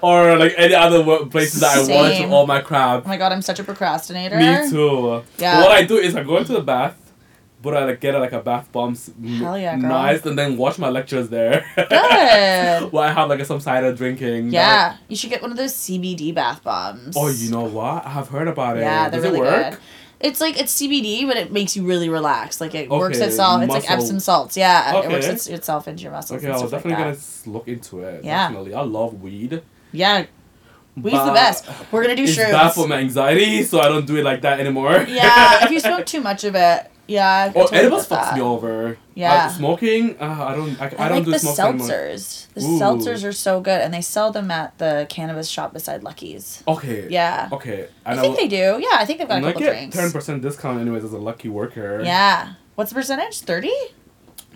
or 0.00 0.36
like 0.36 0.54
any 0.58 0.74
other 0.74 1.26
places 1.26 1.60
that 1.60 1.76
I 1.76 1.80
watch 1.80 2.16
Same. 2.16 2.32
all 2.32 2.46
my 2.46 2.60
crap. 2.60 3.02
Oh 3.04 3.08
my 3.08 3.16
god, 3.16 3.32
I'm 3.32 3.42
such 3.42 3.60
a 3.60 3.64
procrastinator. 3.64 4.36
Me 4.36 4.68
too. 4.70 5.22
Yeah. 5.38 5.60
What 5.62 5.70
I 5.70 5.84
do 5.84 5.96
is 5.96 6.16
I 6.16 6.24
go 6.24 6.38
into 6.38 6.52
the 6.54 6.60
bath, 6.60 6.96
but 7.62 7.76
I 7.76 7.84
like 7.84 8.00
get 8.00 8.14
like 8.18 8.32
a 8.32 8.40
bath 8.40 8.70
bombs, 8.72 9.08
Hell 9.38 9.56
yeah, 9.56 9.76
girl. 9.76 9.88
nice, 9.90 10.26
and 10.26 10.36
then 10.36 10.56
watch 10.56 10.78
my 10.78 10.88
lectures 10.88 11.28
there. 11.28 11.64
Good. 11.76 12.92
Well, 12.92 13.04
I 13.04 13.12
have 13.12 13.28
like 13.28 13.44
some 13.46 13.60
cider 13.60 13.92
drinking. 13.94 14.50
Yeah, 14.50 14.96
you 15.08 15.14
should 15.16 15.30
get 15.30 15.40
one 15.40 15.52
of 15.52 15.56
those 15.56 15.72
CBD 15.72 16.34
bath 16.34 16.64
bombs. 16.64 17.14
oh, 17.16 17.28
you 17.28 17.50
know 17.50 17.62
what? 17.64 18.04
I 18.04 18.10
have 18.10 18.28
heard 18.28 18.48
about 18.48 18.76
it. 18.76 18.80
Yeah, 18.80 19.08
they're 19.08 19.20
Does 19.20 19.30
really 19.30 19.38
it 19.46 19.50
work? 19.50 19.70
good. 19.70 19.78
It's 20.22 20.40
like 20.40 20.58
it's 20.60 20.72
CBD, 20.80 21.26
but 21.26 21.36
it 21.36 21.50
makes 21.52 21.76
you 21.76 21.84
really 21.84 22.08
relax. 22.08 22.60
Like 22.60 22.74
it 22.74 22.88
works 22.88 23.16
Okay, 23.18 23.26
itself. 23.26 23.60
It's 23.62 23.72
like 23.72 23.90
Epsom 23.90 24.20
salts. 24.20 24.56
Yeah, 24.56 25.02
it 25.02 25.10
works 25.10 25.26
its, 25.26 25.46
itself 25.48 25.88
into 25.88 26.04
your 26.04 26.12
muscles. 26.12 26.38
Okay, 26.38 26.46
and 26.46 26.54
I 26.54 26.58
stuff 26.58 26.64
was 26.66 26.72
like 26.72 26.82
definitely 26.84 27.12
that. 27.12 27.44
gonna 27.44 27.52
look 27.58 27.68
into 27.68 28.00
it. 28.00 28.24
Yeah. 28.24 28.48
Definitely. 28.48 28.74
I 28.74 28.82
love 28.82 29.20
weed. 29.20 29.62
Yeah, 29.92 30.26
weed's 30.96 31.24
the 31.24 31.32
best. 31.32 31.66
We're 31.90 32.02
gonna 32.02 32.14
do 32.16 32.22
It's 32.22 32.36
shrooms. 32.36 32.52
bad 32.52 32.72
for 32.72 32.86
my 32.86 32.98
anxiety, 32.98 33.64
so 33.64 33.80
I 33.80 33.88
don't 33.88 34.06
do 34.06 34.16
it 34.16 34.24
like 34.24 34.42
that 34.42 34.60
anymore. 34.60 35.04
yeah, 35.08 35.64
if 35.64 35.70
you 35.72 35.80
smoke 35.88 36.06
too 36.06 36.20
much 36.20 36.44
of 36.44 36.54
it, 36.54 36.88
yeah. 37.08 37.26
I 37.44 37.48
Oh, 37.48 37.52
totally 37.62 37.78
edibles 37.80 38.08
fucks 38.08 38.34
me 38.34 38.40
over. 38.40 38.96
Yeah. 39.14 39.32
Uh, 39.46 39.48
smoking, 39.50 40.16
uh, 40.20 40.24
I 40.48 40.54
don't. 40.56 40.80
I, 40.80 40.84
I, 40.86 40.86
I, 40.86 41.08
don't 41.08 41.16
like 41.18 41.24
do 41.26 41.30
the 41.32 41.36
seltzers. 41.38 42.48
The 42.54 42.60
Ooh. 42.62 42.78
seltzers 42.80 43.24
are 43.24 43.32
so 43.32 43.60
good, 43.60 43.80
and 43.80 43.92
they 43.92 44.00
sell 44.00 44.30
them 44.32 44.50
at 44.50 44.78
the 44.78 45.06
cannabis 45.10 45.48
shop 45.48 45.72
beside 45.72 46.02
Lucky's. 46.02 46.62
Okay. 46.66 47.08
Yeah, 47.10 47.48
Okay. 47.52 47.88
I 48.06 48.12
And 48.12 48.20
think 48.20 48.36
they 48.36 48.48
do. 48.48 48.78
Yeah, 48.80 48.96
I 48.98 49.04
think 49.04 49.18
they've 49.18 49.28
got 49.28 49.36
And 49.38 49.46
a 49.46 49.48
I 49.48 49.52
couple 49.52 49.66
get 49.66 49.72
drinks. 49.72 49.96
ten 49.96 50.10
percent 50.12 50.42
discount 50.42 50.80
anyways 50.80 51.04
as 51.04 51.12
a 51.12 51.18
lucky 51.18 51.48
worker. 51.48 52.02
Yeah. 52.04 52.54
What's 52.74 52.90
the 52.90 52.94
percentage? 52.94 53.40
Thirty? 53.40 53.72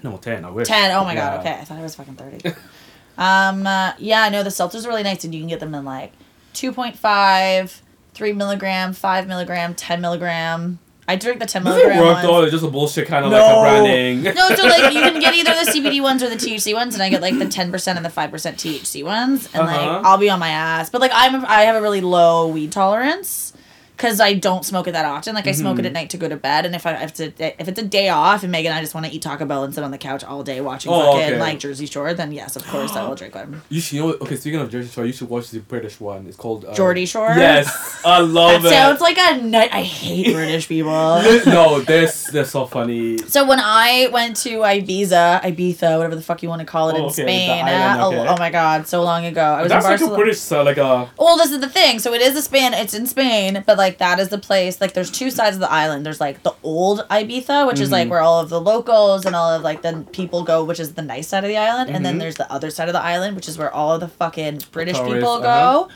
No, 0.02 0.16
ten. 0.16 0.44
I 0.44 0.50
wish. 0.50 0.68
Ten. 0.68 0.90
Oh 0.92 1.04
my 1.04 1.14
god. 1.14 1.40
Okay, 1.40 1.52
I 1.54 1.64
thought 1.64 1.78
it 1.78 1.82
was 1.82 1.94
fucking 1.94 2.16
thirty. 2.16 2.38
um. 3.18 3.66
Uh, 3.66 3.92
yeah. 3.98 4.28
No, 4.28 4.42
the 4.42 4.50
seltzers 4.50 4.84
are 4.86 4.88
really 4.88 5.02
nice, 5.02 5.24
and 5.24 5.34
you 5.34 5.40
can 5.40 5.48
get 5.48 5.60
them 5.60 5.74
in 5.74 5.84
like 5.84 6.12
two 6.54 6.72
point 6.72 6.96
five, 6.98 7.82
three 8.14 8.32
milligram, 8.32 8.92
five 8.94 9.26
milligram, 9.28 9.74
ten 9.74 10.00
milligram. 10.00 10.78
I 11.08 11.14
drink 11.16 11.38
the 11.38 11.46
10 11.46 11.62
Does 11.62 11.76
it 11.76 11.86
milligram 11.86 12.02
work 12.04 12.22
though? 12.22 12.42
It's 12.42 12.52
just 12.52 12.64
a 12.64 12.68
bullshit 12.68 13.06
kind 13.06 13.24
of 13.24 13.30
No. 13.30 13.38
like 13.38 13.56
a 13.56 13.60
branding. 13.60 14.34
No, 14.34 14.48
so 14.56 14.64
like 14.66 14.92
you 14.92 15.00
can 15.02 15.20
get 15.20 15.34
either 15.40 15.52
the 15.64 15.70
CBD 15.70 16.02
ones 16.02 16.22
or 16.22 16.28
the 16.28 16.34
THC 16.36 16.74
ones, 16.74 16.94
and 16.94 17.02
I 17.02 17.08
get 17.10 17.22
like 17.22 17.38
the 17.38 17.46
ten 17.46 17.70
percent 17.70 17.96
and 17.96 18.04
the 18.04 18.10
five 18.10 18.30
percent 18.32 18.56
THC 18.58 19.04
ones, 19.04 19.48
and 19.54 19.62
Uh-huh. 19.62 19.76
like 19.96 20.04
I'll 20.04 20.18
be 20.18 20.28
on 20.30 20.40
my 20.40 20.48
ass. 20.48 20.90
But 20.90 21.00
like 21.00 21.12
I'm, 21.14 21.44
I 21.46 21.62
have 21.62 21.76
a 21.76 21.80
really 21.82 22.00
low 22.00 22.48
weed 22.48 22.72
tolerance 22.72 23.52
because 23.96 24.20
I 24.20 24.34
don't 24.34 24.64
smoke 24.64 24.86
it 24.88 24.92
that 24.92 25.04
often. 25.06 25.34
Like 25.34 25.46
I 25.46 25.52
smoke 25.52 25.78
it 25.78 25.86
at 25.86 25.92
night 25.92 26.10
to 26.10 26.16
go 26.18 26.28
to 26.28 26.36
bed, 26.36 26.66
and 26.66 26.74
if 26.74 26.84
I 26.86 26.94
if 27.02 27.18
it's 27.18 27.40
a, 27.40 27.60
if 27.60 27.68
it's 27.68 27.78
a 27.78 27.84
day 27.84 28.08
off, 28.10 28.42
and 28.42 28.52
Megan 28.52 28.70
and 28.72 28.78
I 28.78 28.82
just 28.82 28.94
want 28.94 29.06
to 29.06 29.12
eat 29.12 29.22
Taco 29.22 29.44
Bell 29.46 29.64
and 29.64 29.74
sit 29.74 29.82
on 29.82 29.90
the 29.90 29.98
couch 29.98 30.22
all 30.22 30.42
day 30.42 30.60
watching 30.60 30.92
Oh, 30.92 31.12
fucking 31.12 31.20
okay. 31.34 31.38
like 31.40 31.58
Jersey 31.58 31.86
Shore, 31.86 32.12
then 32.14 32.32
yes, 32.32 32.56
of 32.56 32.66
course 32.66 32.94
I 32.94 33.06
will 33.08 33.14
drink 33.20 33.34
one. 33.34 33.62
You 33.68 33.80
should 33.80 33.96
you 33.96 34.02
know. 34.02 34.12
Okay, 34.20 34.36
speaking 34.36 34.60
of 34.60 34.70
Jersey 34.70 34.90
Shore, 34.90 35.06
you 35.06 35.12
should 35.12 35.28
watch 35.28 35.50
the 35.50 35.60
British 35.60 35.98
one. 36.00 36.26
It's 36.26 36.36
called 36.36 36.64
uh, 36.64 36.74
Geordie 36.74 37.06
Shore? 37.06 37.34
Yes, 37.36 38.00
I 38.04 38.20
That 38.20 38.26
love 38.28 38.64
it. 38.64 38.68
sounds 38.68 39.00
like 39.00 39.16
a 39.18 39.40
night. 39.40 39.70
I 39.72 39.82
hate 39.82 40.32
British 40.34 40.68
people. 40.68 40.90
no, 41.46 41.80
this 41.80 42.24
they're 42.30 42.44
so 42.44 42.66
funny. 42.66 43.18
So 43.18 43.46
when 43.46 43.60
I 43.60 44.08
went 44.12 44.36
to 44.38 44.50
Ibiza, 44.58 45.42
Ibiza, 45.42 45.96
whatever 45.96 46.14
the 46.16 46.22
fuck 46.22 46.42
you 46.42 46.48
want 46.48 46.60
to 46.60 46.66
call 46.66 46.90
it 46.90 46.94
Oh, 46.94 46.98
in 46.98 47.02
okay, 47.04 47.22
Spain, 47.22 47.50
island, 47.64 48.00
uh, 48.02 48.08
okay. 48.08 48.18
oh, 48.18 48.34
oh 48.34 48.36
my 48.38 48.50
god, 48.50 48.86
so 48.86 49.02
long 49.02 49.24
ago. 49.24 49.40
I 49.42 49.62
was 49.62 49.70
That's 49.70 49.84
in 49.86 49.90
like 49.92 50.00
a 50.12 50.14
British, 50.14 50.52
uh, 50.52 50.62
like 50.64 50.76
a. 50.76 51.08
Well, 51.18 51.36
this 51.38 51.50
is 51.50 51.60
the 51.60 51.68
thing. 51.68 51.98
So 51.98 52.12
it 52.12 52.20
is 52.20 52.36
a 52.36 52.42
Spain. 52.42 52.74
It's 52.74 52.92
in 52.94 53.06
Spain, 53.06 53.62
but 53.66 53.78
like 53.78 53.85
that 53.98 54.18
is 54.18 54.28
the 54.28 54.38
place. 54.38 54.80
Like 54.80 54.92
there's 54.92 55.10
two 55.10 55.30
sides 55.30 55.56
of 55.56 55.60
the 55.60 55.70
island. 55.70 56.04
There's 56.04 56.20
like 56.20 56.42
the 56.42 56.54
old 56.62 57.00
Ibiza, 57.10 57.66
which 57.66 57.80
is 57.80 57.88
Mm-hmm. 57.88 57.92
like 57.92 58.10
where 58.10 58.20
all 58.20 58.40
of 58.40 58.48
the 58.50 58.60
locals 58.60 59.24
and 59.24 59.34
all 59.36 59.52
of 59.52 59.62
like 59.62 59.82
the 59.82 60.04
people 60.12 60.42
go, 60.44 60.64
which 60.64 60.80
is 60.80 60.94
the 60.94 61.02
nice 61.02 61.28
side 61.28 61.44
of 61.44 61.48
the 61.48 61.56
island. 61.56 61.90
And 61.90 62.04
then 62.04 62.16
Mhm. 62.16 62.20
there's 62.20 62.34
the 62.36 62.50
other 62.52 62.70
side 62.70 62.88
of 62.88 62.92
the 62.94 63.02
island, 63.02 63.36
which 63.36 63.48
is 63.48 63.56
where 63.58 63.72
all 63.72 63.94
of 63.94 64.00
the 64.00 64.08
fucking 64.08 64.62
British 64.72 64.96
people 64.98 65.34
uh-huh. 65.34 65.40
go. 65.84 65.88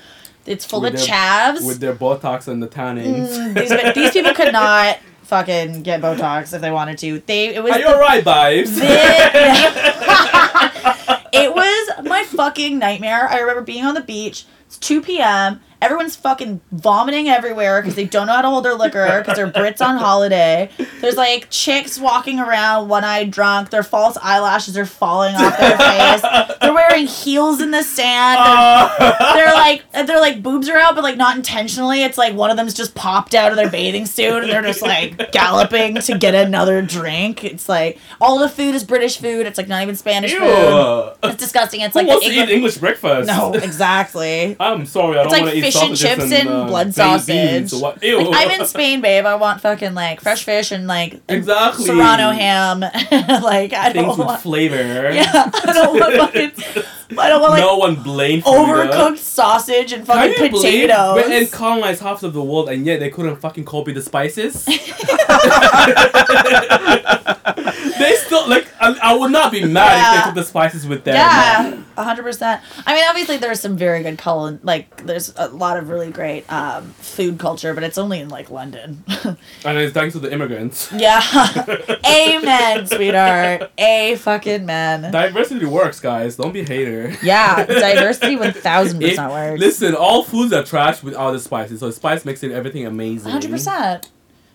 It's 0.47 0.65
full 0.65 0.81
With 0.81 0.95
of 0.95 1.01
their- 1.01 1.09
chavs. 1.09 1.67
with 1.67 1.81
their 1.81 1.95
Botox 1.95 2.49
and 2.49 2.63
the 2.63 2.69
tannings. 2.69 3.29
Mm, 3.29 3.55
these, 3.55 3.95
these 3.95 4.11
people 4.13 4.33
could 4.33 4.53
not 4.53 4.99
fucking 5.25 5.83
get 5.83 6.01
Botox 6.01 6.55
if 6.55 6.61
they 6.61 6.71
wanted 6.71 6.99
to. 6.99 7.23
They 7.27 7.55
it 7.55 7.63
was 7.63 7.73
Are 7.73 7.79
you 7.79 7.87
alright, 7.87 8.25
vibes? 8.25 8.79
it 11.33 11.55
was 11.55 12.05
my 12.07 12.25
fucking 12.25 12.79
nightmare. 12.79 13.29
I 13.29 13.39
remember 13.41 13.63
being 13.63 13.85
on 13.85 13.95
the 13.95 14.01
beach. 14.01 14.45
It's 14.67 14.79
2 14.79 15.03
p.m. 15.03 15.61
Everyone's 15.83 16.15
fucking 16.17 16.61
vomiting 16.73 17.29
everywhere 17.29 17.81
because 17.81 17.95
they 17.97 18.05
don't 18.05 18.27
know 18.27 18.35
how 18.35 18.43
to 18.43 18.49
hold 18.49 18.65
their 18.65 18.75
liquor 18.75 19.19
because 19.21 19.37
they're 19.37 19.51
Brits 19.51 19.85
on 19.85 19.97
holiday. 19.97 20.71
There's 21.01 21.17
like 21.17 21.49
chicks 21.51 21.99
walking 21.99 22.39
around, 22.39 22.89
one 22.89 23.03
eyed 23.05 23.31
drunk. 23.31 23.71
Their 23.71 23.83
false 23.83 24.19
eyelashes 24.23 24.77
are 24.77 24.85
falling 24.87 25.35
off 25.37 25.59
their 25.59 25.79
face. 25.79 26.23
They're 26.61 26.75
wearing 26.75 27.07
heels 27.07 27.61
in 27.61 27.71
the 27.71 27.83
sand. 27.83 28.39
They're, 28.99 29.17
they're 29.35 29.55
like 29.55 29.85
they're 29.93 30.21
like 30.21 30.43
boobs 30.43 30.69
are 30.69 30.77
out, 30.77 30.95
but 30.95 31.03
like 31.05 31.17
not 31.17 31.37
intentionally. 31.37 32.03
It's 32.03 32.19
like 32.19 32.35
one 32.35 32.51
of 32.51 32.57
them's 32.57 32.75
just 32.75 32.95
popped 32.95 33.35
out 33.35 33.51
of 33.51 33.57
their 33.57 33.71
bathing 33.71 34.07
suit 34.07 34.43
and 34.43 34.53
they're 34.53 34.63
just 34.63 34.83
like 34.83 35.33
galloping 35.33 35.95
to 35.97 36.19
get 36.19 36.35
another 36.35 36.83
drink. 36.83 37.43
It's 37.45 37.69
like 37.69 37.99
all 38.21 38.39
the 38.39 38.49
food 38.49 38.75
is 38.75 38.85
British 38.85 39.17
food. 39.19 39.47
It's 39.47 39.57
like 39.57 39.69
not 39.69 39.83
even 39.83 39.97
Spanish 39.97 40.33
Ew. 40.33 40.41
food. 40.41 41.13
It's 41.23 41.37
disgusting. 41.37 41.81
It's 41.81 41.95
Who 41.95 42.01
like 42.01 42.09
wants 42.09 42.27
to 42.27 42.33
eat 42.33 42.51
English 42.51 42.77
breakfast? 42.79 43.27
No, 43.27 43.55
exactly. 43.55 44.57
I'm 44.61 44.85
sorry, 44.87 45.19
I 45.19 45.23
It's 45.23 45.33
don't 45.33 45.33
like 45.33 45.43
want 45.43 45.53
to 45.55 45.59
eat 45.59 45.70
fish 45.73 45.83
and 45.83 45.97
chips 45.97 46.33
and 46.33 46.49
uh, 46.49 46.65
blood 46.67 46.95
sausage. 46.95 47.27
beans 47.35 47.73
or 47.73 47.83
what? 47.83 48.03
Ew. 48.03 48.23
Like, 48.31 48.49
I'm 48.49 48.61
in 48.61 48.67
Spain, 48.67 49.01
babe. 49.01 49.25
I 49.27 49.35
want 49.37 49.61
fucking 49.61 49.95
like 49.95 50.21
fresh 50.21 50.45
fish 50.45 50.73
and 50.73 50.87
like 50.87 51.21
Exactly. 51.29 51.85
Serrano 51.87 52.31
ham. 52.31 52.81
like 53.43 53.73
I 53.73 53.93
Things 53.93 54.07
don't 54.07 54.19
with 54.19 54.27
want. 54.27 54.43
flavor. 54.43 54.77
Yeah, 55.13 55.51
I 55.53 55.73
don't 55.73 55.99
want 56.01 56.15
fucking. 56.35 56.53
I 57.19 57.29
don't 57.29 57.41
want 57.41 57.53
like 57.55 57.61
no 57.63 57.77
one 57.77 57.97
blamed 58.03 58.45
overcooked 58.45 59.19
sausage 59.19 59.93
and 59.93 60.07
Can 60.07 60.17
fucking 60.31 60.45
you 60.45 60.51
believe 60.51 60.89
potatoes. 60.89 61.15
we're 61.17 61.33
in 61.43 61.47
colonized 61.49 62.01
half 62.03 62.23
of 62.23 62.33
the 62.33 62.43
world 62.43 62.69
and 62.69 62.87
yet 62.87 63.01
they 63.01 63.11
couldn't 63.11 63.37
fucking 63.37 63.65
copy 63.65 63.93
the 63.93 64.01
spices? 64.03 64.65
they 67.99 68.15
still 68.17 68.49
like. 68.49 68.69
I, 68.99 69.13
I 69.13 69.15
would 69.17 69.31
not 69.31 69.53
be 69.53 69.65
mad 69.65 70.17
if 70.17 70.25
they 70.25 70.27
took 70.29 70.35
the 70.35 70.45
spices 70.45 70.87
with 70.87 71.05
them. 71.05 71.15
Yeah, 71.15 71.83
hundred 72.03 72.23
percent. 72.23 72.63
I 72.87 72.95
mean, 72.95 73.05
obviously 73.09 73.37
there's 73.37 73.61
some 73.61 73.77
very 73.77 74.03
good 74.03 74.19
colon. 74.19 74.61
Like, 74.63 75.05
there's 75.05 75.33
a 75.37 75.49
lot 75.49 75.77
of 75.77 75.89
really 75.89 76.11
great 76.11 76.51
um, 76.53 76.91
food 76.99 77.39
culture, 77.39 77.75
but 77.75 77.83
it's 77.83 77.99
only 77.99 78.21
in 78.21 78.29
like 78.29 78.51
London. 78.51 79.05
and 79.25 79.79
it's 79.79 79.93
thanks 79.93 80.15
to 80.15 80.21
the 80.21 80.33
immigrants. 80.33 80.91
yeah, 80.93 81.21
amen, 82.07 82.87
sweetheart. 82.87 83.71
A 83.79 84.17
fucking 84.17 84.67
man. 84.67 85.11
Diversity 85.13 85.67
works, 85.67 86.01
guys. 86.01 86.37
Don't 86.37 86.53
be 86.53 86.61
a 86.61 86.65
hater. 86.65 87.15
Yeah, 87.23 87.65
diversity 87.67 88.37
one 88.37 88.53
thousand 88.53 89.01
percent 89.01 89.31
works. 89.33 89.61
listen, 89.61 89.95
all 89.95 90.23
foods 90.23 90.53
are 90.53 90.65
trash 90.65 91.03
without 91.03 91.33
the 91.33 91.41
spices. 91.41 91.81
So 91.81 91.91
spice 91.91 92.25
makes 92.25 92.43
it 92.43 92.53
everything 92.53 92.87
amazing. 92.87 93.31
Hundred 93.31 93.51
percent. 93.51 94.11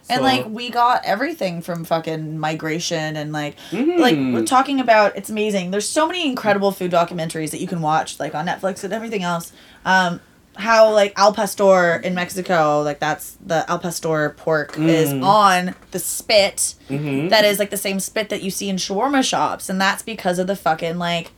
And 0.10 0.20
So- 0.20 0.24
like 0.24 0.46
we 0.48 0.70
got 0.70 1.02
everything 1.04 1.62
from 1.62 1.84
fucking 1.84 2.38
migration 2.38 3.16
and 3.16 3.32
like 3.32 3.56
Mhm. 3.72 3.98
like 4.00 4.16
we're 4.16 4.46
talking 4.46 4.80
about 4.80 5.16
it's 5.16 5.30
amazing. 5.30 5.72
There's 5.72 5.90
so 5.90 6.06
many 6.08 6.28
incredible 6.28 6.72
food 6.72 6.92
documentaries 6.92 7.52
that 7.52 7.60
you 7.60 7.68
can 7.68 7.82
watch 7.82 8.20
like 8.20 8.36
on 8.36 8.46
Netflix 8.46 8.84
and 8.84 8.94
everything 8.94 9.24
else. 9.24 9.52
Um 9.84 10.20
how 10.58 10.90
like 10.94 11.12
al 11.18 11.34
pastor 11.34 11.96
in 11.98 12.14
Mexico, 12.14 12.82
like 12.82 13.00
that's 13.00 13.36
the 13.46 13.70
al 13.70 13.78
pastor 13.80 14.30
pork 14.38 14.78
is 14.80 15.12
Mm. 15.12 15.24
on 15.26 15.76
the 15.92 16.00
spit 16.00 16.76
Mhm. 16.90 17.30
that 17.30 17.44
is 17.44 17.60
like 17.60 17.72
the 17.72 17.76
same 17.78 18.00
spit 18.00 18.30
that 18.30 18.42
you 18.42 18.50
see 18.52 18.70
in 18.70 18.78
shawarma 18.78 19.22
shops 19.24 19.70
and 19.70 19.82
that's 19.82 20.02
because 20.04 20.40
of 20.40 20.48
the 20.48 20.56
fucking 20.56 20.98
like 20.98 21.32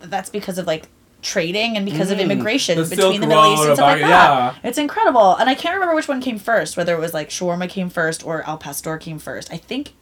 that's 0.00 0.30
because 0.30 0.58
of 0.58 0.66
like 0.66 0.88
trading 1.22 1.76
and 1.76 1.84
because 1.84 2.10
of 2.10 2.18
Mm. 2.18 2.22
immigration 2.22 2.78
The 2.78 2.84
between 2.96 3.20
the 3.20 3.26
Middle 3.26 3.52
East 3.54 3.62
and 3.64 3.74
stuff 3.76 3.86
like 3.86 4.00
that. 4.00 4.08
yeah. 4.08 4.54
It's 4.62 4.78
incredible. 4.78 5.36
And 5.36 5.48
I 5.50 5.54
can't 5.54 5.74
remember 5.74 5.94
which 5.94 6.08
one 6.08 6.20
came 6.20 6.38
first, 6.38 6.76
whether 6.76 6.94
it 6.94 7.00
was 7.00 7.12
like 7.14 7.28
shawarma 7.30 7.68
came 7.68 7.90
first 7.90 8.24
or 8.24 8.42
al 8.48 8.56
pastor 8.58 8.96
came 8.98 9.18
first. 9.18 9.52
I 9.52 9.56
think 9.56 9.92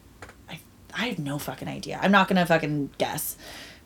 I 0.49 0.59
I 0.97 1.07
have 1.07 1.19
no 1.19 1.37
fucking 1.37 1.67
idea. 1.67 1.99
I'm 2.01 2.11
not 2.11 2.27
gonna 2.27 2.45
fucking 2.45 2.91
guess. 2.97 3.35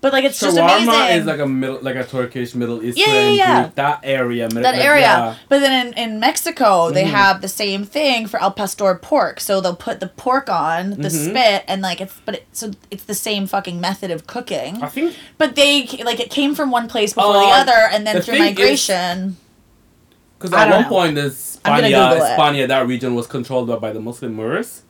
But 0.04 0.12
like 0.12 0.26
it's 0.26 0.38
just 0.38 0.58
amazing. 0.58 0.89
Shawarma 0.89 1.18
is 1.18 1.26
like 1.26 1.39
a 1.39 1.47
middle, 1.47 1.80
like 1.82 1.95
a 1.95 2.04
Turkish 2.04 2.54
Middle 2.56 2.84
Eastern. 2.84 3.06
Yeah, 3.08 3.22
yeah, 3.22 3.30
yeah. 3.32 3.62
Greek, 3.64 3.76
that 3.76 3.99
area. 4.04 4.49
Mid- 4.54 4.66
that 4.66 4.76
like, 4.76 4.84
area. 4.84 5.01
yeah. 5.04 5.36
But 5.47 5.60
then 5.62 5.88
in, 5.88 5.93
in 5.93 6.20
Mexico, 6.20 6.91
they 6.91 7.06
Mhm. 7.06 7.12
have 7.12 7.39
the 7.41 7.47
same 7.47 7.86
thing 7.86 8.28
for 8.28 8.38
al 8.43 8.51
pastor 8.51 8.93
pork. 8.95 9.39
So 9.39 9.62
they'll 9.62 9.78
put 9.78 10.01
the 10.01 10.08
pork 10.08 10.49
on 10.49 10.89
the 10.89 11.08
Mhm. 11.08 11.30
spit 11.30 11.64
and 11.70 11.82
like 11.82 12.01
it's 12.01 12.16
but 12.26 12.36
it, 12.36 12.47
so 12.51 12.72
it's 12.91 13.06
the 13.06 13.16
same 13.16 13.47
fucking 13.47 13.80
method 13.80 14.12
of 14.12 14.28
cooking. 14.28 14.84
I 14.84 14.89
think 14.89 15.16
But 15.38 15.56
they 15.56 15.88
like 16.04 16.20
it 16.20 16.30
came 16.30 16.54
from 16.54 16.70
one 16.70 16.89
place 16.89 17.14
before 17.14 17.32
the 17.32 17.39
Uh, 17.39 17.62
other 17.62 17.88
and 17.93 18.06
then 18.06 18.18
the 18.18 18.22
through 18.24 18.39
migration. 18.39 19.38
because 20.38 20.51
at 20.51 20.70
one 20.70 20.82
know. 20.82 20.89
point, 20.89 21.16
the 21.16 21.32
I'm 21.64 21.82
Spania, 21.82 22.38
Spania, 22.38 22.68
that 22.68 22.86
region 22.88 23.16
was 23.16 23.26
controlled 23.28 23.70
by, 23.70 23.78
by 23.78 23.93
the 23.93 24.01
Muslim 24.01 24.34
Moors. 24.34 24.82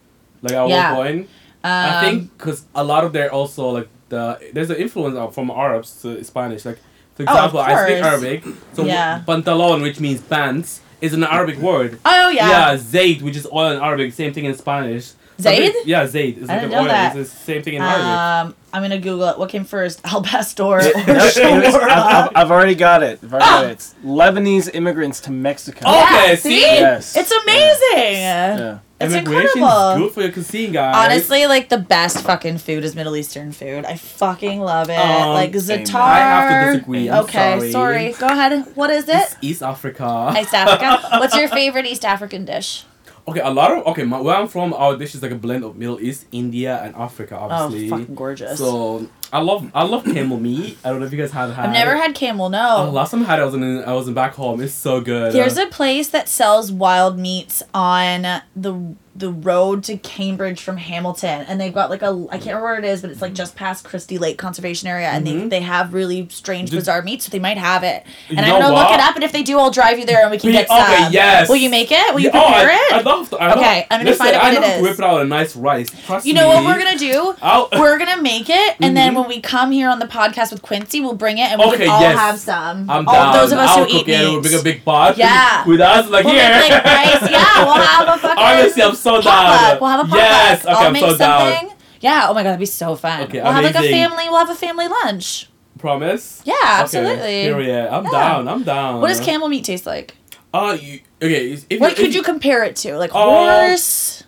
Like 0.42 0.54
at 0.54 0.68
Yeah. 0.70 0.94
one 0.98 1.06
point, 1.06 1.30
Um, 1.64 1.72
I 1.72 2.02
think 2.02 2.36
because 2.36 2.64
a 2.76 2.84
lot 2.84 3.04
of 3.06 3.14
their 3.14 3.32
also 3.32 3.70
like 3.70 3.88
the 4.14 4.24
there's 4.54 4.70
an 4.70 4.78
influence 4.86 5.16
of- 5.18 5.34
from 5.36 5.48
Arabs 5.52 5.90
to 6.02 6.24
Spanish. 6.24 6.64
Like 6.70 6.80
for 7.16 7.24
Oh, 7.28 7.32
example, 7.34 7.60
I 7.60 7.72
speak. 7.86 8.04
Arabic, 8.12 8.40
so 8.76 8.82
Yeah. 8.86 9.22
pantalon, 9.30 9.82
which 9.88 10.00
means 10.00 10.20
pants, 10.22 10.70
is 11.06 11.14
an 11.14 11.24
Arabic 11.38 11.58
word. 11.70 11.92
Oh 12.06 12.30
yeah. 12.30 12.50
Yeah, 12.54 12.78
zayd, 12.78 13.22
which 13.26 13.38
is 13.42 13.46
oil 13.60 13.72
in 13.76 13.80
Arabic, 13.88 14.14
same 14.14 14.34
thing 14.34 14.46
in 14.46 14.56
Spanish. 14.66 15.06
Zayd? 15.42 15.74
Yeah, 15.86 16.06
zayd. 16.06 16.38
It's 16.38 16.50
I 16.50 16.54
like 16.54 16.62
didn't 16.62 16.74
know 16.76 16.82
oil. 16.84 16.94
that. 16.96 17.16
It's 17.18 17.32
the 17.32 17.38
same 17.50 17.62
thing 17.64 17.74
in 17.74 17.82
Arabic. 17.82 18.06
Um, 18.06 18.56
I'm 18.72 18.82
gonna 18.84 19.00
Google 19.00 19.28
it. 19.30 19.38
What 19.40 19.50
came 19.50 19.66
first, 19.66 20.00
al 20.12 20.22
pastor 20.22 20.64
or 20.64 20.80
It- 20.80 20.96
it's- 20.96 21.38
I've. 21.38 21.76
I've, 21.76 22.30
I've 22.40 22.52
already 22.52 22.76
got 22.76 23.02
it. 23.04 23.20
I've 23.24 23.34
already 23.34 23.46
got 23.58 23.66
it. 23.66 23.72
It's 23.72 23.96
Lebanese 24.06 24.70
immigrants 24.74 25.20
to 25.26 25.32
Mexico. 25.32 25.82
Oh, 25.86 26.04
Okay, 26.04 26.30
Yeah, 26.30 26.36
see? 26.36 26.62
Yes. 26.62 27.16
It's 27.18 27.32
amazing. 27.44 28.14
Yeah. 28.14 28.78
It's 29.06 29.14
Immigration 29.14 29.62
incredible. 29.62 29.90
is 29.92 29.98
good 30.00 30.14
for 30.14 30.22
your 30.22 30.32
cuisine, 30.32 30.72
guys. 30.72 30.96
Honestly, 30.96 31.46
like 31.48 31.70
the 31.70 31.78
best 31.78 32.24
fucking 32.24 32.58
food 32.60 32.84
is 32.84 32.96
Middle 32.96 33.16
Eastern 33.16 33.52
food. 33.52 33.86
I 33.86 33.96
fucking 33.96 34.60
love 34.62 34.90
it. 34.90 34.98
Um, 34.98 35.30
like 35.34 35.50
amen. 35.50 35.62
za'atar. 35.62 35.96
I 35.96 36.20
have 36.20 36.66
to 36.68 36.74
disagree. 36.74 37.10
I'm 37.10 37.24
okay, 37.26 37.72
sorry. 37.72 38.14
Go 38.14 38.28
ahead. 38.28 38.66
What 38.76 38.90
is 38.90 39.08
it? 39.10 39.16
It's 39.16 39.36
East 39.42 39.64
Africa. 39.64 40.34
East 40.40 40.54
Africa. 40.54 41.20
What's 41.20 41.36
your 41.36 41.48
favorite 41.50 41.86
East 41.86 42.06
African 42.06 42.46
dish? 42.46 42.86
Okay, 43.28 43.40
a 43.40 43.50
lot 43.50 43.72
of 43.72 43.88
okay. 43.88 44.04
My, 44.04 44.20
where 44.20 44.36
I'm 44.36 44.50
from, 44.50 44.74
our 44.74 44.98
dish 44.98 45.16
is 45.16 45.22
like 45.22 45.32
a 45.32 45.36
blend 45.36 45.64
of 45.64 45.78
Middle 45.78 46.00
East, 46.02 46.26
India, 46.34 46.82
and 46.84 46.94
Africa. 46.96 47.38
Obviously, 47.38 47.88
Oh, 47.90 47.98
fucking 47.98 48.16
gorgeous. 48.16 48.58
So 48.60 49.08
I 49.34 49.40
love 49.40 49.70
I 49.74 49.84
love 49.84 50.04
camel 50.06 50.40
meat. 50.40 50.78
I 50.86 50.90
don't 50.92 51.00
know 51.00 51.08
if 51.08 51.12
you 51.12 51.18
guys 51.18 51.32
have 51.32 51.56
had. 51.56 51.66
I've 51.66 51.74
never 51.74 51.94
it. 51.94 51.98
had 51.98 52.14
camel. 52.16 52.46
Oh, 52.46 52.50
No. 52.50 52.92
last 52.92 53.12
time 53.12 53.24
I 53.24 53.26
had 53.26 53.40
it, 53.40 53.42
I 53.42 53.46
was 53.46 53.56
in 53.56 53.84
I 53.84 53.94
was 53.94 54.08
in 54.08 54.14
back 54.14 54.36
home. 54.36 54.62
It's 54.62 54.74
so 54.74 55.02
good. 55.02 55.34
There's 55.34 55.58
a 55.58 55.66
place 55.68 56.10
that 56.10 56.30
sells 56.30 56.72
wild 56.72 57.18
meats 57.18 57.64
on 57.74 58.42
the 58.56 58.96
the 59.16 59.30
road 59.32 59.84
to 59.84 59.96
Cambridge 59.98 60.62
from 60.62 60.78
Hamilton, 60.78 61.46
and 61.48 61.62
they've 61.62 61.74
got 61.74 61.90
like 61.92 62.02
a 62.02 62.08
I 62.32 62.38
can't 62.38 62.48
remember 62.56 62.74
what 62.76 62.80
it 62.84 62.86
is, 62.88 63.02
but 63.02 63.12
it's 63.12 63.22
like 63.22 63.34
just 63.34 63.56
past 63.56 63.84
Christie 63.84 64.18
Lake 64.18 64.40
Conservation 64.40 64.88
Area, 64.88 65.08
and 65.10 65.26
they, 65.28 65.34
Mhm. 65.34 65.50
they 65.52 65.62
have 65.62 65.94
really 65.94 66.28
strange, 66.32 66.72
Did- 66.72 66.78
bizarre 66.78 67.04
meats, 67.04 67.26
so 67.26 67.30
they 67.30 67.38
might 67.40 67.58
have 67.60 67.84
it. 67.84 68.04
And 68.30 68.40
I'm 68.40 68.60
gonna 68.60 68.74
look 68.74 68.90
it 68.92 69.00
up, 69.00 69.14
and 69.16 69.24
if 69.24 69.32
they 69.32 69.44
do, 69.44 69.60
I'll 69.60 69.70
drive 69.70 70.00
you 70.00 70.06
there, 70.08 70.22
and 70.24 70.32
we 70.32 70.40
can 70.40 70.48
We- 70.48 70.54
get 70.54 70.68
some. 70.68 70.80
okay, 70.82 71.08
yes. 71.12 71.48
Will 71.48 71.58
you 71.58 71.70
make 71.70 71.92
it? 71.92 72.14
Will 72.14 72.22
you 72.22 72.32
Yeah, 72.34 72.40
oh, 72.42 72.48
prepare 72.54 72.70
I, 72.72 72.74
it? 72.76 72.94
I 72.94 73.02
love. 73.02 73.34
I 73.40 73.48
love 73.50 73.58
Okay, 73.58 73.88
I'm 73.92 74.00
gonna 74.00 74.10
listen, 74.10 74.26
find 74.26 74.36
out 74.36 74.44
I 74.44 74.46
what 74.46 74.54
it 74.54 74.62
love 74.62 74.70
to 74.72 74.76
is. 74.78 74.82
whip 74.82 74.94
it 75.00 75.06
out 75.06 75.22
a 75.22 75.26
nice 75.26 75.56
rice. 75.56 75.88
Trust 76.08 76.26
you 76.26 76.34
know 76.34 76.48
what 76.48 76.64
we're 76.66 76.78
gonna 76.84 76.98
do? 76.98 77.36
I'll, 77.42 77.70
We're 77.84 78.00
gonna 78.00 78.22
make 78.22 78.50
it, 78.50 78.76
and 78.82 78.98
then 78.98 79.14
Mhm. 79.14 79.20
when 79.20 79.28
we 79.30 79.40
come 79.42 79.72
here 79.72 79.90
on 79.90 80.00
the 80.00 80.08
podcast 80.08 80.52
with 80.52 80.62
Quincy, 80.64 81.02
we'll 81.02 81.14
bring 81.14 81.38
it, 81.38 81.52
and 81.52 81.60
we 81.60 81.68
Okay, 81.68 81.78
can 81.86 81.90
all 81.90 82.02
yes. 82.02 82.18
have 82.18 82.40
some. 82.40 82.90
I'm 82.90 83.08
all 83.08 83.14
down. 83.14 83.34
those 83.34 83.52
of 83.52 83.60
us 83.60 83.70
I'll 83.70 83.86
who 83.86 83.96
eat 83.98 84.08
it. 84.08 84.20
meat. 84.20 84.32
We'll 84.32 84.42
make 84.42 84.54
a 84.54 84.64
big 84.64 84.84
pot. 84.86 85.18
Yeah. 85.18 85.64
With 85.66 85.82
us, 85.82 86.10
like 86.10 86.26
here. 86.26 86.34
make 86.60 86.72
like 86.72 86.84
rice. 86.86 87.30
Yeah, 87.30 87.64
we'll 87.66 87.74
have 87.76 88.08
a 88.08 88.18
fucking. 88.20 88.44
Honestly, 88.44 88.82
I'm 89.12 89.22
so 89.22 89.30
down. 89.30 89.46
potluck. 89.46 89.82
We'll 89.82 89.90
have 89.90 90.00
a 90.00 90.04
potluck. 90.04 90.20
Yes, 90.20 90.66
okay, 90.66 90.74
I'll 90.74 90.88
I'm 90.88 90.94
make 90.94 91.02
so 91.04 91.18
down. 91.18 91.52
something. 91.54 91.78
Yeah. 92.02 92.28
Oh 92.30 92.34
my 92.34 92.42
god, 92.44 92.50
that'd 92.50 92.60
be 92.60 92.66
so 92.66 92.96
fun. 92.96 93.24
Okay, 93.24 93.42
we'll 93.42 93.52
have 93.52 93.64
like 93.64 93.76
a 93.76 93.82
family. 93.82 94.30
We'll 94.30 94.40
have 94.40 94.50
a 94.50 94.56
family 94.56 94.88
lunch. 94.88 95.50
Promise. 95.80 96.42
Yeah, 96.46 96.54
Okay, 96.54 96.68
absolutely. 96.82 97.44
Period. 97.44 97.88
I'm 97.92 98.06
Yeah. 98.06 98.12
down. 98.12 98.48
I'm 98.48 98.64
down. 98.64 99.02
What 99.02 99.08
does 99.08 99.20
camel 99.20 99.48
meat 99.50 99.66
taste 99.66 99.86
like? 99.86 100.16
Uh, 100.54 100.78
you, 100.80 101.00
okay. 101.22 101.58
If 101.70 101.80
What 101.80 101.92
if 101.94 101.98
could 101.98 102.14
you 102.14 102.22
compare 102.22 102.64
it 102.64 102.76
to? 102.78 102.96
Like 102.98 103.12
Uh, 103.14 103.24
horse? 103.70 104.24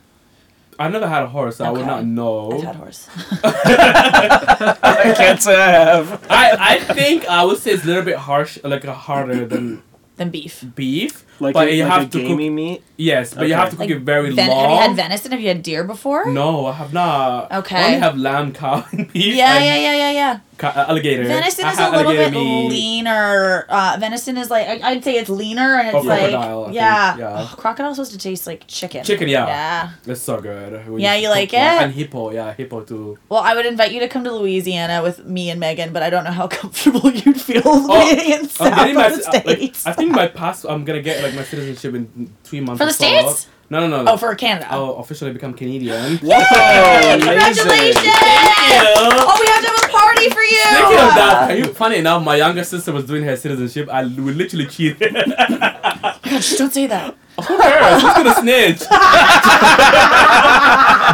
I 0.80 0.90
never 0.90 1.08
had 1.08 1.24
a 1.24 1.28
horse, 1.28 1.58
so 1.58 1.66
I 1.66 1.70
would 1.70 1.86
not 1.86 2.04
know. 2.06 2.52
I've 2.52 2.64
had 2.64 2.76
horse. 2.76 3.08
I 3.44 5.14
can't 5.16 5.42
say 5.42 5.56
I 5.56 5.70
have. 5.70 6.26
I, 6.30 6.58
I 6.60 6.80
think 6.94 7.26
I 7.30 7.44
would 7.46 7.58
say 7.60 7.72
it's 7.72 7.84
a 7.84 7.88
little 7.88 8.04
bit 8.04 8.18
harsh, 8.18 8.58
like 8.64 8.84
harder 8.84 9.46
than 9.46 9.84
Then 10.18 10.30
beef. 10.30 10.63
beef. 10.76 11.26
Like, 11.41 11.53
but 11.53 11.68
a, 11.68 11.76
you 11.76 11.84
like 11.84 11.91
have 11.91 12.03
a 12.03 12.07
to 12.11 12.18
gamey 12.20 12.45
cook. 12.47 12.53
meat. 12.55 12.84
Yes, 12.95 13.34
but 13.34 13.49
you 13.49 13.53
have 13.55 13.70
to 13.72 13.76
cook 13.76 13.82
Like 13.82 13.89
it 13.89 13.99
very 13.99 14.32
Ven- 14.32 14.47
long. 14.49 14.59
have 14.61 14.72
you 14.72 14.78
had 14.88 14.95
venison? 14.95 15.32
Have 15.32 15.41
you 15.41 15.49
had 15.49 15.61
deer 15.61 15.84
before? 15.84 16.32
No, 16.32 16.68
I 16.68 16.72
have 16.74 16.93
not. 16.93 17.51
Okay. 17.51 17.76
I 17.76 17.86
only 17.88 17.99
have 17.99 18.18
lamb, 18.18 18.53
cow, 18.53 18.86
and 18.93 19.11
beef. 19.11 19.36
Yeah, 19.36 19.55
and 19.57 19.66
yeah, 19.66 19.76
yeah, 19.76 19.95
yeah, 19.97 20.11
yeah. 20.11 20.39
Uh, 20.64 20.86
alligator. 20.88 21.24
Venison 21.24 21.68
is 21.68 21.80
a 21.80 21.89
little 21.91 22.12
bit 22.12 22.32
meat. 22.32 22.70
leaner. 22.70 23.66
Uh, 23.70 23.97
venison 23.99 24.38
is 24.38 24.49
like 24.49 24.68
I, 24.68 24.91
I'd 24.91 25.03
say 25.03 25.16
it's 25.18 25.30
leaner 25.30 25.76
and 25.80 25.88
it's 25.89 25.95
Or 25.95 26.03
like 26.03 26.30
crocodile, 26.32 26.72
yeah. 26.74 27.18
yeah. 27.18 27.47
Crocodile's 27.58 27.95
supposed 27.97 28.12
to 28.14 28.18
taste 28.18 28.47
like 28.47 28.66
chicken. 28.68 29.03
Chicken, 29.03 29.28
yeah. 29.28 29.47
Yeah. 29.47 29.89
It's 30.08 30.22
so 30.22 30.39
good. 30.41 30.88
when 30.89 30.99
Yeah, 31.01 31.16
you 31.16 31.30
like 31.30 31.53
it? 31.53 31.60
And 31.60 31.91
hippo, 31.93 32.32
yeah, 32.32 32.53
hippo 32.53 32.82
too. 32.84 33.18
Well, 33.30 33.41
I 33.41 33.56
would 33.56 33.66
invite 33.66 33.91
you 33.91 33.99
to 34.01 34.08
come 34.08 34.24
to 34.24 34.32
Louisiana 34.32 35.01
with 35.03 35.26
me 35.26 35.49
and 35.49 35.60
Megan, 35.60 35.91
but 35.93 36.03
I 36.03 36.10
don't 36.10 36.24
know 36.24 36.32
how 36.32 36.47
comfortable 36.62 37.12
you'd 37.12 37.39
feel 37.39 37.62
Oh, 37.66 38.16
being 38.16 38.32
in 38.39 38.49
south 38.49 38.72
my, 38.72 39.10
the 39.10 39.28
uh, 39.28 39.32
like, 39.34 39.43
states. 39.45 39.86
I 39.86 39.93
think 39.93 40.12
my 40.12 40.28
pass. 40.28 40.64
I'm 40.66 40.86
gonna 40.86 41.01
get 41.01 41.24
like 41.24 41.34
my 41.36 41.43
citizenship 41.43 41.93
in 41.95 42.34
three 42.43 42.62
months. 42.62 42.80
For 42.80 42.86
the 42.86 42.91
or 42.91 42.93
so. 42.93 43.30
States? 43.32 43.47
No, 43.70 43.88
no, 43.88 44.03
no. 44.03 44.11
oh, 44.11 44.18
for 44.18 44.36
Canada. 44.36 44.68
I'll 44.70 44.97
officially 44.97 45.32
become 45.34 45.53
Canadian. 45.53 46.18
Whoa! 46.20 47.18
Congratulations! 47.18 48.03
you. 48.05 48.11
Oh, 48.13 49.38
we 49.39 49.47
have 49.47 49.63
to 49.63 49.70
have 49.70 49.84
a 49.84 49.88
party 49.91 50.30
for 50.30 50.43
you. 50.43 50.61
Speaking 50.61 50.99
of 50.99 51.16
that, 51.16 51.47
can 51.49 51.57
you, 51.57 51.66
funny 51.74 51.97
enough, 51.97 52.24
my 52.24 52.36
younger 52.36 52.63
sister 52.63 52.91
was 52.91 53.05
doing 53.05 53.24
her 53.24 53.36
citizenship. 53.36 53.89
I 53.91 54.03
we 54.05 54.34
literally 54.34 54.68
cheated. 54.68 55.13
God, 55.55 56.20
just 56.24 56.57
don't 56.59 56.72
say 56.74 56.86
that. 56.88 57.16
Who 57.38 57.57
cares? 57.59 58.01
Who's 58.01 58.13
gonna 58.13 58.34
snitch? 58.36 58.80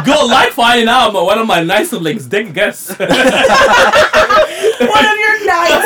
Good 0.04 0.26
luck 0.30 0.50
finding 0.52 0.88
out. 0.88 1.12
but 1.12 1.24
One 1.24 1.38
of 1.38 1.46
my 1.46 1.62
nice 1.64 1.90
siblings, 1.90 2.26
Dick, 2.26 2.52
guess. 2.52 2.90
One 2.98 3.10
of 3.10 3.18
your 5.18 5.31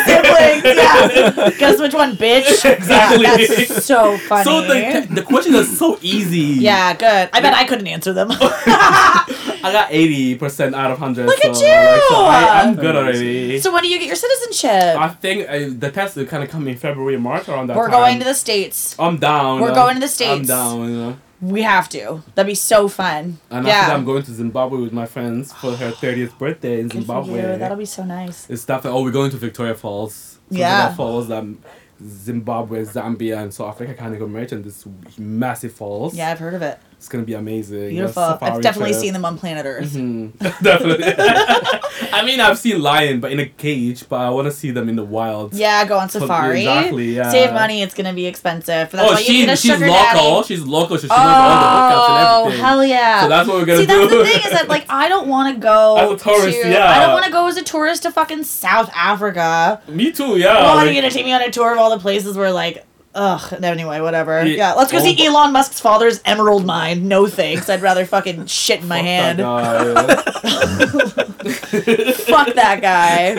siblings. 0.07 0.65
Yeah. 0.65 1.51
Guess 1.59 1.81
which 1.81 1.95
one, 1.95 2.17
bitch? 2.17 2.65
Exactly. 2.77 3.23
Yeah, 3.25 3.37
that's 3.47 3.85
so 3.85 4.17
funny. 4.19 4.45
so 4.45 4.61
the 4.63 5.07
the 5.11 5.23
questions 5.23 5.57
are 5.57 5.65
so 5.65 5.99
easy. 6.03 6.61
yeah, 6.63 6.95
good. 6.95 7.31
I 7.33 7.41
bet 7.41 7.55
I 7.55 7.65
couldn't 7.65 7.87
answer 7.87 8.13
them. 8.13 8.29
I 8.31 9.71
got 9.73 9.89
eighty 9.91 10.37
percent 10.37 10.75
out 10.75 10.91
of 10.91 10.99
hundred. 10.99 11.27
Look 11.27 11.43
so, 11.43 11.51
at 11.51 11.57
you! 11.61 11.67
Like, 11.67 12.03
so 12.09 12.25
I, 12.25 12.61
I'm 12.63 12.77
good 12.77 12.95
already. 12.97 13.59
so 13.59 13.73
when 13.73 13.83
do 13.83 13.89
you 13.89 13.99
get 13.99 14.07
your 14.07 14.17
citizenship? 14.17 14.97
I 14.99 15.09
think 15.09 15.49
uh, 15.49 15.71
the 15.77 15.91
test 15.91 16.17
will 16.17 16.27
kind 16.27 16.43
of 16.45 16.51
come 16.51 16.69
in 16.69 16.77
February, 16.77 17.17
March 17.17 17.49
around 17.49 17.69
that 17.69 17.77
We're 17.77 17.91
time. 17.91 18.01
going 18.01 18.19
to 18.21 18.25
the 18.25 18.35
states. 18.35 18.95
I'm 18.99 19.19
down. 19.19 19.61
We're 19.61 19.75
going 19.75 19.95
to 19.95 20.01
the 20.01 20.09
States. 20.09 20.31
I'm 20.31 20.47
down. 20.47 20.91
You 20.91 20.97
know. 20.97 21.19
We 21.41 21.63
have 21.63 21.89
to. 21.91 22.23
That'd 22.35 22.49
be 22.49 22.55
so 22.55 22.89
fun. 22.89 23.39
And 23.51 23.67
yeah. 23.67 23.73
after 23.73 23.91
that, 23.91 23.97
I'm 23.97 24.05
going 24.05 24.23
to 24.23 24.33
Zimbabwe 24.33 24.81
with 24.81 24.93
my 24.93 25.07
friends 25.07 25.53
for 25.53 25.77
her 25.77 25.91
30th 26.03 26.39
birthday 26.39 26.81
in 26.81 26.89
Zimbabwe. 26.89 27.59
That'll 27.59 27.77
be 27.77 27.85
so 27.85 28.05
nice. 28.05 28.49
It's 28.49 28.63
stuff 28.63 28.79
definitely. 28.79 29.01
Oh, 29.01 29.05
we're 29.05 29.11
going 29.11 29.31
to 29.31 29.37
Victoria 29.37 29.75
Falls. 29.75 30.15
So 30.15 30.39
Yeah. 30.51 30.89
Victoria 30.89 30.97
Falls, 30.97 31.31
um, 31.31 31.59
Zimbabwe, 32.03 32.85
Zambia, 32.85 33.43
and 33.43 33.53
South 33.53 33.69
Africa 33.69 33.95
kind 33.95 34.13
of 34.13 34.21
go 34.21 34.27
merge 34.27 34.53
in 34.53 34.63
this 34.63 34.87
massive 35.19 35.73
falls. 35.73 36.15
Yeah, 36.15 36.31
I've 36.31 36.39
heard 36.39 36.55
of 36.55 36.63
it. 36.63 36.79
It's 37.07 37.13
gonna 37.13 37.23
be 37.23 37.35
amazing. 37.35 37.91
Beautiful. 37.91 38.21
A 38.21 38.39
I've 38.43 38.61
definitely 38.61 38.91
trip. 38.91 39.01
seen 39.01 39.13
them 39.13 39.25
on 39.25 39.39
planet 39.39 39.65
Earth. 39.65 39.93
Mhm. 39.93 40.37
definitely. 40.61 41.05
I 42.13 42.25
mean, 42.25 42.41
I've 42.41 42.59
seen 42.59 42.83
lion, 42.83 43.21
but 43.21 43.31
in 43.31 43.39
a 43.39 43.47
cage. 43.47 44.09
But 44.09 44.23
I 44.23 44.31
want 44.31 44.47
to 44.47 44.51
see 44.51 44.73
them 44.73 44.89
in 44.89 44.97
the 44.97 45.05
wild. 45.05 45.55
Yeah, 45.55 45.85
go 45.85 45.99
on 45.99 46.09
safari. 46.09 46.63
exactly, 46.63 47.15
yeah. 47.15 47.31
Save 47.31 47.53
money. 47.53 47.81
It's 47.81 47.95
gonna 47.95 48.13
be 48.13 48.27
expensive. 48.27 48.91
That's 48.91 48.95
oh, 49.09 49.13
why 49.13 49.19
you 49.21 49.25
she, 49.25 49.33
need 49.39 49.49
a 49.51 49.57
she's 49.57 49.71
sugar 49.71 49.87
local. 49.87 50.03
daddy. 50.43 50.47
She's 50.49 50.65
local. 50.67 50.99
So 50.99 51.03
she 51.03 51.09
knows 51.11 51.19
all 51.21 51.27
the 51.29 51.95
hookups 51.95 52.09
and 52.09 52.27
Oh 52.27 52.41
everything. 52.47 52.65
hell 52.65 52.85
yeah! 52.85 53.21
So 53.23 53.29
that's 53.29 53.49
what 53.49 53.57
we're 53.59 53.67
gonna 53.67 53.79
See, 53.79 53.87
do. 53.87 53.99
that's 54.01 54.13
the 54.13 54.25
thing 54.25 54.43
is 54.45 54.51
that 54.51 54.69
like 54.69 54.87
I 54.89 55.09
don't 55.09 55.29
want 55.29 55.55
to 55.55 55.61
go 55.61 55.97
As 55.99 56.11
a 56.11 56.17
tourist, 56.25 56.61
to, 56.61 56.69
yeah. 56.69 56.91
I 56.91 56.99
don't 57.05 57.13
want 57.13 57.25
to 57.27 57.31
go 57.31 57.47
as 57.47 57.57
a 57.57 57.63
tourist 57.63 58.03
to 58.03 58.11
fucking 58.11 58.43
South 58.43 58.91
Africa. 58.97 59.81
Me 59.87 60.11
too. 60.11 60.39
Yeah. 60.39 60.57
oh, 60.59 60.79
are 60.79 60.87
you 60.87 60.95
gonna 60.95 61.09
take 61.13 61.25
me 61.25 61.33
on 61.33 61.41
a 61.43 61.53
tour 61.53 61.71
of 61.71 61.79
all 61.79 61.91
the 61.91 62.01
places 62.01 62.37
where 62.37 62.51
like, 62.51 62.85
ugh. 63.17 63.53
Anyway, 63.63 64.01
whatever. 64.01 64.45
Yeah. 64.47 64.57
Yeah, 64.57 64.73
let's 64.75 64.93
go 64.93 64.99
see 65.01 65.17
Oh. 65.21 65.25
Elon 65.35 65.53
Musk's 65.53 65.81
father's 65.81 66.21
emerald 66.25 66.65
mine. 66.65 67.09
No 67.09 67.27
thanks. 67.27 67.69
I'd 67.69 67.83
rather 67.83 68.05
fucking 68.07 68.47
shit 68.47 68.83
in 68.83 68.89
my 68.89 68.99
Fuck 68.99 69.05
hand. 69.07 69.39
that. 69.41 71.07
Fuck 72.27 72.55
that 72.55 72.81
guy. 72.81 73.37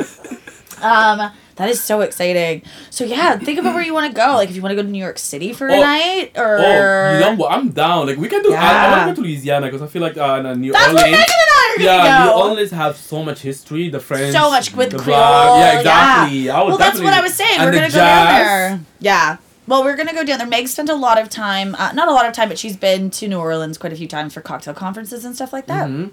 Um, 0.82 1.32
that 1.56 1.70
is 1.70 1.82
so 1.82 2.02
exciting. 2.02 2.62
So 2.92 3.04
yeah, 3.04 3.38
think 3.38 3.58
about 3.60 3.74
where 3.74 3.84
you 3.84 3.94
want 3.94 4.12
to 4.14 4.16
go. 4.16 4.34
Like 4.36 4.50
if 4.50 4.56
you 4.56 4.62
want 4.62 4.72
to 4.72 4.76
go 4.76 4.84
to 4.84 4.88
New 4.90 5.02
York 5.02 5.18
City 5.18 5.54
for 5.54 5.68
a 5.68 5.74
Oh. 5.74 5.80
night, 5.82 6.32
or 6.36 6.58
Oh, 6.60 7.14
you 7.14 7.20
know 7.22 7.36
what? 7.36 7.52
I'm 7.52 7.70
down. 7.70 8.06
Like 8.08 8.18
we 8.18 8.28
can 8.30 8.44
do. 8.44 8.54
I, 8.54 8.86
I 8.86 8.92
want 8.92 9.02
to 9.02 9.08
go 9.08 9.16
to 9.16 9.22
Louisiana 9.22 9.66
because 9.68 9.82
I 9.82 9.88
feel 9.88 10.02
like 10.04 10.18
uh, 10.18 10.44
in 10.46 10.62
New 10.62 10.72
that's 10.72 10.88
Orleans. 10.88 11.02
where 11.04 11.12
Megan 11.12 11.20
and 11.20 11.52
I 11.52 11.76
yeah, 11.80 11.98
gonna 12.26 12.26
New. 12.32 12.38
Orleans 12.50 12.72
have 12.72 12.96
so 12.96 13.24
much 13.24 13.40
history. 13.42 13.90
The 13.90 14.00
French, 14.00 14.34
so 14.34 14.50
much 14.52 14.74
with 14.76 14.92
the 14.92 15.00
Creole. 15.00 15.18
black- 15.20 15.60
Yeah, 15.74 15.80
exactly. 15.80 16.50
I 16.52 16.60
would 16.62 16.68
Well, 16.70 16.78
that's 16.78 17.00
what 17.00 17.14
I 17.14 17.22
was 17.22 17.34
saying. 17.34 17.60
and 17.60 17.66
We're 17.66 17.72
gonna 17.74 17.90
go 17.90 17.96
down 17.98 18.26
there. 18.36 18.80
Yeah. 19.00 19.38
Well, 19.68 19.84
we're 19.84 19.96
gonna 19.98 20.14
go 20.14 20.24
down 20.24 20.38
there. 20.40 20.48
Meg 20.48 20.68
spent 20.70 20.90
a 20.90 20.96
lot 20.96 21.20
of 21.22 21.30
time, 21.30 21.76
uh, 21.76 21.92
not 21.92 22.08
a 22.08 22.12
lot 22.14 22.26
of 22.26 22.34
time, 22.34 22.48
but 22.48 22.58
she's 22.58 22.78
been 22.78 23.10
to 23.12 23.28
New 23.28 23.38
Orleans 23.40 23.78
quite 23.78 23.92
a 23.92 23.96
few 23.98 24.08
times 24.08 24.34
for 24.34 24.40
cocktail 24.42 24.74
conferences 24.74 25.26
and 25.26 25.36
stuff 25.36 25.52
like 25.52 25.68
that. 25.68 25.88
Mhm. 25.90 26.12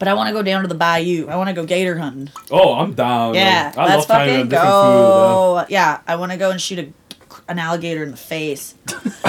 But 0.00 0.08
I 0.08 0.14
want 0.14 0.26
to 0.26 0.32
go 0.32 0.42
down 0.42 0.62
to 0.62 0.68
the 0.68 0.74
bayou. 0.74 1.28
I 1.28 1.36
want 1.36 1.48
to 1.48 1.52
go 1.54 1.64
gator 1.64 1.98
hunting. 1.98 2.30
Oh, 2.50 2.74
I'm 2.74 2.94
down. 2.94 3.34
Yeah, 3.34 3.72
I 3.76 3.84
let's 3.86 4.08
love 4.08 4.18
fucking 4.18 4.48
different 4.48 4.50
food. 4.50 4.58
go. 4.58 5.64
Yeah, 5.68 5.98
I 6.08 6.16
want 6.16 6.32
to 6.32 6.38
go 6.38 6.50
and 6.50 6.60
shoot 6.60 6.80
a, 6.80 6.88
an 7.48 7.60
alligator 7.60 8.02
in 8.02 8.10
the 8.10 8.16
face. 8.16 8.74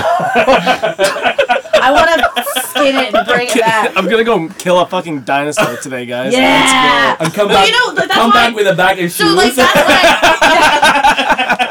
I 1.84 1.92
want 1.92 2.10
to 2.10 2.44
skin 2.70 2.96
it 2.96 3.14
and 3.14 3.28
bring 3.28 3.48
it 3.48 3.60
back. 3.60 3.92
I'm 3.96 4.10
gonna 4.10 4.24
go 4.24 4.50
kill 4.58 4.80
a 4.80 4.88
fucking 4.88 5.22
dinosaur 5.22 5.78
today, 5.78 6.06
guys. 6.08 6.34
Yeah. 6.34 7.16
And 7.20 7.32
come 7.34 7.48
Well, 7.50 7.58
back. 7.58 7.68
you 7.68 7.74
know, 7.74 7.94
that's 7.94 8.12
come 8.12 8.30
why- 8.32 8.48
back 8.48 8.56
with 8.56 8.68
a 8.68 8.74
bag 8.76 8.98
and 9.00 9.12
So 9.12 9.26
shoes. 9.26 9.36
like 9.36 9.54
that's 9.54 9.76
what 9.76 9.86
I. 9.94 11.68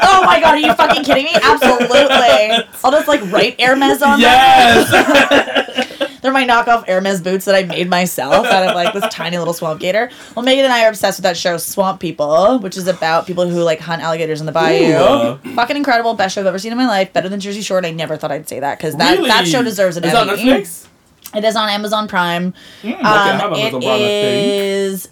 god, 0.51 0.63
are 0.63 0.67
you 0.67 0.73
fucking 0.73 1.03
kidding 1.03 1.25
me? 1.25 1.31
Absolutely. 1.35 2.67
I'll 2.83 2.91
just 2.91 3.07
like 3.07 3.21
write 3.31 3.59
Hermes 3.61 4.01
on 4.01 4.19
them. 4.19 4.21
yes. 4.21 6.07
They're 6.21 6.31
my 6.31 6.45
knockoff 6.45 6.85
Hermes 6.87 7.19
boots 7.19 7.45
that 7.45 7.55
I 7.55 7.63
made 7.63 7.89
myself 7.89 8.45
out 8.45 8.69
of 8.69 8.75
like 8.75 8.93
this 8.93 9.11
tiny 9.11 9.39
little 9.39 9.55
swamp 9.55 9.79
gator. 9.79 10.11
Well, 10.35 10.45
Megan 10.45 10.65
and 10.65 10.73
I 10.73 10.85
are 10.85 10.89
obsessed 10.89 11.17
with 11.17 11.23
that 11.23 11.35
show 11.35 11.57
Swamp 11.57 11.99
People, 11.99 12.59
which 12.59 12.77
is 12.77 12.87
about 12.87 13.25
people 13.25 13.49
who 13.49 13.63
like 13.63 13.79
hunt 13.79 14.03
alligators 14.03 14.39
in 14.39 14.45
the 14.45 14.51
bayou. 14.51 14.93
Ooh. 14.93 15.53
Fucking 15.55 15.75
incredible, 15.75 16.13
best 16.13 16.35
show 16.35 16.41
I've 16.41 16.47
ever 16.47 16.59
seen 16.59 16.71
in 16.71 16.77
my 16.77 16.85
life. 16.85 17.11
Better 17.11 17.27
than 17.27 17.39
Jersey 17.39 17.61
Shore. 17.63 17.77
And 17.77 17.87
I 17.87 17.91
never 17.91 18.17
thought 18.17 18.31
I'd 18.31 18.47
say 18.47 18.59
that 18.59 18.77
because 18.77 18.95
that 18.97 19.17
really? 19.17 19.29
that 19.29 19.47
show 19.47 19.63
deserves 19.63 19.97
an 19.97 20.03
Is 20.03 20.13
Emmy. 20.13 20.31
Netflix? 20.33 20.87
It 21.33 21.43
is 21.43 21.55
on 21.55 21.69
Amazon 21.69 22.07
Prime. 22.07 22.53
Mm, 22.83 22.93
okay, 22.93 22.99
Um, 22.99 23.07
Amazon 23.07 23.53
it 23.55 23.71
Prime, 23.71 23.83
I 23.83 23.97
think. 23.97 24.47
is 24.53 25.09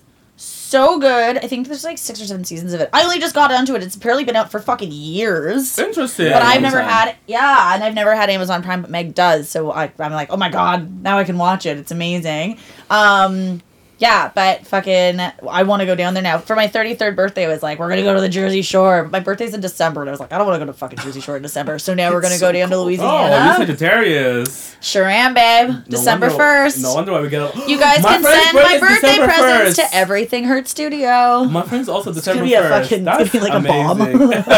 so 0.70 1.00
good. 1.00 1.38
I 1.38 1.48
think 1.48 1.68
there's 1.68 1.84
like 1.84 1.98
six 1.98 2.22
or 2.22 2.26
seven 2.26 2.44
seasons 2.44 2.74
of 2.74 2.82
it. 2.82 2.90
I 2.94 3.04
only 3.04 3.20
just 3.20 3.34
got 3.36 3.52
onto 3.52 3.76
it. 3.76 3.84
It's 3.84 3.96
apparently 3.96 4.24
been 4.24 4.36
out 4.36 4.52
for 4.52 4.60
fucking 4.60 4.92
years. 4.92 5.78
Interesting. 5.80 6.32
But 6.32 6.42
I've 6.44 6.62
never 6.62 6.80
Amazon. 6.80 7.08
had 7.08 7.16
yeah, 7.28 7.74
and 7.74 7.84
I've 7.84 7.94
never 7.96 8.16
had 8.16 8.30
Amazon 8.30 8.64
Prime, 8.64 8.82
but 8.82 8.90
Meg 8.92 9.16
does. 9.16 9.50
So 9.50 9.72
I, 9.72 9.92
I'm 10.00 10.12
like, 10.14 10.30
oh 10.32 10.38
my 10.38 10.50
god, 10.50 11.02
now 11.02 11.18
I 11.18 11.24
can 11.24 11.38
watch 11.38 11.66
it. 11.66 11.78
It's 11.78 11.92
amazing. 11.92 12.58
Um, 12.90 13.62
yeah, 14.00 14.32
but 14.34 14.66
fucking, 14.66 15.20
I 15.20 15.64
want 15.64 15.82
to 15.82 15.86
go 15.86 15.94
down 15.94 16.14
there 16.16 16.24
now. 16.24 16.38
For 16.40 16.56
my 16.56 16.68
33rd 16.68 17.16
birthday, 17.16 17.46
I 17.46 17.50
was 17.50 17.62
like, 17.62 17.78
we're 17.80 17.90
gonna 17.90 18.02
go 18.02 18.16
to 18.16 18.22
the 18.22 18.30
Jersey 18.30 18.62
Shore. 18.62 19.08
My 19.10 19.20
birthday's 19.20 19.54
in 19.54 19.62
December, 19.62 20.02
and 20.02 20.10
I 20.10 20.12
was 20.14 20.20
like, 20.20 20.32
I 20.34 20.38
don't 20.38 20.48
want 20.48 20.60
to 20.60 20.66
go 20.66 20.72
to 20.72 20.78
fucking 20.78 21.00
Jersey 21.00 21.22
Shore 21.22 21.36
in 21.38 21.44
December. 21.44 21.78
So 21.80 21.94
now 21.94 22.12
we're 22.12 22.22
gonna 22.22 22.34
It's 22.36 22.42
go 22.42 22.48
so 22.48 22.52
down 22.54 22.70
to 22.70 22.80
Louisiana. 22.80 23.12
Oh, 23.12 23.22
Louisiana. 23.26 23.60
you 23.60 23.66
Sagittarius. 23.68 24.76
sure 24.82 25.06
am, 25.08 25.34
babe. 25.34 25.70
No 25.70 25.82
December 25.90 26.28
wonder- 26.30 26.44
1st. 26.44 26.82
No 26.82 26.94
wonder 26.96 27.12
why 27.12 27.22
we 27.22 27.30
get. 27.30 27.42
A, 27.42 27.60
You 27.70 27.78
guys 27.78 28.02
My 28.02 28.10
can 28.14 28.24
send 28.24 28.54
my 28.56 28.80
birthday 28.80 29.08
December 29.18 29.26
presents 29.34 29.80
1st. 29.80 29.90
to 29.90 29.96
Everything 29.96 30.44
Hurt 30.46 30.68
Studio. 30.68 31.44
My 31.44 31.64
friend's 31.64 31.90
also 31.90 32.14
December 32.14 32.40
gonna 32.40 32.50
be 32.50 32.54
a 32.56 32.62
1st. 32.62 32.70
fucking- 32.82 33.08
it's 33.08 33.32
That's 33.32 33.32
gonna 33.32 33.44
be 33.46 33.50
like 33.50 33.64
a 33.64 33.68
bomb. 33.68 34.02
amazing. 34.02 34.34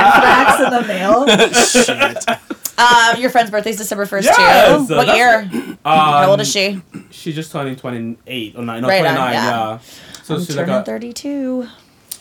Anthrax 0.00 0.60
in 0.60 0.70
the 0.70 0.82
mail. 0.88 1.26
Shit. 1.52 2.59
Uh, 2.82 3.16
your 3.18 3.28
friend's 3.30 3.50
birthday's 3.50 3.76
December 3.76 4.06
1st, 4.06 4.24
Yes, 4.24 4.36
too. 4.88 4.94
uh, 4.94 4.96
What 4.96 5.06
that's- 5.06 5.16
year? 5.16 5.50
um, 5.52 5.76
How 5.84 6.30
old 6.30 6.40
is 6.40 6.50
she? 6.50 6.80
She's 7.10 7.34
just 7.34 7.52
turning 7.52 7.76
28 7.76 8.54
or 8.56 8.62
9. 8.64 8.80
No, 8.82 8.88
Right 8.88 9.04
on, 9.04 9.14
29, 9.16 9.32
yeah. 9.34 9.44
yeah. 9.50 9.78
So 10.22 10.34
I'm 10.36 10.40
she's 10.44 10.56
like 10.56 10.66
turning 10.66 10.80
a, 10.80 10.84
32. 10.84 11.68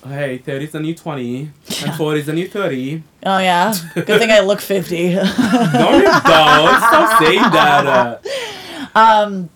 hey, 0.07 0.37
30 0.39 0.65
is 0.65 0.71
the 0.71 0.79
new 0.81 0.93
20, 0.95 1.23
Yeah. 1.67 1.85
and 1.87 1.95
40 1.95 2.19
is 2.19 2.25
the 2.25 2.33
new 2.33 2.47
30. 2.47 3.03
Oh, 3.25 3.37
yeah. 3.39 3.73
Good 3.95 4.05
thing 4.19 4.31
I 4.31 4.39
look 4.41 4.59
50. 4.59 5.13
No, 5.13 5.19
you 5.19 6.03
don't. 6.03 6.11
Stop 6.23 7.21
saying 7.23 7.41
that. 7.41 8.21
Uh, 8.95 8.97
um, 8.99 9.49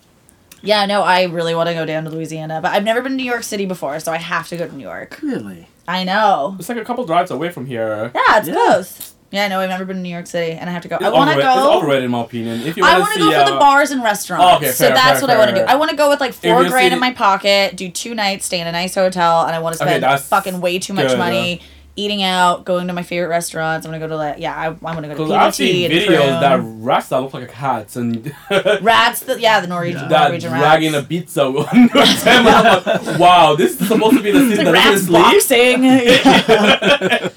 yeah, 0.62 0.86
no, 0.86 1.02
I 1.02 1.24
really 1.24 1.54
want 1.54 1.68
to 1.68 1.74
go 1.74 1.84
down 1.84 2.04
to 2.04 2.10
Louisiana, 2.10 2.60
but 2.62 2.72
I've 2.72 2.84
never 2.84 3.02
been 3.02 3.12
to 3.12 3.16
New 3.16 3.24
York 3.30 3.42
City 3.42 3.66
before, 3.66 4.00
so 4.00 4.10
I 4.12 4.16
have 4.16 4.48
to 4.48 4.56
go 4.56 4.66
to 4.66 4.74
New 4.74 4.82
York. 4.84 5.18
Really? 5.22 5.68
I 5.86 6.04
know. 6.04 6.56
it's 6.58 6.70
like 6.70 6.78
a 6.78 6.84
couple 6.84 7.04
drives 7.04 7.30
away 7.30 7.50
from 7.50 7.66
here. 7.66 8.10
Yeah, 8.14 8.38
it's 8.38 8.48
Yeah. 8.48 8.54
close. 8.54 9.10
Yeah, 9.34 9.48
no, 9.48 9.58
I've 9.58 9.68
never 9.68 9.84
been 9.84 9.96
to 9.96 10.02
New 10.02 10.10
York 10.10 10.28
City, 10.28 10.52
and 10.52 10.70
I 10.70 10.72
have 10.72 10.82
to 10.82 10.88
go. 10.88 10.94
It's, 10.94 11.04
I 11.04 11.10
want 11.10 11.28
to 11.28 11.34
overrated, 11.34 11.58
it's 11.58 11.66
overrated 11.66 12.04
in 12.04 12.10
my 12.12 12.22
opinion. 12.22 12.60
If 12.60 12.76
you 12.76 12.84
I 12.84 13.00
want 13.00 13.14
to 13.14 13.18
go 13.18 13.32
for 13.32 13.50
the 13.50 13.56
uh, 13.56 13.58
bars 13.58 13.90
and 13.90 14.00
restaurants. 14.00 14.44
Oh, 14.44 14.56
okay, 14.58 14.70
so 14.70 14.90
that's 14.90 15.18
fair, 15.18 15.28
what 15.28 15.30
I 15.30 15.38
want 15.38 15.50
to 15.50 15.56
do. 15.56 15.62
I 15.62 15.74
want 15.74 15.90
to 15.90 15.96
go 15.96 16.08
with 16.08 16.20
like 16.20 16.34
four 16.34 16.64
grand 16.68 16.94
in 16.94 17.00
my 17.00 17.12
pocket, 17.12 17.76
do 17.76 17.90
two 17.90 18.14
nights, 18.14 18.46
stay 18.46 18.60
in 18.60 18.68
a 18.68 18.72
nice 18.72 18.94
hotel, 18.94 19.42
and 19.44 19.56
I 19.56 19.58
want 19.58 19.72
to 19.72 19.78
spend 19.78 20.04
that's 20.04 20.28
fucking 20.28 20.60
way 20.60 20.78
too 20.78 20.92
much 20.92 21.08
good. 21.08 21.18
money 21.18 21.60
eating 21.96 22.22
out, 22.22 22.64
going 22.64 22.86
to 22.88 22.92
my 22.92 23.02
favorite 23.02 23.28
restaurants. 23.28 23.86
I'm 23.86 23.92
gonna 23.92 24.04
go 24.04 24.08
to 24.08 24.16
like 24.16 24.38
yeah, 24.38 24.54
I, 24.56 24.66
I'm 24.66 24.78
gonna 24.80 25.02
go 25.02 25.14
to 25.14 25.14
Because 25.14 25.30
I've 25.32 25.54
seen 25.54 25.90
and 25.90 26.00
videos 26.00 26.40
that 26.40 26.60
rats 26.62 27.08
that 27.08 27.20
look 27.20 27.34
like 27.34 27.50
cats 27.50 27.96
and 27.96 28.34
rats. 28.80 29.20
The, 29.20 29.40
yeah, 29.40 29.60
the 29.60 29.66
Norwegian, 29.66 30.08
that 30.08 30.28
Norwegian 30.28 30.50
dragging 30.50 30.92
rats. 30.92 31.04
a 31.04 31.08
pizza 31.08 31.42
on 31.44 31.54
your 31.54 31.64
table. 31.64 32.50
I'm 32.50 32.84
like, 33.06 33.18
wow, 33.18 33.54
this 33.56 33.80
is 33.80 33.88
supposed 33.88 34.16
to 34.16 34.22
be 34.22 34.30
the 34.30 34.40
scene 34.40 34.64
like 34.64 34.66
that 34.66 34.72
rats 34.72 35.08
boxing. 35.08 35.84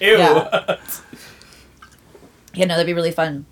Ew. 0.08 0.18
Yeah. 0.18 0.78
Yeah, 2.58 2.66
no, 2.66 2.74
that'd 2.76 2.86
be 2.88 2.94
really 2.94 3.12
fun. 3.12 3.46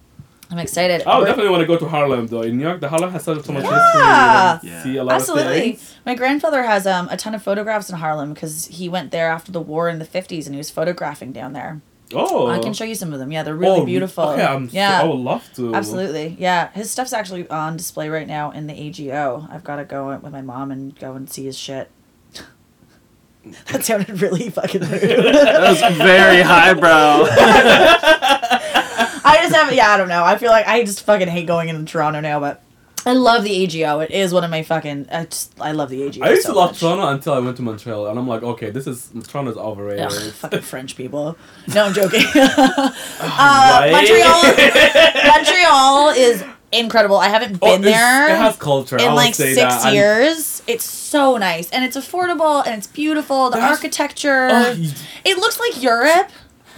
I'm 0.51 0.60
excited. 0.60 1.01
I 1.08 1.16
would 1.16 1.22
We're- 1.24 1.32
definitely 1.32 1.51
want 1.51 1.62
to 1.62 1.68
go 1.68 1.78
to 1.78 1.88
Harlem 1.88 2.28
though. 2.28 2.43
In 2.43 2.58
New 2.58 2.64
York, 2.64 2.80
the 2.80 2.88
Harlem 2.89 3.12
has 3.12 3.24
so, 3.24 3.41
so 3.41 3.51
much 3.51 3.64
Yeah. 3.64 4.53
history. 4.60 4.70
and 4.72 4.84
See 4.84 4.97
a 4.97 5.03
lot 5.03 5.16
of 5.16 5.22
Absolutely. 5.22 5.60
things. 5.74 5.95
My 6.06 6.14
grandfather 6.14 6.62
has 6.64 6.86
um, 6.86 7.08
a 7.10 7.18
ton 7.18 7.34
of 7.34 7.41
photographs 7.41 7.89
in 7.89 7.95
Harlem 7.97 8.34
because 8.34 8.68
he 8.68 8.88
went 8.88 9.10
there 9.12 9.28
after 9.30 9.51
the 9.51 9.60
war 9.62 9.89
in 9.89 9.97
the 9.97 10.06
50s 10.06 10.45
and 10.45 10.53
he 10.53 10.58
was 10.60 10.70
photographing 10.70 11.32
down 11.32 11.53
there. 11.53 11.82
Oh, 12.14 12.45
I 12.47 12.60
can 12.60 12.74
show 12.74 12.84
you 12.84 12.93
some 12.93 13.12
of 13.12 13.18
them. 13.18 13.32
Yeah, 13.32 13.41
they're 13.41 13.56
really 13.56 13.80
Oh, 13.82 13.86
beautiful. 13.86 14.26
Okay, 14.26 14.43
I'm 14.45 14.70
so- 14.70 14.76
yeah. 14.76 15.01
I 15.01 15.06
would 15.06 15.18
love 15.18 15.49
to. 15.56 15.74
Absolutely. 15.74 16.36
Yeah. 16.38 16.70
His 16.74 16.91
stuff's 16.91 17.12
actually 17.14 17.49
on 17.49 17.76
display 17.76 18.10
right 18.10 18.28
now 18.28 18.51
in 18.51 18.68
the 18.68 18.74
AGO. 18.80 19.47
I've 19.51 19.64
got 19.64 19.78
to 19.78 19.84
go 19.86 20.16
with 20.22 20.32
my 20.32 20.43
mom 20.43 20.70
and 20.70 20.97
go 20.99 21.14
and 21.14 21.28
see 21.28 21.45
his 21.45 21.58
shit. 21.58 21.89
that 23.72 23.84
sounded 23.84 24.22
really 24.22 24.51
fucking 24.51 24.82
rude. 24.82 24.91
That 25.01 25.62
was 25.72 25.97
very 25.97 26.43
highbrow. 26.43 27.26
I 29.26 29.38
just 29.38 29.53
haven't, 29.55 29.76
yeah, 29.76 29.89
I 29.91 29.97
don't 29.97 30.07
know. 30.09 30.23
I 30.23 30.38
feel 30.38 30.51
like 30.51 30.67
I 30.67 30.84
just 30.84 31.01
fucking 31.03 31.28
hate 31.28 31.47
going 31.47 31.69
into 31.69 31.84
Toronto 31.91 32.19
now, 32.21 32.39
but 32.39 32.61
I 33.07 33.13
love 33.13 33.43
the 33.43 33.51
AGO. 33.63 33.99
It 33.99 34.11
is 34.11 34.34
one 34.34 34.43
of 34.43 34.49
my 34.51 34.63
fucking, 34.63 35.07
I 35.11 35.26
just, 35.26 35.53
I 35.59 35.71
love 35.73 35.89
the 35.89 36.03
AGO. 36.03 36.23
I 36.26 36.30
used 36.32 36.43
so 36.43 36.53
to 36.53 36.57
love 36.59 36.71
much. 36.71 36.80
Toronto 36.80 37.07
until 37.09 37.34
I 37.34 37.39
went 37.39 37.55
to 37.57 37.63
Montreal, 37.63 38.07
and 38.07 38.17
I'm 38.17 38.28
like, 38.28 38.43
okay, 38.43 38.69
this 38.71 38.88
is 38.88 39.11
Toronto's 39.28 39.57
overrated. 39.57 40.05
Ugh, 40.05 40.32
fucking 40.34 40.61
French 40.61 40.95
people. 40.95 41.38
No, 41.73 41.86
I'm 41.86 41.93
joking. 41.93 42.21
Uh, 43.28 43.89
Montreal, 43.91 44.43
Montreal 45.28 46.09
is 46.09 46.43
incredible. 46.71 47.17
I 47.17 47.30
haven't 47.30 47.59
Oh, 47.61 47.71
been 47.78 47.82
it's- 47.84 47.93
there 47.95 48.30
It 48.36 48.38
has 48.38 48.55
culture. 48.57 48.97
In 48.97 49.13
like 49.15 49.36
six 49.36 49.55
that. 49.57 49.86
and- 49.88 49.95
years. 49.95 50.61
It's 50.67 50.84
so 50.84 51.38
nice 51.38 51.69
and 51.69 51.84
it's 51.86 51.95
affordable 51.95 52.65
and 52.65 52.76
it's 52.76 52.88
beautiful. 52.88 53.49
The 53.51 53.59
architecture. 53.61 54.49
Oh, 54.51 54.71
you- 54.71 54.91
it 55.23 55.38
looks 55.38 55.59
like 55.59 55.82
Europe. 55.82 56.30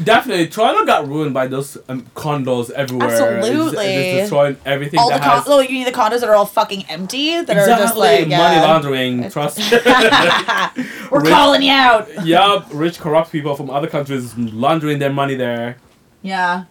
Definitely, 0.03 0.47
Toronto 0.47 0.85
got 0.85 1.07
ruined 1.07 1.33
by 1.33 1.47
those 1.47 1.75
um, 1.89 2.03
condos 2.15 2.69
everywhere. 2.69 3.07
It's- 3.07 3.19
Absolutely. 3.21 3.85
it's, 3.85 4.21
destroying 4.21 4.57
everything 4.65 4.99
All 4.99 5.09
the 5.09 5.15
that 5.15 5.23
con- 5.23 5.37
has 5.37 5.47
oh, 5.47 5.59
you 5.59 5.69
mean 5.69 5.85
the 5.85 5.91
condos 5.91 6.19
that 6.19 6.29
are 6.29 6.35
all 6.35 6.45
fucking 6.45 6.85
empty 6.87 7.41
that 7.41 7.49
are 7.49 7.65
just 7.65 7.95
exactly 7.95 7.99
like 8.01 8.27
yeah. 8.27 8.37
money 8.37 8.59
laundering. 8.61 9.29
Trust. 9.31 9.57
We're 11.11 11.21
Rich- 11.21 11.29
calling 11.31 11.63
you 11.63 11.71
out. 11.71 12.25
yup, 12.25 12.67
rich 12.71 12.99
corrupt 12.99 13.31
people 13.31 13.55
from 13.55 13.69
other 13.71 13.87
countries 13.87 14.37
laundering 14.37 14.99
their 14.99 15.11
money 15.11 15.33
there. 15.35 15.77
Yeah. 16.21 16.65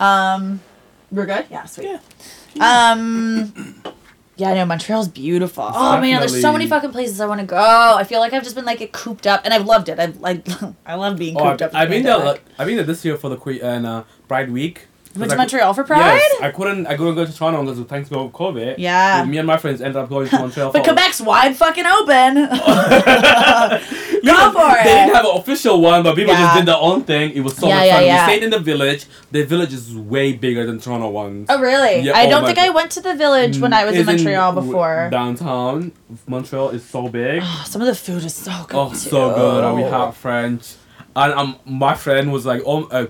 Um, 0.00 0.60
we're 1.10 1.26
good. 1.26 1.46
Yeah, 1.50 1.64
sweet. 1.66 1.98
Um. 2.60 3.52
Yeah, 4.36 4.48
I 4.50 4.54
know 4.54 4.64
Montreal's 4.64 5.08
beautiful. 5.08 5.68
Oh 5.74 6.00
man, 6.00 6.20
there's 6.20 6.40
so 6.40 6.52
many 6.52 6.66
fucking 6.66 6.90
places 6.90 7.20
I 7.20 7.26
want 7.26 7.40
to 7.40 7.46
go. 7.46 7.56
I 7.56 8.02
feel 8.04 8.18
like 8.20 8.32
I've 8.32 8.42
just 8.42 8.54
been 8.56 8.64
like 8.64 8.90
cooped 8.92 9.26
up, 9.26 9.42
and 9.44 9.52
I've 9.52 9.66
loved 9.66 9.88
it. 9.90 9.98
I 10.00 10.12
I, 10.24 10.42
I 10.86 10.94
love 10.94 11.18
being 11.18 11.36
Oh, 11.36 11.50
cooped 11.50 11.62
I've, 11.62 11.68
up. 11.68 11.74
I've 11.74 11.90
been 11.90 12.02
there. 12.02 12.38
I've 12.58 12.66
been 12.66 12.76
there 12.76 12.84
this 12.86 13.04
year 13.04 13.16
for 13.18 13.28
the 13.28 13.36
Queen 13.36 13.60
and 13.60 13.86
uh, 13.86 14.04
Pride 14.28 14.50
Week. 14.50 14.86
Went 15.14 15.30
to 15.30 15.34
I 15.34 15.38
Montreal 15.38 15.74
for 15.74 15.84
Pride. 15.84 16.16
Yes, 16.16 16.40
I 16.40 16.50
couldn't. 16.50 16.86
I 16.86 16.96
couldn't 16.96 17.14
go 17.14 17.26
to 17.26 17.32
Toronto 17.36 17.62
because 17.62 17.78
of 17.80 17.88
thanks 17.88 18.08
to 18.08 18.14
COVID. 18.14 18.76
Yeah. 18.78 19.24
Me 19.24 19.36
and 19.38 19.46
my 19.46 19.58
friends 19.58 19.80
ended 19.80 19.96
up 19.96 20.08
going 20.08 20.28
to 20.28 20.38
Montreal. 20.40 20.72
but 20.72 20.84
Quebec's 20.84 21.20
wide 21.20 21.54
fucking 21.56 21.84
open. 21.86 22.48
Go 24.24 24.32
know, 24.32 24.52
for 24.52 24.76
They 24.84 24.84
didn't 24.84 25.14
have 25.16 25.24
an 25.24 25.36
official 25.36 25.80
one, 25.80 26.02
but 26.04 26.14
people 26.14 26.32
Yeah. 26.32 26.40
just 26.42 26.56
did 26.58 26.66
their 26.66 26.76
own 26.76 27.02
thing. 27.02 27.32
It 27.32 27.40
was 27.40 27.56
so 27.56 27.66
Yeah, 27.66 27.76
much 27.76 27.86
yeah, 27.86 27.94
fun. 27.96 28.04
yeah. 28.06 28.26
We 28.26 28.32
stayed 28.32 28.44
in 28.44 28.50
the 28.50 28.60
village. 28.60 29.06
The 29.32 29.42
village 29.42 29.72
is 29.72 29.94
way 29.96 30.32
bigger 30.32 30.64
than 30.64 30.78
Toronto 30.80 31.08
ones. 31.08 31.46
Oh 31.50 31.60
really? 31.60 32.00
Yeah, 32.00 32.16
I 32.16 32.26
oh 32.26 32.30
don't 32.30 32.44
think 32.46 32.58
I 32.58 32.70
went 32.70 32.92
to 32.92 33.00
the 33.00 33.14
village 33.14 33.58
when 33.58 33.72
I 33.72 33.84
was 33.84 33.96
in 33.96 34.06
Montreal 34.06 34.52
before. 34.52 35.08
Downtown 35.10 35.92
Montreal 36.28 36.70
is 36.70 36.84
so 36.84 37.08
big. 37.08 37.42
Some 37.66 37.82
of 37.82 37.88
the 37.88 37.94
food 37.94 38.24
is 38.24 38.34
so 38.34 38.52
good. 38.68 38.76
Oh, 38.76 38.90
too. 38.90 38.96
so 38.96 39.34
good. 39.34 39.64
And 39.64 39.76
we 39.76 39.82
have 39.82 40.16
French. 40.16 40.74
And 41.16 41.32
um, 41.34 41.56
my 41.66 41.94
friend 41.94 42.32
was 42.32 42.46
like, 42.46 42.62
oh, 42.64 42.84
uh, 42.84 43.06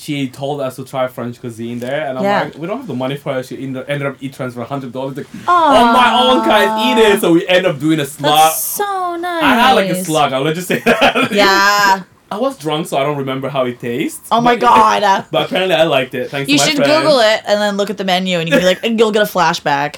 she 0.00 0.28
told 0.28 0.60
us 0.60 0.76
to 0.76 0.84
try 0.84 1.08
French 1.08 1.40
cuisine 1.40 1.80
there, 1.80 2.06
and 2.06 2.18
I'm 2.18 2.24
Yeah. 2.24 2.42
like, 2.44 2.54
we 2.56 2.66
don't 2.68 2.76
have 2.78 2.86
the 2.86 2.94
money 2.94 3.16
for 3.16 3.36
it. 3.38 3.46
She 3.46 3.60
ended 3.64 3.84
ended 3.88 4.06
up 4.06 4.16
eat 4.20 4.32
transfer 4.32 4.62
hundred 4.62 4.92
dollars. 4.92 5.16
Like, 5.16 5.26
oh 5.48 5.92
my 5.92 6.08
own 6.22 6.46
guys 6.46 6.70
eat 6.86 7.02
it. 7.14 7.20
So 7.20 7.32
we 7.32 7.46
end 7.48 7.66
up 7.66 7.78
doing 7.80 7.98
a 7.98 8.06
slug. 8.06 8.32
That's 8.32 8.62
so 8.62 9.16
nice. 9.16 9.42
I 9.42 9.54
had 9.54 9.72
like 9.74 9.90
a 9.90 10.04
slug. 10.04 10.32
I'll 10.32 10.44
just 10.54 10.68
say 10.68 10.78
that. 10.80 11.32
Yeah. 11.32 12.02
I 12.30 12.36
was 12.36 12.58
drunk, 12.58 12.86
so 12.86 12.98
I 12.98 13.04
don't 13.04 13.16
remember 13.16 13.48
how 13.48 13.64
it 13.64 13.80
tastes. 13.80 14.28
Oh 14.30 14.40
my 14.42 14.54
but- 14.54 14.60
god. 15.02 15.26
But 15.32 15.46
apparently, 15.46 15.74
I 15.74 15.84
liked 15.84 16.12
it. 16.14 16.30
Thanks 16.30 16.50
You 16.50 16.58
should 16.58 16.76
friend. 16.76 16.90
Google 17.02 17.20
it 17.20 17.40
and 17.46 17.58
then 17.58 17.78
look 17.78 17.88
at 17.88 17.96
the 17.96 18.04
menu, 18.04 18.38
and 18.38 18.46
you 18.46 18.52
can 18.52 18.60
be 18.60 18.66
like, 18.66 18.84
and 18.84 18.98
you'll 18.98 19.12
get 19.12 19.22
a 19.22 19.24
flashback. 19.24 19.96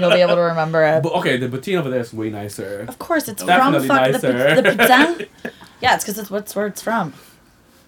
You'll 0.00 0.10
be 0.12 0.20
able 0.20 0.36
to 0.36 0.42
remember 0.42 0.84
it. 0.84 1.02
But 1.02 1.12
okay, 1.14 1.36
the 1.38 1.48
poutine 1.48 1.76
over 1.78 1.90
there 1.90 1.98
is 2.00 2.14
way 2.14 2.30
nicer. 2.30 2.84
Of 2.88 2.98
course, 3.00 3.26
it's 3.28 3.42
Definitely 3.44 3.88
from 3.88 3.96
fuck 3.96 4.20
the, 4.20 4.32
nicer. 4.32 4.62
the 4.62 4.70
pizza. 5.42 5.52
Yeah, 5.82 5.94
it's 5.96 6.04
because 6.04 6.18
it's 6.20 6.30
what's 6.30 6.54
where 6.56 6.66
it's 6.68 6.80
from. 6.80 7.12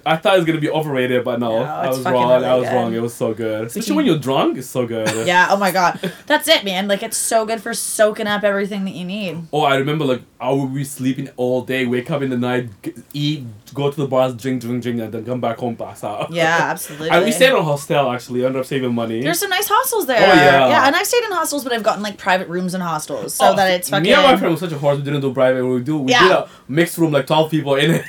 I 0.09 0.17
thought 0.17 0.35
it 0.35 0.39
was 0.39 0.47
gonna 0.47 0.61
be 0.61 0.71
overrated, 0.71 1.23
but 1.25 1.39
no, 1.41 1.59
No, 1.61 1.65
I 1.65 1.89
was 1.89 2.01
wrong. 2.05 2.31
really 2.33 2.45
I 2.47 2.55
was 2.55 2.69
good. 2.69 2.75
wrong. 2.75 2.95
It 2.95 3.03
was 3.03 3.15
so 3.15 3.35
good, 3.35 3.67
especially 3.67 3.97
when 3.97 4.07
you're 4.07 4.19
drunk. 4.19 4.59
It's 4.59 4.67
so 4.69 4.87
good. 4.87 5.09
Yeah. 5.27 5.49
Oh 5.51 5.57
my 5.57 5.71
god, 5.71 6.01
that's 6.27 6.49
it, 6.49 6.65
man. 6.65 6.89
Like 6.89 7.03
it's 7.03 7.17
so 7.17 7.45
good 7.45 7.61
for 7.61 7.75
soaking 7.75 8.27
up 8.27 8.43
everything 8.45 8.85
that 8.87 8.95
you 8.95 9.05
need. 9.05 9.43
Oh, 9.53 9.63
I 9.63 9.77
remember 9.77 10.05
like 10.05 10.23
I 10.41 10.51
would 10.53 10.73
be 10.75 10.85
sleeping 10.85 11.29
all 11.37 11.63
day, 11.63 11.85
wake 11.87 12.11
up 12.11 12.23
in 12.23 12.31
the 12.31 12.37
night, 12.39 12.71
eat, 13.13 13.45
go 13.75 13.91
to 13.91 13.97
the 13.97 14.07
bars, 14.07 14.35
drink, 14.35 14.63
drink, 14.63 14.83
drink, 14.83 15.01
and 15.01 15.13
then 15.13 15.25
come 15.25 15.41
back 15.41 15.59
home, 15.59 15.77
pass 15.77 16.03
out. 16.05 16.33
Yeah, 16.33 16.57
absolutely. 16.73 17.11
And 17.11 17.25
we 17.25 17.33
stayed 17.33 17.51
on 17.53 17.65
hostel 17.65 18.11
actually, 18.11 18.43
I 18.45 18.47
ended 18.47 18.61
up 18.61 18.67
saving 18.67 18.95
money. 18.95 19.21
There's 19.23 19.41
some 19.41 19.51
nice 19.51 19.69
hostels 19.69 20.07
there. 20.07 20.17
Oh, 20.19 20.35
yeah. 20.35 20.69
Yeah, 20.69 20.87
and 20.87 20.95
I've 20.97 21.07
stayed 21.07 21.25
in 21.25 21.33
hostels, 21.33 21.65
but 21.65 21.73
I've 21.73 21.83
gotten 21.83 22.03
like 22.03 22.17
private 22.17 22.49
rooms 22.49 22.75
in 22.75 22.81
hostels, 22.81 23.35
so 23.35 23.49
Oh, 23.51 23.57
that 23.57 23.71
it's 23.73 23.89
fucking. 23.91 24.05
Me 24.05 24.13
and 24.13 24.23
my 24.23 24.37
friend 24.37 24.53
was 24.53 24.61
such 24.61 24.73
a 24.73 24.79
horse. 24.79 24.99
We 24.99 25.05
didn't 25.05 25.21
do 25.21 25.33
private. 25.35 25.67
We 25.67 25.81
do. 25.81 25.99
We 25.99 26.13
Yeah. 26.13 26.23
did 26.23 26.33
a 26.33 26.49
mixed 26.69 26.97
room, 26.99 27.13
like 27.13 27.27
twelve 27.27 27.51
people 27.51 27.75
in 27.75 27.91
it. 28.03 28.05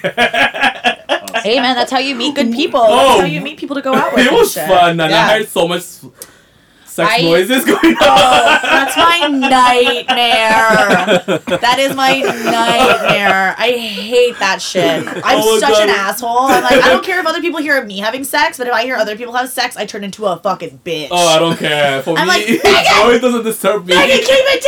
Hey 1.50 1.60
man, 1.60 1.76
that's 1.76 1.92
how 1.92 1.98
you 1.98 2.14
meet 2.14 2.36
good 2.36 2.52
people. 2.52 2.80
Oh. 2.80 2.96
that's 3.08 3.20
how 3.22 3.26
you 3.26 3.42
meet 3.42 3.58
people 3.58 3.76
to 3.76 3.82
go 3.82 3.96
out 3.96 4.14
with. 4.14 4.26
it 4.28 4.32
was 4.32 4.54
shit. 4.54 4.68
fun, 4.68 5.00
and 5.00 5.10
Yeah. 5.12 5.26
I 5.26 5.38
heard 5.40 5.48
so 5.48 5.68
much 5.68 5.82
sex 5.82 7.12
I- 7.12 7.22
noises 7.24 7.66
going 7.74 7.78
on. 7.96 7.98
Oh, 8.02 8.60
that's 8.62 8.96
my 8.96 9.28
nightmare. 9.30 11.24
That 11.58 11.78
is 11.80 11.96
my 11.96 12.20
nightmare. 12.20 13.56
I 13.58 13.72
hate 13.72 14.38
that 14.38 14.62
shit. 14.62 15.08
I'm 15.08 15.42
Oh 15.44 15.58
such 15.60 15.80
an 15.80 15.90
asshole. 15.90 16.38
I'm 16.50 16.62
like, 16.64 16.84
I 16.84 16.90
don't 16.90 17.04
care 17.04 17.20
if 17.20 17.26
other 17.26 17.42
people 17.42 17.60
hear 17.62 17.84
me 17.84 17.98
having 17.98 18.24
sex, 18.24 18.60
but 18.60 18.68
if 18.68 18.74
I 18.74 18.84
hear 18.84 18.96
other 18.96 19.18
people 19.18 19.34
have 19.34 19.50
sex, 19.50 19.76
I 19.76 19.88
turn 19.88 20.04
into 20.04 20.26
a 20.28 20.38
fucking 20.38 20.82
bitch. 20.86 21.08
Oh, 21.10 21.28
I 21.36 21.40
don't 21.40 21.58
care. 21.58 22.04
For 22.04 22.16
I'm 22.16 22.28
me, 22.28 22.34
like, 22.34 22.44
it 22.48 23.22
doesn't 23.22 23.44
disturb 23.44 23.88
me. 23.88 23.96
Megan, 23.96 24.18
keep 24.18 24.28
it 24.30 24.64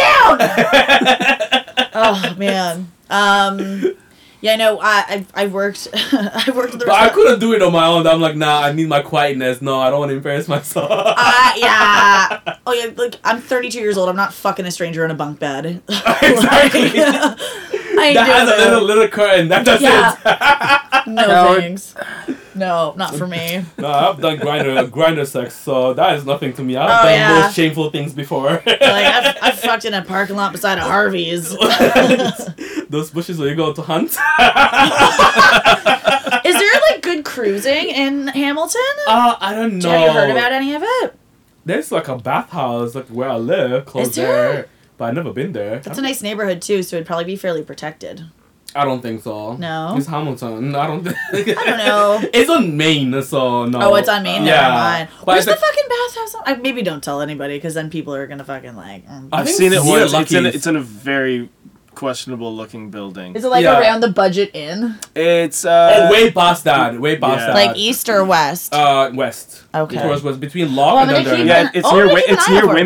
down. 1.86 1.89
oh 1.93 2.36
man. 2.39 2.91
Um. 3.11 3.97
Yeah, 4.42 4.56
no, 4.56 4.80
I 4.82 5.06
I've, 5.08 5.32
I've 5.36 5.54
worked. 5.54 5.88
I've 5.94 6.56
worked 6.56 6.74
the 6.78 6.86
But 6.86 6.96
I 7.00 7.10
couldn't 7.10 7.39
do 7.39 7.54
it 7.54 7.62
on 7.62 7.72
my 7.72 7.86
own. 7.86 8.08
I'm 8.08 8.20
like, 8.20 8.36
nah, 8.36 8.62
I 8.62 8.72
need 8.74 8.89
my 8.89 9.02
quietness. 9.02 9.62
No, 9.62 9.80
I 9.80 9.89
don't 9.92 10.00
want 10.00 10.10
to 10.10 10.16
embarrass 10.16 10.48
myself. 10.48 10.89
Uh, 10.92 11.52
yeah. 11.58 12.39
Oh 12.66 12.74
yeah. 12.74 12.92
Like 12.96 13.16
I'm 13.24 13.42
32 13.42 13.80
years 13.80 13.98
old. 13.98 14.08
I'm 14.08 14.16
not 14.16 14.34
fucking 14.34 14.66
a 14.66 14.72
stranger 14.72 15.04
in 15.04 15.10
a 15.12 15.16
bunk 15.16 15.39
bed. 15.39 15.82
Exactly. 15.89 16.92
I 17.94 18.06
ain't 18.06 18.16
that 18.16 18.28
has 18.28 18.50
a 18.50 18.58
little 18.70 18.84
little 18.84 19.08
curtain. 19.08 19.48
That 19.50 19.66
does 19.66 19.82
Yeah. 19.82 20.16
No 21.08 21.56
thanks. 21.60 21.95
No, 22.54 22.93
not 22.97 23.16
for 23.16 23.28
me. 23.28 23.64
No, 23.78 23.88
I've 23.88 24.20
done 24.22 24.38
Grindr 24.38 24.89
Grindr 24.89 25.26
sex, 25.26 25.56
so 25.56 25.93
that 25.93 26.16
is 26.18 26.26
nothing 26.26 26.54
to 26.54 26.64
me. 26.64 26.76
I've 26.78 26.89
Oh, 26.89 27.04
done 27.04 27.14
yeah. 27.14 27.41
those 27.41 27.54
shameful 27.54 27.89
things 27.91 28.14
before. 28.14 28.49
Like 28.66 28.82
I've, 28.82 29.38
I've 29.41 29.60
fucked 29.60 29.86
in 29.86 29.93
a 29.93 30.02
parking 30.04 30.36
lot 30.36 30.52
beside 30.52 30.78
a 30.78 30.82
Harvey's. 30.82 31.49
those 32.89 33.09
bushes 33.12 33.39
where 33.39 33.47
you 33.50 33.55
go 33.55 33.71
to 33.74 33.82
hunt. 33.82 34.17
Is 36.46 36.55
there 36.58 36.82
like 36.89 37.01
good 37.01 37.24
cruising 37.25 37.89
in 37.89 38.28
Hamilton? 38.28 38.82
Uh, 39.08 39.36
I 39.39 39.54
don't 39.55 39.78
know. 39.80 39.89
Have 39.89 40.01
you 40.01 40.12
heard 40.12 40.30
about 40.32 40.51
any 40.51 40.74
of 40.75 40.82
it? 40.84 41.16
There's 41.66 41.92
like 41.92 42.08
a 42.08 42.17
bathhouse 42.17 42.96
like 42.96 43.08
where 43.08 43.30
I 43.30 43.38
live 43.38 43.86
close 43.86 44.16
there? 44.16 44.28
there, 44.54 44.67
but 44.97 45.05
I've 45.09 45.13
never 45.16 45.32
been 45.32 45.51
there. 45.54 45.80
That's 45.80 46.00
a 46.00 46.01
nice 46.01 46.21
neighborhood 46.24 46.62
too, 46.62 46.82
so 46.84 46.96
it'd 46.97 47.05
probably 47.08 47.25
be 47.25 47.36
fairly 47.36 47.63
protected. 47.63 48.25
I 48.76 48.86
don't 48.86 49.02
think 49.02 49.22
so. 49.22 49.56
No? 49.58 49.96
It's 49.98 50.08
Hamilton. 50.08 50.74
I 50.76 50.88
don't. 50.88 51.04
Think 51.04 51.58
I 51.58 51.66
don't 51.66 51.78
know. 51.78 52.22
It's 52.34 52.50
on 52.50 52.78
Main, 52.78 53.22
so 53.24 53.66
no. 53.66 53.80
Oh, 53.82 53.96
it's 53.96 54.08
on 54.10 54.24
Main. 54.24 54.43
Yeah. 54.43 54.62
Never 54.62 54.74
mind. 54.74 55.10
But 55.20 55.28
Where's 55.28 55.48
it's 55.48 55.60
the 55.60 55.66
fucking 55.66 55.84
bathhouse? 55.89 56.36
on- 56.36 56.43
I, 56.46 56.56
maybe 56.62 56.82
don't 56.82 57.04
tell 57.04 57.22
anybody, 57.22 57.58
because 57.58 57.74
then 57.74 57.89
people 57.89 58.16
are 58.16 58.28
gonna 58.28 58.43
fucking 58.46 58.76
like. 58.76 59.06
mm. 59.08 59.30
I 59.32 59.42
I've 59.42 59.50
seen 59.50 59.74
it 59.74 59.82
once. 59.84 60.14
It's 60.14 60.32
in, 60.34 60.46
a, 60.46 60.50
it's 60.50 60.68
in 60.68 60.76
a 60.76 60.82
very 60.82 61.50
questionable 61.96 62.56
looking 62.56 62.89
building. 62.89 63.36
Is 63.36 63.43
it 63.43 63.50
like 63.50 63.64
Yeah. 63.64 63.80
around 63.80 64.00
the 64.00 64.08
budget 64.10 64.52
inn? 64.54 64.96
It's 65.16 65.66
uh, 65.66 66.08
oh, 66.08 66.12
way 66.12 66.32
past 66.32 66.64
that. 66.64 67.00
Way 67.00 67.18
past 67.18 67.39
Yeah. 67.42 67.48
that. 67.48 67.54
Like 67.68 67.78
east 67.78 68.08
or 68.08 68.24
west? 68.24 68.74
Uh, 68.74 69.12
west. 69.14 69.64
Okay. 69.76 69.98
It 70.02 70.08
was, 70.10 70.24
was 70.24 70.38
between 70.38 70.74
Locke 70.76 70.96
Well, 70.96 71.04
and 71.04 71.12
gonna 71.12 71.24
Dundee. 71.26 71.38
keep 71.43 71.48
yeah, 71.48 71.70
it's 71.74 71.88
oh, 71.88 71.96
near 71.96 72.04
we 72.06 72.22
Wi- 72.22 72.26
it's 72.34 72.48
near 72.50 72.58
out 72.60 72.64
for 72.64 72.74
now. 72.74 72.84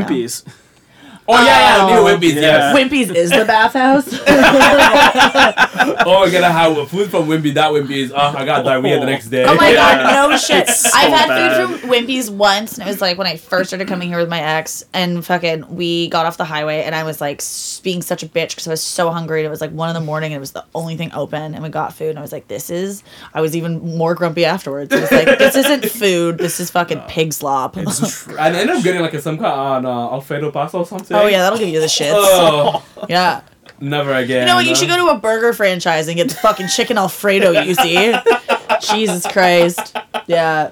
Wimpy's. 1.27 1.39
Oh 1.39 1.43
yeah, 1.45 1.77
yeah, 1.77 1.83
Oh. 1.83 2.03
near 2.03 2.15
Wimpy's. 2.17 2.35
Yeah. 2.35 2.41
Yes. 2.41 2.75
Wimpy's 2.77 3.09
is 3.09 3.29
the 3.31 3.45
bathhouse. 3.45 4.07
oh, 6.05 6.19
we're 6.21 6.31
gonna 6.31 6.51
have 6.51 6.89
food 6.89 7.09
from 7.09 7.27
Wimpy. 7.27 7.53
That 7.53 7.71
Wimpy's. 7.71 8.11
Oh, 8.11 8.17
I 8.17 8.45
got 8.45 8.63
diarrhea 8.65 8.99
the 8.99 9.05
next 9.05 9.27
day. 9.29 9.43
Oh 9.45 9.55
my 9.55 9.69
Yeah. 9.69 10.03
god, 10.03 10.29
no 10.31 10.37
shit. 10.37 10.67
So 10.69 10.89
I've 10.93 11.11
had 11.11 11.27
bad. 11.27 11.67
food 11.67 11.79
from 11.79 11.89
Wimpy's 11.89 12.29
once, 12.29 12.77
and 12.77 12.87
it 12.87 12.91
was 12.91 13.01
like 13.01 13.17
when 13.17 13.27
I 13.27 13.37
first 13.37 13.69
started 13.69 13.87
coming 13.87 14.07
here 14.09 14.19
with 14.19 14.29
my 14.29 14.39
ex, 14.41 14.83
and 14.93 15.25
fucking, 15.25 15.75
we 15.75 16.09
got 16.09 16.25
off 16.25 16.37
the 16.37 16.45
highway, 16.45 16.83
and 16.83 16.93
I 16.95 17.03
was 17.03 17.21
like 17.21 17.41
being 17.83 18.01
such 18.01 18.23
a 18.23 18.27
bitch 18.27 18.49
because 18.49 18.67
I 18.67 18.71
was 18.71 18.81
so 18.83 19.09
hungry. 19.11 19.39
And 19.41 19.47
it 19.47 19.49
was 19.49 19.61
like 19.61 19.71
one 19.71 19.89
in 19.89 19.93
the 19.95 20.01
morning, 20.01 20.31
and 20.33 20.37
it 20.37 20.41
was 20.41 20.51
the 20.51 20.65
only 20.75 20.95
thing 20.97 21.11
open, 21.13 21.53
and 21.53 21.63
we 21.63 21.69
got 21.69 21.93
food, 21.93 22.09
and 22.09 22.19
I 22.19 22.21
was 22.21 22.31
like, 22.31 22.47
this 22.47 22.69
is. 22.69 23.03
I 23.33 23.41
was 23.41 23.55
even 23.55 23.97
more 23.97 24.15
grumpy 24.15 24.45
afterwards. 24.45 24.93
I 24.93 25.01
was 25.01 25.11
like, 25.11 25.37
this 25.39 25.55
isn't 25.55 25.85
food. 25.89 26.37
This 26.37 26.59
is 26.59 26.71
fucking 26.71 26.99
pig 27.07 27.33
slop. 27.33 27.77
It's 27.77 28.23
tr- 28.23 28.31
and 28.31 28.55
I 28.55 28.59
ended 28.61 28.75
up 28.77 28.83
getting 28.83 29.01
like 29.01 29.13
a, 29.13 29.21
some 29.21 29.37
kind 29.37 29.85
of 29.85 30.11
uh, 30.11 30.13
Alfredo 30.15 30.51
pasta 30.51 30.77
or 30.77 30.85
something. 30.85 31.14
Oh 31.23 31.27
yeah, 31.27 31.41
that'll 31.41 31.59
give 31.59 31.69
you 31.69 31.79
the 31.79 31.85
shits. 31.87 32.13
Oh, 32.15 32.85
Yeah. 33.09 33.41
never 33.79 34.13
again. 34.13 34.41
You 34.41 34.45
know 34.47 34.55
what? 34.55 34.65
You 34.65 34.75
should 34.75 34.89
go 34.89 34.97
to 34.97 35.07
a 35.15 35.19
burger 35.19 35.53
franchise 35.53 36.07
and 36.07 36.17
get 36.17 36.29
the 36.29 36.35
fucking 36.35 36.67
chicken 36.67 36.97
Alfredo. 36.97 37.51
You 37.61 37.75
see? 37.75 38.13
Jesus 38.81 39.25
Christ. 39.27 39.95
Yeah. 40.27 40.71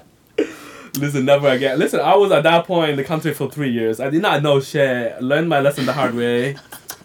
Listen, 0.98 1.24
never 1.24 1.48
again. 1.48 1.78
Listen, 1.78 2.00
I 2.00 2.14
was 2.16 2.30
at 2.30 2.44
that 2.44 2.66
point 2.66 2.90
in 2.90 2.96
the 2.96 3.04
country 3.04 3.34
for 3.34 3.50
three 3.50 3.70
years. 3.70 3.98
I 3.98 4.10
did 4.10 4.22
not 4.22 4.42
know 4.42 4.60
shit. 4.60 5.20
Learned 5.20 5.48
my 5.48 5.60
lesson 5.60 5.86
the 5.86 5.92
hard 5.92 6.14
way. 6.14 6.56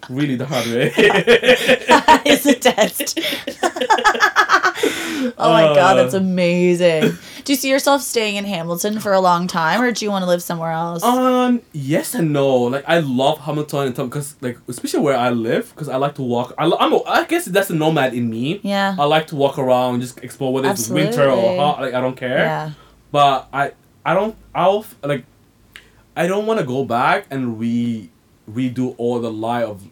Really 0.09 0.35
the 0.35 0.45
hard 0.45 0.65
way. 0.67 0.91
it's 0.97 2.45
a 2.45 2.55
test. 2.55 3.19
oh 5.37 5.51
my 5.51 5.63
god, 5.75 5.95
that's 5.95 6.13
Uh. 6.13 6.17
amazing. 6.17 7.17
Do 7.43 7.53
you 7.53 7.57
see 7.57 7.69
yourself 7.69 8.01
staying 8.01 8.35
in 8.35 8.45
Hamilton 8.45 8.99
for 8.99 9.11
a 9.13 9.19
long 9.19 9.47
time, 9.47 9.81
or 9.81 9.91
do 9.91 10.05
you 10.05 10.11
want 10.11 10.23
to 10.23 10.27
live 10.27 10.41
somewhere 10.43 10.71
else? 10.71 11.03
um, 11.03 11.61
yes 11.73 12.13
and 12.15 12.31
no. 12.31 12.55
Like 12.57 12.83
I 12.87 12.99
love 12.99 13.39
Hamilton 13.39 13.87
and 13.87 13.95
because 13.95 14.35
like 14.41 14.57
especially 14.67 14.99
where 15.01 15.17
I 15.17 15.29
live 15.31 15.69
because 15.71 15.89
I 15.89 15.97
like 15.97 16.15
to 16.15 16.21
walk. 16.21 16.53
I, 16.57 16.65
I'm 16.79 16.93
a, 16.93 17.01
I 17.03 17.25
guess 17.25 17.45
that's 17.45 17.69
a 17.69 17.75
nomad 17.75 18.13
in 18.13 18.29
me. 18.29 18.59
yeah. 18.63 18.95
I 18.99 19.05
like 19.05 19.27
to 19.27 19.35
walk 19.35 19.57
around, 19.57 20.01
just 20.01 20.19
explore 20.23 20.53
whether 20.53 20.69
it's 20.69 20.89
winter 20.89 21.29
or 21.29 21.57
hot. 21.57 21.81
Like 21.81 21.93
I 21.93 22.01
don't 22.01 22.15
care. 22.15 22.39
Yeah. 22.39 22.71
But 23.11 23.47
I 23.51 23.71
I 24.05 24.13
don't 24.13 24.35
I'll 24.53 24.85
like 25.03 25.25
I 26.15 26.27
don't 26.27 26.45
want 26.45 26.59
to 26.59 26.65
go 26.65 26.85
back 26.85 27.25
and 27.31 27.59
re 27.59 28.09
redo 28.49 28.95
all 28.97 29.19
the 29.19 29.31
lie 29.31 29.63
of 29.63 29.83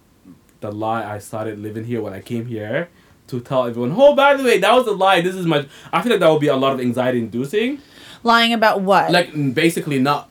the 0.61 0.71
lie 0.71 1.03
I 1.03 1.19
started 1.19 1.59
living 1.59 1.83
here 1.85 2.01
when 2.01 2.13
I 2.13 2.21
came 2.21 2.45
here 2.47 2.89
to 3.27 3.39
tell 3.41 3.65
everyone. 3.65 3.93
Oh, 3.95 4.15
by 4.15 4.35
the 4.35 4.43
way, 4.43 4.57
that 4.59 4.73
was 4.73 4.87
a 4.87 4.91
lie. 4.91 5.21
This 5.21 5.35
is 5.35 5.45
my. 5.45 5.65
I 5.91 6.01
feel 6.01 6.11
like 6.13 6.19
that 6.21 6.29
would 6.29 6.41
be 6.41 6.47
a 6.47 6.55
lot 6.55 6.73
of 6.73 6.79
anxiety 6.79 7.19
inducing. 7.19 7.79
Lying 8.23 8.53
about 8.53 8.81
what? 8.81 9.11
Like 9.11 9.31
basically 9.53 9.99
not. 9.99 10.29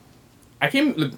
I 0.61 0.69
came 0.69 0.93
like 0.97 1.11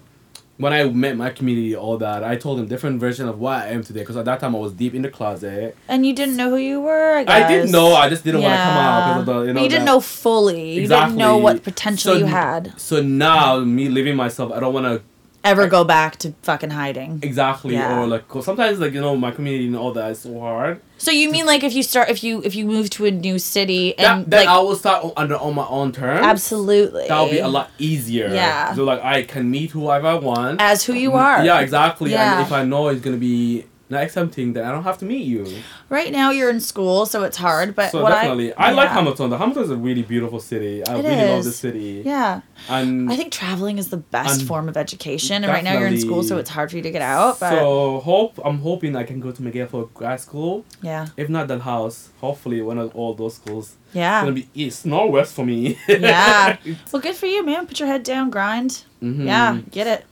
when 0.57 0.73
I 0.73 0.83
met 0.89 1.15
my 1.15 1.29
community, 1.29 1.73
all 1.75 1.97
that. 1.99 2.21
I 2.23 2.35
told 2.35 2.59
them 2.59 2.67
different 2.67 2.99
version 2.99 3.29
of 3.29 3.39
what 3.39 3.63
I 3.63 3.67
am 3.69 3.81
today 3.81 4.01
because 4.01 4.17
at 4.17 4.25
that 4.25 4.41
time 4.41 4.53
I 4.55 4.59
was 4.59 4.73
deep 4.73 4.93
in 4.93 5.01
the 5.01 5.09
closet. 5.09 5.75
and 5.87 6.05
you 6.05 6.13
didn't 6.13 6.35
know 6.35 6.49
who 6.49 6.57
you 6.57 6.81
were. 6.81 7.15
I 7.17 7.23
guess. 7.23 7.45
I 7.45 7.47
didn't 7.47 7.71
know. 7.71 7.93
I 7.93 8.09
just 8.09 8.23
didn't 8.25 8.41
want 8.41 8.53
to 8.53 8.57
come 8.63 8.77
out 8.77 9.07
because 9.07 9.19
of 9.21 9.25
the 9.25 9.31
you 9.41 9.47
But 9.47 9.53
know. 9.55 9.63
you 9.63 9.69
didn't 9.69 9.85
that- 9.85 9.91
know 9.91 9.99
fully. 10.01 10.77
Exactly. 10.79 10.83
You 11.13 11.17
didn't 11.17 11.17
know 11.17 11.37
what 11.37 11.63
potential 11.63 12.13
So- 12.13 12.19
you 12.19 12.25
had. 12.25 12.73
So 12.77 13.01
now 13.01 13.59
me 13.59 13.87
living 13.87 14.17
myself, 14.17 14.51
I 14.51 14.59
don't 14.59 14.73
want 14.73 14.85
to 14.85 15.01
Ever 15.43 15.67
go 15.67 15.83
back 15.85 16.17
to 16.17 16.33
fucking 16.43 16.71
hiding. 16.71 17.19
exactly 17.23 17.73
Yeah. 17.75 17.97
or 17.99 18.07
like 18.07 18.27
'cause 18.27 18.43
sometimes 18.45 18.79
like 18.79 18.93
you 18.93 18.99
know 19.01 19.15
my 19.15 19.31
community 19.31 19.67
and 19.67 19.75
all 19.77 19.91
that 19.93 20.11
is 20.11 20.19
so 20.19 20.37
hard. 20.39 20.81
So 20.97 21.11
you 21.11 21.31
mean 21.31 21.45
like 21.45 21.63
if 21.63 21.73
you 21.73 21.81
start 21.81 22.09
if 22.09 22.23
you 22.23 22.41
if 22.43 22.55
you 22.55 22.65
move 22.65 22.89
to 22.91 23.05
a 23.05 23.11
new 23.11 23.39
city 23.39 23.97
and 23.97 24.25
That, 24.25 24.29
that 24.31 24.37
like 24.45 24.47
I 24.49 24.59
will 24.59 24.75
start 24.75 25.05
under 25.15 25.37
on 25.37 25.55
my 25.55 25.65
own 25.67 25.91
terms. 25.93 26.25
absolutely 26.25 27.07
That 27.07 27.19
will 27.21 27.29
be 27.29 27.39
a 27.39 27.47
lot 27.47 27.71
easier. 27.79 28.27
Yeah. 28.27 28.73
So 28.75 28.83
like 28.83 29.01
I 29.03 29.23
can 29.23 29.49
meet 29.49 29.71
whoever 29.71 30.07
I 30.07 30.15
want. 30.15 30.61
as 30.61 30.83
who 30.83 30.93
you 30.93 31.11
mm-hmm. 31.11 31.19
are. 31.41 31.45
Yeah, 31.45 31.61
exactly. 31.61 32.11
Yeah. 32.11 32.33
And 32.39 32.45
if 32.45 32.51
I 32.51 32.63
know 32.65 32.89
it's 32.89 33.01
gonna 33.01 33.17
be 33.17 33.63
not 33.89 34.03
accepting, 34.03 34.53
that 34.53 34.63
I 34.65 34.71
don't 34.71 34.83
have 34.83 34.97
to 34.99 35.05
meet 35.05 35.25
you. 35.25 35.47
Right 35.89 36.11
now 36.11 36.29
you're 36.31 36.49
in 36.49 36.59
school, 36.59 37.05
so 37.05 37.23
it's 37.23 37.37
hard. 37.37 37.73
But 37.75 37.91
so 37.91 38.03
what 38.03 38.11
definitely, 38.11 38.53
I, 38.53 38.69
I, 38.69 38.71
like. 38.71 38.89
Hamilton. 38.89 39.29
The 39.31 39.37
Hamilton 39.37 39.63
is 39.63 39.71
a 39.71 39.75
really 39.77 40.03
beautiful 40.03 40.39
city. 40.39 40.85
I 40.85 40.97
It 40.99 41.03
really 41.03 41.29
love 41.29 41.43
the 41.43 41.51
city. 41.51 42.03
Yeah, 42.05 42.41
And 42.69 43.11
I 43.11 43.15
think 43.15 43.31
traveling 43.31 43.77
is 43.79 43.89
the 43.89 43.97
best 43.97 44.43
form 44.43 44.69
of 44.69 44.77
education. 44.77 45.43
And 45.43 45.51
right 45.51 45.63
now 45.63 45.73
you're 45.79 45.87
in 45.87 45.99
school, 45.99 46.21
so 46.23 46.37
it's 46.37 46.49
hard 46.49 46.69
for 46.71 46.77
you 46.77 46.83
to 46.83 46.91
get 46.91 47.01
out. 47.01 47.39
But 47.39 47.49
so 47.51 47.99
hope 48.01 48.39
I'm 48.45 48.59
hoping 48.59 48.95
I 48.95 49.03
can 49.03 49.19
go 49.19 49.31
to 49.31 49.41
McGill 49.41 49.67
for 49.67 49.87
grad 49.93 50.19
school. 50.19 50.65
yeah, 50.81 51.07
If 51.17 51.27
not 51.29 51.47
that 51.47 51.61
house, 51.61 52.09
hopefully 52.21 52.61
one 52.61 52.77
of 52.77 52.95
all 52.95 53.13
those 53.15 53.35
schools. 53.35 53.75
It's 53.87 53.95
yeah, 53.95 54.21
gonna 54.21 54.33
be 54.33 54.47
east, 54.53 54.85
nor 54.85 55.09
west 55.11 55.33
for 55.33 55.43
me. 55.43 55.79
yeah. 55.87 56.57
well, 56.91 57.01
good 57.01 57.15
for 57.15 57.25
you, 57.25 57.43
man. 57.43 57.65
Put 57.65 57.79
your 57.79 57.87
head 57.87 58.03
down, 58.03 58.29
grind. 58.29 58.83
Mhm. 59.01 59.25
Yeah, 59.25 59.57
get 59.71 59.87
it. 59.87 60.05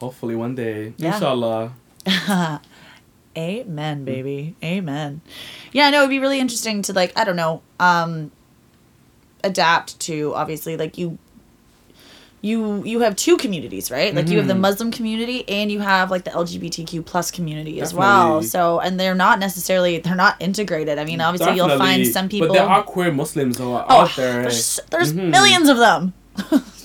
Hopefully 0.00 0.36
one 0.36 0.54
day. 0.54 0.92
Yeah. 0.98 1.14
Inshallah. 1.14 1.72
Amen, 3.36 4.04
baby. 4.04 4.54
Amen. 4.62 5.20
Yeah, 5.72 5.90
no, 5.90 5.98
it'd 5.98 6.10
be 6.10 6.18
really 6.20 6.38
interesting 6.40 6.82
to 6.82 6.92
like, 6.92 7.12
I 7.18 7.24
don't 7.24 7.36
know, 7.36 7.62
um 7.80 8.30
adapt 9.42 10.00
to 10.00 10.32
obviously 10.34 10.76
like 10.76 10.96
you 10.96 11.18
you 12.40 12.82
you 12.84 13.00
have 13.00 13.16
two 13.16 13.36
communities, 13.38 13.90
right? 13.90 14.14
Like 14.14 14.28
you 14.28 14.36
have 14.38 14.46
the 14.46 14.52
Mhm. 14.54 14.60
Muslim 14.60 14.90
community 14.90 15.48
and 15.48 15.70
you 15.72 15.80
have 15.80 16.10
like 16.10 16.24
the 16.24 16.30
LGBTQ 16.30 17.02
plus 17.04 17.30
community 17.30 17.80
as 17.80 17.94
well. 17.94 18.42
So 18.42 18.80
and 18.80 19.00
they're 19.00 19.14
not 19.14 19.38
necessarily 19.38 19.98
they're 19.98 20.14
not 20.14 20.36
integrated. 20.40 20.98
I 20.98 21.04
mean, 21.06 21.20
obviously 21.22 21.56
you'll 21.56 21.78
find 21.78 22.06
some 22.06 22.28
people 22.28 22.48
But 22.48 22.54
there 22.54 22.66
are 22.68 22.82
queer 22.82 23.10
Muslims 23.12 23.56
who 23.58 23.72
are 23.72 23.86
Oh, 23.88 24.02
out 24.02 24.10
there. 24.16 24.42
there's, 24.42 24.78
there's 24.90 25.12
Mhm. 25.14 25.30
millions 25.30 25.68
of 25.70 25.78
them. 25.78 26.12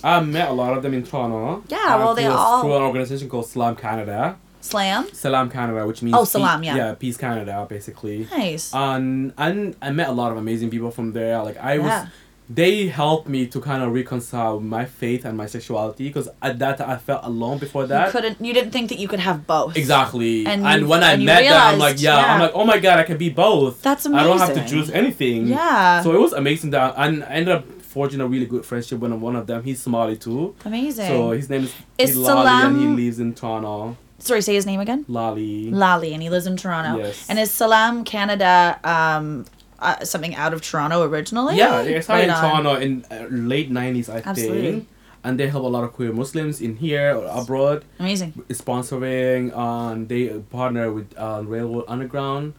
I 0.01 0.21
met 0.21 0.47
a 0.49 0.53
lot 0.53 0.77
of 0.77 0.83
them 0.83 0.93
in 0.93 1.03
Toronto. 1.03 1.63
Yeah, 1.67 1.97
well, 1.97 2.15
they 2.15 2.23
through, 2.23 2.31
all- 2.33 2.61
through 2.61 2.75
an 2.77 2.81
organization 2.83 3.27
called 3.27 3.47
Salam 3.47 3.75
Canada. 3.75 4.37
Slam. 4.61 5.07
Salam 5.13 5.49
Canada, 5.49 5.85
which 5.87 6.01
means 6.01 6.15
Oh, 6.17 6.23
Salam, 6.25 6.63
yeah. 6.63 6.75
yeah, 6.75 6.93
Peace 6.93 7.17
Canada, 7.17 7.65
basically. 7.69 8.27
Nice. 8.31 8.73
And 8.73 9.33
and 9.37 9.75
I 9.81 9.91
met 9.91 10.09
a 10.09 10.11
lot 10.11 10.31
of 10.31 10.37
amazing 10.37 10.69
people 10.69 10.91
from 10.91 11.13
there. 11.13 11.41
Like 11.43 11.57
I 11.63 11.75
Yeah. 11.75 12.01
was, 12.03 12.09
they 12.51 12.87
helped 12.87 13.29
me 13.29 13.45
to 13.45 13.61
kind 13.61 13.83
of 13.83 13.93
reconcile 13.93 14.59
my 14.59 14.83
faith 14.83 15.23
and 15.23 15.37
my 15.37 15.45
sexuality 15.45 16.07
because 16.07 16.27
at 16.41 16.57
that 16.59 16.79
time 16.79 16.89
I 16.89 16.97
felt 16.97 17.23
alone 17.23 17.59
before 17.59 17.83
you 17.83 17.89
that. 17.89 18.09
couldn't 18.11 18.43
you 18.43 18.53
didn't 18.53 18.71
think 18.71 18.89
that 18.89 18.97
you 18.99 19.07
could 19.07 19.19
have 19.19 19.45
both. 19.45 19.77
Exactly. 19.77 20.45
And 20.47 20.65
And, 20.65 20.81
you- 20.81 20.87
when 20.87 21.03
I 21.03 21.11
and 21.13 21.21
you 21.21 21.27
met 21.27 21.43
them, 21.43 21.53
I'm 21.53 21.77
like, 21.79 21.97
realized, 21.97 22.03
yeah, 22.03 22.33
I'm 22.33 22.39
like, 22.41 22.51
oh 22.55 22.65
my 22.65 22.79
god, 22.79 22.97
I 22.99 23.03
can 23.03 23.17
be 23.17 23.29
both. 23.29 23.81
That's 23.83 24.05
amazing. 24.07 24.19
I 24.19 24.27
don't 24.27 24.39
have 24.39 24.53
to 24.55 24.65
choose 24.67 24.89
anything. 24.89 25.47
Yeah. 25.47 26.01
So 26.01 26.11
it 26.13 26.19
was 26.19 26.33
amazing 26.33 26.71
that 26.71 26.95
and 26.97 27.23
I 27.23 27.27
ended 27.27 27.53
up 27.55 27.65
forging 27.83 28.19
a 28.19 28.27
really 28.27 28.45
good 28.47 28.65
friendship 28.65 28.99
with 28.99 29.11
one 29.13 29.35
of 29.35 29.45
them. 29.47 29.63
He's 29.63 29.79
Somali 29.81 30.17
too. 30.17 30.55
Amazing. 30.65 31.07
So 31.07 31.31
his 31.31 31.49
name 31.49 31.63
is, 31.65 31.73
Is 31.99 32.17
Hilali 32.17 32.65
and 32.65 32.77
he 32.81 32.87
lives 33.03 33.19
in 33.19 33.33
Toronto. 33.35 33.95
Sorry, 34.19 34.41
say 34.41 34.53
his 34.53 34.65
name 34.65 34.79
again. 34.79 35.05
Lali. 35.07 35.71
Lali, 35.71 36.13
and 36.13 36.21
he 36.21 36.29
lives 36.29 36.45
in 36.47 36.57
Toronto. 36.57 36.97
Yes. 37.03 37.25
And 37.29 37.39
is 37.39 37.51
Salam 37.51 38.03
Canada 38.03 38.79
um, 38.83 39.45
uh, 39.79 40.03
something 40.03 40.35
out 40.35 40.53
of 40.53 40.61
Toronto 40.61 41.03
originally? 41.03 41.57
yeah, 41.57 41.81
it 41.81 42.03
started 42.03 42.25
in 42.25 42.29
on. 42.29 42.41
Toronto 42.41 42.75
in 42.75 43.05
uh, 43.09 43.27
late 43.29 43.71
90s, 43.71 44.09
I 44.13 44.21
Absolutely. 44.25 44.61
think. 44.71 44.87
And 45.23 45.37
they 45.39 45.47
help 45.49 45.65
a 45.65 45.67
lot 45.67 45.83
of 45.83 45.91
queer 45.93 46.13
Muslims 46.13 46.61
in 46.61 46.77
here 46.77 47.13
or 47.13 47.25
abroad. 47.41 47.83
Amazing. 47.99 48.33
Sponsoring, 48.49 49.51
and 49.55 50.07
they 50.07 50.29
partner 50.49 50.91
with 50.93 51.13
uh, 51.17 51.43
Railroad 51.45 51.85
Underground. 51.89 52.53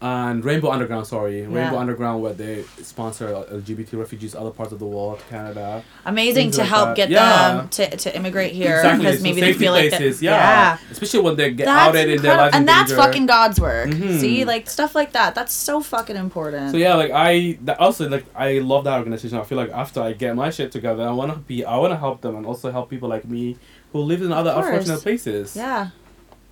And 0.00 0.44
Rainbow 0.44 0.70
Underground, 0.70 1.06
sorry, 1.06 1.42
Rainbow 1.42 1.58
Yeah. 1.58 1.74
Underground, 1.76 2.22
where 2.22 2.32
they 2.32 2.64
sponsor 2.82 3.28
LGBT 3.50 3.98
refugees 3.98 4.34
other 4.34 4.50
parts 4.50 4.72
of 4.72 4.78
the 4.78 4.86
world, 4.86 5.20
Canada. 5.30 5.82
Amazing 6.04 6.50
to 6.52 6.60
like 6.60 6.68
help 6.68 6.88
that. 6.90 6.96
get 6.96 7.10
Yeah. 7.10 7.56
them 7.56 7.68
to, 7.70 7.96
to 7.96 8.16
immigrate 8.16 8.52
here 8.52 8.76
exactly, 8.76 9.04
because 9.04 9.18
so 9.18 9.22
maybe 9.22 9.40
they 9.40 9.52
feel 9.52 9.72
like 9.72 9.90
places, 9.90 10.20
that. 10.20 10.24
yeah. 10.24 10.78
especially 10.90 11.20
when 11.20 11.36
they 11.36 11.50
get 11.50 11.66
That's 11.66 11.88
outed 11.88 12.00
in 12.00 12.06
their 12.06 12.14
incredible. 12.16 12.42
lives 12.44 12.56
and 12.56 12.68
that's 12.68 12.92
fucking 12.92 13.26
God's 13.26 13.60
work. 13.60 13.88
Mhm. 13.88 14.20
See, 14.20 14.44
like 14.44 14.68
stuff 14.70 14.94
like 14.94 15.12
that. 15.12 15.34
That's 15.34 15.52
so 15.52 15.80
fucking 15.80 16.16
important. 16.16 16.70
So 16.70 16.76
yeah, 16.76 16.94
like 16.94 17.10
I 17.14 17.58
that 17.64 17.80
also 17.80 18.08
like 18.08 18.24
I 18.36 18.58
love 18.58 18.84
that 18.84 18.98
organization. 18.98 19.38
I 19.38 19.42
feel 19.44 19.58
like 19.58 19.70
after 19.70 20.00
I 20.00 20.12
get 20.12 20.34
my 20.36 20.50
shit 20.50 20.70
together, 20.72 21.02
I 21.02 21.10
wanna 21.10 21.36
be 21.36 21.64
I 21.64 21.76
wanna 21.76 21.96
help 21.96 22.20
them 22.20 22.36
and 22.36 22.46
also 22.46 22.70
help 22.70 22.90
people 22.90 23.08
like 23.08 23.24
me 23.28 23.56
who 23.92 24.00
live 24.00 24.20
in 24.22 24.32
other 24.32 24.50
unfortunate 24.54 25.00
places. 25.02 25.56
Yeah, 25.56 25.88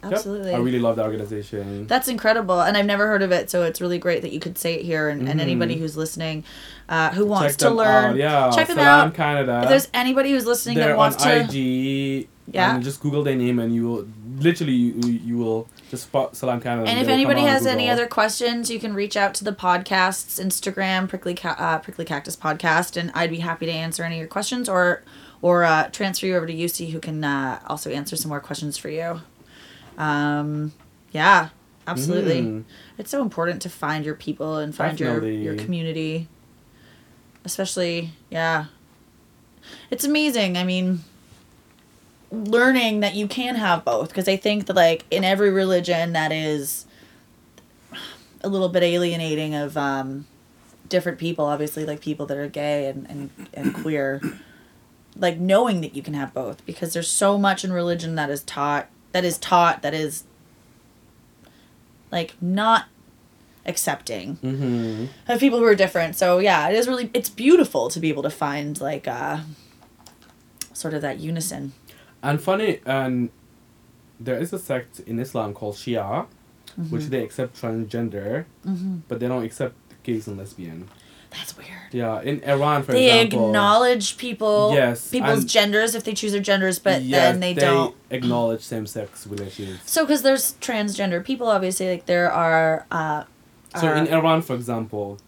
Yep. 0.04 0.12
absolutely. 0.12 0.54
I 0.54 0.58
really 0.58 0.78
love 0.78 0.96
that 0.96 1.04
organization. 1.06 1.86
That's 1.86 2.08
incredible, 2.08 2.60
and 2.60 2.76
I've 2.76 2.86
never 2.86 3.06
heard 3.06 3.22
of 3.22 3.32
it, 3.32 3.50
so 3.50 3.62
it's 3.62 3.80
really 3.80 3.98
great 3.98 4.22
that 4.22 4.32
you 4.32 4.40
could 4.40 4.56
say 4.58 4.74
it 4.74 4.82
here. 4.84 5.08
And, 5.08 5.28
and 5.28 5.38
Mhm. 5.40 5.42
anybody 5.42 5.76
who's 5.76 5.96
listening, 5.96 6.44
uh, 6.88 7.10
who 7.10 7.24
wants 7.26 7.54
Check 7.56 7.68
to 7.68 7.70
learn, 7.74 8.04
out, 8.12 8.16
yeah. 8.16 8.50
check 8.54 8.68
them 8.68 8.76
Salam 8.76 9.08
out. 9.08 9.14
Canada. 9.14 9.60
if 9.64 9.68
there's 9.68 9.88
anybody 9.94 10.30
who's 10.32 10.46
listening 10.46 10.76
They're 10.78 10.88
that 10.88 10.96
wants 10.96 11.24
on 11.24 11.48
to, 11.48 11.58
IG. 11.58 12.28
Yeah. 12.52 12.74
And 12.74 12.84
just 12.84 13.00
Google 13.00 13.22
their 13.22 13.34
name 13.36 13.58
and 13.58 13.74
you 13.74 13.84
will 13.88 14.06
literally 14.38 14.74
you, 14.74 14.92
you 15.24 15.36
will 15.38 15.66
just 15.90 16.02
spot 16.04 16.36
Salam 16.36 16.60
Canada. 16.60 16.90
and 16.90 16.98
if 17.00 17.06
they 17.06 17.12
will 17.12 17.22
come 17.22 17.30
anybody 17.30 17.46
has 17.46 17.64
any 17.66 17.88
other 17.88 18.06
questions, 18.06 18.70
you 18.70 18.78
can 18.78 18.92
reach 18.92 19.16
out 19.16 19.32
to 19.34 19.44
the 19.44 19.52
podcast's 19.52 20.38
Instagram, 20.38 21.08
prickly 21.08 21.34
Ca- 21.34 21.56
uh, 21.58 21.78
prickly 21.78 22.04
cactus 22.04 22.36
podcast, 22.36 22.98
and 22.98 23.10
I'd 23.14 23.30
be 23.30 23.38
happy 23.38 23.64
to 23.64 23.72
answer 23.72 24.04
any 24.04 24.16
of 24.16 24.18
your 24.20 24.28
questions 24.28 24.68
or 24.68 25.02
or 25.40 25.64
uh, 25.64 25.88
transfer 25.90 26.26
you 26.26 26.36
over 26.36 26.46
to 26.46 26.52
Yusi, 26.54 26.90
who 26.92 27.00
can 27.00 27.24
uh, 27.24 27.60
also 27.66 27.90
answer 27.90 28.14
some 28.14 28.28
more 28.30 28.40
questions 28.40 28.76
for 28.76 28.90
you. 28.90 29.20
Um, 29.98 30.72
yeah. 31.12 31.48
absolutely. 31.86 32.40
Mhm. 32.42 32.64
It's 32.98 33.10
so 33.10 33.20
important 33.22 33.60
to 33.62 33.68
find 33.68 34.04
your 34.06 34.14
people 34.14 34.56
and 34.56 34.74
find 34.74 34.98
your 34.98 35.24
your 35.26 35.54
community. 35.56 36.28
Especially, 37.44 38.10
yeah. 38.30 38.66
It's 39.90 40.04
amazing. 40.04 40.56
I 40.56 40.64
mean, 40.64 41.00
learning 42.30 43.00
that 43.00 43.14
you 43.14 43.28
can 43.28 43.54
have 43.56 43.84
both 43.84 44.08
because 44.08 44.28
I 44.28 44.36
think 44.36 44.66
that 44.66 44.76
like 44.76 45.04
in 45.10 45.24
every 45.24 45.50
religion 45.50 46.12
that 46.14 46.32
is 46.32 46.86
a 48.42 48.48
little 48.48 48.68
bit 48.68 48.82
alienating 48.82 49.54
of 49.54 49.76
um 49.76 50.26
different 50.88 51.18
people, 51.18 51.44
obviously 51.46 51.84
like 51.84 52.00
people 52.00 52.26
that 52.26 52.36
are 52.36 52.48
gay 52.48 52.86
and 52.88 53.06
and, 53.10 53.30
and 53.52 53.74
queer. 53.74 54.20
Like 55.16 55.38
knowing 55.38 55.80
that 55.82 55.94
you 55.94 56.02
can 56.02 56.14
have 56.14 56.34
both 56.34 56.64
because 56.66 56.92
there's 56.92 57.08
so 57.08 57.38
much 57.38 57.64
in 57.64 57.72
religion 57.72 58.16
that 58.16 58.30
is 58.30 58.42
taught 58.42 58.88
that 59.14 59.24
is 59.24 59.38
taught 59.38 59.80
that 59.82 59.94
is 59.94 60.24
like 62.12 62.34
not 62.40 62.86
accepting 63.66 64.36
Mhm. 64.42 65.08
of 65.26 65.40
people 65.40 65.58
who 65.60 65.64
are 65.64 65.74
different. 65.74 66.16
So 66.16 66.38
yeah, 66.38 66.68
it 66.68 66.74
is 66.76 66.86
really 66.86 67.10
it's 67.14 67.30
beautiful 67.30 67.88
to 67.88 67.98
be 68.00 68.08
able 68.10 68.22
to 68.24 68.30
find 68.30 68.78
like 68.80 69.06
uh 69.08 69.38
sort 70.72 70.92
of 70.94 71.00
that 71.02 71.20
unison. 71.20 71.72
And 72.22 72.40
funny, 72.42 72.80
and 72.84 73.30
there 74.20 74.38
is 74.38 74.52
a 74.52 74.58
sect 74.58 75.00
in 75.00 75.18
Islam 75.18 75.54
called 75.54 75.76
Shia, 75.76 76.26
Mm-hmm. 76.78 76.90
which 76.92 77.04
they 77.12 77.22
accept 77.22 77.60
transgender, 77.62 78.46
but 79.08 79.20
they 79.20 79.28
don't 79.28 79.44
accept 79.44 79.76
gays 80.02 80.26
and 80.26 80.36
lesbian. 80.36 80.88
That's 81.36 81.56
weird. 81.56 81.68
Yeah, 81.92 82.20
in 82.22 82.42
Iran, 82.44 82.82
for 82.82 82.92
they 82.92 83.06
example. 83.20 83.38
They 83.40 83.46
acknowledge 83.48 84.16
people 84.16 84.72
Yes, 84.74 85.08
people's 85.10 85.44
genders 85.44 85.94
if 85.94 86.02
they 86.04 86.14
choose 86.14 86.32
their 86.32 86.40
genders, 86.40 86.78
but 86.78 87.02
yes, 87.02 87.32
then 87.32 87.40
they, 87.40 87.54
don't. 87.54 87.94
acknowledge 88.10 88.62
same-sex 88.62 89.26
relationships. 89.26 89.90
So 89.90 90.04
because 90.04 90.22
there's 90.22 90.54
transgender 90.60 91.24
people, 91.24 91.48
obviously, 91.48 91.88
like 91.90 92.06
there 92.06 92.30
are. 92.32 92.86
uh 92.90 93.24
So 93.80 93.88
are- 93.88 93.96
in 93.96 94.06
Iran, 94.08 94.42
for 94.42 94.54
example, 94.54 95.18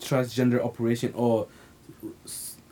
transgender 0.00 0.62
operation 0.64 1.12
or 1.14 1.46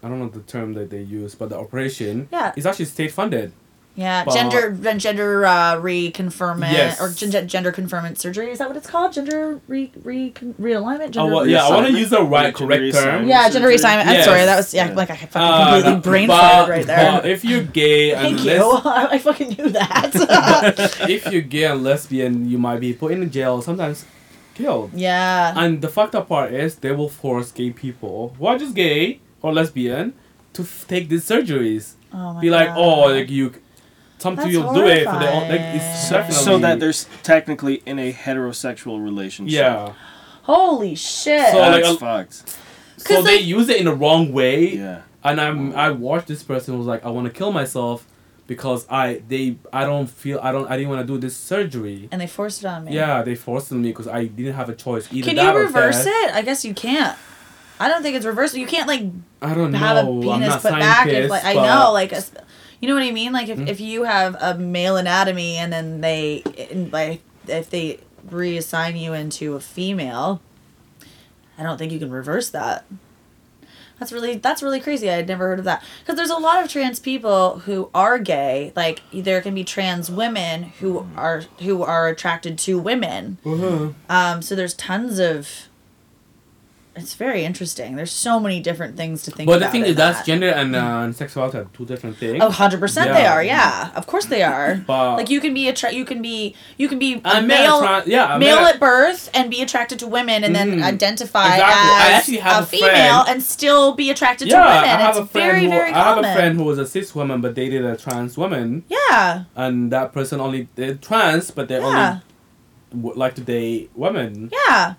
I 0.02 0.08
don't 0.08 0.18
know 0.18 0.28
the 0.28 0.40
term 0.40 0.74
that 0.74 0.90
they 0.90 1.00
use, 1.00 1.34
but 1.34 1.48
the 1.48 1.58
operation 1.58 2.28
Yeah. 2.30 2.52
is 2.56 2.66
actually 2.66 2.84
state 2.86 3.10
funded. 3.12 3.52
Yeah, 3.96 4.24
But- 4.24 4.34
gender 4.34 4.72
gender 4.98 5.46
uh, 5.46 5.76
reconfirmment 5.76 6.72
Yes. 6.72 7.00
or 7.00 7.10
gen- 7.10 7.46
gender 7.46 7.70
conferment 7.70 8.18
surgery. 8.18 8.50
Is 8.50 8.58
that 8.58 8.66
what 8.66 8.76
it's 8.76 8.88
called? 8.88 9.12
Gender 9.12 9.60
re, 9.68 9.92
re 10.02 10.32
realignment. 10.60 11.12
Gender 11.12 11.20
Oh, 11.20 11.26
well, 11.36 11.46
yeah, 11.46 11.64
I 11.64 11.70
want 11.70 11.86
to 11.86 11.92
use 11.92 12.10
the 12.10 12.22
right, 12.24 12.46
Yeah, 12.46 12.50
correct 12.50 12.92
term. 12.94 13.24
reassignment. 13.24 13.28
Yeah, 13.28 13.48
gender 13.50 13.70
surgery. 13.70 13.76
reassignment. 13.76 14.06
I'm 14.06 14.22
sorry, 14.24 14.44
that 14.46 14.56
was 14.56 14.74
yeah, 14.74 14.88
Yeah. 14.88 14.94
like 14.96 15.10
I 15.10 15.16
fucking 15.16 15.40
Uh, 15.40 15.72
completely 15.74 16.00
brain 16.00 16.26
but- 16.26 16.42
farted 16.42 16.68
right 16.70 16.86
there. 16.86 17.12
but 17.22 17.26
if 17.30 17.44
you're 17.44 17.62
gay 17.62 18.10
and 18.18 18.36
Thank 18.36 18.44
les- 18.44 18.56
you. 18.58 18.80
I 18.84 19.18
fucking 19.18 19.48
knew 19.58 19.68
that. 19.70 20.10
if 21.08 21.30
you're 21.32 21.42
gay 21.42 21.64
and 21.64 21.84
lesbian, 21.84 22.50
you 22.50 22.58
might 22.58 22.80
be 22.80 22.92
put 22.94 23.12
in 23.12 23.30
jail, 23.30 23.62
sometimes 23.62 24.04
killed. 24.54 24.90
yeah. 24.94 25.54
And 25.56 25.82
the 25.82 25.88
fucked 25.88 26.16
up 26.16 26.28
part 26.28 26.52
is 26.52 26.74
they 26.76 26.90
will 26.92 27.08
force 27.08 27.52
gay 27.52 27.70
people 27.70 28.34
who 28.38 28.46
are 28.46 28.58
just 28.58 28.74
gay 28.74 29.20
or 29.40 29.52
lesbian 29.52 30.14
to 30.54 30.62
f- 30.62 30.84
take 30.88 31.08
these 31.08 31.24
surgeries. 31.28 31.92
Oh 32.12 32.34
my 32.34 32.40
Be 32.40 32.50
like, 32.50 32.68
God. 32.68 32.78
oh, 32.78 33.00
like 33.12 33.30
you, 33.30 33.52
some 34.24 34.34
That's 34.36 34.48
people 34.48 34.72
do 34.72 34.86
it 34.86 35.04
for 35.04 35.18
their 35.18 35.32
own. 35.32 35.48
Like 35.52 35.60
it's 35.76 36.08
horrifying. 36.08 36.10
definitely 36.10 36.44
So 36.44 36.58
that 36.64 36.80
they're 36.80 36.92
technically 37.22 37.76
in 37.86 37.98
a 37.98 38.10
heterosexual 38.12 39.02
relationship. 39.04 39.54
yeah. 39.60 39.92
Holy 40.42 40.94
shit. 40.94 41.50
So, 41.52 41.58
like, 41.58 41.82
That's 41.84 41.96
a- 41.96 41.98
fucked. 41.98 42.34
So 42.98 43.16
'Cause, 43.16 43.24
they 43.24 43.36
like- 43.36 43.46
use 43.46 43.68
it 43.68 43.76
in 43.78 43.86
the 43.86 43.94
wrong 43.94 44.32
way. 44.32 44.76
Yeah. 44.76 45.00
And 45.22 45.40
I'm 45.40 45.74
I 45.76 45.90
watched 45.90 46.26
this 46.28 46.42
person 46.42 46.74
who 46.74 46.78
was 46.78 46.86
like, 46.86 47.04
I 47.04 47.10
want 47.10 47.26
to 47.26 47.32
kill 47.32 47.52
myself 47.52 48.06
because 48.46 48.86
I 48.90 49.22
they 49.28 49.56
I 49.72 49.84
don't 49.84 50.08
feel 50.08 50.38
I 50.42 50.52
don't 50.52 50.66
I 50.70 50.76
didn't 50.76 50.90
want 50.92 51.00
to 51.06 51.10
do 51.12 51.18
this 51.18 51.34
surgery. 51.36 52.08
and 52.12 52.20
they 52.20 52.26
forced 52.26 52.62
it 52.62 52.66
on 52.66 52.84
me. 52.84 52.94
Yeah, 52.94 53.22
they 53.22 53.34
forced 53.34 53.70
it 53.72 53.74
on 53.76 53.82
me 53.82 53.88
because 53.88 54.08
I 54.08 54.24
didn't 54.26 54.54
have 54.54 54.68
a 54.68 54.74
choice. 54.74 55.04
Either 55.12 55.26
Can 55.28 55.36
that 55.36 55.54
you 55.54 55.60
reverse 55.60 56.04
death. 56.04 56.14
it? 56.28 56.34
I 56.34 56.42
guess 56.42 56.64
you 56.64 56.74
can't. 56.74 57.16
I 57.80 57.88
don't 57.88 58.02
think 58.02 58.14
it's 58.16 58.26
reversible. 58.26 58.60
You 58.60 58.66
can't 58.66 58.86
like 58.86 59.02
I 59.42 59.54
don't 59.54 59.72
know. 59.72 59.78
have 59.78 59.96
a 59.96 60.10
I'm 60.10 60.20
penis 60.20 60.48
not 60.48 60.62
put 60.62 60.72
back 60.72 61.06
if 61.08 61.30
like 61.30 61.44
I 61.44 61.54
know 61.54 61.90
like 61.92 62.12
a, 62.12 62.22
you 62.84 62.88
know 62.88 62.94
what 62.94 63.02
I 63.02 63.12
mean? 63.12 63.32
Like 63.32 63.48
if, 63.48 63.58
Mhm. 63.58 63.68
if 63.68 63.80
you 63.80 64.02
have 64.04 64.36
a 64.40 64.54
male 64.58 64.96
anatomy 64.98 65.56
and 65.56 65.72
then 65.72 66.02
they 66.02 66.42
like 66.92 67.22
if 67.48 67.70
they 67.70 68.00
reassign 68.28 69.00
you 69.00 69.14
into 69.14 69.54
a 69.54 69.60
female 69.60 70.40
I 71.58 71.62
don't 71.62 71.78
think 71.78 71.92
you 71.92 71.98
can 71.98 72.10
reverse 72.10 72.50
that. 72.50 72.84
That's 73.98 74.10
really 74.12 74.34
that's 74.36 74.62
really 74.62 74.80
crazy. 74.80 75.08
I 75.08 75.14
had 75.14 75.28
never 75.28 75.46
heard 75.46 75.60
of 75.60 75.64
that. 75.66 75.82
Because 76.00 76.16
there's 76.16 76.30
a 76.30 76.36
lot 76.36 76.62
of 76.62 76.68
trans 76.68 76.98
people 76.98 77.60
who 77.60 77.88
are 77.94 78.18
gay. 78.18 78.72
Like 78.74 79.00
there 79.12 79.40
can 79.40 79.54
be 79.54 79.62
trans 79.64 80.10
women 80.10 80.64
who 80.80 81.06
are 81.16 81.44
who 81.60 81.82
are 81.84 82.08
attracted 82.08 82.58
to 82.58 82.78
women. 82.78 83.38
Uh-huh. 83.46 83.90
um 84.10 84.42
so 84.42 84.54
there's 84.54 84.74
tons 84.74 85.18
of 85.18 85.68
it's 86.96 87.14
very 87.14 87.44
interesting 87.44 87.96
there's 87.96 88.12
so 88.12 88.38
many 88.38 88.60
different 88.60 88.96
things 88.96 89.22
to 89.24 89.30
think 89.32 89.48
about. 89.48 89.58
But 89.60 89.66
the 89.66 89.72
thing 89.72 89.82
in 89.82 89.88
is, 89.90 89.96
that's 89.96 90.18
that. 90.18 90.26
gender 90.26 90.48
and, 90.48 90.76
uh, 90.76 90.78
and 91.04 91.14
sexuality 91.16 91.58
are 91.58 91.64
two 91.72 91.84
different 91.84 92.16
things. 92.18 92.38
Oh, 92.42 92.48
100% 92.50 92.94
they 93.12 93.26
are. 93.26 93.42
Yeah. 93.42 93.90
Of 93.96 94.06
course 94.06 94.26
they 94.26 94.42
are. 94.42 94.76
But 94.86 95.16
like 95.16 95.30
you 95.30 95.40
can 95.40 95.54
be 95.54 95.68
attra- 95.68 95.92
you 95.92 96.04
can 96.04 96.22
be 96.22 96.54
you 96.78 96.88
can 96.88 96.98
be 97.00 97.14
a 97.14 97.20
I 97.24 97.40
met 97.40 97.60
a 97.60 97.62
male 97.62 97.80
trans- 97.80 98.06
yeah, 98.06 98.38
male 98.38 98.58
at 98.58 98.78
birth 98.78 99.28
and 99.34 99.50
be 99.50 99.60
attracted 99.62 99.98
to 100.00 100.06
women 100.06 100.44
and 100.44 100.54
then 100.54 100.78
Mhm. 100.78 100.82
identify 100.84 101.54
Exactly. 101.54 102.38
As 102.40 102.58
a 102.60 102.62
a 102.62 102.66
female 102.66 103.24
and 103.28 103.42
still 103.42 103.94
be 103.94 104.10
attracted 104.10 104.48
yeah, 104.48 104.58
to 104.58 104.68
women. 104.68 104.84
I 104.84 104.86
have 105.06 105.16
it's 105.16 105.18
a 105.18 105.26
friend 105.26 105.50
very 105.50 105.64
who 105.64 105.70
very 105.70 105.90
I 105.90 105.94
have 105.98 106.14
common. 106.14 106.30
a 106.30 106.34
friend 106.34 106.56
who 106.58 106.64
was 106.64 106.78
a 106.78 106.86
cis 106.86 107.14
woman 107.14 107.40
but 107.40 107.54
dated 107.54 107.84
a 107.84 107.96
trans 107.96 108.36
woman, 108.38 108.84
yeah. 108.88 109.44
and 109.56 109.90
that 109.92 110.12
person 110.12 110.40
only 110.40 110.68
they're 110.76 110.94
trans 110.94 111.50
but 111.50 111.66
they 111.68 111.78
Yeah. 111.80 111.86
only 111.86 112.20
w- 113.02 113.18
like 113.18 113.34
to 113.34 113.40
date 113.42 113.90
women. 113.94 114.50
Yeah. 114.52 114.94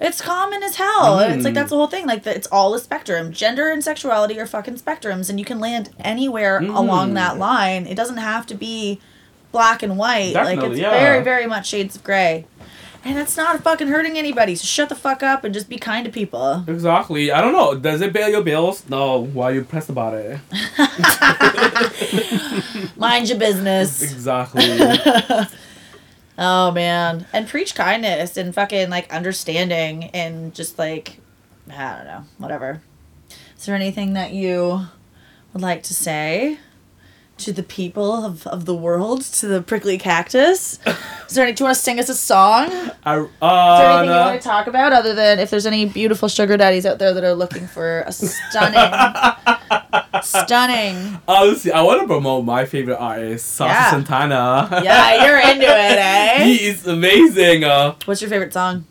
It's 0.00 0.20
common 0.22 0.62
as 0.62 0.76
hell. 0.76 1.18
It's 1.18 1.44
like 1.44 1.52
Mm. 1.52 1.54
that's 1.54 1.70
the 1.70 1.76
whole 1.76 1.86
thing. 1.86 2.06
Like 2.06 2.22
the, 2.22 2.34
it's 2.34 2.46
all 2.48 2.74
a 2.74 2.78
spectrum. 2.78 3.32
Gender 3.32 3.70
and 3.70 3.84
sexuality 3.84 4.40
are 4.40 4.46
fucking 4.46 4.76
spectrums, 4.76 5.28
and 5.28 5.38
you 5.38 5.44
can 5.44 5.60
land 5.60 5.90
anywhere 6.00 6.60
Mm. 6.60 6.74
along 6.74 7.14
that 7.14 7.38
line. 7.38 7.86
It 7.86 7.96
doesn't 7.96 8.16
have 8.16 8.46
to 8.46 8.54
be 8.54 8.98
black 9.52 9.82
and 9.82 9.98
white. 9.98 10.32
like 10.34 10.62
it's 10.62 10.78
yeah. 10.78 10.90
very, 10.90 11.22
very 11.22 11.46
much 11.46 11.68
shades 11.68 11.96
of 11.96 12.04
gray. 12.04 12.46
And 13.02 13.18
it's 13.18 13.34
not 13.36 13.62
fucking 13.62 13.88
hurting 13.88 14.18
anybody. 14.18 14.54
So 14.54 14.66
shut 14.66 14.90
the 14.90 14.94
fuck 14.94 15.22
up 15.22 15.42
and 15.42 15.54
just 15.54 15.70
be 15.70 15.78
kind 15.78 16.04
to 16.04 16.12
people. 16.12 16.64
Exactly. 16.68 17.32
I 17.32 17.40
don't 17.40 17.52
know. 17.54 17.74
Does 17.74 18.02
it 18.02 18.12
bail 18.12 18.28
your 18.28 18.42
bills? 18.42 18.82
No. 18.90 19.24
Why 19.24 19.50
are 19.50 19.54
you 19.54 19.64
pressed 19.64 19.88
about 19.88 20.12
it? 20.14 20.38
Mind 22.96 23.28
your 23.28 23.38
business. 23.38 24.02
Exactly. 24.12 24.64
Oh 26.40 26.70
man. 26.70 27.26
And 27.34 27.46
preach 27.46 27.74
kindness 27.74 28.38
and 28.38 28.54
fucking 28.54 28.88
like 28.88 29.12
understanding 29.12 30.04
and 30.14 30.54
just 30.54 30.78
like 30.78 31.18
I 31.70 31.96
don't 31.96 32.06
know, 32.06 32.24
whatever. 32.38 32.80
Is 33.56 33.66
there 33.66 33.74
anything 33.74 34.14
that 34.14 34.32
you 34.32 34.86
would 35.52 35.62
like 35.62 35.82
to 35.84 35.94
say 35.94 36.58
to 37.36 37.52
the 37.52 37.62
people 37.62 38.24
of, 38.24 38.46
of 38.46 38.64
the 38.64 38.74
world, 38.74 39.22
to 39.22 39.46
the 39.46 39.60
prickly 39.60 39.98
cactus? 39.98 40.78
Is 41.28 41.34
there 41.34 41.44
any 41.44 41.52
do 41.54 41.62
you 41.62 41.66
want 41.66 41.76
to 41.76 41.82
sing 41.82 41.98
us 41.98 42.08
a 42.08 42.14
song? 42.14 42.68
Is 42.68 42.72
there 43.02 43.28
uh, 43.42 43.98
anything 43.98 44.14
you 44.14 44.20
want 44.20 44.40
to 44.40 44.48
talk 44.48 44.66
about 44.66 44.94
other 44.94 45.14
than 45.14 45.38
if 45.38 45.50
there's 45.50 45.66
any 45.66 45.84
beautiful 45.84 46.28
sugar 46.28 46.56
daddies 46.56 46.86
out 46.86 46.98
there 46.98 47.12
that 47.12 47.22
are 47.22 47.34
looking 47.34 47.66
for 47.66 48.00
a 48.06 48.12
stunning 48.12 48.74
stunning 50.22 51.18
Honestly, 51.28 51.72
I 51.72 51.82
want 51.82 52.00
to 52.02 52.06
promote 52.06 52.44
my 52.44 52.64
favorite 52.64 52.98
artist, 52.98 53.46
Saucy 53.54 53.70
Yeah. 53.70 53.90
Santana. 53.90 54.80
Yeah, 54.82 55.24
you're 55.26 55.38
into 55.38 55.66
it, 55.66 55.70
eh? 55.98 56.44
he 56.44 56.54
is 56.66 56.86
amazing. 56.86 57.64
Uh, 57.64 57.94
What's 58.04 58.20
your 58.20 58.30
favorite 58.30 58.52
song? 58.52 58.84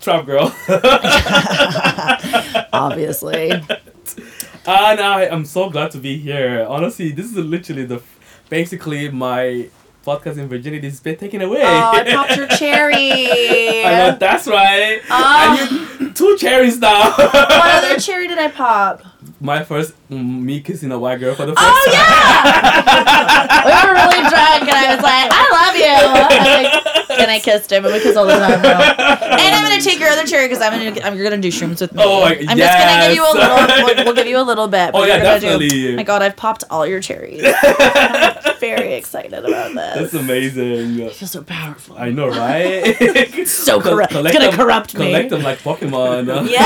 Trap 0.00 0.26
Girl. 0.26 0.54
Obviously. 2.72 3.50
and 3.50 5.00
I 5.00 5.28
am 5.30 5.44
so 5.44 5.70
glad 5.70 5.90
to 5.92 5.98
be 5.98 6.18
here. 6.18 6.66
Honestly, 6.68 7.12
this 7.12 7.26
is 7.26 7.36
literally 7.36 7.84
the 7.84 8.02
basically 8.48 9.08
my 9.10 9.68
podcast 10.04 10.38
in 10.38 10.48
virginity 10.48 10.88
has 10.88 11.00
been 11.00 11.16
taken 11.16 11.42
away. 11.42 11.62
Oh, 11.62 11.90
I 11.92 12.04
popped 12.12 12.36
your 12.36 12.46
cherry. 12.48 13.84
I 13.84 14.10
know 14.10 14.16
that's 14.18 14.46
right. 14.46 15.00
Oh. 15.10 15.68
And 15.70 16.00
you 16.00 16.12
two 16.12 16.36
cherries 16.38 16.78
now. 16.78 17.12
what 17.16 17.84
other 17.84 17.98
cherry 17.98 18.28
did 18.28 18.38
I 18.38 18.48
pop? 18.50 19.02
My 19.40 19.62
first 19.64 19.92
mm, 20.10 20.40
me 20.42 20.60
kissing 20.60 20.90
a 20.92 20.98
white 20.98 21.20
girl 21.20 21.34
for 21.34 21.44
the 21.46 21.54
first 21.54 21.60
Oh 21.60 21.84
time. 21.86 21.94
yeah! 21.94 23.64
we 23.66 23.70
were 23.70 23.94
really 23.94 24.20
drunk, 24.28 24.62
and 24.62 24.70
I 24.70 24.94
was 24.94 25.02
like, 25.02 25.28
"I 25.30 25.44
love 25.52 25.76
you," 25.76 27.10
like, 27.10 27.20
and 27.20 27.30
I 27.30 27.38
kissed 27.38 27.70
him, 27.70 27.84
and 27.84 27.92
we 27.94 28.00
kissed 28.00 28.16
all 28.16 28.26
the 28.26 28.32
time 28.32 28.62
now. 28.62 28.80
And 28.80 29.54
I'm 29.54 29.62
gonna 29.62 29.80
take 29.82 29.98
your 30.00 30.08
other 30.08 30.24
cherry 30.26 30.48
because 30.48 30.62
I'm 30.62 30.72
gonna 30.72 31.06
I'm, 31.06 31.14
you're 31.16 31.24
gonna 31.28 31.42
do 31.42 31.48
shrooms 31.48 31.80
with 31.80 31.92
me. 31.92 32.02
Oh, 32.04 32.20
my- 32.22 32.36
I'm 32.48 32.56
just 32.56 32.78
gonna 32.78 33.06
give 33.08 33.14
you 33.16 33.24
a 33.24 33.32
little. 33.32 33.56
We'll, 33.86 34.04
we'll 34.06 34.14
give 34.14 34.26
you 34.26 34.38
a 34.38 34.42
little 34.46 34.68
bit. 34.68 34.92
but 34.92 35.02
Oh, 35.02 35.04
yeah, 35.04 35.36
you're 35.38 35.58
do- 35.58 35.96
my 35.96 36.02
God, 36.02 36.22
I've 36.22 36.36
popped 36.36 36.64
all 36.70 36.86
your 36.86 37.00
cherries. 37.00 37.42
I'm 38.56 38.60
very 38.76 38.94
excited 38.94 39.32
about 39.34 39.74
this. 39.74 39.94
That's 40.12 40.14
amazing. 40.14 41.02
I 41.02 41.08
feel 41.10 41.28
so 41.28 41.42
powerful. 41.42 41.96
I 41.98 42.10
know, 42.10 42.28
right? 42.28 42.94
so 43.46 43.80
Co- 43.80 43.90
corrupt. 43.90 44.12
It's 44.12 44.18
collect 44.18 44.34
gonna 44.38 44.50
them- 44.50 44.56
corrupt 44.58 44.94
me. 44.96 45.06
Collect 45.06 45.30
them 45.30 45.42
like 45.42 45.58
Pokemon. 45.60 46.46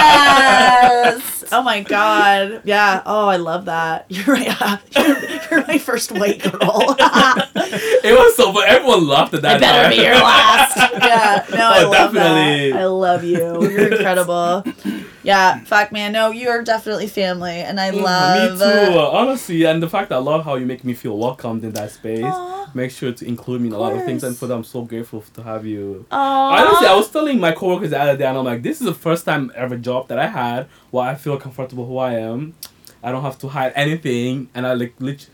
Yes. 0.00 1.44
oh 1.52 1.62
my 1.62 1.82
god. 1.82 2.62
Yeah. 2.64 3.02
Oh, 3.06 3.26
I 3.28 3.36
love 3.36 3.64
that. 3.66 4.06
You're 4.08 4.24
right. 4.26 4.48
Uh, 4.60 4.76
you're, 4.96 5.18
you're 5.50 5.66
my 5.66 5.78
first 5.78 6.12
white 6.12 6.42
girl. 6.42 6.94
it 6.96 8.18
was 8.18 8.36
so, 8.36 8.52
but 8.52 8.68
everyone 8.68 9.06
laughed 9.06 9.34
at 9.34 9.42
that 9.42 9.56
I 9.56 9.58
bet 9.58 9.72
better 9.74 9.88
be 9.96 10.02
your 10.02 10.14
last. 10.14 10.76
Yeah, 10.76 11.44
no, 11.50 11.56
oh, 11.56 11.60
I 11.72 11.84
Oh, 11.84 11.90
love 11.90 12.12
definitely. 12.12 12.70
that. 12.72 12.80
I 12.80 12.84
love 12.86 13.24
you. 13.24 13.70
You're 13.70 13.92
incredible. 13.92 14.64
Yeah, 15.22 15.60
fuck, 15.64 15.92
man. 15.92 16.12
No, 16.12 16.30
you 16.30 16.48
are 16.48 16.62
definitely 16.62 17.06
family, 17.06 17.56
and 17.60 17.78
I 17.78 17.90
love. 17.90 18.58
Me 18.58 18.58
too, 18.58 18.98
uh, 18.98 19.10
honestly, 19.10 19.64
and 19.64 19.82
the 19.82 19.88
fact 19.88 20.08
that 20.08 20.16
I 20.16 20.18
love 20.18 20.44
how 20.44 20.54
you 20.56 20.66
make 20.66 20.82
me 20.84 20.94
feel 20.94 21.16
welcomed 21.18 21.62
in 21.64 21.72
that 21.72 21.90
space. 21.92 22.24
Aw. 22.24 22.70
Make 22.72 22.90
sure 22.92 23.12
to 23.12 23.26
include 23.26 23.60
me 23.60 23.68
in 23.68 23.74
a 23.74 23.78
lot 23.78 23.94
of 23.94 24.04
things, 24.04 24.22
and 24.24 24.36
for 24.36 24.46
that, 24.46 24.54
I'm 24.54 24.64
so 24.64 24.82
grateful 24.82 25.22
to 25.34 25.42
have 25.42 25.66
you. 25.66 26.06
Aw. 26.10 26.64
Honestly, 26.66 26.86
I 26.86 26.94
was 26.94 27.10
telling 27.10 27.38
my 27.40 27.52
coworkers 27.52 27.90
the 27.90 28.00
other 28.00 28.16
day, 28.16 28.24
and 28.26 28.38
I'm 28.38 28.44
like, 28.44 28.62
this 28.62 28.80
is 28.80 28.86
the 28.86 28.94
first 28.94 29.24
time 29.24 29.52
ever 29.54 29.76
job 29.76 30.08
that 30.08 30.18
I 30.18 30.28
had 30.28 30.68
where 30.90 31.04
I 31.08 31.14
feel 31.16 31.36
comfortable 31.36 31.84
who 31.86 31.98
I 31.98 32.14
am. 32.14 32.54
I 33.02 33.10
don't 33.12 33.22
have 33.22 33.38
to 33.38 33.48
hide 33.48 33.72
anything, 33.76 34.48
and 34.54 34.66
I 34.66 34.74
like 34.74 34.94
lit- 35.00 35.28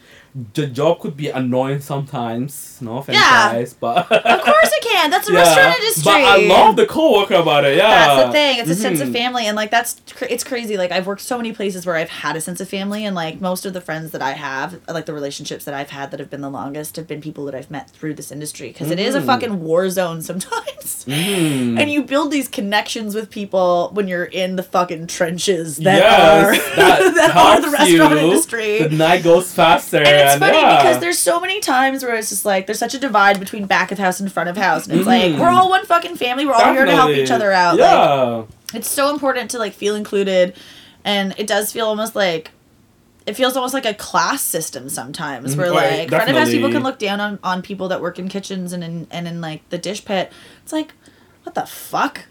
the 0.54 0.66
job 0.66 1.00
could 1.00 1.16
be 1.16 1.28
annoying 1.28 1.80
sometimes. 1.80 2.78
No 2.82 2.98
offense, 2.98 3.16
Yeah. 3.16 3.52
guys, 3.52 3.74
but 3.74 4.10
Of 4.12 4.42
course 4.42 4.70
it 4.72 4.82
can. 4.84 5.10
That's 5.10 5.26
the 5.26 5.32
yeah. 5.34 5.38
restaurant 5.40 5.78
industry. 5.78 6.02
But 6.04 6.20
I 6.24 6.36
love 6.46 6.76
the 6.76 6.84
coworker 6.86 7.36
about 7.36 7.64
it. 7.64 7.76
Yeah, 7.78 7.88
That's 7.88 8.26
the 8.26 8.32
thing. 8.32 8.58
It's 8.58 8.68
a 8.70 8.74
sense 8.74 9.00
of 9.00 9.08
Mhm. 9.08 9.12
family, 9.14 9.46
and 9.46 9.56
like 9.56 9.70
that's 9.70 9.96
it's 10.28 10.44
crazy. 10.44 10.76
Like 10.76 10.92
I've 10.92 11.06
worked 11.06 11.22
so 11.22 11.36
many 11.38 11.52
places 11.52 11.86
where 11.86 11.96
I've 11.96 12.10
had 12.10 12.36
a 12.36 12.40
sense 12.42 12.60
of 12.60 12.68
family, 12.68 13.04
and 13.06 13.16
like 13.16 13.40
most 13.40 13.64
of 13.64 13.72
the 13.72 13.80
friends 13.80 14.10
that 14.10 14.20
I 14.20 14.32
have, 14.32 14.78
like 14.88 15.06
the 15.06 15.14
relationships 15.14 15.64
that 15.64 15.74
I've 15.74 15.90
had 15.90 16.10
that 16.10 16.20
have 16.20 16.28
been 16.30 16.42
the 16.42 16.50
longest, 16.50 16.96
have 16.96 17.06
been 17.06 17.22
people 17.22 17.46
that 17.46 17.54
I've 17.54 17.70
met 17.70 17.88
through 17.90 18.14
this 18.14 18.30
industry 18.30 18.68
because 18.68 18.90
it 18.90 18.98
is 19.00 19.14
a 19.14 19.20
Mhm. 19.20 19.26
fucking 19.26 19.62
war 19.62 19.88
zone 19.88 20.20
sometimes. 20.22 21.04
Mhm. 21.06 21.80
And 21.80 21.90
you 21.90 22.02
build 22.02 22.30
these 22.30 22.48
connections 22.48 23.14
with 23.14 23.30
people 23.30 23.90
when 23.94 24.06
you're 24.08 24.24
in 24.24 24.56
the 24.56 24.62
fucking 24.62 25.06
trenches 25.06 25.76
that 25.78 25.98
yes, 25.98 26.44
are 26.44 26.76
that, 26.76 27.14
that 27.14 27.36
are 27.36 27.60
the 27.60 27.70
restaurant 27.70 28.12
you. 28.14 28.18
industry. 28.18 28.82
The 28.82 28.88
night 28.90 29.22
goes 29.22 29.52
faster. 29.52 30.02
It's 30.26 30.38
funny 30.38 30.58
yeah. 30.58 30.76
because 30.82 31.00
there's 31.00 31.18
so 31.18 31.40
many 31.40 31.60
times 31.60 32.02
where 32.02 32.14
it's 32.14 32.28
just 32.30 32.44
like 32.44 32.66
there's 32.66 32.78
such 32.78 32.94
a 32.94 32.98
divide 32.98 33.38
between 33.40 33.66
back 33.66 33.90
of 33.92 33.98
house 33.98 34.20
and 34.20 34.30
front 34.32 34.48
of 34.48 34.56
house, 34.56 34.86
and 34.86 34.98
it's 34.98 35.06
like 35.06 35.32
Mhm. 35.32 35.38
we're 35.38 35.48
all 35.48 35.68
one 35.70 35.84
fucking 35.86 36.16
family. 36.16 36.46
We're 36.46 36.54
all 36.54 36.72
here 36.72 36.84
to 36.84 36.94
help 36.94 37.10
each 37.10 37.30
other 37.30 37.52
out. 37.52 37.76
Like, 37.78 37.90
Yeah. 37.90 38.42
it's 38.78 38.90
so 38.90 39.10
important 39.10 39.50
to 39.52 39.58
like 39.58 39.72
feel 39.74 39.94
included 39.94 40.54
and 41.04 41.34
it 41.38 41.46
does 41.46 41.72
feel 41.72 41.86
almost 41.86 42.14
like 42.16 42.50
it 43.26 43.34
feels 43.34 43.56
almost 43.56 43.74
like 43.74 43.84
a 43.86 43.94
class 43.94 44.40
system 44.42 44.88
sometimes 44.88 45.56
where 45.56 45.68
Mhm. 45.68 45.74
like 45.74 45.90
Right, 45.90 46.08
front 46.10 46.30
of 46.30 46.36
house 46.36 46.48
people 46.50 46.70
can 46.70 46.82
look 46.84 46.98
down 46.98 47.20
on, 47.20 47.38
on 47.42 47.60
people 47.62 47.88
that 47.88 48.00
work 48.00 48.18
in 48.20 48.28
kitchens 48.28 48.72
and 48.72 48.84
in 48.84 49.06
and 49.10 49.26
in 49.26 49.40
like 49.40 49.68
the 49.70 49.78
dish 49.78 50.04
pit 50.04 50.32
it's 50.62 50.72
like 50.72 50.94
what 51.42 51.54
the 51.56 51.66
fuck 51.66 52.26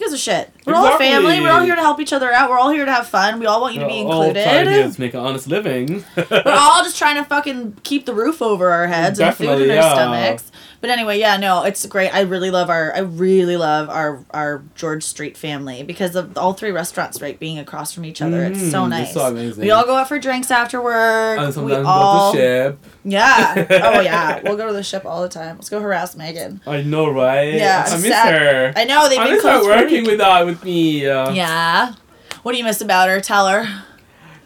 who 0.00 0.04
gives 0.06 0.12
a 0.14 0.18
shit 0.18 0.50
we're 0.66 0.74
all 0.74 0.94
a 0.94 0.98
family 0.98 1.40
we're 1.40 1.50
all 1.50 1.62
here 1.62 1.74
to 1.74 1.80
help 1.80 2.00
each 2.00 2.12
other 2.12 2.32
out 2.32 2.48
we're 2.48 2.58
all 2.58 2.70
here 2.70 2.84
to 2.86 2.92
have 2.92 3.06
fun 3.06 3.38
we 3.38 3.46
all 3.46 3.60
want 3.60 3.74
you 3.74 3.80
to 3.80 3.86
be 3.86 3.98
included. 3.98 4.36
All 4.46 4.64
trying 4.64 4.92
to 4.92 5.00
make 5.00 5.14
an 5.14 5.20
honest 5.20 5.46
living. 5.46 6.04
we're 6.16 6.42
all 6.46 6.82
just 6.82 6.96
trying 6.96 7.16
to 7.16 7.24
fucking 7.24 7.78
keep 7.82 8.06
the 8.06 8.14
roof 8.14 8.40
over 8.40 8.70
our 8.70 8.86
heads 8.86 9.20
and 9.20 9.34
food 9.34 9.44
in 9.44 9.68
Definitely, 9.68 9.78
our 9.78 9.84
yeah. 9.84 9.94
stomachs. 9.94 10.52
But 10.80 10.88
anyway, 10.88 11.18
yeah, 11.18 11.36
no, 11.36 11.64
it's 11.64 11.84
great. 11.84 12.08
I 12.08 12.20
really 12.22 12.50
love 12.50 12.70
our 12.70 12.94
I 12.94 13.00
really 13.00 13.58
love 13.58 13.90
our 13.90 14.24
our 14.30 14.62
George 14.74 15.04
Street 15.04 15.36
family 15.36 15.82
because 15.82 16.16
of 16.16 16.38
all 16.38 16.54
three 16.54 16.70
restaurants 16.70 17.20
right 17.20 17.38
being 17.38 17.58
across 17.58 17.92
from 17.92 18.06
each 18.06 18.22
other. 18.22 18.44
It's 18.44 18.70
so 18.70 18.84
Mm, 18.84 18.88
nice. 18.88 19.04
it's 19.08 19.12
so 19.14 19.26
amazing. 19.26 19.62
We 19.64 19.70
all 19.72 19.84
go 19.84 19.94
out 19.96 20.08
for 20.08 20.18
drinks 20.18 20.50
after 20.50 20.80
work. 20.80 21.38
and 21.38 21.66
we 21.66 21.74
all 21.74 22.32
go 22.32 22.32
to 22.32 22.38
ship. 22.38 22.78
yeah. 23.04 23.66
Oh 23.96 24.00
yeah, 24.00 24.40
we'll 24.42 24.56
go 24.56 24.66
to 24.68 24.72
the 24.72 24.82
ship 24.82 25.04
all 25.04 25.20
the 25.20 25.28
time. 25.28 25.56
Let's 25.56 25.68
go 25.68 25.80
harass 25.80 26.16
Megan. 26.16 26.62
I 26.66 26.80
know, 26.80 27.10
right? 27.10 27.52
Yeah, 27.52 27.84
I 27.86 27.94
miss 27.96 28.04
sad. 28.08 28.34
her. 28.40 28.72
I 28.74 28.84
know 28.84 29.06
they've 29.08 29.18
I 29.18 29.24
been 29.24 29.34
miss 29.34 29.42
her 29.44 29.50
close 29.50 29.66
for 29.66 29.72
a 29.72 29.76
working 29.82 30.04
with 30.06 30.20
uh, 30.20 30.42
with 30.46 30.64
me. 30.64 31.06
Uh, 31.06 31.30
Yeah. 31.32 31.94
What 32.42 32.52
do 32.52 32.58
you 32.58 32.64
miss 32.64 32.80
about 32.80 33.10
her? 33.10 33.20
Tell 33.20 33.48
her. 33.48 33.66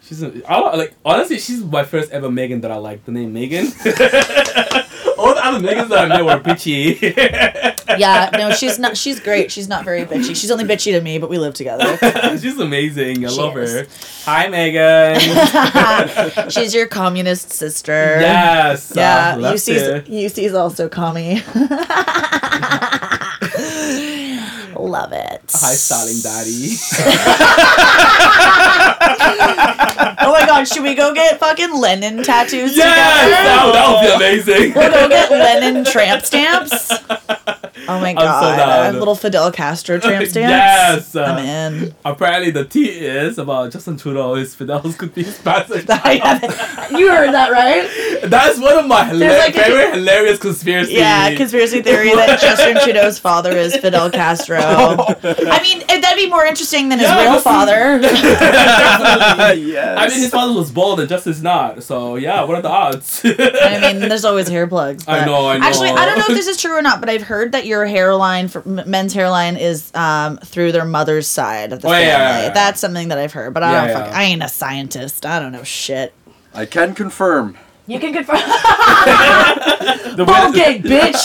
She's 0.02 0.20
a, 0.22 0.42
I, 0.50 0.74
like 0.76 0.94
honestly, 1.04 1.38
she's 1.38 1.62
my 1.62 1.84
first 1.84 2.10
ever 2.10 2.28
Megan 2.30 2.60
that 2.62 2.72
I 2.72 2.76
like. 2.76 3.04
The 3.04 3.12
name 3.12 3.32
Megan. 3.32 3.66
All 5.44 5.60
the 5.60 5.68
other 5.68 5.76
Megans 5.76 5.88
that 5.90 5.98
I 5.98 6.06
met 6.08 6.24
were 6.24 6.40
bitchy. 6.42 7.74
Yeah, 7.98 8.30
no, 8.32 8.50
she's 8.50 8.78
not. 8.78 8.96
She's 8.96 9.20
great. 9.20 9.52
She's 9.52 9.68
not 9.68 9.84
very 9.84 10.04
bitchy. 10.04 10.34
She's 10.34 10.50
only 10.50 10.64
bitchy 10.64 10.90
to 10.92 11.00
me, 11.00 11.18
but 11.18 11.30
we 11.30 11.38
live 11.38 11.54
together. 11.54 11.96
she's 12.40 12.58
amazing. 12.58 13.24
I 13.24 13.28
She 13.28 13.36
love 13.40 13.56
is. 13.58 13.72
her. 13.72 13.86
Hi, 14.24 14.48
Megan. 14.48 15.20
she's 16.50 16.74
your 16.74 16.88
communist 16.88 17.52
sister. 17.52 17.92
yes. 18.20 18.92
Yeah, 18.96 19.34
uh, 19.36 19.52
Yusi's. 19.52 20.08
Yusi's 20.08 20.54
also 20.54 20.88
commie. 20.88 21.42
Love 24.84 25.12
it. 25.12 25.40
Hi, 25.50 25.72
styling 25.72 26.20
daddy. 26.22 26.76
Oh 30.26 30.32
my 30.32 30.46
god, 30.46 30.66
should 30.66 30.82
we 30.82 30.94
go 30.94 31.12
get 31.14 31.38
fucking 31.38 31.74
Lenin 31.78 32.22
tattoos 32.22 32.74
yes, 32.76 33.24
together? 33.24 33.72
that, 33.72 33.88
would 33.88 34.00
be 34.08 34.14
amazing. 34.14 34.72
We'll 34.74 34.90
go 34.90 35.08
get 35.08 35.30
Lenin 35.30 35.84
tramp 35.84 36.24
stamps. 36.24 36.90
Oh 37.86 38.00
my 38.00 38.14
so 38.14 38.20
god, 38.20 38.94
uh, 38.94 38.98
little 38.98 39.14
Fidel 39.14 39.52
Castro 39.52 39.98
tramp 39.98 40.26
stamps. 40.28 40.48
Yes, 40.50 41.14
uh, 41.16 41.24
I'm 41.24 41.44
in. 41.44 41.94
Apparently, 42.04 42.50
the 42.50 42.64
tea 42.64 42.88
is 42.88 43.36
about 43.38 43.72
Justin 43.72 43.96
Trudeau 43.98 44.34
is 44.36 44.54
Fidel's 44.54 44.96
could 44.96 45.14
be 45.14 45.24
passage. 45.24 45.84
I 45.90 46.16
haven't- 46.22 46.98
you 46.98 47.10
heard 47.10 47.32
that 47.34 47.50
right? 47.52 47.86
That's 48.30 48.58
one 48.58 48.78
of 48.78 48.86
my 48.86 49.04
hila- 49.04 49.38
like 49.38 49.54
a- 49.56 49.64
favorite 49.64 49.94
hilarious 49.94 50.38
conspiracy. 50.38 50.94
Yeah, 50.94 51.34
conspiracy 51.36 51.82
theory 51.82 52.14
that 52.14 52.40
Justin 52.40 52.78
Trudeau's 52.82 53.18
father 53.18 53.52
is 53.52 53.76
Fidel 53.76 54.10
Castro. 54.10 54.58
I 54.76 55.60
mean, 55.62 55.78
that'd 55.86 56.16
be 56.16 56.28
more 56.28 56.44
interesting 56.44 56.88
than 56.88 56.98
his 56.98 57.08
Yeah, 57.08 57.30
real 57.32 57.40
father. 57.40 57.98
yes. 58.02 59.98
I 59.98 60.08
mean, 60.08 60.18
his 60.20 60.30
father 60.30 60.52
was 60.54 60.70
bald 60.72 61.00
and 61.00 61.08
Justin's 61.08 61.42
not. 61.42 61.82
So 61.82 62.16
yeah, 62.16 62.42
what 62.44 62.56
are 62.56 62.62
the 62.62 62.68
odds? 62.70 63.20
I 63.24 63.78
mean, 63.80 64.00
there's 64.08 64.24
always 64.24 64.48
hair 64.48 64.66
plugs. 64.66 65.04
I 65.08 65.24
know, 65.24 65.46
I 65.46 65.58
know. 65.58 65.66
Actually, 65.66 65.90
I 65.90 66.04
don't 66.06 66.18
know 66.18 66.24
if 66.28 66.34
this 66.36 66.46
is 66.48 66.56
true 66.60 66.72
or 66.76 66.82
not, 66.82 67.00
but 67.00 67.08
I've 67.08 67.22
heard 67.22 67.52
that 67.52 67.66
your 67.66 67.86
hairline 67.86 68.48
for 68.48 68.62
men's 68.64 69.12
hairline 69.12 69.56
is 69.56 69.90
um, 69.94 70.36
through 70.38 70.72
their 70.72 70.84
mother's 70.84 71.26
side 71.26 71.72
of 71.72 71.80
the 71.80 71.88
Oh, 71.88 71.90
family. 71.90 72.06
yeah, 72.06 72.38
yeah, 72.38 72.42
yeah. 72.46 72.50
That's 72.52 72.80
something 72.80 73.08
that 73.08 73.18
I've 73.18 73.32
heard, 73.32 73.54
but 73.54 73.62
I 73.62 73.72
Yeah, 73.72 73.80
don't. 73.80 73.88
yeah. 73.88 74.04
Fuck, 74.06 74.14
I 74.14 74.22
ain't 74.24 74.42
a 74.42 74.48
scientist. 74.48 75.24
I 75.26 75.38
don't 75.40 75.52
know 75.52 75.62
shit. 75.64 76.12
I 76.52 76.66
can 76.66 76.94
confirm. 76.94 77.56
You 77.86 77.98
can 78.00 78.12
confirm. 78.14 78.38
The 80.16 80.24
Ball 80.26 80.52
way- 80.52 80.80
bitch. 80.80 81.24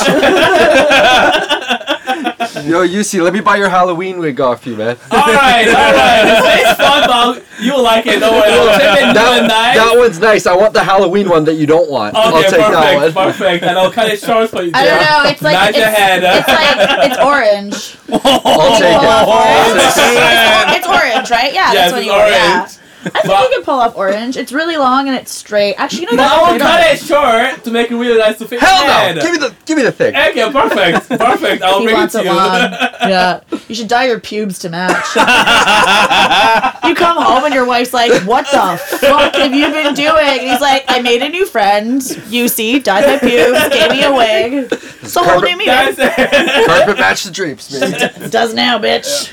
Yo, 2.56 2.86
Yusi, 2.86 3.22
let 3.24 3.34
me 3.34 3.42
buy 3.42 3.58
your 3.58 3.70
Halloween 3.70 4.18
wig 4.20 4.40
off 4.42 4.66
you, 4.66 4.76
man. 4.76 4.98
all 5.12 5.20
right, 5.20 5.68
all 5.68 5.94
right. 5.94 6.62
It's 6.66 6.80
fun, 6.80 7.08
but 7.08 7.44
you'll 7.62 7.84
like 7.84 8.06
it. 8.08 8.20
Don't 8.20 8.34
worry. 8.34 8.52
I'll 8.52 8.66
That, 8.66 9.14
doing 9.14 9.48
nice. 9.48 9.76
that 9.78 9.94
one's 9.96 10.20
nice. 10.20 10.46
I 10.48 10.56
want 10.56 10.74
the 10.74 10.84
Halloween 10.84 11.30
one 11.30 11.44
that 11.46 11.56
you 11.56 11.68
don't 11.68 11.90
want. 11.90 12.16
I'll 12.16 12.32
take 12.42 12.52
perfect, 12.52 12.72
that 12.72 12.96
one. 12.96 13.14
perfect. 13.14 13.64
And 13.64 13.78
I'll 13.78 13.92
cut 13.92 14.10
it 14.10 14.20
short 14.20 14.50
for 14.50 14.64
you. 14.64 14.72
I 14.74 14.86
don't 14.86 15.02
know. 15.02 15.30
It's 15.30 15.42
like 15.42 15.54
Nod 15.54 15.70
it's, 15.70 15.78
your 15.78 15.88
head. 15.88 16.24
it's 16.24 16.48
like 16.48 17.12
it's 17.12 17.20
orange. 17.20 17.98
I'll 18.26 18.80
take 18.80 18.98
Pull 18.98 19.10
off 19.10 19.28
it. 19.28 19.36
orange. 19.36 19.84
It's, 19.86 19.98
it's 20.78 20.88
orange, 20.88 21.30
right? 21.32 21.54
Yeah, 21.54 21.72
Yes, 21.74 21.92
that's 21.92 21.92
what 21.94 22.00
it's 22.02 22.06
you 22.08 22.12
want. 22.14 22.32
Yeah. 22.32 22.68
Orange. 23.06 23.16
I 23.16 23.20
think 23.22 23.26
But- 23.34 23.44
you 23.50 23.56
can 23.56 23.64
pull 23.64 23.80
off 23.80 23.96
orange. 23.96 24.36
It's 24.38 24.52
really 24.52 24.78
long 24.78 25.08
and 25.08 25.16
it's 25.18 25.32
straight. 25.32 25.76
Actually, 25.76 26.02
you 26.02 26.06
know 26.08 26.18
But 26.18 26.32
I 26.32 26.52
will 26.52 26.60
cut 26.60 26.82
it 26.92 27.00
short 27.00 27.64
to 27.64 27.72
make 27.72 27.92
it 27.92 27.96
really 27.96 28.18
nice 28.20 28.38
to 28.40 28.46
fit 28.48 28.60
Hell 28.60 28.84
your 28.84 28.92
head. 28.92 29.16
no! 29.16 29.22
Give 29.22 29.32
me 29.32 29.38
the 29.38 29.56
give 29.66 29.78
me 29.78 29.84
the 29.84 29.92
thing. 29.92 30.16
Okay, 30.16 30.52
perfect, 30.52 31.10
perfect. 31.20 31.64
I'll 31.64 31.80
He 31.80 31.86
bring 31.86 31.96
it 31.96 32.00
wants 32.00 32.14
to 32.14 32.20
it 32.20 32.26
you. 32.26 32.32
long. 32.34 32.72
Yeah. 33.10 33.40
You 33.70 33.76
should 33.76 33.88
dye 33.88 34.06
your 34.08 34.20
pubes 34.20 34.60
to 34.60 34.70
match. 34.70 35.16
you 36.84 36.96
come 36.96 37.18
home 37.22 37.46
and 37.46 37.54
your 37.54 37.66
wife's 37.66 37.94
like, 37.94 38.12
What 38.24 38.46
the 38.52 38.78
fuck 38.98 39.36
have 39.36 39.54
you 39.54 39.68
been 39.72 39.94
doing? 39.94 40.18
And 40.18 40.42
he's 40.42 40.60
like, 40.62 40.84
I 40.88 41.02
made 41.02 41.22
a 41.22 41.30
new 41.30 41.46
friend. 41.46 42.02
Yusi, 42.02 42.84
dyed 42.84 43.06
my 43.06 43.18
pubes, 43.20 43.70
gave 43.70 43.92
me 43.92 44.04
a 44.04 44.14
wig. 44.14 44.68
It's 45.02 45.16
a 45.16 45.24
whole 45.24 45.42
new 45.42 45.56
me. 45.58 45.66
That's 45.66 45.98
it. 46.00 46.66
Carpet 46.68 46.98
match 46.98 47.24
the 47.24 47.32
drapes, 47.32 47.72
man. 47.80 47.94
It 48.24 48.32
does 48.32 48.54
now, 48.54 48.78
bitch. 48.80 49.30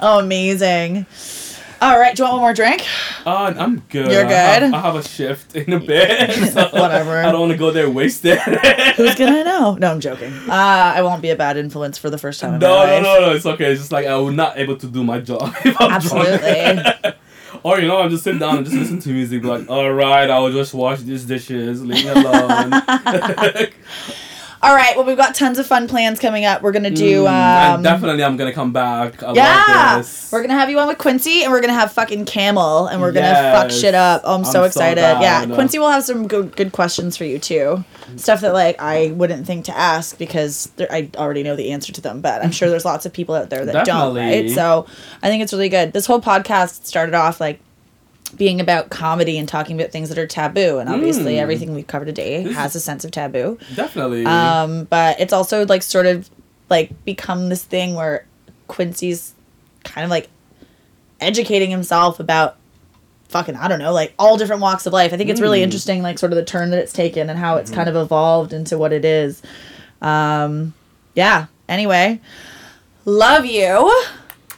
oh, 0.00 0.18
amazing. 0.18 1.06
All 1.82 1.98
right, 1.98 2.14
do 2.14 2.22
you 2.22 2.24
want 2.28 2.34
one 2.34 2.40
more 2.42 2.52
drink? 2.54 2.84
Oh, 3.24 3.34
I'm 3.46 3.78
good. 3.88 4.10
You're 4.12 4.26
I 4.26 4.30
have, 4.32 4.62
good? 4.62 4.74
I 4.74 4.80
have 4.82 4.96
a 4.96 5.02
shift 5.02 5.56
in 5.56 5.72
a 5.72 5.80
bit. 5.80 6.30
so 6.52 6.68
Whatever. 6.72 7.20
I 7.22 7.32
don't 7.32 7.40
want 7.40 7.52
to 7.52 7.58
go 7.58 7.70
there 7.70 7.88
wasted. 7.88 8.38
Who's 8.38 9.14
gonna 9.14 9.44
know? 9.44 9.76
No, 9.76 9.90
I'm 9.92 10.00
joking. 10.00 10.30
Uh, 10.46 10.52
I 10.96 11.00
won't 11.00 11.22
be 11.22 11.30
a 11.30 11.36
bad 11.36 11.56
influence 11.56 11.96
for 11.96 12.10
the 12.10 12.18
first 12.18 12.38
time 12.40 12.52
in 12.54 12.60
No, 12.60 12.84
no, 12.84 13.00
no, 13.00 13.20
no. 13.20 13.32
It's 13.34 13.46
okay. 13.46 13.72
It's 13.72 13.80
just 13.80 13.92
like 13.92 14.06
I 14.06 14.14
was 14.16 14.34
not 14.34 14.58
able 14.58 14.76
to 14.76 14.86
do 14.86 15.02
my 15.02 15.20
job. 15.20 15.54
if 15.64 15.80
I'm 15.80 15.92
Absolutely. 15.92 16.82
drunk. 16.82 17.16
or 17.62 17.80
you 17.80 17.88
know, 17.88 18.02
I'm 18.02 18.10
just 18.10 18.24
sitting 18.24 18.40
down 18.40 18.58
and 18.58 18.66
just 18.66 18.76
listen 18.76 18.98
to 19.00 19.08
music. 19.08 19.42
Like, 19.42 19.70
all 19.70 19.90
right, 19.90 20.28
I'll 20.28 20.52
just 20.52 20.74
wash 20.74 21.00
these 21.00 21.24
dishes. 21.24 21.82
Leave 21.82 22.04
me 22.04 22.10
alone. 22.10 22.72
All 24.62 24.74
right, 24.74 24.94
well, 24.94 25.06
we've 25.06 25.16
got 25.16 25.34
tons 25.34 25.58
of 25.58 25.66
fun 25.66 25.88
plans 25.88 26.18
coming 26.20 26.44
up. 26.44 26.60
We're 26.60 26.72
gonna 26.72 26.90
do. 26.90 27.24
Mm, 27.24 27.74
Um, 27.76 27.82
definitely, 27.82 28.22
I'm 28.22 28.36
gonna 28.36 28.52
come 28.52 28.72
back. 28.74 29.22
I 29.22 29.32
yeah, 29.32 30.02
we're 30.30 30.42
gonna 30.42 30.58
have 30.58 30.68
you 30.68 30.78
on 30.78 30.86
with 30.88 30.98
Quincy, 30.98 31.42
and 31.44 31.50
we're 31.50 31.62
gonna 31.62 31.72
have 31.72 31.92
fucking 31.92 32.26
Camel, 32.26 32.86
and 32.86 33.00
we're 33.00 33.12
gonna 33.12 33.52
fuck 33.54 33.70
shit 33.70 33.94
up. 33.94 34.20
Oh, 34.24 34.34
I'm 34.34 34.44
so 34.44 34.48
I'm 34.48 34.52
so 34.52 34.64
excited. 34.64 35.00
down. 35.00 35.22
yeah, 35.22 35.46
Quincy 35.46 35.78
will 35.78 35.88
have 35.90 36.04
some 36.04 36.28
good, 36.28 36.54
good 36.56 36.72
questions 36.72 37.16
for 37.16 37.24
you 37.24 37.38
too. 37.38 37.82
Stuff 38.16 38.42
that 38.42 38.52
like 38.52 38.76
I 38.82 39.12
wouldn't 39.14 39.46
think 39.46 39.64
to 39.66 39.76
ask 39.76 40.18
because 40.18 40.70
there, 40.76 40.92
I 40.92 41.08
already 41.16 41.42
know 41.42 41.56
the 41.56 41.70
answer 41.70 41.92
to 41.94 42.00
them, 42.02 42.20
but 42.20 42.44
I'm 42.44 42.50
sure 42.50 42.68
there's 42.68 42.84
lots 42.84 43.06
of 43.06 43.14
people 43.14 43.34
out 43.34 43.48
there 43.48 43.64
that 43.64 43.86
don't. 43.86 44.14
Right, 44.16 44.50
so 44.50 44.84
I 45.22 45.28
think 45.28 45.42
it's 45.42 45.54
really 45.54 45.70
good. 45.70 45.94
This 45.94 46.04
whole 46.04 46.20
podcast 46.20 46.84
started 46.84 47.14
off 47.14 47.40
like 47.40 47.60
being 48.36 48.60
about 48.60 48.90
comedy 48.90 49.38
and 49.38 49.48
talking 49.48 49.78
about 49.80 49.92
things 49.92 50.08
that 50.08 50.18
are 50.18 50.26
taboo. 50.26 50.78
And 50.78 50.88
obviously, 50.88 51.34
Mm. 51.34 51.40
everything 51.40 51.74
we've 51.74 51.86
covered 51.86 52.06
today 52.06 52.42
has 52.52 52.74
a 52.74 52.80
sense 52.80 53.04
of 53.04 53.10
taboo. 53.10 53.58
Definitely. 53.74 54.24
Um, 54.26 54.84
but 54.84 55.18
it's 55.20 55.32
also 55.32 55.66
like 55.66 55.82
sort 55.82 56.06
of 56.06 56.28
like 56.68 57.04
become 57.04 57.48
this 57.48 57.62
thing 57.64 57.94
where 57.94 58.24
Quincy's 58.68 59.34
kind 59.84 60.04
of 60.04 60.10
like 60.10 60.28
educating 61.20 61.70
himself 61.70 62.20
about 62.20 62.56
fucking 63.28 63.54
I 63.56 63.68
don't 63.68 63.78
know 63.78 63.92
like 63.92 64.12
all 64.18 64.36
different 64.36 64.62
walks 64.62 64.86
of 64.86 64.92
life. 64.92 65.12
I 65.12 65.16
think 65.16 65.30
it's 65.30 65.40
really 65.40 65.62
interesting 65.62 66.02
like 66.02 66.18
sort 66.18 66.32
of 66.32 66.36
the 66.36 66.44
turn 66.44 66.70
that 66.70 66.78
it's 66.80 66.92
taken 66.92 67.30
and 67.30 67.38
how 67.38 67.56
it's 67.56 67.70
kind 67.70 67.88
of 67.88 67.96
evolved 67.96 68.52
into 68.52 68.76
what 68.78 68.92
it 68.92 69.04
is. 69.04 69.42
Um, 70.02 70.74
yeah. 71.14 71.46
Anyway, 71.68 72.20
love 73.04 73.44
you. 73.46 74.04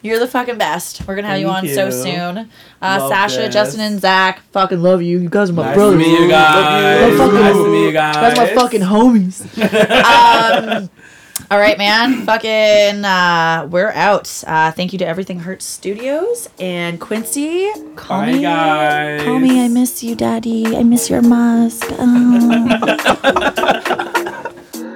You're 0.03 0.19
the 0.19 0.27
fucking 0.27 0.59
best. 0.59 1.07
We're 1.07 1.15
gonna 1.15 1.29
have 1.29 1.39
you 1.39 1.49
on 1.49 1.63
Thank 1.63 1.75
so 1.75 1.91
soon. 1.91 2.51
Uh, 2.81 3.09
Sasha, 3.09 3.43
this. 3.43 3.55
Justin, 3.55 3.81
and 3.81 4.01
Zach. 4.01 4.41
Fucking 4.51 4.83
love 4.83 5.01
you. 5.01 5.21
You 5.21 5.29
guys 5.29 5.51
are 5.51 5.53
my 5.53 5.67
nice 5.67 5.77
brothers. 5.77 6.03
to 6.03 6.09
meet 6.09 6.19
you 6.21 6.29
guys. 6.29 7.19
Love 7.19 7.33
you. 7.33 7.39
Nice 7.39 7.55
to 7.55 7.69
meet 7.69 7.85
you 7.87 7.93
guys. 7.93 8.15
You 8.17 8.21
guys 8.21 8.39
are 8.39 8.47
my 8.47 8.55
fucking 8.55 8.81
homies. 8.81 10.83
um, 10.83 10.91
all 11.51 11.59
right, 11.59 11.79
man. 11.79 12.27
Fucking, 12.27 13.05
uh, 13.05 13.69
we're 13.71 13.93
out. 13.93 14.43
Uh, 14.47 14.73
thank 14.73 14.93
you 14.93 14.99
to 14.99 15.07
Everything 15.07 15.39
Hurts 15.39 15.65
Studios 15.65 16.49
and 16.59 17.01
Quincy. 17.01 17.71
Call 17.95 18.23
Bye, 18.23 18.33
me, 18.33 18.41
guys. 18.43 19.23
Call 19.23 19.39
me. 19.39 19.65
I 19.65 19.69
miss 19.69 20.03
you, 20.03 20.17
Daddy. 20.17 20.77
I 20.77 20.83
miss 20.83 21.09
your 21.11 21.23
mask. 21.23 21.87
Oh. 21.91 21.99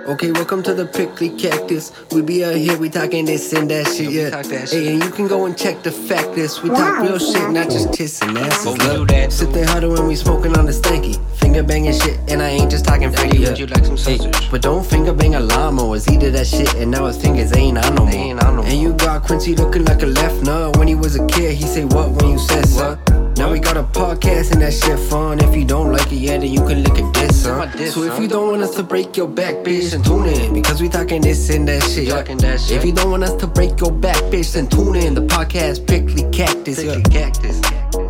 Okay, 0.06 0.30
welcome 0.30 0.62
to 0.62 0.72
the 0.72 0.86
Prickly 0.86 1.30
Cactus. 1.30 1.90
We 2.12 2.22
be 2.22 2.44
out 2.44 2.54
here, 2.54 2.78
we 2.78 2.88
talking 2.88 3.24
this 3.24 3.52
and 3.52 3.68
that 3.70 3.88
shit, 3.88 4.12
yeah. 4.12 4.30
talk 4.30 4.44
that 4.46 4.70
Hey, 4.70 4.92
and 4.92 5.02
you 5.02 5.10
can 5.10 5.26
go 5.26 5.46
and 5.46 5.58
check 5.58 5.82
the 5.82 5.90
fact 5.90 6.28
list. 6.28 6.62
We 6.62 6.68
talk 6.68 7.02
real 7.02 7.18
shit, 7.18 7.50
not 7.50 7.68
just 7.70 7.92
tits 7.92 8.22
and 8.22 8.38
asses. 8.38 8.78
Look, 8.78 9.10
sit 9.32 9.52
there 9.52 9.66
harder 9.66 9.88
when 9.90 10.06
we 10.06 10.14
smoking 10.14 10.56
on 10.56 10.66
the 10.66 10.70
stanky. 10.72 11.18
Finger 11.38 11.64
banging 11.64 11.92
shit, 11.92 12.20
and 12.30 12.40
I 12.40 12.50
ain't 12.50 12.70
just 12.70 12.84
talking 12.84 13.10
freaky. 13.10 13.38
Yeah. 13.38 13.48
Would 13.48 13.58
you 13.58 13.66
like 13.66 13.84
some 13.84 13.96
Hey, 13.96 14.18
sausage? 14.18 14.48
but 14.48 14.62
don't 14.62 14.86
finger 14.86 15.12
bang 15.12 15.34
a 15.34 15.40
lawnmowers. 15.40 16.08
He 16.08 16.16
did 16.16 16.34
that 16.34 16.46
shit, 16.46 16.72
and 16.76 16.92
now 16.92 17.06
his 17.06 17.16
fingers 17.20 17.52
ain't 17.56 17.76
on 17.76 17.96
no 17.96 18.04
more. 18.04 18.14
ain't 18.14 18.44
on 18.44 18.56
no 18.56 18.62
and 18.62 18.80
you 18.80 18.92
got 18.92 19.24
Quincy 19.24 19.56
looking 19.56 19.84
like 19.86 20.04
a 20.04 20.06
left 20.06 20.40
nut. 20.44 20.76
When 20.76 20.86
he 20.86 20.94
was 20.94 21.16
a 21.16 21.26
kid, 21.26 21.56
he 21.56 21.64
say 21.64 21.84
what 21.84 22.10
when 22.12 22.30
you 22.30 22.38
said 22.38 22.64
what? 22.76 23.25
Now 23.46 23.52
we 23.52 23.60
got 23.60 23.76
a 23.76 23.84
podcast 23.84 24.50
and 24.50 24.60
that 24.60 24.74
shit 24.74 24.98
fun. 24.98 25.38
If 25.38 25.54
you 25.54 25.64
don't 25.64 25.92
like 25.92 26.10
it 26.10 26.16
yet, 26.16 26.40
then 26.40 26.50
you 26.50 26.66
can 26.66 26.82
lick 26.82 26.98
a 26.98 27.12
diss, 27.12 27.46
huh? 27.46 27.70
So 27.90 28.02
if 28.02 28.18
you 28.18 28.26
don't 28.26 28.50
want 28.50 28.62
us 28.62 28.74
to 28.74 28.82
break 28.82 29.16
your 29.16 29.28
back, 29.28 29.54
bitch, 29.64 29.92
then 29.92 30.02
tune 30.02 30.26
in 30.26 30.52
because 30.52 30.82
we 30.82 30.88
talking 30.88 31.22
this 31.22 31.48
and 31.50 31.68
that 31.68 31.84
shit. 31.84 32.08
Talking 32.08 32.38
that 32.38 32.60
shit. 32.60 32.78
If 32.78 32.84
you 32.84 32.90
don't 32.90 33.08
want 33.08 33.22
us 33.22 33.34
to 33.34 33.46
break 33.46 33.78
your 33.78 33.92
back, 33.92 34.20
bitch, 34.32 34.54
then 34.54 34.66
tune 34.66 34.96
in. 34.96 35.14
The 35.14 35.20
podcast 35.20 35.86
Prickly 35.86 36.28
Cactus. 36.32 36.82
Prickly 36.82 37.04
yeah. 37.14 37.30
cactus. 37.30 38.05